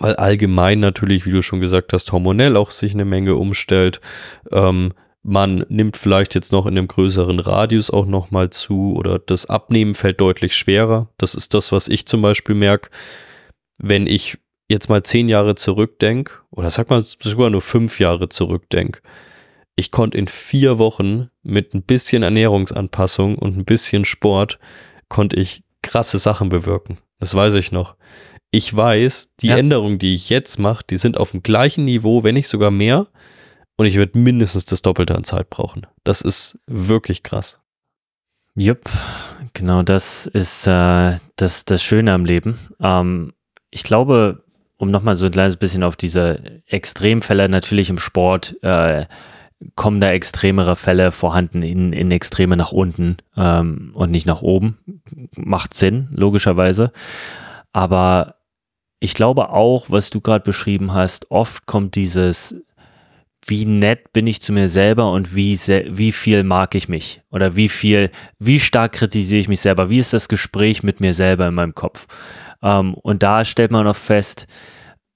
weil 0.00 0.16
allgemein 0.16 0.80
natürlich, 0.80 1.26
wie 1.26 1.30
du 1.30 1.42
schon 1.42 1.60
gesagt 1.60 1.92
hast, 1.92 2.10
hormonell 2.10 2.56
auch 2.56 2.70
sich 2.70 2.94
eine 2.94 3.04
Menge 3.04 3.36
umstellt. 3.36 4.00
Ähm, 4.50 4.92
man 5.22 5.66
nimmt 5.68 5.98
vielleicht 5.98 6.34
jetzt 6.34 6.50
noch 6.50 6.66
in 6.66 6.76
einem 6.76 6.88
größeren 6.88 7.38
Radius 7.38 7.90
auch 7.90 8.06
nochmal 8.06 8.50
zu 8.50 8.94
oder 8.96 9.18
das 9.18 9.46
Abnehmen 9.46 9.94
fällt 9.94 10.20
deutlich 10.20 10.56
schwerer. 10.56 11.10
Das 11.18 11.34
ist 11.34 11.52
das, 11.52 11.70
was 11.72 11.88
ich 11.88 12.06
zum 12.06 12.22
Beispiel 12.22 12.54
merke, 12.54 12.90
wenn 13.76 14.06
ich 14.06 14.38
jetzt 14.68 14.88
mal 14.88 15.02
zehn 15.02 15.28
Jahre 15.28 15.54
zurückdenke, 15.56 16.34
oder 16.50 16.70
sag 16.70 16.88
mal 16.88 17.02
sogar 17.02 17.50
nur 17.50 17.60
fünf 17.60 18.00
Jahre 18.00 18.30
zurückdenke, 18.30 19.02
ich 19.76 19.90
konnte 19.90 20.16
in 20.16 20.28
vier 20.28 20.78
Wochen 20.78 21.28
mit 21.42 21.74
ein 21.74 21.82
bisschen 21.82 22.22
Ernährungsanpassung 22.22 23.36
und 23.36 23.56
ein 23.56 23.64
bisschen 23.64 24.04
Sport, 24.04 24.58
konnte 25.08 25.38
ich 25.38 25.62
krasse 25.82 26.18
Sachen 26.18 26.48
bewirken. 26.48 26.98
Das 27.18 27.34
weiß 27.34 27.54
ich 27.54 27.72
noch. 27.72 27.96
Ich 28.50 28.74
weiß, 28.74 29.30
die 29.40 29.48
ja. 29.48 29.56
Änderungen, 29.56 29.98
die 29.98 30.14
ich 30.14 30.28
jetzt 30.28 30.58
mache, 30.58 30.84
die 30.88 30.96
sind 30.96 31.16
auf 31.16 31.30
dem 31.30 31.42
gleichen 31.42 31.84
Niveau, 31.84 32.24
wenn 32.24 32.34
nicht 32.34 32.48
sogar 32.48 32.70
mehr. 32.70 33.06
Und 33.76 33.86
ich 33.86 33.96
werde 33.96 34.18
mindestens 34.18 34.64
das 34.66 34.82
Doppelte 34.82 35.14
an 35.14 35.24
Zeit 35.24 35.48
brauchen. 35.48 35.86
Das 36.04 36.20
ist 36.20 36.58
wirklich 36.66 37.22
krass. 37.22 37.58
Jupp, 38.56 38.90
genau 39.54 39.82
das 39.82 40.26
ist 40.26 40.66
äh, 40.66 41.18
das, 41.36 41.64
das 41.64 41.82
Schöne 41.82 42.12
am 42.12 42.24
Leben. 42.24 42.58
Ähm, 42.80 43.32
ich 43.70 43.84
glaube, 43.84 44.44
um 44.76 44.90
nochmal 44.90 45.16
so 45.16 45.26
ein 45.26 45.32
kleines 45.32 45.56
bisschen 45.56 45.82
auf 45.82 45.96
diese 45.96 46.62
Extremfälle 46.66 47.48
natürlich 47.48 47.88
im 47.88 47.98
Sport, 47.98 48.56
äh, 48.62 49.06
kommen 49.76 50.00
da 50.00 50.10
extremere 50.10 50.74
Fälle 50.74 51.12
vorhanden 51.12 51.62
in, 51.62 51.92
in 51.92 52.10
Extreme 52.10 52.56
nach 52.56 52.72
unten 52.72 53.18
ähm, 53.36 53.92
und 53.94 54.10
nicht 54.10 54.26
nach 54.26 54.42
oben. 54.42 54.78
Macht 55.36 55.74
Sinn, 55.74 56.08
logischerweise. 56.10 56.92
Aber 57.72 58.39
ich 59.00 59.14
glaube 59.14 59.48
auch, 59.48 59.86
was 59.88 60.10
du 60.10 60.20
gerade 60.20 60.44
beschrieben 60.44 60.92
hast, 60.92 61.30
oft 61.30 61.66
kommt 61.66 61.94
dieses, 61.94 62.54
wie 63.46 63.64
nett 63.64 64.12
bin 64.12 64.26
ich 64.26 64.42
zu 64.42 64.52
mir 64.52 64.68
selber 64.68 65.10
und 65.10 65.34
wie, 65.34 65.56
wie 65.56 66.12
viel 66.12 66.44
mag 66.44 66.74
ich 66.74 66.88
mich 66.88 67.22
oder 67.30 67.56
wie 67.56 67.70
viel, 67.70 68.10
wie 68.38 68.60
stark 68.60 68.92
kritisiere 68.92 69.40
ich 69.40 69.48
mich 69.48 69.62
selber, 69.62 69.88
wie 69.88 69.98
ist 69.98 70.12
das 70.12 70.28
Gespräch 70.28 70.82
mit 70.82 71.00
mir 71.00 71.14
selber 71.14 71.48
in 71.48 71.54
meinem 71.54 71.74
Kopf. 71.74 72.06
Ähm, 72.62 72.94
und 72.94 73.22
da 73.22 73.46
stellt 73.46 73.70
man 73.70 73.86
auch 73.86 73.96
fest, 73.96 74.46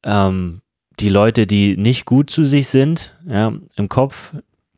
ähm, 0.03 0.63
die 1.01 1.11
Leute, 1.11 1.47
die 1.47 1.77
nicht 1.77 2.07
gut 2.07 2.31
zu 2.31 2.45
sich 2.45 2.69
sind, 2.69 3.17
ja, 3.27 3.53
im 3.77 3.89
Kopf, 3.89 4.33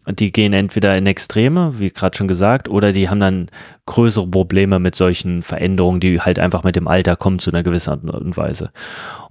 die 0.07 0.33
gehen 0.33 0.53
entweder 0.53 0.97
in 0.97 1.07
Extreme, 1.07 1.79
wie 1.79 1.91
gerade 1.91 2.17
schon 2.17 2.29
gesagt, 2.29 2.69
oder 2.69 2.93
die 2.93 3.09
haben 3.09 3.21
dann 3.21 3.51
größere 3.87 4.29
Probleme 4.29 4.79
mit 4.79 4.95
solchen 4.95 5.43
Veränderungen, 5.43 6.01
die 6.01 6.21
halt 6.21 6.39
einfach 6.39 6.63
mit 6.63 6.77
dem 6.77 6.89
Alter 6.89 7.17
kommen 7.17 7.39
zu 7.39 7.51
einer 7.51 7.63
gewissen 7.63 7.91
Art 7.91 8.05
und 8.05 8.37
Weise. 8.37 8.71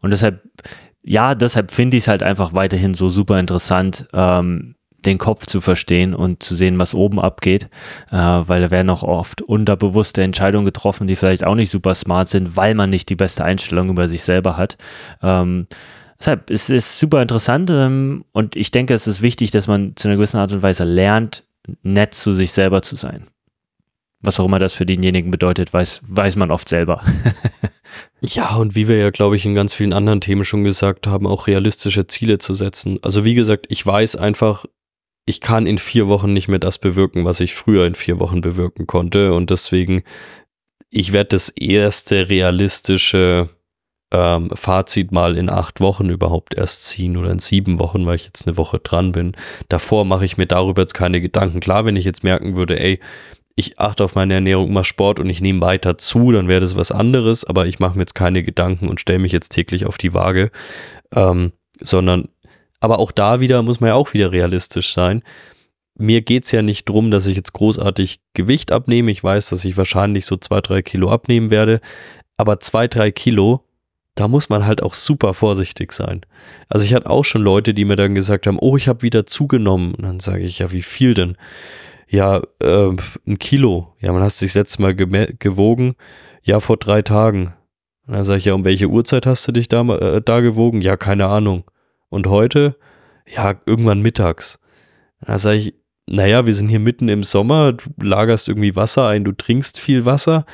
Und 0.01 0.11
deshalb, 0.11 0.41
ja, 1.01 1.35
deshalb 1.35 1.71
finde 1.71 1.97
ich 1.97 2.03
es 2.03 2.07
halt 2.07 2.23
einfach 2.23 2.53
weiterhin 2.53 2.93
so 2.93 3.09
super 3.09 3.39
interessant, 3.39 4.07
ähm, 4.13 4.75
den 5.05 5.17
Kopf 5.17 5.45
zu 5.45 5.61
verstehen 5.61 6.13
und 6.13 6.41
zu 6.41 6.55
sehen, 6.55 6.79
was 6.79 6.95
oben 6.95 7.19
abgeht, 7.19 7.69
äh, 8.11 8.15
weil 8.15 8.61
da 8.61 8.71
werden 8.71 8.89
auch 8.89 9.03
oft 9.03 9.41
unterbewusste 9.41 10.23
Entscheidungen 10.23 10.65
getroffen, 10.65 11.07
die 11.07 11.15
vielleicht 11.15 11.45
auch 11.45 11.55
nicht 11.55 11.69
super 11.69 11.95
smart 11.95 12.27
sind, 12.27 12.57
weil 12.57 12.75
man 12.75 12.89
nicht 12.89 13.09
die 13.09 13.15
beste 13.15 13.45
Einstellung 13.45 13.89
über 13.89 14.07
sich 14.07 14.23
selber 14.23 14.57
hat. 14.57 14.77
Ähm, 15.21 15.67
deshalb 16.19 16.49
es 16.49 16.69
ist 16.69 16.99
super 16.99 17.21
interessant 17.21 17.69
ähm, 17.69 18.25
und 18.31 18.55
ich 18.55 18.71
denke, 18.71 18.93
es 18.93 19.07
ist 19.07 19.21
wichtig, 19.21 19.51
dass 19.51 19.67
man 19.67 19.95
zu 19.95 20.07
einer 20.07 20.17
gewissen 20.17 20.37
Art 20.37 20.53
und 20.53 20.61
Weise 20.61 20.83
lernt, 20.83 21.43
nett 21.83 22.13
zu 22.13 22.33
sich 22.33 22.51
selber 22.51 22.81
zu 22.81 22.95
sein. 22.95 23.27
Was 24.21 24.39
auch 24.39 24.45
immer 24.45 24.59
das 24.59 24.73
für 24.73 24.85
denjenigen 24.85 25.29
bedeutet, 25.29 25.71
weiß, 25.73 26.01
weiß 26.07 26.35
man 26.35 26.51
oft 26.51 26.67
selber. 26.67 27.03
ja, 28.21 28.55
und 28.55 28.75
wie 28.75 28.87
wir 28.87 28.97
ja, 28.97 29.11
glaube 29.11 29.35
ich, 29.35 29.45
in 29.45 29.53
ganz 29.53 29.73
vielen 29.73 29.93
anderen 29.93 30.21
Themen 30.21 30.45
schon 30.45 30.63
gesagt 30.63 31.05
haben, 31.05 31.27
auch 31.27 31.47
realistische 31.47 32.07
Ziele 32.07 32.39
zu 32.39 32.53
setzen. 32.53 32.97
Also 33.03 33.23
wie 33.23 33.35
gesagt, 33.35 33.67
ich 33.69 33.85
weiß 33.85 34.15
einfach, 34.15 34.65
ich 35.25 35.41
kann 35.41 35.67
in 35.67 35.77
vier 35.77 36.07
Wochen 36.07 36.33
nicht 36.33 36.47
mehr 36.47 36.59
das 36.59 36.79
bewirken, 36.79 37.25
was 37.25 37.39
ich 37.39 37.55
früher 37.55 37.85
in 37.85 37.95
vier 37.95 38.19
Wochen 38.19 38.41
bewirken 38.41 38.87
konnte. 38.87 39.33
Und 39.33 39.49
deswegen, 39.49 40.03
ich 40.89 41.11
werde 41.11 41.29
das 41.29 41.49
erste 41.49 42.29
realistische 42.29 43.49
ähm, 44.11 44.49
Fazit 44.53 45.11
mal 45.11 45.37
in 45.37 45.49
acht 45.49 45.81
Wochen 45.81 46.09
überhaupt 46.09 46.53
erst 46.53 46.85
ziehen 46.85 47.17
oder 47.17 47.31
in 47.31 47.39
sieben 47.39 47.79
Wochen, 47.79 48.05
weil 48.05 48.15
ich 48.15 48.25
jetzt 48.25 48.47
eine 48.47 48.57
Woche 48.57 48.79
dran 48.79 49.11
bin. 49.11 49.33
Davor 49.69 50.05
mache 50.05 50.25
ich 50.25 50.37
mir 50.37 50.45
darüber 50.45 50.81
jetzt 50.81 50.93
keine 50.93 51.21
Gedanken. 51.21 51.59
Klar, 51.59 51.85
wenn 51.85 51.95
ich 51.95 52.05
jetzt 52.05 52.23
merken 52.23 52.55
würde, 52.55 52.79
ey, 52.79 52.99
ich 53.55 53.79
achte 53.79 54.03
auf 54.03 54.15
meine 54.15 54.33
Ernährung, 54.33 54.73
mache 54.73 54.83
Sport 54.83 55.19
und 55.19 55.29
ich 55.29 55.41
nehme 55.41 55.61
weiter 55.61 55.97
zu, 55.97 56.31
dann 56.31 56.47
wäre 56.47 56.59
das 56.59 56.75
was 56.75 56.91
anderes, 56.91 57.45
aber 57.45 57.65
ich 57.67 57.79
mache 57.79 57.95
mir 57.95 58.01
jetzt 58.01 58.15
keine 58.15 58.43
Gedanken 58.43 58.89
und 58.89 58.99
stelle 58.99 59.19
mich 59.19 59.31
jetzt 59.31 59.49
täglich 59.49 59.85
auf 59.85 59.97
die 59.97 60.13
Waage, 60.13 60.51
ähm, 61.13 61.53
sondern 61.81 62.27
aber 62.81 62.99
auch 62.99 63.11
da 63.11 63.39
wieder 63.39 63.63
muss 63.63 63.79
man 63.79 63.89
ja 63.89 63.95
auch 63.95 64.13
wieder 64.13 64.31
realistisch 64.31 64.93
sein. 64.93 65.23
Mir 65.97 66.21
geht 66.21 66.43
es 66.43 66.51
ja 66.51 66.61
nicht 66.61 66.89
darum, 66.89 67.09
dass 67.09 67.25
ich 67.25 67.37
jetzt 67.37 67.53
großartig 67.53 68.19
Gewicht 68.33 68.71
abnehme. 68.71 69.11
Ich 69.11 69.23
weiß, 69.23 69.49
dass 69.49 69.63
ich 69.63 69.77
wahrscheinlich 69.77 70.25
so 70.25 70.35
zwei, 70.35 70.59
drei 70.61 70.81
Kilo 70.81 71.09
abnehmen 71.09 71.49
werde. 71.49 71.79
Aber 72.37 72.59
zwei, 72.59 72.87
drei 72.87 73.11
Kilo, 73.11 73.64
da 74.15 74.29
muss 74.29 74.49
man 74.49 74.65
halt 74.65 74.81
auch 74.81 74.93
super 74.93 75.33
vorsichtig 75.33 75.91
sein. 75.91 76.21
Also 76.69 76.85
ich 76.85 76.93
hatte 76.93 77.09
auch 77.09 77.23
schon 77.23 77.41
Leute, 77.41 77.73
die 77.73 77.85
mir 77.85 77.97
dann 77.97 78.15
gesagt 78.15 78.47
haben, 78.47 78.57
oh, 78.59 78.77
ich 78.77 78.87
habe 78.87 79.01
wieder 79.01 79.25
zugenommen. 79.25 79.93
Und 79.93 80.03
dann 80.03 80.19
sage 80.21 80.43
ich, 80.43 80.59
ja, 80.59 80.71
wie 80.71 80.81
viel 80.81 81.13
denn? 81.13 81.37
Ja, 82.07 82.41
äh, 82.61 82.91
ein 83.27 83.39
Kilo. 83.39 83.93
Ja, 83.99 84.13
man 84.13 84.23
hat 84.23 84.31
sich 84.31 84.49
das 84.49 84.55
letzte 84.55 84.81
Mal 84.81 84.95
gewogen. 84.95 85.95
Ja, 86.43 86.61
vor 86.61 86.77
drei 86.77 87.01
Tagen. 87.01 87.53
Und 88.07 88.13
dann 88.13 88.23
sage 88.23 88.39
ich, 88.39 88.45
ja, 88.45 88.53
um 88.53 88.63
welche 88.63 88.87
Uhrzeit 88.87 89.25
hast 89.25 89.47
du 89.47 89.51
dich 89.51 89.67
da, 89.67 89.81
äh, 89.81 90.21
da 90.23 90.39
gewogen? 90.39 90.81
Ja, 90.81 90.95
keine 90.95 91.25
Ahnung. 91.25 91.65
Und 92.07 92.27
heute, 92.27 92.77
ja, 93.27 93.55
irgendwann 93.65 94.01
mittags. 94.01 94.59
Da 95.19 95.37
sage 95.37 95.57
ich, 95.57 95.73
naja, 96.07 96.45
wir 96.45 96.53
sind 96.53 96.69
hier 96.69 96.79
mitten 96.79 97.09
im 97.09 97.23
Sommer, 97.23 97.73
du 97.73 97.89
lagerst 97.99 98.47
irgendwie 98.47 98.75
Wasser 98.75 99.07
ein, 99.07 99.23
du 99.23 99.31
trinkst 99.31 99.79
viel 99.79 100.05
Wasser. 100.05 100.45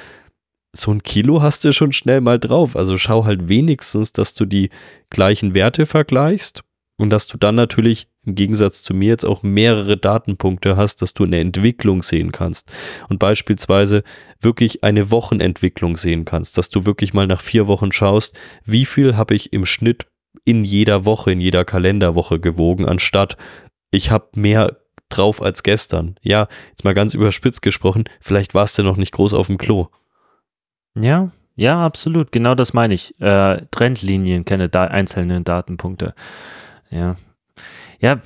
So 0.74 0.91
ein 0.91 1.03
Kilo 1.03 1.41
hast 1.41 1.65
du 1.65 1.74
schon 1.74 1.91
schnell 1.91 2.22
mal 2.22 2.39
drauf. 2.39 2.76
Also 2.76 2.97
schau 2.97 3.26
halt 3.26 3.49
wenigstens, 3.49 4.13
dass 4.13 4.34
du 4.34 4.45
die 4.45 4.69
gleichen 5.09 5.53
Werte 5.53 5.86
vergleichst 5.86 6.63
und 6.97 7.09
dass 7.09 7.28
du 7.28 7.38
dann 7.38 7.55
natürlich 7.55 8.07
im 8.24 8.36
Gegensatz 8.36 8.84
zu 8.84 8.93
mir 8.93 9.09
jetzt 9.09 9.26
auch 9.26 9.43
mehrere 9.43 9.97
Datenpunkte 9.97 10.78
hast, 10.78 11.01
dass 11.01 11.13
du 11.13 11.24
eine 11.24 11.39
Entwicklung 11.39 12.03
sehen 12.03 12.32
kannst 12.32 12.72
und 13.09 13.17
beispielsweise 13.17 14.03
wirklich 14.39 14.84
eine 14.84 15.09
Wochenentwicklung 15.11 15.97
sehen 15.97 16.24
kannst, 16.24 16.57
dass 16.57 16.69
du 16.69 16.86
wirklich 16.86 17.13
mal 17.13 17.28
nach 17.28 17.41
vier 17.41 17.67
Wochen 17.67 17.91
schaust, 17.91 18.38
wie 18.63 18.86
viel 18.86 19.17
habe 19.17 19.34
ich 19.34 19.51
im 19.51 19.65
Schnitt 19.65 20.07
in 20.45 20.63
jeder 20.63 21.03
Woche, 21.03 21.32
in 21.32 21.41
jeder 21.41 21.65
Kalenderwoche 21.65 22.39
gewogen, 22.39 22.88
anstatt 22.88 23.36
ich 23.89 24.11
habe 24.11 24.30
mehr 24.36 24.78
drauf 25.09 25.41
als 25.41 25.63
gestern. 25.63 26.15
Ja, 26.22 26.47
jetzt 26.69 26.86
mal 26.86 26.93
ganz 26.93 27.13
überspitzt 27.13 27.61
gesprochen, 27.61 28.05
vielleicht 28.22 28.53
warst 28.53 28.78
du 28.78 28.84
noch 28.84 28.97
nicht 28.97 29.11
groß 29.11 29.34
auf 29.34 29.47
dem 29.47 29.57
Klo. 29.57 29.88
Ja, 30.95 31.31
ja, 31.55 31.85
absolut. 31.85 32.31
Genau 32.31 32.55
das 32.55 32.73
meine 32.73 32.93
ich. 32.93 33.19
Äh, 33.21 33.65
Trendlinien, 33.71 34.45
keine 34.45 34.69
da 34.69 34.85
einzelnen 34.85 35.43
Datenpunkte. 35.43 36.13
Ja, 36.89 37.15
ja, 38.02 38.20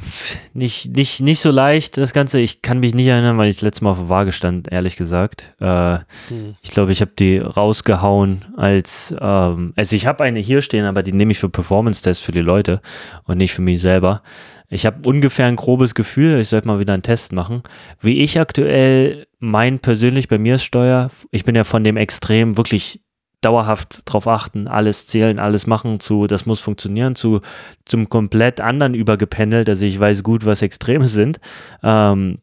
nicht, 0.53 0.95
nicht, 0.95 1.19
nicht 1.19 1.39
so 1.41 1.51
leicht, 1.51 1.97
das 1.97 2.13
Ganze. 2.13 2.39
Ich 2.39 2.61
kann 2.61 2.79
mich 2.79 2.95
nicht 2.95 3.07
erinnern, 3.07 3.37
weil 3.37 3.49
ich 3.49 3.57
das 3.57 3.61
letzte 3.61 3.83
Mal 3.83 3.91
auf 3.91 3.99
der 3.99 4.09
Waage 4.09 4.31
stand, 4.31 4.71
ehrlich 4.71 4.95
gesagt. 4.95 5.53
Äh, 5.59 5.97
hm. 6.29 6.55
Ich 6.61 6.71
glaube, 6.71 6.93
ich 6.93 7.01
habe 7.01 7.11
die 7.19 7.39
rausgehauen 7.39 8.45
als, 8.55 9.13
ähm, 9.19 9.73
also 9.75 9.95
ich 9.97 10.07
habe 10.07 10.23
eine 10.23 10.39
hier 10.39 10.61
stehen, 10.61 10.85
aber 10.85 11.03
die 11.03 11.11
nehme 11.11 11.33
ich 11.33 11.39
für 11.39 11.49
Performance-Tests 11.49 12.23
für 12.23 12.31
die 12.31 12.39
Leute 12.39 12.81
und 13.25 13.37
nicht 13.37 13.53
für 13.53 13.61
mich 13.61 13.81
selber. 13.81 14.21
Ich 14.69 14.85
habe 14.85 15.07
ungefähr 15.07 15.45
ein 15.45 15.57
grobes 15.57 15.93
Gefühl, 15.93 16.39
ich 16.39 16.47
sollte 16.47 16.67
mal 16.67 16.79
wieder 16.79 16.93
einen 16.93 17.03
Test 17.03 17.33
machen. 17.33 17.61
Wie 17.99 18.21
ich 18.23 18.39
aktuell 18.39 19.27
mein 19.39 19.79
persönlich 19.79 20.29
bei 20.29 20.37
mir 20.37 20.57
steuere, 20.57 21.11
ich 21.31 21.43
bin 21.43 21.53
ja 21.53 21.65
von 21.65 21.83
dem 21.83 21.97
Extrem 21.97 22.55
wirklich 22.55 23.01
dauerhaft 23.41 24.01
drauf 24.05 24.27
achten, 24.27 24.67
alles 24.67 25.07
zählen, 25.07 25.39
alles 25.39 25.67
machen, 25.67 25.99
zu, 25.99 26.27
das 26.27 26.45
muss 26.45 26.59
funktionieren, 26.59 27.15
zu 27.15 27.41
zum 27.85 28.09
komplett 28.09 28.59
anderen 28.61 28.93
übergependelt, 28.93 29.69
also 29.69 29.85
ich 29.85 29.99
weiß 29.99 30.23
gut, 30.23 30.45
was 30.45 30.61
Extreme 30.61 31.07
sind. 31.07 31.39
Ähm, 31.83 32.39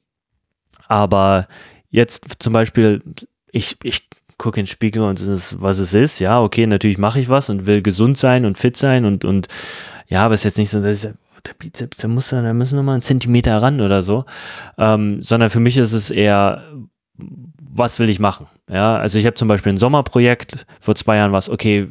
aber 0.86 1.48
jetzt 1.90 2.26
zum 2.38 2.52
Beispiel, 2.52 3.02
ich, 3.50 3.76
ich 3.82 4.08
gucke 4.38 4.60
in 4.60 4.64
den 4.64 4.70
Spiegel 4.70 5.02
und 5.02 5.20
es 5.20 5.28
ist, 5.28 5.60
was 5.60 5.78
es 5.78 5.94
ist. 5.94 6.18
Ja, 6.18 6.42
okay, 6.42 6.66
natürlich 6.66 6.98
mache 6.98 7.20
ich 7.20 7.28
was 7.28 7.48
und 7.48 7.66
will 7.66 7.80
gesund 7.80 8.18
sein 8.18 8.44
und 8.44 8.58
fit 8.58 8.76
sein 8.76 9.04
und, 9.04 9.24
und 9.24 9.48
ja, 10.08 10.24
aber 10.24 10.34
es 10.34 10.40
ist 10.40 10.44
jetzt 10.44 10.58
nicht 10.58 10.70
so, 10.70 10.82
dass 10.82 11.04
ich, 11.04 11.10
der 11.46 11.54
Bizeps, 11.58 11.98
der 11.98 12.08
muss, 12.08 12.28
da 12.30 12.52
müssen 12.52 12.76
noch 12.76 12.82
mal 12.82 12.92
einen 12.92 13.02
Zentimeter 13.02 13.60
ran 13.60 13.80
oder 13.80 14.02
so, 14.02 14.24
ähm, 14.78 15.22
sondern 15.22 15.50
für 15.50 15.60
mich 15.60 15.76
ist 15.76 15.92
es 15.92 16.10
eher, 16.10 16.62
was 17.74 17.98
will 17.98 18.10
ich 18.10 18.20
machen? 18.20 18.46
Ja, 18.70 18.96
also 18.96 19.18
ich 19.18 19.24
habe 19.24 19.34
zum 19.34 19.48
Beispiel 19.48 19.72
ein 19.72 19.78
Sommerprojekt, 19.78 20.66
vor 20.80 20.94
zwei 20.94 21.16
Jahren 21.16 21.32
war 21.32 21.38
es, 21.38 21.48
okay, 21.48 21.88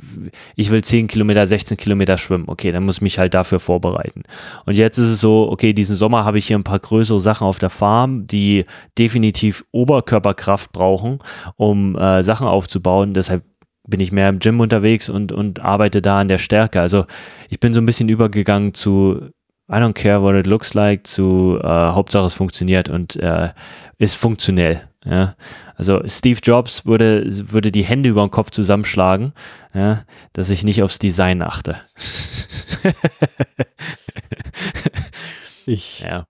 ich 0.56 0.70
will 0.70 0.84
10 0.84 1.08
Kilometer, 1.08 1.46
16 1.48 1.76
Kilometer 1.76 2.20
schwimmen, 2.20 2.46
okay, 2.48 2.72
dann 2.72 2.86
muss 2.86 2.98
ich 2.98 3.02
mich 3.02 3.18
halt 3.18 3.34
dafür 3.34 3.60
vorbereiten. 3.60 4.24
Und 4.66 4.78
jetzt 4.78 5.00
ist 5.00 5.10
es 5.10 5.20
so, 5.20 5.50
okay, 5.52 5.74
diesen 5.74 5.96
Sommer 5.96 6.24
habe 6.24 6.38
ich 6.38 6.48
hier 6.48 6.58
ein 6.58 6.64
paar 6.64 6.80
größere 6.80 7.20
Sachen 7.20 7.48
auf 7.48 7.58
der 7.58 7.72
Farm, 7.72 8.28
die 8.28 8.66
definitiv 8.98 9.66
Oberkörperkraft 9.72 10.72
brauchen, 10.72 11.20
um 11.56 11.98
äh, 11.98 12.22
Sachen 12.22 12.48
aufzubauen, 12.48 13.14
deshalb 13.16 13.44
bin 13.88 14.00
ich 14.00 14.12
mehr 14.12 14.30
im 14.30 14.38
Gym 14.38 14.60
unterwegs 14.60 15.10
und, 15.10 15.32
und 15.32 15.60
arbeite 15.60 16.02
da 16.04 16.20
an 16.20 16.28
der 16.28 16.38
Stärke. 16.38 16.80
Also 16.80 17.06
ich 17.50 17.60
bin 17.60 17.74
so 17.74 17.82
ein 17.82 17.88
bisschen 17.88 18.10
übergegangen 18.10 18.76
zu 18.76 19.32
I 19.68 19.76
don't 19.76 19.94
care 19.94 20.22
what 20.22 20.36
it 20.36 20.48
looks 20.48 20.74
like 20.74 21.08
zu 21.08 21.58
äh, 21.62 21.66
Hauptsache 21.66 22.26
es 22.26 22.34
funktioniert 22.34 22.90
und 22.90 23.16
äh, 23.16 23.50
ist 23.98 24.16
funktionell. 24.16 24.91
Ja, 25.04 25.36
also 25.76 26.02
Steve 26.06 26.40
Jobs 26.44 26.86
würde, 26.86 27.26
würde 27.52 27.72
die 27.72 27.84
Hände 27.84 28.10
über 28.10 28.22
den 28.22 28.30
Kopf 28.30 28.52
zusammenschlagen, 28.52 29.34
ja, 29.74 30.04
dass 30.34 30.52
ich 30.52 30.64
nicht 30.64 30.84
aufs 30.84 31.00
Design 31.00 31.42
achte. 31.42 31.78
ich 35.66 36.02
ja. 36.02 36.28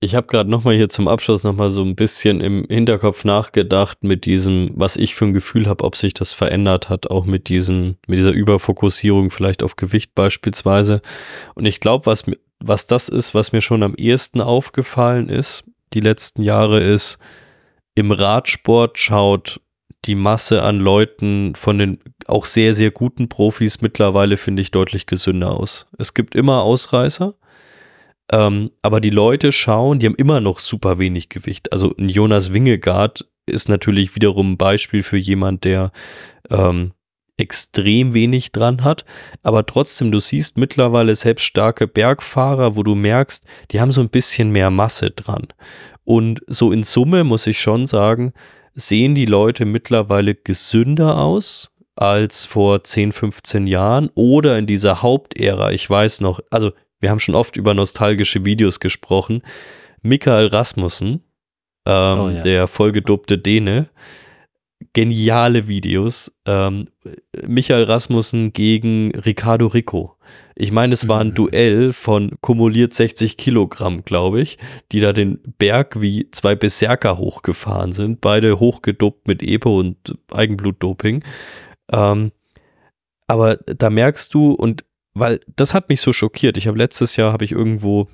ich 0.00 0.14
habe 0.14 0.26
gerade 0.26 0.50
nochmal 0.50 0.76
hier 0.76 0.90
zum 0.90 1.08
Abschluss 1.08 1.42
nochmal 1.42 1.70
so 1.70 1.82
ein 1.82 1.96
bisschen 1.96 2.42
im 2.42 2.66
Hinterkopf 2.68 3.24
nachgedacht 3.24 4.04
mit 4.04 4.26
diesem, 4.26 4.72
was 4.74 4.98
ich 4.98 5.14
für 5.14 5.24
ein 5.24 5.32
Gefühl 5.32 5.66
habe, 5.66 5.82
ob 5.82 5.96
sich 5.96 6.12
das 6.12 6.34
verändert 6.34 6.90
hat, 6.90 7.10
auch 7.10 7.24
mit 7.24 7.48
diesem, 7.48 7.96
mit 8.06 8.18
dieser 8.18 8.32
Überfokussierung 8.32 9.30
vielleicht 9.30 9.62
auf 9.62 9.76
Gewicht 9.76 10.14
beispielsweise. 10.14 11.00
Und 11.54 11.64
ich 11.64 11.80
glaube, 11.80 12.04
was, 12.04 12.24
was 12.60 12.86
das 12.86 13.08
ist, 13.08 13.34
was 13.34 13.52
mir 13.52 13.62
schon 13.62 13.82
am 13.82 13.94
ehesten 13.94 14.42
aufgefallen 14.42 15.30
ist, 15.30 15.64
die 15.94 16.00
letzten 16.00 16.42
Jahre 16.42 16.80
ist, 16.80 17.18
im 17.96 18.12
Radsport 18.12 18.98
schaut 18.98 19.60
die 20.04 20.14
Masse 20.14 20.62
an 20.62 20.78
Leuten 20.78 21.54
von 21.56 21.78
den 21.78 21.98
auch 22.26 22.46
sehr, 22.46 22.74
sehr 22.74 22.92
guten 22.92 23.28
Profis 23.28 23.80
mittlerweile, 23.80 24.36
finde 24.36 24.62
ich, 24.62 24.70
deutlich 24.70 25.06
gesünder 25.06 25.52
aus. 25.58 25.88
Es 25.98 26.14
gibt 26.14 26.36
immer 26.36 26.62
Ausreißer, 26.62 27.34
ähm, 28.30 28.70
aber 28.82 29.00
die 29.00 29.10
Leute 29.10 29.50
schauen, 29.50 29.98
die 29.98 30.06
haben 30.06 30.14
immer 30.14 30.40
noch 30.40 30.60
super 30.60 30.98
wenig 30.98 31.28
Gewicht. 31.28 31.72
Also 31.72 31.92
ein 31.98 32.08
Jonas 32.08 32.52
Wingegaard 32.52 33.26
ist 33.46 33.68
natürlich 33.68 34.14
wiederum 34.14 34.52
ein 34.52 34.56
Beispiel 34.56 35.02
für 35.02 35.16
jemand, 35.16 35.64
der 35.64 35.90
ähm, 36.50 36.92
extrem 37.38 38.14
wenig 38.14 38.52
dran 38.52 38.82
hat, 38.82 39.04
aber 39.42 39.66
trotzdem, 39.66 40.10
du 40.10 40.20
siehst 40.20 40.56
mittlerweile 40.56 41.14
selbst 41.14 41.44
starke 41.44 41.86
Bergfahrer, 41.86 42.76
wo 42.76 42.82
du 42.82 42.94
merkst, 42.94 43.44
die 43.70 43.80
haben 43.80 43.92
so 43.92 44.00
ein 44.00 44.08
bisschen 44.08 44.50
mehr 44.50 44.70
Masse 44.70 45.10
dran. 45.10 45.48
Und 46.06 46.40
so 46.46 46.72
in 46.72 46.84
Summe 46.84 47.24
muss 47.24 47.46
ich 47.46 47.60
schon 47.60 47.86
sagen, 47.86 48.32
sehen 48.74 49.14
die 49.14 49.26
Leute 49.26 49.64
mittlerweile 49.64 50.34
gesünder 50.34 51.18
aus 51.18 51.72
als 51.96 52.44
vor 52.44 52.84
10, 52.84 53.10
15 53.10 53.66
Jahren 53.66 54.10
oder 54.14 54.56
in 54.56 54.66
dieser 54.66 55.02
Hauptära. 55.02 55.72
Ich 55.72 55.88
weiß 55.90 56.20
noch, 56.20 56.40
also 56.50 56.72
wir 57.00 57.10
haben 57.10 57.20
schon 57.20 57.34
oft 57.34 57.56
über 57.56 57.74
nostalgische 57.74 58.44
Videos 58.44 58.78
gesprochen. 58.80 59.42
Michael 60.02 60.46
Rasmussen, 60.46 61.24
ähm, 61.86 62.20
oh 62.20 62.28
ja. 62.28 62.40
der 62.40 62.68
vollgedobte 62.68 63.36
Däne, 63.36 63.88
geniale 64.96 65.68
Videos. 65.68 66.34
Ähm, 66.46 66.88
Michael 67.46 67.82
Rasmussen 67.82 68.54
gegen 68.54 69.10
Ricardo 69.14 69.66
Rico. 69.66 70.16
Ich 70.54 70.72
meine, 70.72 70.94
es 70.94 71.06
war 71.06 71.20
ein 71.20 71.28
mhm. 71.28 71.34
Duell 71.34 71.92
von 71.92 72.30
kumuliert 72.40 72.94
60 72.94 73.36
Kilogramm, 73.36 74.06
glaube 74.06 74.40
ich, 74.40 74.56
die 74.92 75.00
da 75.00 75.12
den 75.12 75.38
Berg 75.58 76.00
wie 76.00 76.30
zwei 76.30 76.54
Berserker 76.54 77.18
hochgefahren 77.18 77.92
sind, 77.92 78.22
beide 78.22 78.58
hochgedopt 78.58 79.28
mit 79.28 79.42
EPO 79.42 79.80
und 79.80 80.18
Eigenblutdoping. 80.32 81.22
Ähm, 81.92 82.32
aber 83.26 83.56
da 83.66 83.90
merkst 83.90 84.32
du, 84.32 84.52
und 84.52 84.86
weil 85.12 85.40
das 85.56 85.74
hat 85.74 85.90
mich 85.90 86.00
so 86.00 86.14
schockiert. 86.14 86.56
Ich 86.56 86.66
habe 86.68 86.78
letztes 86.78 87.16
Jahr, 87.16 87.34
habe 87.34 87.44
ich 87.44 87.52
irgendwo 87.52 88.08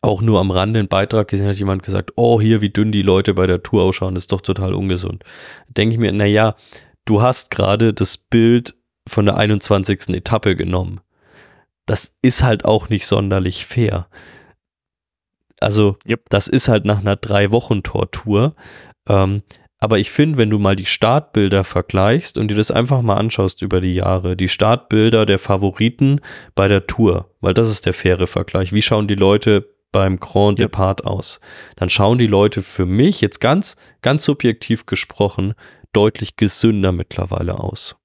auch 0.00 0.22
nur 0.22 0.40
am 0.40 0.50
Rande 0.50 0.78
einen 0.78 0.88
Beitrag 0.88 1.28
gesehen, 1.28 1.48
hat 1.48 1.56
jemand 1.56 1.82
gesagt, 1.82 2.12
oh, 2.16 2.40
hier, 2.40 2.60
wie 2.60 2.70
dünn 2.70 2.92
die 2.92 3.02
Leute 3.02 3.34
bei 3.34 3.46
der 3.46 3.62
Tour 3.62 3.82
ausschauen, 3.82 4.16
ist 4.16 4.32
doch 4.32 4.40
total 4.40 4.74
ungesund. 4.74 5.24
Denke 5.68 5.94
ich 5.94 5.98
mir, 5.98 6.12
naja, 6.12 6.54
du 7.04 7.20
hast 7.20 7.50
gerade 7.50 7.92
das 7.92 8.16
Bild 8.16 8.74
von 9.08 9.26
der 9.26 9.36
21. 9.36 10.10
Etappe 10.10 10.54
genommen 10.54 11.00
das 11.88 12.14
ist 12.22 12.42
halt 12.42 12.64
auch 12.64 12.90
nicht 12.90 13.06
sonderlich 13.06 13.66
fair. 13.66 14.08
Also, 15.58 15.96
yep. 16.06 16.28
das 16.28 16.46
ist 16.46 16.68
halt 16.68 16.84
nach 16.84 17.00
einer 17.00 17.16
drei 17.16 17.50
Wochen 17.50 17.82
Tortur. 17.82 18.54
Ähm, 19.08 19.42
aber 19.80 19.98
ich 19.98 20.10
finde, 20.10 20.38
wenn 20.38 20.50
du 20.50 20.58
mal 20.58 20.76
die 20.76 20.86
Startbilder 20.86 21.64
vergleichst 21.64 22.36
und 22.36 22.48
dir 22.48 22.56
das 22.56 22.70
einfach 22.70 23.00
mal 23.00 23.16
anschaust 23.16 23.62
über 23.62 23.80
die 23.80 23.94
Jahre, 23.94 24.36
die 24.36 24.48
Startbilder 24.48 25.24
der 25.24 25.38
Favoriten 25.38 26.20
bei 26.54 26.68
der 26.68 26.86
Tour, 26.86 27.30
weil 27.40 27.54
das 27.54 27.70
ist 27.70 27.86
der 27.86 27.94
faire 27.94 28.26
Vergleich. 28.26 28.72
Wie 28.72 28.82
schauen 28.82 29.08
die 29.08 29.14
Leute 29.14 29.66
beim 29.92 30.18
Grand 30.20 30.58
yep. 30.58 30.70
Depart 30.70 31.04
aus? 31.04 31.40
Dann 31.76 31.90
schauen 31.90 32.18
die 32.18 32.26
Leute 32.26 32.62
für 32.62 32.86
mich 32.86 33.20
jetzt 33.20 33.40
ganz, 33.40 33.76
ganz 34.02 34.24
subjektiv 34.24 34.86
gesprochen 34.86 35.54
deutlich 35.92 36.36
gesünder 36.36 36.92
mittlerweile 36.92 37.58
aus. 37.58 37.97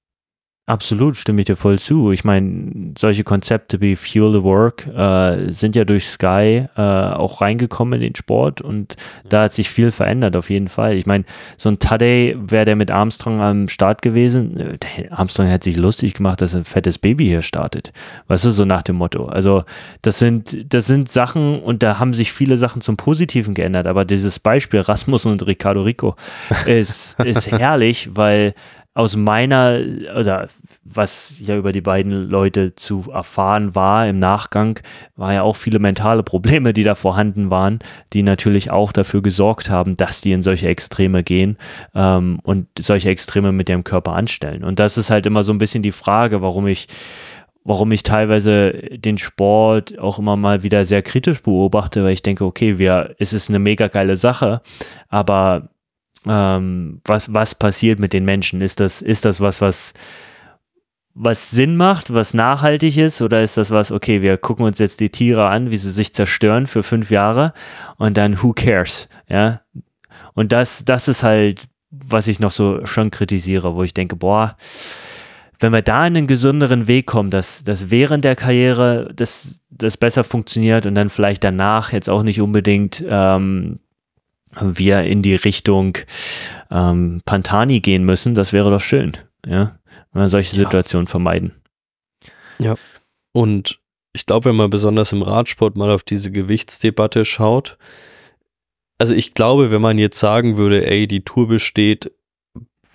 Absolut, 0.66 1.16
stimme 1.16 1.42
ich 1.42 1.44
dir 1.44 1.56
voll 1.56 1.78
zu. 1.78 2.10
Ich 2.10 2.24
meine, 2.24 2.94
solche 2.96 3.22
Konzepte 3.22 3.82
wie 3.82 3.96
Fuel 3.96 4.32
the 4.32 4.42
Work 4.42 4.86
äh, 4.86 5.52
sind 5.52 5.76
ja 5.76 5.84
durch 5.84 6.06
Sky 6.06 6.68
äh, 6.74 6.80
auch 6.80 7.42
reingekommen 7.42 8.00
in 8.00 8.00
den 8.00 8.14
Sport 8.14 8.62
und 8.62 8.96
da 9.28 9.42
hat 9.42 9.52
sich 9.52 9.68
viel 9.68 9.90
verändert, 9.90 10.36
auf 10.36 10.48
jeden 10.48 10.68
Fall. 10.68 10.96
Ich 10.96 11.04
meine, 11.04 11.24
so 11.58 11.68
ein 11.68 11.80
Tadej 11.80 12.38
wäre 12.38 12.64
der 12.64 12.76
mit 12.76 12.90
Armstrong 12.90 13.42
am 13.42 13.68
Start 13.68 14.00
gewesen. 14.00 14.78
Der 14.80 15.12
Armstrong 15.12 15.48
hätte 15.48 15.64
sich 15.64 15.76
lustig 15.76 16.14
gemacht, 16.14 16.40
dass 16.40 16.54
ein 16.54 16.64
fettes 16.64 16.96
Baby 16.96 17.26
hier 17.26 17.42
startet. 17.42 17.92
Weißt 18.28 18.46
du, 18.46 18.50
so 18.50 18.64
nach 18.64 18.80
dem 18.80 18.96
Motto. 18.96 19.26
Also, 19.26 19.64
das 20.00 20.18
sind, 20.18 20.72
das 20.72 20.86
sind 20.86 21.10
Sachen 21.10 21.60
und 21.60 21.82
da 21.82 21.98
haben 21.98 22.14
sich 22.14 22.32
viele 22.32 22.56
Sachen 22.56 22.80
zum 22.80 22.96
Positiven 22.96 23.52
geändert. 23.52 23.86
Aber 23.86 24.06
dieses 24.06 24.38
Beispiel 24.38 24.80
Rasmus 24.80 25.26
und 25.26 25.46
Ricardo 25.46 25.82
Rico 25.82 26.16
ist, 26.66 27.20
ist 27.20 27.52
herrlich, 27.52 28.08
weil 28.14 28.54
aus 28.94 29.16
meiner, 29.16 29.80
oder 30.16 30.48
was 30.84 31.40
ja 31.40 31.56
über 31.56 31.72
die 31.72 31.80
beiden 31.80 32.28
Leute 32.28 32.76
zu 32.76 33.04
erfahren 33.12 33.74
war 33.74 34.06
im 34.06 34.20
Nachgang, 34.20 34.78
war 35.16 35.34
ja 35.34 35.42
auch 35.42 35.56
viele 35.56 35.80
mentale 35.80 36.22
Probleme, 36.22 36.72
die 36.72 36.84
da 36.84 36.94
vorhanden 36.94 37.50
waren, 37.50 37.80
die 38.12 38.22
natürlich 38.22 38.70
auch 38.70 38.92
dafür 38.92 39.20
gesorgt 39.20 39.68
haben, 39.68 39.96
dass 39.96 40.20
die 40.20 40.30
in 40.30 40.42
solche 40.42 40.68
Extreme 40.68 41.24
gehen 41.24 41.58
ähm, 41.94 42.38
und 42.44 42.68
solche 42.78 43.10
Extreme 43.10 43.50
mit 43.50 43.68
dem 43.68 43.82
Körper 43.82 44.12
anstellen. 44.12 44.62
Und 44.62 44.78
das 44.78 44.96
ist 44.96 45.10
halt 45.10 45.26
immer 45.26 45.42
so 45.42 45.52
ein 45.52 45.58
bisschen 45.58 45.82
die 45.82 45.92
Frage, 45.92 46.40
warum 46.40 46.68
ich 46.68 46.86
warum 47.66 47.90
ich 47.92 48.02
teilweise 48.02 48.72
den 48.72 49.16
Sport 49.16 49.98
auch 49.98 50.18
immer 50.18 50.36
mal 50.36 50.62
wieder 50.62 50.84
sehr 50.84 51.00
kritisch 51.00 51.42
beobachte, 51.42 52.04
weil 52.04 52.12
ich 52.12 52.22
denke, 52.22 52.44
okay, 52.44 52.78
wir, 52.78 53.14
es 53.18 53.32
ist 53.32 53.48
eine 53.48 53.58
mega 53.58 53.88
geile 53.88 54.18
Sache, 54.18 54.60
aber 55.08 55.70
ähm, 56.26 57.00
was, 57.04 57.32
was 57.32 57.54
passiert 57.54 57.98
mit 57.98 58.12
den 58.12 58.24
Menschen? 58.24 58.60
Ist 58.60 58.80
das, 58.80 59.02
ist 59.02 59.24
das 59.24 59.40
was, 59.40 59.60
was, 59.60 59.94
was 61.14 61.50
Sinn 61.50 61.76
macht, 61.76 62.12
was 62.12 62.34
nachhaltig 62.34 62.96
ist, 62.96 63.22
oder 63.22 63.42
ist 63.42 63.56
das 63.56 63.70
was, 63.70 63.92
okay, 63.92 64.20
wir 64.20 64.36
gucken 64.36 64.66
uns 64.66 64.78
jetzt 64.78 65.00
die 65.00 65.10
Tiere 65.10 65.48
an, 65.48 65.70
wie 65.70 65.76
sie 65.76 65.92
sich 65.92 66.14
zerstören 66.14 66.66
für 66.66 66.82
fünf 66.82 67.10
Jahre 67.10 67.52
und 67.96 68.16
dann 68.16 68.42
who 68.42 68.52
cares? 68.52 69.08
Ja. 69.28 69.60
Und 70.34 70.52
das, 70.52 70.84
das 70.84 71.08
ist 71.08 71.22
halt, 71.22 71.62
was 71.90 72.26
ich 72.26 72.40
noch 72.40 72.50
so 72.50 72.84
schon 72.86 73.10
kritisiere, 73.10 73.76
wo 73.76 73.84
ich 73.84 73.94
denke, 73.94 74.16
boah, 74.16 74.56
wenn 75.60 75.72
wir 75.72 75.82
da 75.82 76.06
in 76.06 76.16
einen 76.16 76.26
gesünderen 76.26 76.88
Weg 76.88 77.06
kommen, 77.06 77.30
dass, 77.30 77.62
dass 77.62 77.90
während 77.90 78.24
der 78.24 78.34
Karriere 78.34 79.12
das, 79.14 79.60
das 79.70 79.96
besser 79.96 80.24
funktioniert 80.24 80.84
und 80.84 80.96
dann 80.96 81.08
vielleicht 81.08 81.44
danach 81.44 81.92
jetzt 81.92 82.10
auch 82.10 82.24
nicht 82.24 82.40
unbedingt 82.40 83.04
ähm, 83.08 83.78
wir 84.60 85.02
in 85.02 85.22
die 85.22 85.34
Richtung 85.34 85.98
ähm, 86.70 87.22
Pantani 87.24 87.80
gehen 87.80 88.04
müssen, 88.04 88.34
das 88.34 88.52
wäre 88.52 88.70
doch 88.70 88.80
schön, 88.80 89.16
ja, 89.46 89.78
wenn 90.12 90.22
wir 90.22 90.28
solche 90.28 90.56
ja. 90.56 90.64
Situationen 90.64 91.06
vermeiden. 91.06 91.52
Ja, 92.58 92.76
und 93.32 93.80
ich 94.12 94.26
glaube, 94.26 94.50
wenn 94.50 94.56
man 94.56 94.70
besonders 94.70 95.12
im 95.12 95.22
Radsport 95.22 95.76
mal 95.76 95.90
auf 95.90 96.04
diese 96.04 96.30
Gewichtsdebatte 96.30 97.24
schaut, 97.24 97.76
also 98.98 99.12
ich 99.14 99.34
glaube, 99.34 99.70
wenn 99.70 99.82
man 99.82 99.98
jetzt 99.98 100.18
sagen 100.20 100.56
würde, 100.56 100.86
ey, 100.86 101.08
die 101.08 101.24
Tour 101.24 101.48
besteht 101.48 102.12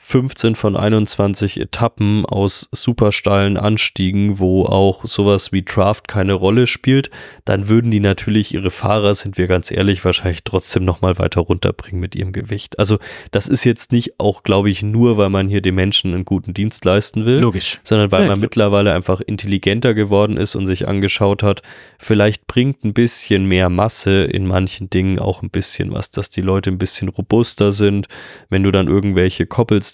15 0.10 0.56
von 0.56 0.76
21 0.76 1.60
Etappen 1.60 2.26
aus 2.26 2.68
super 2.72 3.12
steilen 3.12 3.58
Anstiegen, 3.58 4.40
wo 4.40 4.66
auch 4.66 5.06
sowas 5.06 5.52
wie 5.52 5.62
Draft 5.62 6.08
keine 6.08 6.34
Rolle 6.34 6.66
spielt, 6.66 7.12
dann 7.46 7.70
würden 7.70 7.92
die 7.92 8.00
natürlich 8.00 8.52
ihre 8.56 8.72
Fahrer, 8.72 9.14
sind 9.14 9.38
wir 9.38 9.46
ganz 9.46 9.70
ehrlich, 9.70 10.04
wahrscheinlich 10.04 10.44
trotzdem 10.44 10.84
nochmal 10.84 11.20
weiter 11.20 11.42
runterbringen 11.42 12.02
mit 12.02 12.16
ihrem 12.16 12.32
Gewicht. 12.32 12.80
Also 12.80 12.98
das 13.30 13.48
ist 13.48 13.66
jetzt 13.66 13.92
nicht 13.92 14.20
auch, 14.20 14.42
glaube 14.42 14.72
ich, 14.72 14.82
nur, 14.82 15.20
weil 15.20 15.30
man 15.30 15.48
hier 15.48 15.62
den 15.62 15.76
Menschen 15.76 16.16
einen 16.16 16.26
guten 16.26 16.56
Dienst 16.56 16.86
leisten 16.86 17.26
will, 17.26 17.38
Logisch. 17.38 17.80
sondern 17.84 18.12
weil 18.12 18.24
Ja, 18.24 18.30
man 18.30 18.40
mittlerweile 18.40 18.96
einfach 18.96 19.22
intelligenter 19.22 19.94
geworden 19.94 20.38
ist 20.38 20.56
und 20.56 20.66
sich 20.66 20.88
angeschaut 20.88 21.44
hat, 21.44 21.62
vielleicht 22.00 22.48
bringt 22.48 22.84
ein 22.84 22.96
bisschen 22.96 23.46
mehr 23.46 23.70
Masse 23.70 24.24
in 24.24 24.48
manchen 24.48 24.90
Dingen 24.90 25.20
auch 25.20 25.44
ein 25.44 25.52
bisschen 25.52 25.94
was, 25.94 26.10
dass 26.10 26.32
die 26.32 26.42
Leute 26.42 26.72
ein 26.72 26.80
bisschen 26.80 27.10
robuster 27.10 27.72
sind. 27.72 28.08
Wenn 28.50 28.64
du 28.64 28.72
dann 28.72 28.88
irgendwelche 28.88 29.46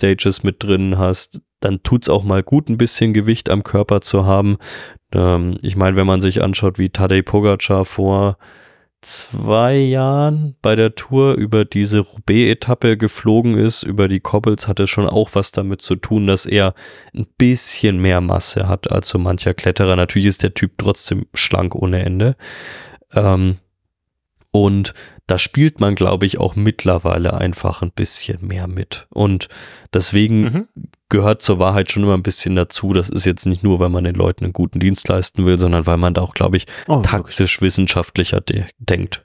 Koppelstages 0.05 0.43
mit 0.43 0.63
drin 0.63 0.97
hast, 0.97 1.41
dann 1.59 1.81
tut's 1.83 2.09
auch 2.09 2.23
mal 2.23 2.43
gut, 2.43 2.69
ein 2.69 2.77
bisschen 2.77 3.13
Gewicht 3.13 3.49
am 3.49 3.63
Körper 3.63 4.01
zu 4.01 4.25
haben. 4.25 4.57
Ähm, 5.11 5.57
ich 5.61 5.75
meine, 5.75 5.95
wenn 5.95 6.07
man 6.07 6.21
sich 6.21 6.43
anschaut, 6.43 6.77
wie 6.77 6.89
Tadej 6.89 7.23
Pogacar 7.23 7.85
vor 7.85 8.37
zwei 9.01 9.75
Jahren 9.75 10.55
bei 10.61 10.75
der 10.75 10.95
Tour 10.95 11.35
über 11.35 11.63
diese 11.65 11.99
Roubaix-Etappe 11.99 12.97
geflogen 12.97 13.57
ist, 13.57 13.83
über 13.83 14.07
die 14.07 14.19
Cobbles, 14.19 14.67
hatte 14.67 14.87
schon 14.87 15.07
auch 15.07 15.29
was 15.33 15.51
damit 15.51 15.81
zu 15.81 15.95
tun, 15.95 16.27
dass 16.27 16.45
er 16.45 16.73
ein 17.15 17.27
bisschen 17.37 17.99
mehr 17.99 18.21
Masse 18.21 18.67
hat 18.67 18.91
als 18.91 19.09
so 19.09 19.19
mancher 19.19 19.53
Kletterer. 19.53 19.95
Natürlich 19.95 20.27
ist 20.27 20.43
der 20.43 20.53
Typ 20.53 20.73
trotzdem 20.77 21.25
schlank 21.33 21.75
ohne 21.75 22.03
Ende. 22.03 22.35
Ähm, 23.13 23.57
und 24.51 24.93
da 25.27 25.37
spielt 25.39 25.79
man, 25.79 25.95
glaube 25.95 26.25
ich, 26.25 26.39
auch 26.39 26.55
mittlerweile 26.55 27.33
einfach 27.35 27.81
ein 27.81 27.91
bisschen 27.91 28.45
mehr 28.45 28.67
mit. 28.67 29.07
Und 29.09 29.47
deswegen 29.93 30.41
Mhm. 30.43 30.67
gehört 31.09 31.41
zur 31.41 31.57
Wahrheit 31.59 31.91
schon 31.91 32.03
immer 32.03 32.13
ein 32.13 32.23
bisschen 32.23 32.55
dazu. 32.55 32.93
Das 32.93 33.09
ist 33.09 33.25
jetzt 33.25 33.45
nicht 33.45 33.63
nur, 33.63 33.79
weil 33.79 33.89
man 33.89 34.03
den 34.03 34.15
Leuten 34.15 34.43
einen 34.43 34.53
guten 34.53 34.79
Dienst 34.79 35.07
leisten 35.07 35.45
will, 35.45 35.57
sondern 35.57 35.87
weil 35.87 35.97
man 35.97 36.13
da 36.13 36.21
auch, 36.21 36.33
glaube 36.33 36.57
ich, 36.57 36.65
Oh, 36.87 36.95
logisch. 36.95 37.11
taktisch 37.11 37.61
wissenschaftlicher 37.61 38.41
de 38.41 38.65
denkt. 38.79 39.23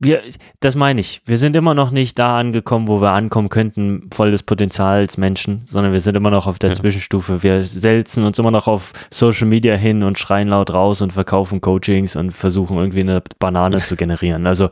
Wir, 0.00 0.22
das 0.60 0.74
meine 0.74 1.00
ich. 1.00 1.22
Wir 1.24 1.38
sind 1.38 1.54
immer 1.54 1.72
noch 1.72 1.90
nicht 1.90 2.18
da 2.18 2.38
angekommen, 2.38 2.88
wo 2.88 3.00
wir 3.00 3.12
ankommen 3.12 3.48
könnten, 3.48 4.10
voll 4.12 4.32
des 4.32 4.42
Potenzials 4.42 5.16
Menschen, 5.16 5.62
sondern 5.62 5.92
wir 5.92 6.00
sind 6.00 6.16
immer 6.16 6.30
noch 6.30 6.46
auf 6.46 6.58
der 6.58 6.70
Ja. 6.70 6.74
Zwischenstufe. 6.74 7.42
Wir 7.42 7.64
selzen 7.64 8.24
uns 8.24 8.38
immer 8.38 8.50
noch 8.50 8.66
auf 8.66 8.92
Social 9.10 9.46
Media 9.46 9.76
hin 9.76 10.02
und 10.02 10.18
schreien 10.18 10.48
laut 10.48 10.74
raus 10.74 11.00
und 11.00 11.12
verkaufen 11.12 11.60
Coachings 11.60 12.16
und 12.16 12.32
versuchen 12.32 12.76
irgendwie 12.76 13.00
eine 13.00 13.22
Banane 13.38 13.78
zu 13.78 13.94
generieren. 13.96 14.46
Also 14.46 14.68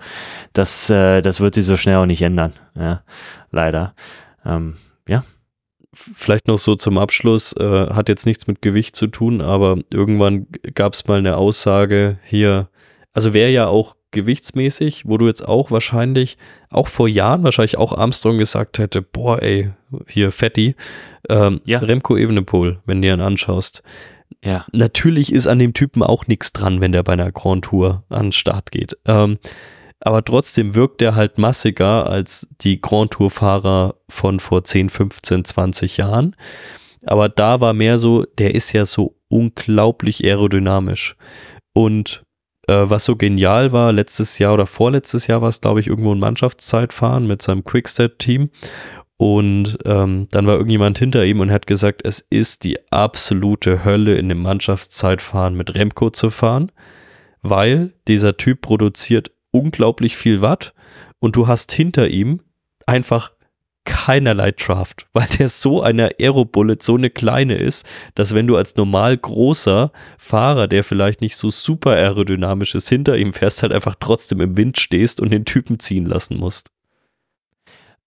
das, 0.52 0.90
äh, 0.90 1.22
das 1.22 1.40
wird 1.40 1.54
sich 1.54 1.66
so 1.66 1.76
schnell 1.76 1.96
auch 1.96 2.06
nicht 2.06 2.22
ändern. 2.22 2.52
Ja, 2.74 3.02
leider. 3.52 3.94
Ähm, 4.44 4.74
ja. 5.08 5.24
Vielleicht 5.94 6.48
noch 6.48 6.58
so 6.58 6.74
zum 6.74 6.98
Abschluss, 6.98 7.54
äh, 7.54 7.86
hat 7.94 8.08
jetzt 8.08 8.26
nichts 8.26 8.46
mit 8.48 8.60
Gewicht 8.60 8.96
zu 8.96 9.06
tun, 9.06 9.40
aber 9.40 9.78
irgendwann 9.92 10.46
gab 10.74 10.94
es 10.94 11.06
mal 11.06 11.18
eine 11.18 11.36
Aussage 11.36 12.18
hier, 12.24 12.68
also 13.12 13.34
wäre 13.34 13.50
ja 13.50 13.66
auch 13.68 13.94
gewichtsmäßig, 14.12 15.04
wo 15.06 15.18
du 15.18 15.26
jetzt 15.26 15.46
auch 15.46 15.70
wahrscheinlich, 15.70 16.38
auch 16.70 16.88
vor 16.88 17.08
Jahren 17.08 17.42
wahrscheinlich 17.42 17.78
auch 17.78 17.96
Armstrong 17.96 18.38
gesagt 18.38 18.78
hätte, 18.78 19.02
boah 19.02 19.42
ey, 19.42 19.72
hier 20.08 20.32
Fetti, 20.32 20.74
ähm, 21.28 21.60
Ja. 21.64 21.80
Remco 21.80 22.16
Evenepoel, 22.16 22.78
wenn 22.86 23.02
du 23.02 23.08
ihn 23.08 23.20
anschaust. 23.20 23.82
Ja. 24.44 24.64
Natürlich 24.72 25.32
ist 25.32 25.46
an 25.46 25.58
dem 25.58 25.74
Typen 25.74 26.02
auch 26.02 26.26
nichts 26.26 26.52
dran, 26.52 26.80
wenn 26.80 26.92
der 26.92 27.02
bei 27.02 27.12
einer 27.12 27.32
Grand 27.32 27.64
Tour 27.66 28.04
an 28.08 28.26
den 28.26 28.32
Start 28.32 28.70
geht. 28.70 28.96
Ähm, 29.06 29.38
aber 30.00 30.24
trotzdem 30.24 30.74
wirkt 30.74 31.00
er 31.00 31.14
halt 31.14 31.38
massiger 31.38 32.08
als 32.08 32.48
die 32.60 32.80
Grand 32.80 33.12
Tour-Fahrer 33.12 33.94
von 34.08 34.40
vor 34.40 34.64
10, 34.64 34.88
15, 34.88 35.44
20 35.44 35.96
Jahren. 35.96 36.34
Aber 37.06 37.28
da 37.28 37.60
war 37.60 37.72
mehr 37.72 37.98
so, 37.98 38.24
der 38.38 38.54
ist 38.54 38.72
ja 38.72 38.84
so 38.84 39.14
unglaublich 39.28 40.24
aerodynamisch. 40.24 41.16
Und 41.72 42.24
äh, 42.72 42.90
was 42.90 43.04
so 43.04 43.16
genial 43.16 43.72
war, 43.72 43.92
letztes 43.92 44.38
Jahr 44.38 44.54
oder 44.54 44.66
vorletztes 44.66 45.26
Jahr 45.26 45.42
war 45.42 45.48
es, 45.48 45.60
glaube 45.60 45.80
ich, 45.80 45.88
irgendwo 45.88 46.14
ein 46.14 46.18
Mannschaftszeitfahren 46.18 47.26
mit 47.26 47.42
seinem 47.42 47.64
Quickstep-Team. 47.64 48.50
Und 49.18 49.78
ähm, 49.84 50.26
dann 50.30 50.46
war 50.46 50.54
irgendjemand 50.54 50.98
hinter 50.98 51.24
ihm 51.24 51.40
und 51.40 51.52
hat 51.52 51.66
gesagt, 51.66 52.02
es 52.04 52.26
ist 52.30 52.64
die 52.64 52.78
absolute 52.90 53.84
Hölle, 53.84 54.16
in 54.16 54.28
dem 54.28 54.42
Mannschaftszeitfahren 54.42 55.54
mit 55.54 55.74
Remco 55.74 56.10
zu 56.10 56.30
fahren, 56.30 56.72
weil 57.40 57.92
dieser 58.08 58.36
Typ 58.36 58.62
produziert 58.62 59.30
unglaublich 59.52 60.16
viel 60.16 60.40
Watt 60.40 60.74
und 61.20 61.36
du 61.36 61.46
hast 61.46 61.70
hinter 61.70 62.08
ihm 62.08 62.40
einfach 62.86 63.32
keinerlei 63.84 64.52
Draft, 64.52 65.06
weil 65.12 65.26
der 65.38 65.48
so 65.48 65.82
eine 65.82 66.12
Aerobullet, 66.18 66.82
so 66.82 66.96
eine 66.96 67.10
kleine 67.10 67.56
ist, 67.56 67.88
dass 68.14 68.34
wenn 68.34 68.46
du 68.46 68.56
als 68.56 68.76
normal 68.76 69.16
großer 69.16 69.92
Fahrer, 70.18 70.68
der 70.68 70.84
vielleicht 70.84 71.20
nicht 71.20 71.36
so 71.36 71.50
super 71.50 71.92
aerodynamisch 71.92 72.74
ist, 72.74 72.88
hinter 72.88 73.16
ihm 73.16 73.32
fährst, 73.32 73.62
halt 73.62 73.72
einfach 73.72 73.96
trotzdem 73.98 74.40
im 74.40 74.56
Wind 74.56 74.78
stehst 74.78 75.20
und 75.20 75.30
den 75.30 75.44
Typen 75.44 75.78
ziehen 75.78 76.06
lassen 76.06 76.38
musst. 76.38 76.70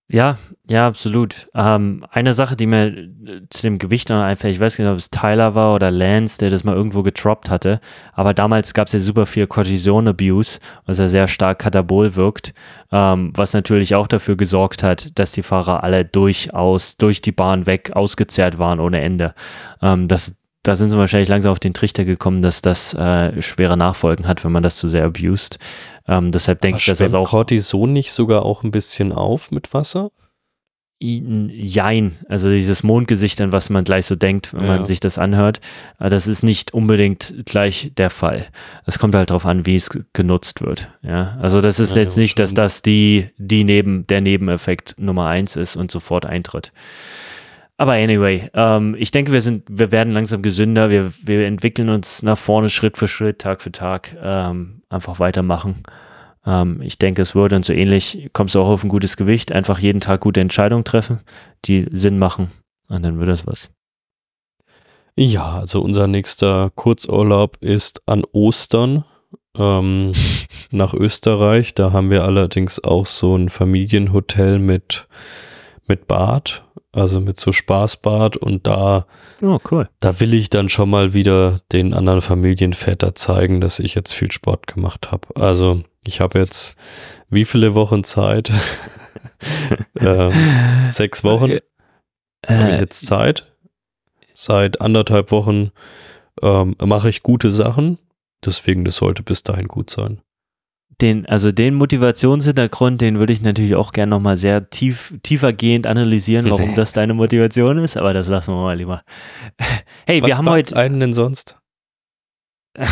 Ja, 0.07 0.37
ja, 0.69 0.85
absolut. 0.85 1.49
Ähm, 1.55 2.05
eine 2.11 2.35
Sache, 2.35 2.55
die 2.55 2.67
mir 2.67 2.85
äh, 2.85 3.41
zu 3.49 3.63
dem 3.63 3.79
Gewicht 3.79 4.09
noch 4.09 4.21
einfällt, 4.21 4.53
ich 4.53 4.59
weiß 4.59 4.77
nicht, 4.77 4.87
ob 4.87 4.97
es 4.97 5.09
Tyler 5.09 5.55
war 5.55 5.73
oder 5.73 5.89
Lance, 5.89 6.37
der 6.37 6.51
das 6.51 6.63
mal 6.63 6.75
irgendwo 6.75 7.01
getroppt 7.01 7.49
hatte, 7.49 7.79
aber 8.13 8.35
damals 8.35 8.75
gab 8.75 8.85
es 8.85 8.93
ja 8.93 8.99
super 8.99 9.25
viel 9.25 9.47
Cortison-Abuse, 9.47 10.59
was 10.85 10.99
ja 10.99 11.07
sehr 11.07 11.27
stark 11.27 11.57
katabol 11.57 12.15
wirkt, 12.15 12.53
ähm, 12.91 13.33
was 13.35 13.53
natürlich 13.53 13.95
auch 13.95 14.05
dafür 14.05 14.37
gesorgt 14.37 14.83
hat, 14.83 15.17
dass 15.17 15.31
die 15.31 15.43
Fahrer 15.43 15.83
alle 15.83 16.05
durchaus 16.05 16.97
durch 16.97 17.21
die 17.21 17.31
Bahn 17.31 17.65
weg 17.65 17.95
ausgezehrt 17.95 18.59
waren 18.59 18.79
ohne 18.79 19.01
Ende. 19.01 19.33
Ähm, 19.81 20.07
das, 20.07 20.35
da 20.67 20.75
sind 20.75 20.91
sie 20.91 20.97
wahrscheinlich 20.97 21.29
langsam 21.29 21.51
auf 21.51 21.59
den 21.59 21.73
Trichter 21.73 22.05
gekommen, 22.05 22.41
dass 22.41 22.61
das 22.61 22.93
äh, 22.93 23.41
schwere 23.41 23.77
Nachfolgen 23.77 24.27
hat, 24.27 24.43
wenn 24.43 24.51
man 24.51 24.63
das 24.63 24.77
zu 24.77 24.87
sehr 24.87 25.05
abused. 25.05 25.59
Ähm, 26.07 26.31
deshalb 26.31 26.61
denke 26.61 26.79
ich, 26.79 26.85
dass 26.85 26.97
das 26.97 27.13
auch 27.13 27.29
Cortison 27.29 27.93
nicht 27.93 28.11
sogar 28.11 28.43
auch 28.43 28.63
ein 28.63 28.71
bisschen 28.71 29.11
auf 29.11 29.51
mit 29.51 29.73
Wasser? 29.73 30.11
Jein, 30.97 32.13
also 32.29 32.49
dieses 32.49 32.81
Mondgesicht, 32.81 33.41
an 33.41 33.51
was 33.51 33.69
man 33.69 33.83
gleich 33.83 34.05
so 34.05 34.15
denkt, 34.15 34.53
wenn 34.53 34.61
Ja. 34.63 34.67
man 34.77 34.85
sich 34.85 35.01
das 35.01 35.17
anhört, 35.17 35.59
äh, 35.99 36.09
das 36.09 36.25
ist 36.25 36.41
nicht 36.41 36.73
unbedingt 36.73 37.45
gleich 37.45 37.91
der 37.97 38.09
Fall. 38.09 38.45
Es 38.85 38.97
kommt 38.97 39.13
halt 39.13 39.29
darauf 39.29 39.45
an, 39.45 39.65
wie 39.65 39.75
es 39.75 39.89
genutzt 40.13 40.61
wird. 40.61 40.87
Ja, 41.01 41.37
also 41.41 41.59
das 41.61 41.79
ist 41.79 41.95
Ja, 41.97 42.01
jetzt 42.03 42.17
nicht, 42.17 42.39
dass 42.39 42.53
das 42.53 42.81
die, 42.81 43.27
die 43.37 43.65
neben, 43.65 44.07
der 44.07 44.21
Nebeneffekt 44.21 44.95
Nummer 44.97 45.27
eins 45.27 45.57
ist 45.57 45.75
und 45.75 45.91
sofort 45.91 46.25
eintritt. 46.25 46.71
Aber 47.77 47.93
anyway, 47.93 48.49
ähm, 48.53 48.95
ich 48.97 49.11
denke, 49.11 49.33
wir 49.33 49.41
sind, 49.41 49.63
wir 49.69 49.91
werden 49.91 50.13
langsam 50.13 50.41
gesünder, 50.41 50.89
wir, 50.89 51.11
wir 51.21 51.45
entwickeln 51.45 51.89
uns 51.89 52.23
nach 52.23 52.37
vorne 52.37 52.69
Schritt 52.69 52.97
für 52.97 53.07
Schritt, 53.07 53.39
Tag 53.39 53.61
für 53.61 53.71
Tag, 53.71 54.15
ähm, 54.21 54.81
einfach 54.89 55.19
weitermachen. 55.19 55.83
Ähm, 56.45 56.81
ich 56.81 56.97
denke, 56.99 57.21
es 57.21 57.35
wird 57.35 57.51
und 57.51 57.65
so 57.65 57.73
ähnlich, 57.73 58.29
kommst 58.31 58.55
du 58.55 58.61
auch 58.61 58.69
auf 58.69 58.83
ein 58.83 58.89
gutes 58.89 59.17
Gewicht, 59.17 59.51
einfach 59.51 59.79
jeden 59.79 59.99
Tag 59.99 60.21
gute 60.21 60.39
Entscheidungen 60.39 60.85
treffen, 60.85 61.19
die 61.65 61.87
Sinn 61.91 62.17
machen 62.17 62.49
und 62.87 63.03
dann 63.03 63.19
wird 63.19 63.29
das 63.29 63.45
was. 63.45 63.71
Ja, 65.17 65.59
also 65.59 65.81
unser 65.81 66.07
nächster 66.07 66.71
Kurzurlaub 66.75 67.57
ist 67.61 68.01
an 68.05 68.23
Ostern 68.31 69.05
ähm, 69.57 70.11
nach 70.71 70.93
Österreich. 70.93 71.73
Da 71.73 71.93
haben 71.93 72.09
wir 72.09 72.23
allerdings 72.23 72.83
auch 72.83 73.05
so 73.05 73.35
ein 73.35 73.49
Familienhotel 73.49 74.59
mit, 74.59 75.07
mit 75.87 76.07
Bad, 76.07 76.64
also 76.95 77.19
mit 77.21 77.39
so 77.39 77.51
Spaßbad 77.51 78.37
und 78.37 78.65
da 78.67 79.05
Oh, 79.41 79.59
cool. 79.69 79.89
Da 79.99 80.19
will 80.19 80.33
ich 80.33 80.49
dann 80.49 80.69
schon 80.69 80.89
mal 80.89 81.13
wieder 81.13 81.59
den 81.71 81.93
anderen 81.93 82.21
Familienväter 82.21 83.15
zeigen, 83.15 83.59
dass 83.61 83.79
ich 83.79 83.93
jetzt 83.95 84.13
viel 84.13 84.31
Sport 84.31 84.67
gemacht 84.67 85.11
habe. 85.11 85.27
Also 85.35 85.83
ich 86.07 86.21
habe 86.21 86.39
jetzt 86.39 86.75
wie 87.29 87.45
viele 87.45 87.75
Wochen 87.75 88.03
Zeit? 88.03 88.51
ähm, 89.99 90.31
sechs 90.89 91.23
Wochen 91.23 91.51
habe 91.51 91.61
ich 92.47 92.49
Äh, 92.49 92.79
jetzt 92.79 93.05
Zeit. 93.05 93.51
Seit 94.33 94.81
anderthalb 94.81 95.31
Wochen 95.31 95.71
ähm, 96.41 96.75
mache 96.83 97.09
ich 97.09 97.23
gute 97.23 97.49
Sachen. 97.49 97.97
Deswegen, 98.45 98.85
das 98.85 98.97
sollte 98.97 99.23
bis 99.23 99.43
dahin 99.43 99.67
gut 99.67 99.89
sein. 99.89 100.21
Den, 101.01 101.25
also 101.25 101.51
den 101.51 101.73
Motivationshintergrund, 101.75 103.01
den 103.01 103.19
würde 103.19 103.33
ich 103.33 103.41
natürlich 103.41 103.75
auch 103.75 103.91
gerne 103.91 104.11
nochmal 104.11 104.37
sehr 104.37 104.69
tief, 104.69 105.13
tiefergehend 105.23 105.87
analysieren, 105.87 106.49
warum 106.49 106.73
das 106.75 106.93
deine 106.93 107.13
Motivation 107.13 107.77
ist, 107.79 107.97
aber 107.97 108.13
das 108.13 108.27
lassen 108.27 108.53
wir 108.53 108.61
mal 108.61 108.77
lieber. 108.77 109.01
Hey, 110.07 110.21
Was 110.21 110.27
wir 110.27 110.37
haben 110.37 110.49
heute 110.49 110.75
einen 110.77 110.99
denn 110.99 111.13
sonst? 111.13 111.57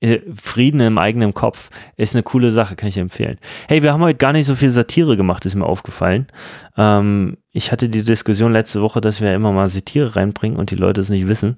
Äh, 0.00 0.20
Frieden 0.32 0.80
im 0.80 0.96
eigenen 0.96 1.34
Kopf 1.34 1.70
ist 1.96 2.14
eine 2.14 2.22
coole 2.22 2.52
Sache, 2.52 2.76
kann 2.76 2.88
ich 2.88 2.98
empfehlen. 2.98 3.36
Hey, 3.66 3.82
wir 3.82 3.92
haben 3.92 4.00
heute 4.02 4.16
gar 4.16 4.32
nicht 4.32 4.46
so 4.46 4.54
viel 4.54 4.70
Satire 4.70 5.16
gemacht, 5.16 5.44
ist 5.44 5.56
mir 5.56 5.66
aufgefallen. 5.66 6.28
Ähm, 6.76 7.38
ich 7.50 7.72
hatte 7.72 7.88
die 7.88 8.04
Diskussion 8.04 8.52
letzte 8.52 8.80
Woche, 8.80 9.00
dass 9.00 9.20
wir 9.20 9.34
immer 9.34 9.50
mal 9.50 9.66
Satire 9.66 10.14
reinbringen 10.14 10.56
und 10.56 10.70
die 10.70 10.76
Leute 10.76 11.00
es 11.00 11.08
nicht 11.08 11.26
wissen. 11.26 11.56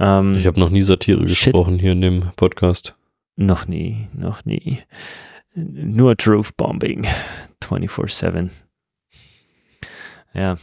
Ähm, 0.00 0.34
Ich 0.34 0.48
habe 0.48 0.58
noch 0.58 0.70
nie 0.70 0.82
Satire 0.82 1.28
Shit. 1.28 1.52
gesprochen 1.52 1.78
hier 1.78 1.92
in 1.92 2.02
dem 2.02 2.24
Podcast. 2.34 2.96
Noch 3.40 3.68
nie, 3.68 4.08
noch 4.14 4.44
nie. 4.44 4.80
Nur 5.54 6.16
Truth 6.16 6.56
Bombing 6.56 7.06
24-7. 7.62 8.50
Ja. 10.34 10.56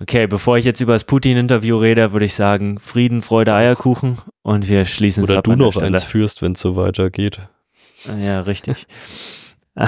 Okay, 0.00 0.26
bevor 0.26 0.58
ich 0.58 0.64
jetzt 0.64 0.80
über 0.80 0.94
das 0.94 1.04
Putin-Interview 1.04 1.76
rede, 1.76 2.10
würde 2.12 2.26
ich 2.26 2.34
sagen, 2.34 2.80
Frieden, 2.80 3.22
Freude, 3.22 3.54
Eierkuchen 3.54 4.18
und 4.42 4.66
wir 4.68 4.84
schließen 4.84 5.22
es 5.22 5.30
Oder 5.30 5.38
ab 5.38 5.44
du 5.44 5.52
an 5.52 5.58
der 5.58 5.66
noch 5.68 5.72
Stelle. 5.74 5.86
eins 5.86 6.02
führst, 6.02 6.42
wenn 6.42 6.52
es 6.52 6.60
so 6.60 6.74
weitergeht. 6.74 7.38
Ja, 8.20 8.40
richtig. 8.40 8.86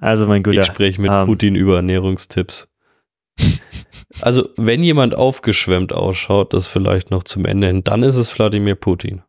Also 0.00 0.26
mein 0.26 0.42
Guter. 0.42 0.60
Ich 0.62 0.66
spreche 0.66 1.00
mit 1.00 1.10
ähm, 1.10 1.26
Putin 1.26 1.54
über 1.54 1.76
Ernährungstipps. 1.76 2.66
Also, 4.20 4.48
wenn 4.56 4.82
jemand 4.82 5.14
aufgeschwemmt 5.14 5.92
ausschaut, 5.92 6.52
das 6.54 6.66
vielleicht 6.66 7.10
noch 7.10 7.24
zum 7.24 7.44
Ende 7.44 7.68
hin, 7.68 7.84
dann 7.84 8.02
ist 8.02 8.16
es 8.16 8.36
Wladimir 8.36 8.74
Putin. 8.74 9.22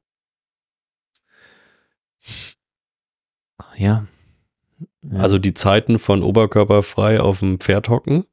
Ja. 3.78 4.06
ja. 5.04 5.20
Also 5.20 5.38
die 5.40 5.54
Zeiten 5.54 6.00
von 6.00 6.24
oberkörperfrei 6.24 7.20
auf 7.22 7.40
dem 7.40 7.60
Pferd 7.60 7.90
hocken 7.90 8.26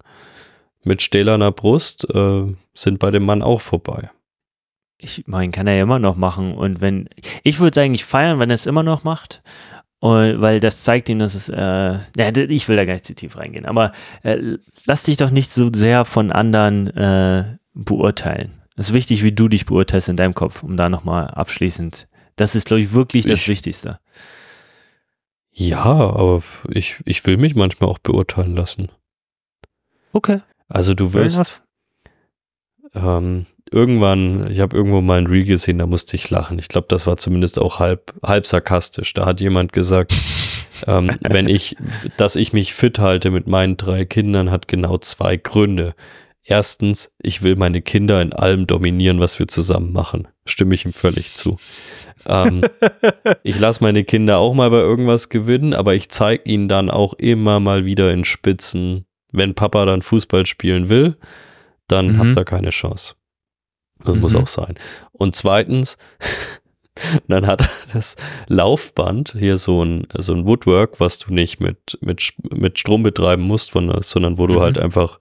mit 0.85 1.02
stählerner 1.02 1.52
Brust 1.52 2.09
äh, 2.14 2.44
sind 2.74 2.98
bei 2.98 3.10
dem 3.10 3.24
Mann 3.24 3.43
auch 3.43 3.60
vorbei. 3.60 4.10
ich 4.98 5.24
meine, 5.27 5.51
kann 5.52 5.66
er 5.66 5.74
ja 5.77 5.82
immer 5.82 5.98
noch 5.98 6.16
machen. 6.16 6.55
Und 6.55 6.81
wenn, 6.81 7.09
ich 7.44 7.60
würde 7.60 7.78
es 7.81 7.85
eigentlich 7.85 8.05
feiern, 8.05 8.39
wenn 8.39 8.51
er 8.51 8.55
es 8.55 8.66
immer 8.66 8.82
noch 8.82 9.05
macht. 9.05 9.43
Und, 10.01 10.40
weil 10.40 10.59
das 10.59 10.82
zeigt 10.82 11.09
ihm, 11.09 11.20
dass 11.20 11.36
es, 11.36 11.48
äh, 11.48 11.56
ja, 11.56 12.36
ich 12.36 12.69
will 12.69 12.77
da 12.77 12.85
gar 12.85 12.94
nicht 12.94 13.05
zu 13.06 13.14
tief 13.14 13.36
reingehen, 13.36 13.66
aber 13.66 13.93
äh, 14.24 14.56
lass 14.85 15.05
dich 15.05 15.16
doch 15.16 15.31
nicht 15.31 15.52
so 15.52 15.70
sehr 15.73 16.05
von 16.05 16.32
anderen 16.32 16.89
äh, 16.89 17.44
beurteilen. 17.73 18.51
Es 18.77 18.89
ist 18.89 18.94
wichtig, 18.94 19.23
wie 19.23 19.31
du 19.31 19.47
dich 19.48 19.64
beurteilst 19.64 20.09
in 20.09 20.16
deinem 20.16 20.35
Kopf, 20.35 20.64
um 20.64 20.77
da 20.77 20.89
nochmal 20.89 21.28
abschließend. 21.28 22.09
Das 22.35 22.56
ist, 22.56 22.66
glaube 22.66 22.81
ich, 22.81 22.93
wirklich 22.93 23.27
das 23.27 23.35
Ich- 23.43 23.48
Wichtigste. 23.48 24.01
Ja, 25.52 25.84
aber 25.84 26.42
ich, 26.70 26.96
ich 27.04 27.24
will 27.26 27.36
mich 27.36 27.54
manchmal 27.54 27.90
auch 27.90 27.98
beurteilen 27.98 28.56
lassen. 28.56 28.88
Okay. 30.12 30.40
Also 30.68 30.94
du 30.94 31.12
wirst 31.12 31.62
ähm, 32.94 33.46
irgendwann, 33.70 34.50
ich 34.50 34.60
habe 34.60 34.76
irgendwo 34.76 35.00
mal 35.00 35.18
ein 35.18 35.26
Reel 35.26 35.44
gesehen, 35.44 35.78
da 35.78 35.86
musste 35.86 36.16
ich 36.16 36.30
lachen. 36.30 36.58
Ich 36.58 36.68
glaube, 36.68 36.86
das 36.88 37.06
war 37.06 37.16
zumindest 37.16 37.58
auch 37.58 37.78
halb, 37.78 38.14
halb 38.22 38.46
sarkastisch. 38.46 39.12
Da 39.12 39.26
hat 39.26 39.40
jemand 39.40 39.72
gesagt, 39.72 40.14
ähm, 40.86 41.16
wenn 41.20 41.48
ich, 41.48 41.76
dass 42.16 42.36
ich 42.36 42.52
mich 42.52 42.72
fit 42.72 42.98
halte 42.98 43.30
mit 43.30 43.46
meinen 43.46 43.76
drei 43.76 44.04
Kindern, 44.06 44.50
hat 44.50 44.68
genau 44.68 44.98
zwei 44.98 45.36
Gründe. 45.36 45.94
Erstens, 46.44 47.14
ich 47.18 47.42
will 47.42 47.56
meine 47.56 47.82
Kinder 47.82 48.20
in 48.20 48.32
allem 48.32 48.66
dominieren, 48.66 49.20
was 49.20 49.38
wir 49.38 49.46
zusammen 49.46 49.92
machen. 49.92 50.28
Stimme 50.44 50.74
ich 50.74 50.84
ihm 50.84 50.92
völlig 50.92 51.34
zu. 51.34 51.56
Ähm, 52.26 52.62
ich 53.42 53.58
lasse 53.58 53.82
meine 53.82 54.04
Kinder 54.04 54.38
auch 54.38 54.54
mal 54.54 54.70
bei 54.70 54.78
irgendwas 54.80 55.28
gewinnen, 55.28 55.74
aber 55.74 55.94
ich 55.94 56.08
zeige 56.08 56.48
ihnen 56.48 56.68
dann 56.68 56.90
auch 56.90 57.14
immer 57.14 57.60
mal 57.60 57.84
wieder 57.84 58.12
in 58.12 58.24
Spitzen, 58.24 59.06
wenn 59.32 59.54
Papa 59.54 59.84
dann 59.86 60.02
Fußball 60.02 60.46
spielen 60.46 60.88
will, 60.88 61.16
dann 61.88 62.12
Mhm. 62.12 62.18
habt 62.18 62.36
ihr 62.38 62.44
keine 62.44 62.70
Chance. 62.70 63.14
Das 64.04 64.14
muss 64.16 64.32
Mhm. 64.34 64.40
auch 64.40 64.46
sein. 64.46 64.74
Und 65.12 65.34
zweitens, 65.36 65.96
dann 67.28 67.46
hat 67.46 67.68
das 67.92 68.16
Laufband 68.48 69.34
hier 69.38 69.56
so 69.56 69.84
ein, 69.84 70.06
so 70.16 70.34
ein 70.34 70.44
Woodwork, 70.46 71.00
was 71.00 71.18
du 71.18 71.32
nicht 71.32 71.60
mit, 71.60 71.98
mit, 72.00 72.34
mit 72.50 72.78
Strom 72.78 73.02
betreiben 73.02 73.42
musst, 73.42 73.70
von, 73.70 73.90
sondern 74.02 74.38
wo 74.38 74.46
du 74.46 74.54
Mhm. 74.54 74.60
halt 74.60 74.78
einfach 74.78 75.18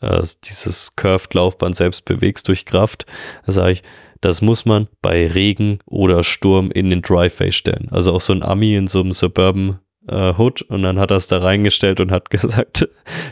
äh, 0.00 0.22
dieses 0.44 0.94
Curved-Laufband 0.94 1.74
selbst 1.74 2.04
bewegst 2.04 2.46
durch 2.46 2.64
Kraft. 2.66 3.04
Da 3.46 3.50
sage 3.52 3.72
ich, 3.72 3.82
das 4.20 4.42
muss 4.42 4.64
man 4.64 4.88
bei 5.02 5.26
Regen 5.28 5.78
oder 5.86 6.22
Sturm 6.22 6.70
in 6.70 6.90
den 6.90 7.02
Driveway 7.02 7.52
stellen. 7.52 7.88
Also 7.90 8.12
auch 8.12 8.20
so 8.20 8.32
ein 8.32 8.42
Ami 8.42 8.74
in 8.74 8.86
so 8.86 9.00
einem 9.00 9.12
Suburban 9.12 9.78
äh, 10.08 10.34
Hood 10.36 10.62
und 10.62 10.82
dann 10.82 10.98
hat 10.98 11.10
er 11.10 11.18
es 11.18 11.28
da 11.28 11.38
reingestellt 11.38 12.00
und 12.00 12.10
hat 12.10 12.30
gesagt, 12.30 12.88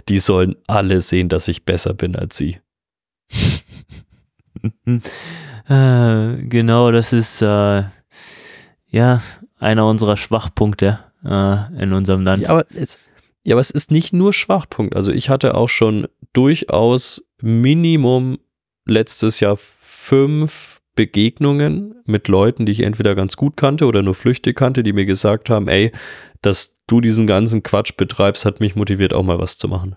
die 0.08 0.18
sollen 0.18 0.56
alle 0.66 1.00
sehen, 1.00 1.28
dass 1.28 1.48
ich 1.48 1.64
besser 1.64 1.94
bin 1.94 2.16
als 2.16 2.36
sie. 2.36 2.58
Äh, 5.68 6.44
genau, 6.44 6.92
das 6.92 7.12
ist 7.12 7.42
äh, 7.42 7.82
ja 8.86 9.22
einer 9.58 9.86
unserer 9.86 10.16
Schwachpunkte 10.16 11.00
äh, 11.24 11.82
in 11.82 11.92
unserem 11.92 12.22
Land. 12.22 12.42
Ja, 12.42 12.50
aber 12.50 12.66
es, 12.70 12.98
ja, 13.42 13.54
aber 13.54 13.60
es 13.60 13.70
ist 13.70 13.90
nicht 13.90 14.12
nur 14.12 14.32
Schwachpunkt. 14.32 14.94
Also 14.94 15.10
ich 15.10 15.28
hatte 15.28 15.54
auch 15.54 15.68
schon 15.68 16.06
durchaus 16.32 17.24
Minimum 17.42 18.38
letztes 18.86 19.40
Jahr 19.40 19.56
fünf 19.56 20.75
Begegnungen 20.96 21.94
mit 22.06 22.26
Leuten, 22.26 22.66
die 22.66 22.72
ich 22.72 22.80
entweder 22.80 23.14
ganz 23.14 23.36
gut 23.36 23.56
kannte 23.56 23.86
oder 23.86 24.02
nur 24.02 24.14
flüchtig 24.14 24.56
kannte, 24.56 24.82
die 24.82 24.92
mir 24.92 25.06
gesagt 25.06 25.48
haben, 25.50 25.68
ey, 25.68 25.92
dass 26.42 26.76
du 26.88 27.00
diesen 27.00 27.26
ganzen 27.26 27.62
Quatsch 27.62 27.96
betreibst, 27.96 28.44
hat 28.44 28.60
mich 28.60 28.74
motiviert, 28.74 29.14
auch 29.14 29.22
mal 29.22 29.38
was 29.38 29.58
zu 29.58 29.68
machen. 29.68 29.96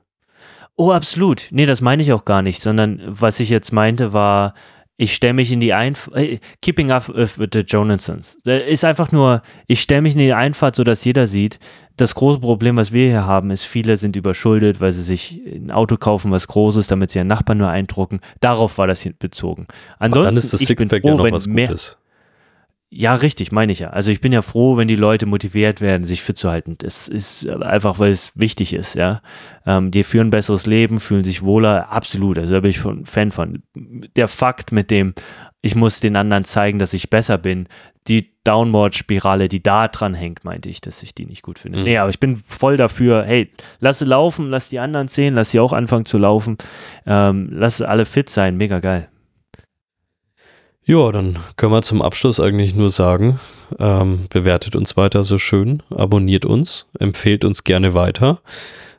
Oh, 0.76 0.91
absolut. 0.91 1.47
Nee, 1.51 1.65
das 1.65 1.81
meine 1.81 2.01
ich 2.03 2.13
auch 2.13 2.23
gar 2.23 2.41
nicht, 2.41 2.61
sondern 2.61 3.01
was 3.05 3.39
ich 3.39 3.49
jetzt 3.49 3.73
meinte 3.73 4.13
war, 4.13 4.53
ich 4.99 5.15
stelle 5.15 5.34
mich 5.34 5.51
in 5.53 5.61
die 5.61 5.73
Einfahrt, 5.73 6.17
äh, 6.17 6.39
Keeping 6.61 6.91
Up 6.91 7.07
with 7.15 7.38
the 7.53 7.61
Jonathans. 7.61 8.38
Ist 8.43 8.84
einfach 8.84 9.13
nur, 9.13 9.41
ich 9.65 9.80
stelle 9.80 10.01
mich 10.01 10.13
in 10.13 10.19
die 10.19 10.34
Einfahrt, 10.34 10.76
sodass 10.76 11.05
jeder 11.05 11.26
sieht, 11.26 11.57
das 11.95 12.15
große 12.15 12.39
Problem, 12.41 12.76
was 12.76 12.91
wir 12.91 13.07
hier 13.07 13.26
haben, 13.26 13.49
ist, 13.49 13.63
viele 13.63 13.95
sind 13.95 14.17
überschuldet, 14.17 14.81
weil 14.81 14.91
sie 14.91 15.03
sich 15.03 15.41
ein 15.45 15.71
Auto 15.71 15.95
kaufen, 15.95 16.31
was 16.31 16.47
groß 16.47 16.76
ist, 16.76 16.91
damit 16.91 17.11
sie 17.11 17.19
ihren 17.19 17.27
Nachbarn 17.27 17.59
nur 17.59 17.69
eindrucken. 17.69 18.19
Darauf 18.41 18.77
war 18.77 18.88
das 18.88 19.07
bezogen. 19.19 19.67
Aber 19.95 20.05
Ansonsten, 20.05 20.26
dann 20.26 20.38
ist 20.38 20.53
das 20.53 20.61
Sixpack 20.61 21.03
ja 21.03 21.15
noch 21.15 21.31
was 21.31 21.47
mehr, 21.47 21.67
Gutes. 21.67 21.97
Ja, 22.91 23.14
richtig, 23.14 23.52
meine 23.52 23.72
ich 23.72 23.80
ja. 23.80 23.91
Also 23.91 24.10
ich 24.10 24.20
bin 24.20 24.34
ja 24.34 24.41
froh, 24.41 24.76
wenn 24.76 24.88
die 24.88 24.95
Leute 24.95 25.28
motiviert 25.28 25.80
werden, 25.80 26.06
sich 26.06 26.24
fit 26.24 26.38
zu 26.38 26.49
halten. 26.49 26.76
Das 26.80 27.07
ist 27.07 27.48
einfach, 27.48 27.99
weil 27.99 28.11
es 28.11 28.32
wichtig 28.34 28.74
ist, 28.74 28.95
ja. 28.95 29.22
Ähm, 29.68 29.91
die 29.91 30.03
führen 30.03 30.28
ein 30.28 30.32
besseres 30.32 30.66
Leben, 30.66 30.99
fühlen 30.99 31.24
sich 31.24 31.44
wohler, 31.44 31.91
absolut. 31.91 32.40
Also 32.40 32.56
da 32.56 32.61
bin 32.61 32.72
ich 32.72 32.80
von 32.80 33.06
Fan 33.06 33.32
von. 33.32 33.61
Der 34.16 34.28
Fakt 34.28 34.72
mit 34.72 34.90
dem, 34.90 35.14
ich 35.61 35.76
muss 35.76 35.99
den 35.99 36.16
anderen 36.16 36.45
zeigen, 36.45 36.80
dass 36.80 36.95
ich 36.95 37.11
besser 37.11 37.38
bin, 37.38 37.68
die 38.07 38.32
Downward-Spirale, 38.44 39.49
die 39.49 39.61
da 39.61 39.88
dran 39.88 40.16
hängt, 40.16 40.44
meinte 40.44 40.70
ich, 40.70 40.82
dass 40.82 41.03
ich 41.03 41.14
die 41.14 41.28
nicht 41.28 41.44
gut 41.44 41.60
finde. 41.60 41.78
Mhm. 41.78 41.84
Nee, 41.84 41.98
aber 41.99 42.10
ich 42.10 42.20
bin 42.20 42.38
voll 42.38 42.76
dafür, 42.76 43.24
hey, 43.24 43.52
lass 43.80 43.99
sie 43.99 44.06
laufen, 44.06 44.49
lass 44.49 44.70
die 44.70 44.80
anderen 44.80 45.10
sehen, 45.10 45.36
lass 45.36 45.52
sie 45.52 45.60
auch 45.60 45.74
anfangen 45.74 46.06
zu 46.06 46.18
laufen, 46.18 46.57
ähm, 47.06 47.49
lass 47.52 47.84
alle 47.84 48.06
fit 48.06 48.32
sein, 48.32 48.57
mega 48.57 48.80
geil. 48.80 49.10
Ja, 50.90 51.11
dann 51.11 51.38
können 51.56 51.72
wir 51.72 51.84
zum 51.84 52.02
Abschluss 52.02 52.40
eigentlich 52.40 52.74
nur 52.74 52.90
sagen, 52.90 53.40
ähm, 53.78 54.26
bewertet 54.32 54.76
uns 54.76 54.98
weiter 54.98 55.24
so 55.24 55.38
schön, 55.38 55.84
abonniert 55.91 56.45
uns, 56.45 56.88
empfehlt 56.98 57.45
uns 57.45 57.64
gerne 57.64 57.94
weiter. 57.94 58.41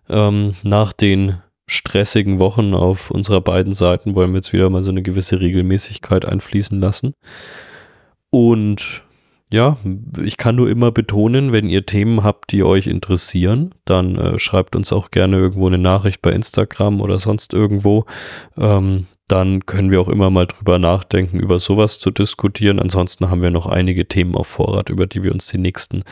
Ähm, 0.09 0.55
nach 0.63 0.93
den 0.93 1.39
stressigen 1.67 2.39
Wochen 2.39 2.75
auf 2.75 3.11
unserer 3.11 3.41
beiden 3.41 3.73
Seiten 3.73 4.15
wollen 4.15 4.31
wir 4.31 4.37
jetzt 4.37 4.53
wieder 4.53 4.71
mal 4.71 4.85
so 4.85 4.93
eine 4.93 5.03
gewisse 5.03 5.41
Regelmäßigkeit 5.41 6.27
einfließen 6.27 6.79
lassen. 6.79 7.15
Und 8.31 9.03
ja, 9.53 9.77
ich 10.23 10.37
kann 10.37 10.55
nur 10.55 10.71
immer 10.71 10.93
betonen, 10.93 11.51
wenn 11.51 11.69
ihr 11.69 11.87
Themen 11.87 12.23
habt, 12.23 12.53
die 12.53 12.63
euch 12.63 12.87
interessieren, 12.87 13.75
dann 13.85 14.17
äh, 14.17 14.39
schreibt 14.39 14.77
uns 14.77 14.93
auch 14.93 15.11
gerne 15.11 15.39
irgendwo 15.39 15.67
eine 15.67 15.79
Nachricht 15.79 16.23
bei 16.23 16.31
Instagram 16.31 17.01
oder 17.01 17.19
sonst 17.19 17.53
irgendwo. 17.53 18.05
Ähm, 18.57 19.09
dann 19.31 19.67
können 19.67 19.91
wir 19.91 20.01
auch 20.01 20.09
immer 20.09 20.31
mal 20.31 20.47
drüber 20.47 20.79
nachdenken, 20.79 21.39
über 21.39 21.59
sowas 21.59 21.99
zu 21.99 22.11
diskutieren. 22.11 22.79
Ansonsten 22.81 23.31
haben 23.31 23.43
wir 23.43 23.51
noch 23.51 23.67
einige 23.67 24.07
Themen 24.07 24.35
auf 24.35 24.47
Vorrat, 24.49 24.91
über 24.91 25.07
die 25.07 25.23
wir 25.23 25.33
uns 25.33 25.47
die 25.49 25.59
nächsten 25.59 26.03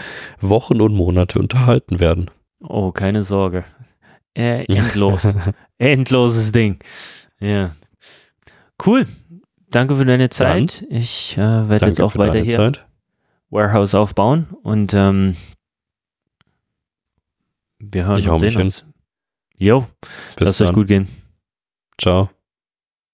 Wochen 0.40 0.80
und 0.80 0.94
Monate 0.94 1.38
unterhalten 1.38 2.00
werden. 2.00 2.30
Oh, 2.60 2.92
keine 2.92 3.24
Sorge. 3.24 3.64
Äh, 4.34 4.64
endlos. 4.72 5.34
Endloses 5.78 6.52
Ding. 6.52 6.78
Ja. 7.40 7.72
Cool. 8.84 9.06
Danke 9.70 9.96
für 9.96 10.04
deine 10.04 10.30
Zeit. 10.30 10.86
ich 10.88 11.36
äh, 11.36 11.68
werde 11.68 11.86
jetzt 11.86 12.00
auch 12.00 12.16
weiter 12.16 12.38
hier 12.38 12.56
Zeit. 12.56 12.86
Warehouse 13.50 13.94
aufbauen 13.94 14.46
und 14.62 14.94
ähm, 14.94 15.36
wir 17.78 18.06
hören 18.06 18.18
Ich 18.18 18.28
und 18.28 18.38
sehen 18.38 18.60
uns. 18.60 18.84
Jo, 19.56 19.86
Bis 20.36 20.46
lasst 20.46 20.62
euch 20.62 20.68
dann. 20.68 20.74
gut 20.74 20.88
gehen. 20.88 21.08
Ciao. 21.98 22.30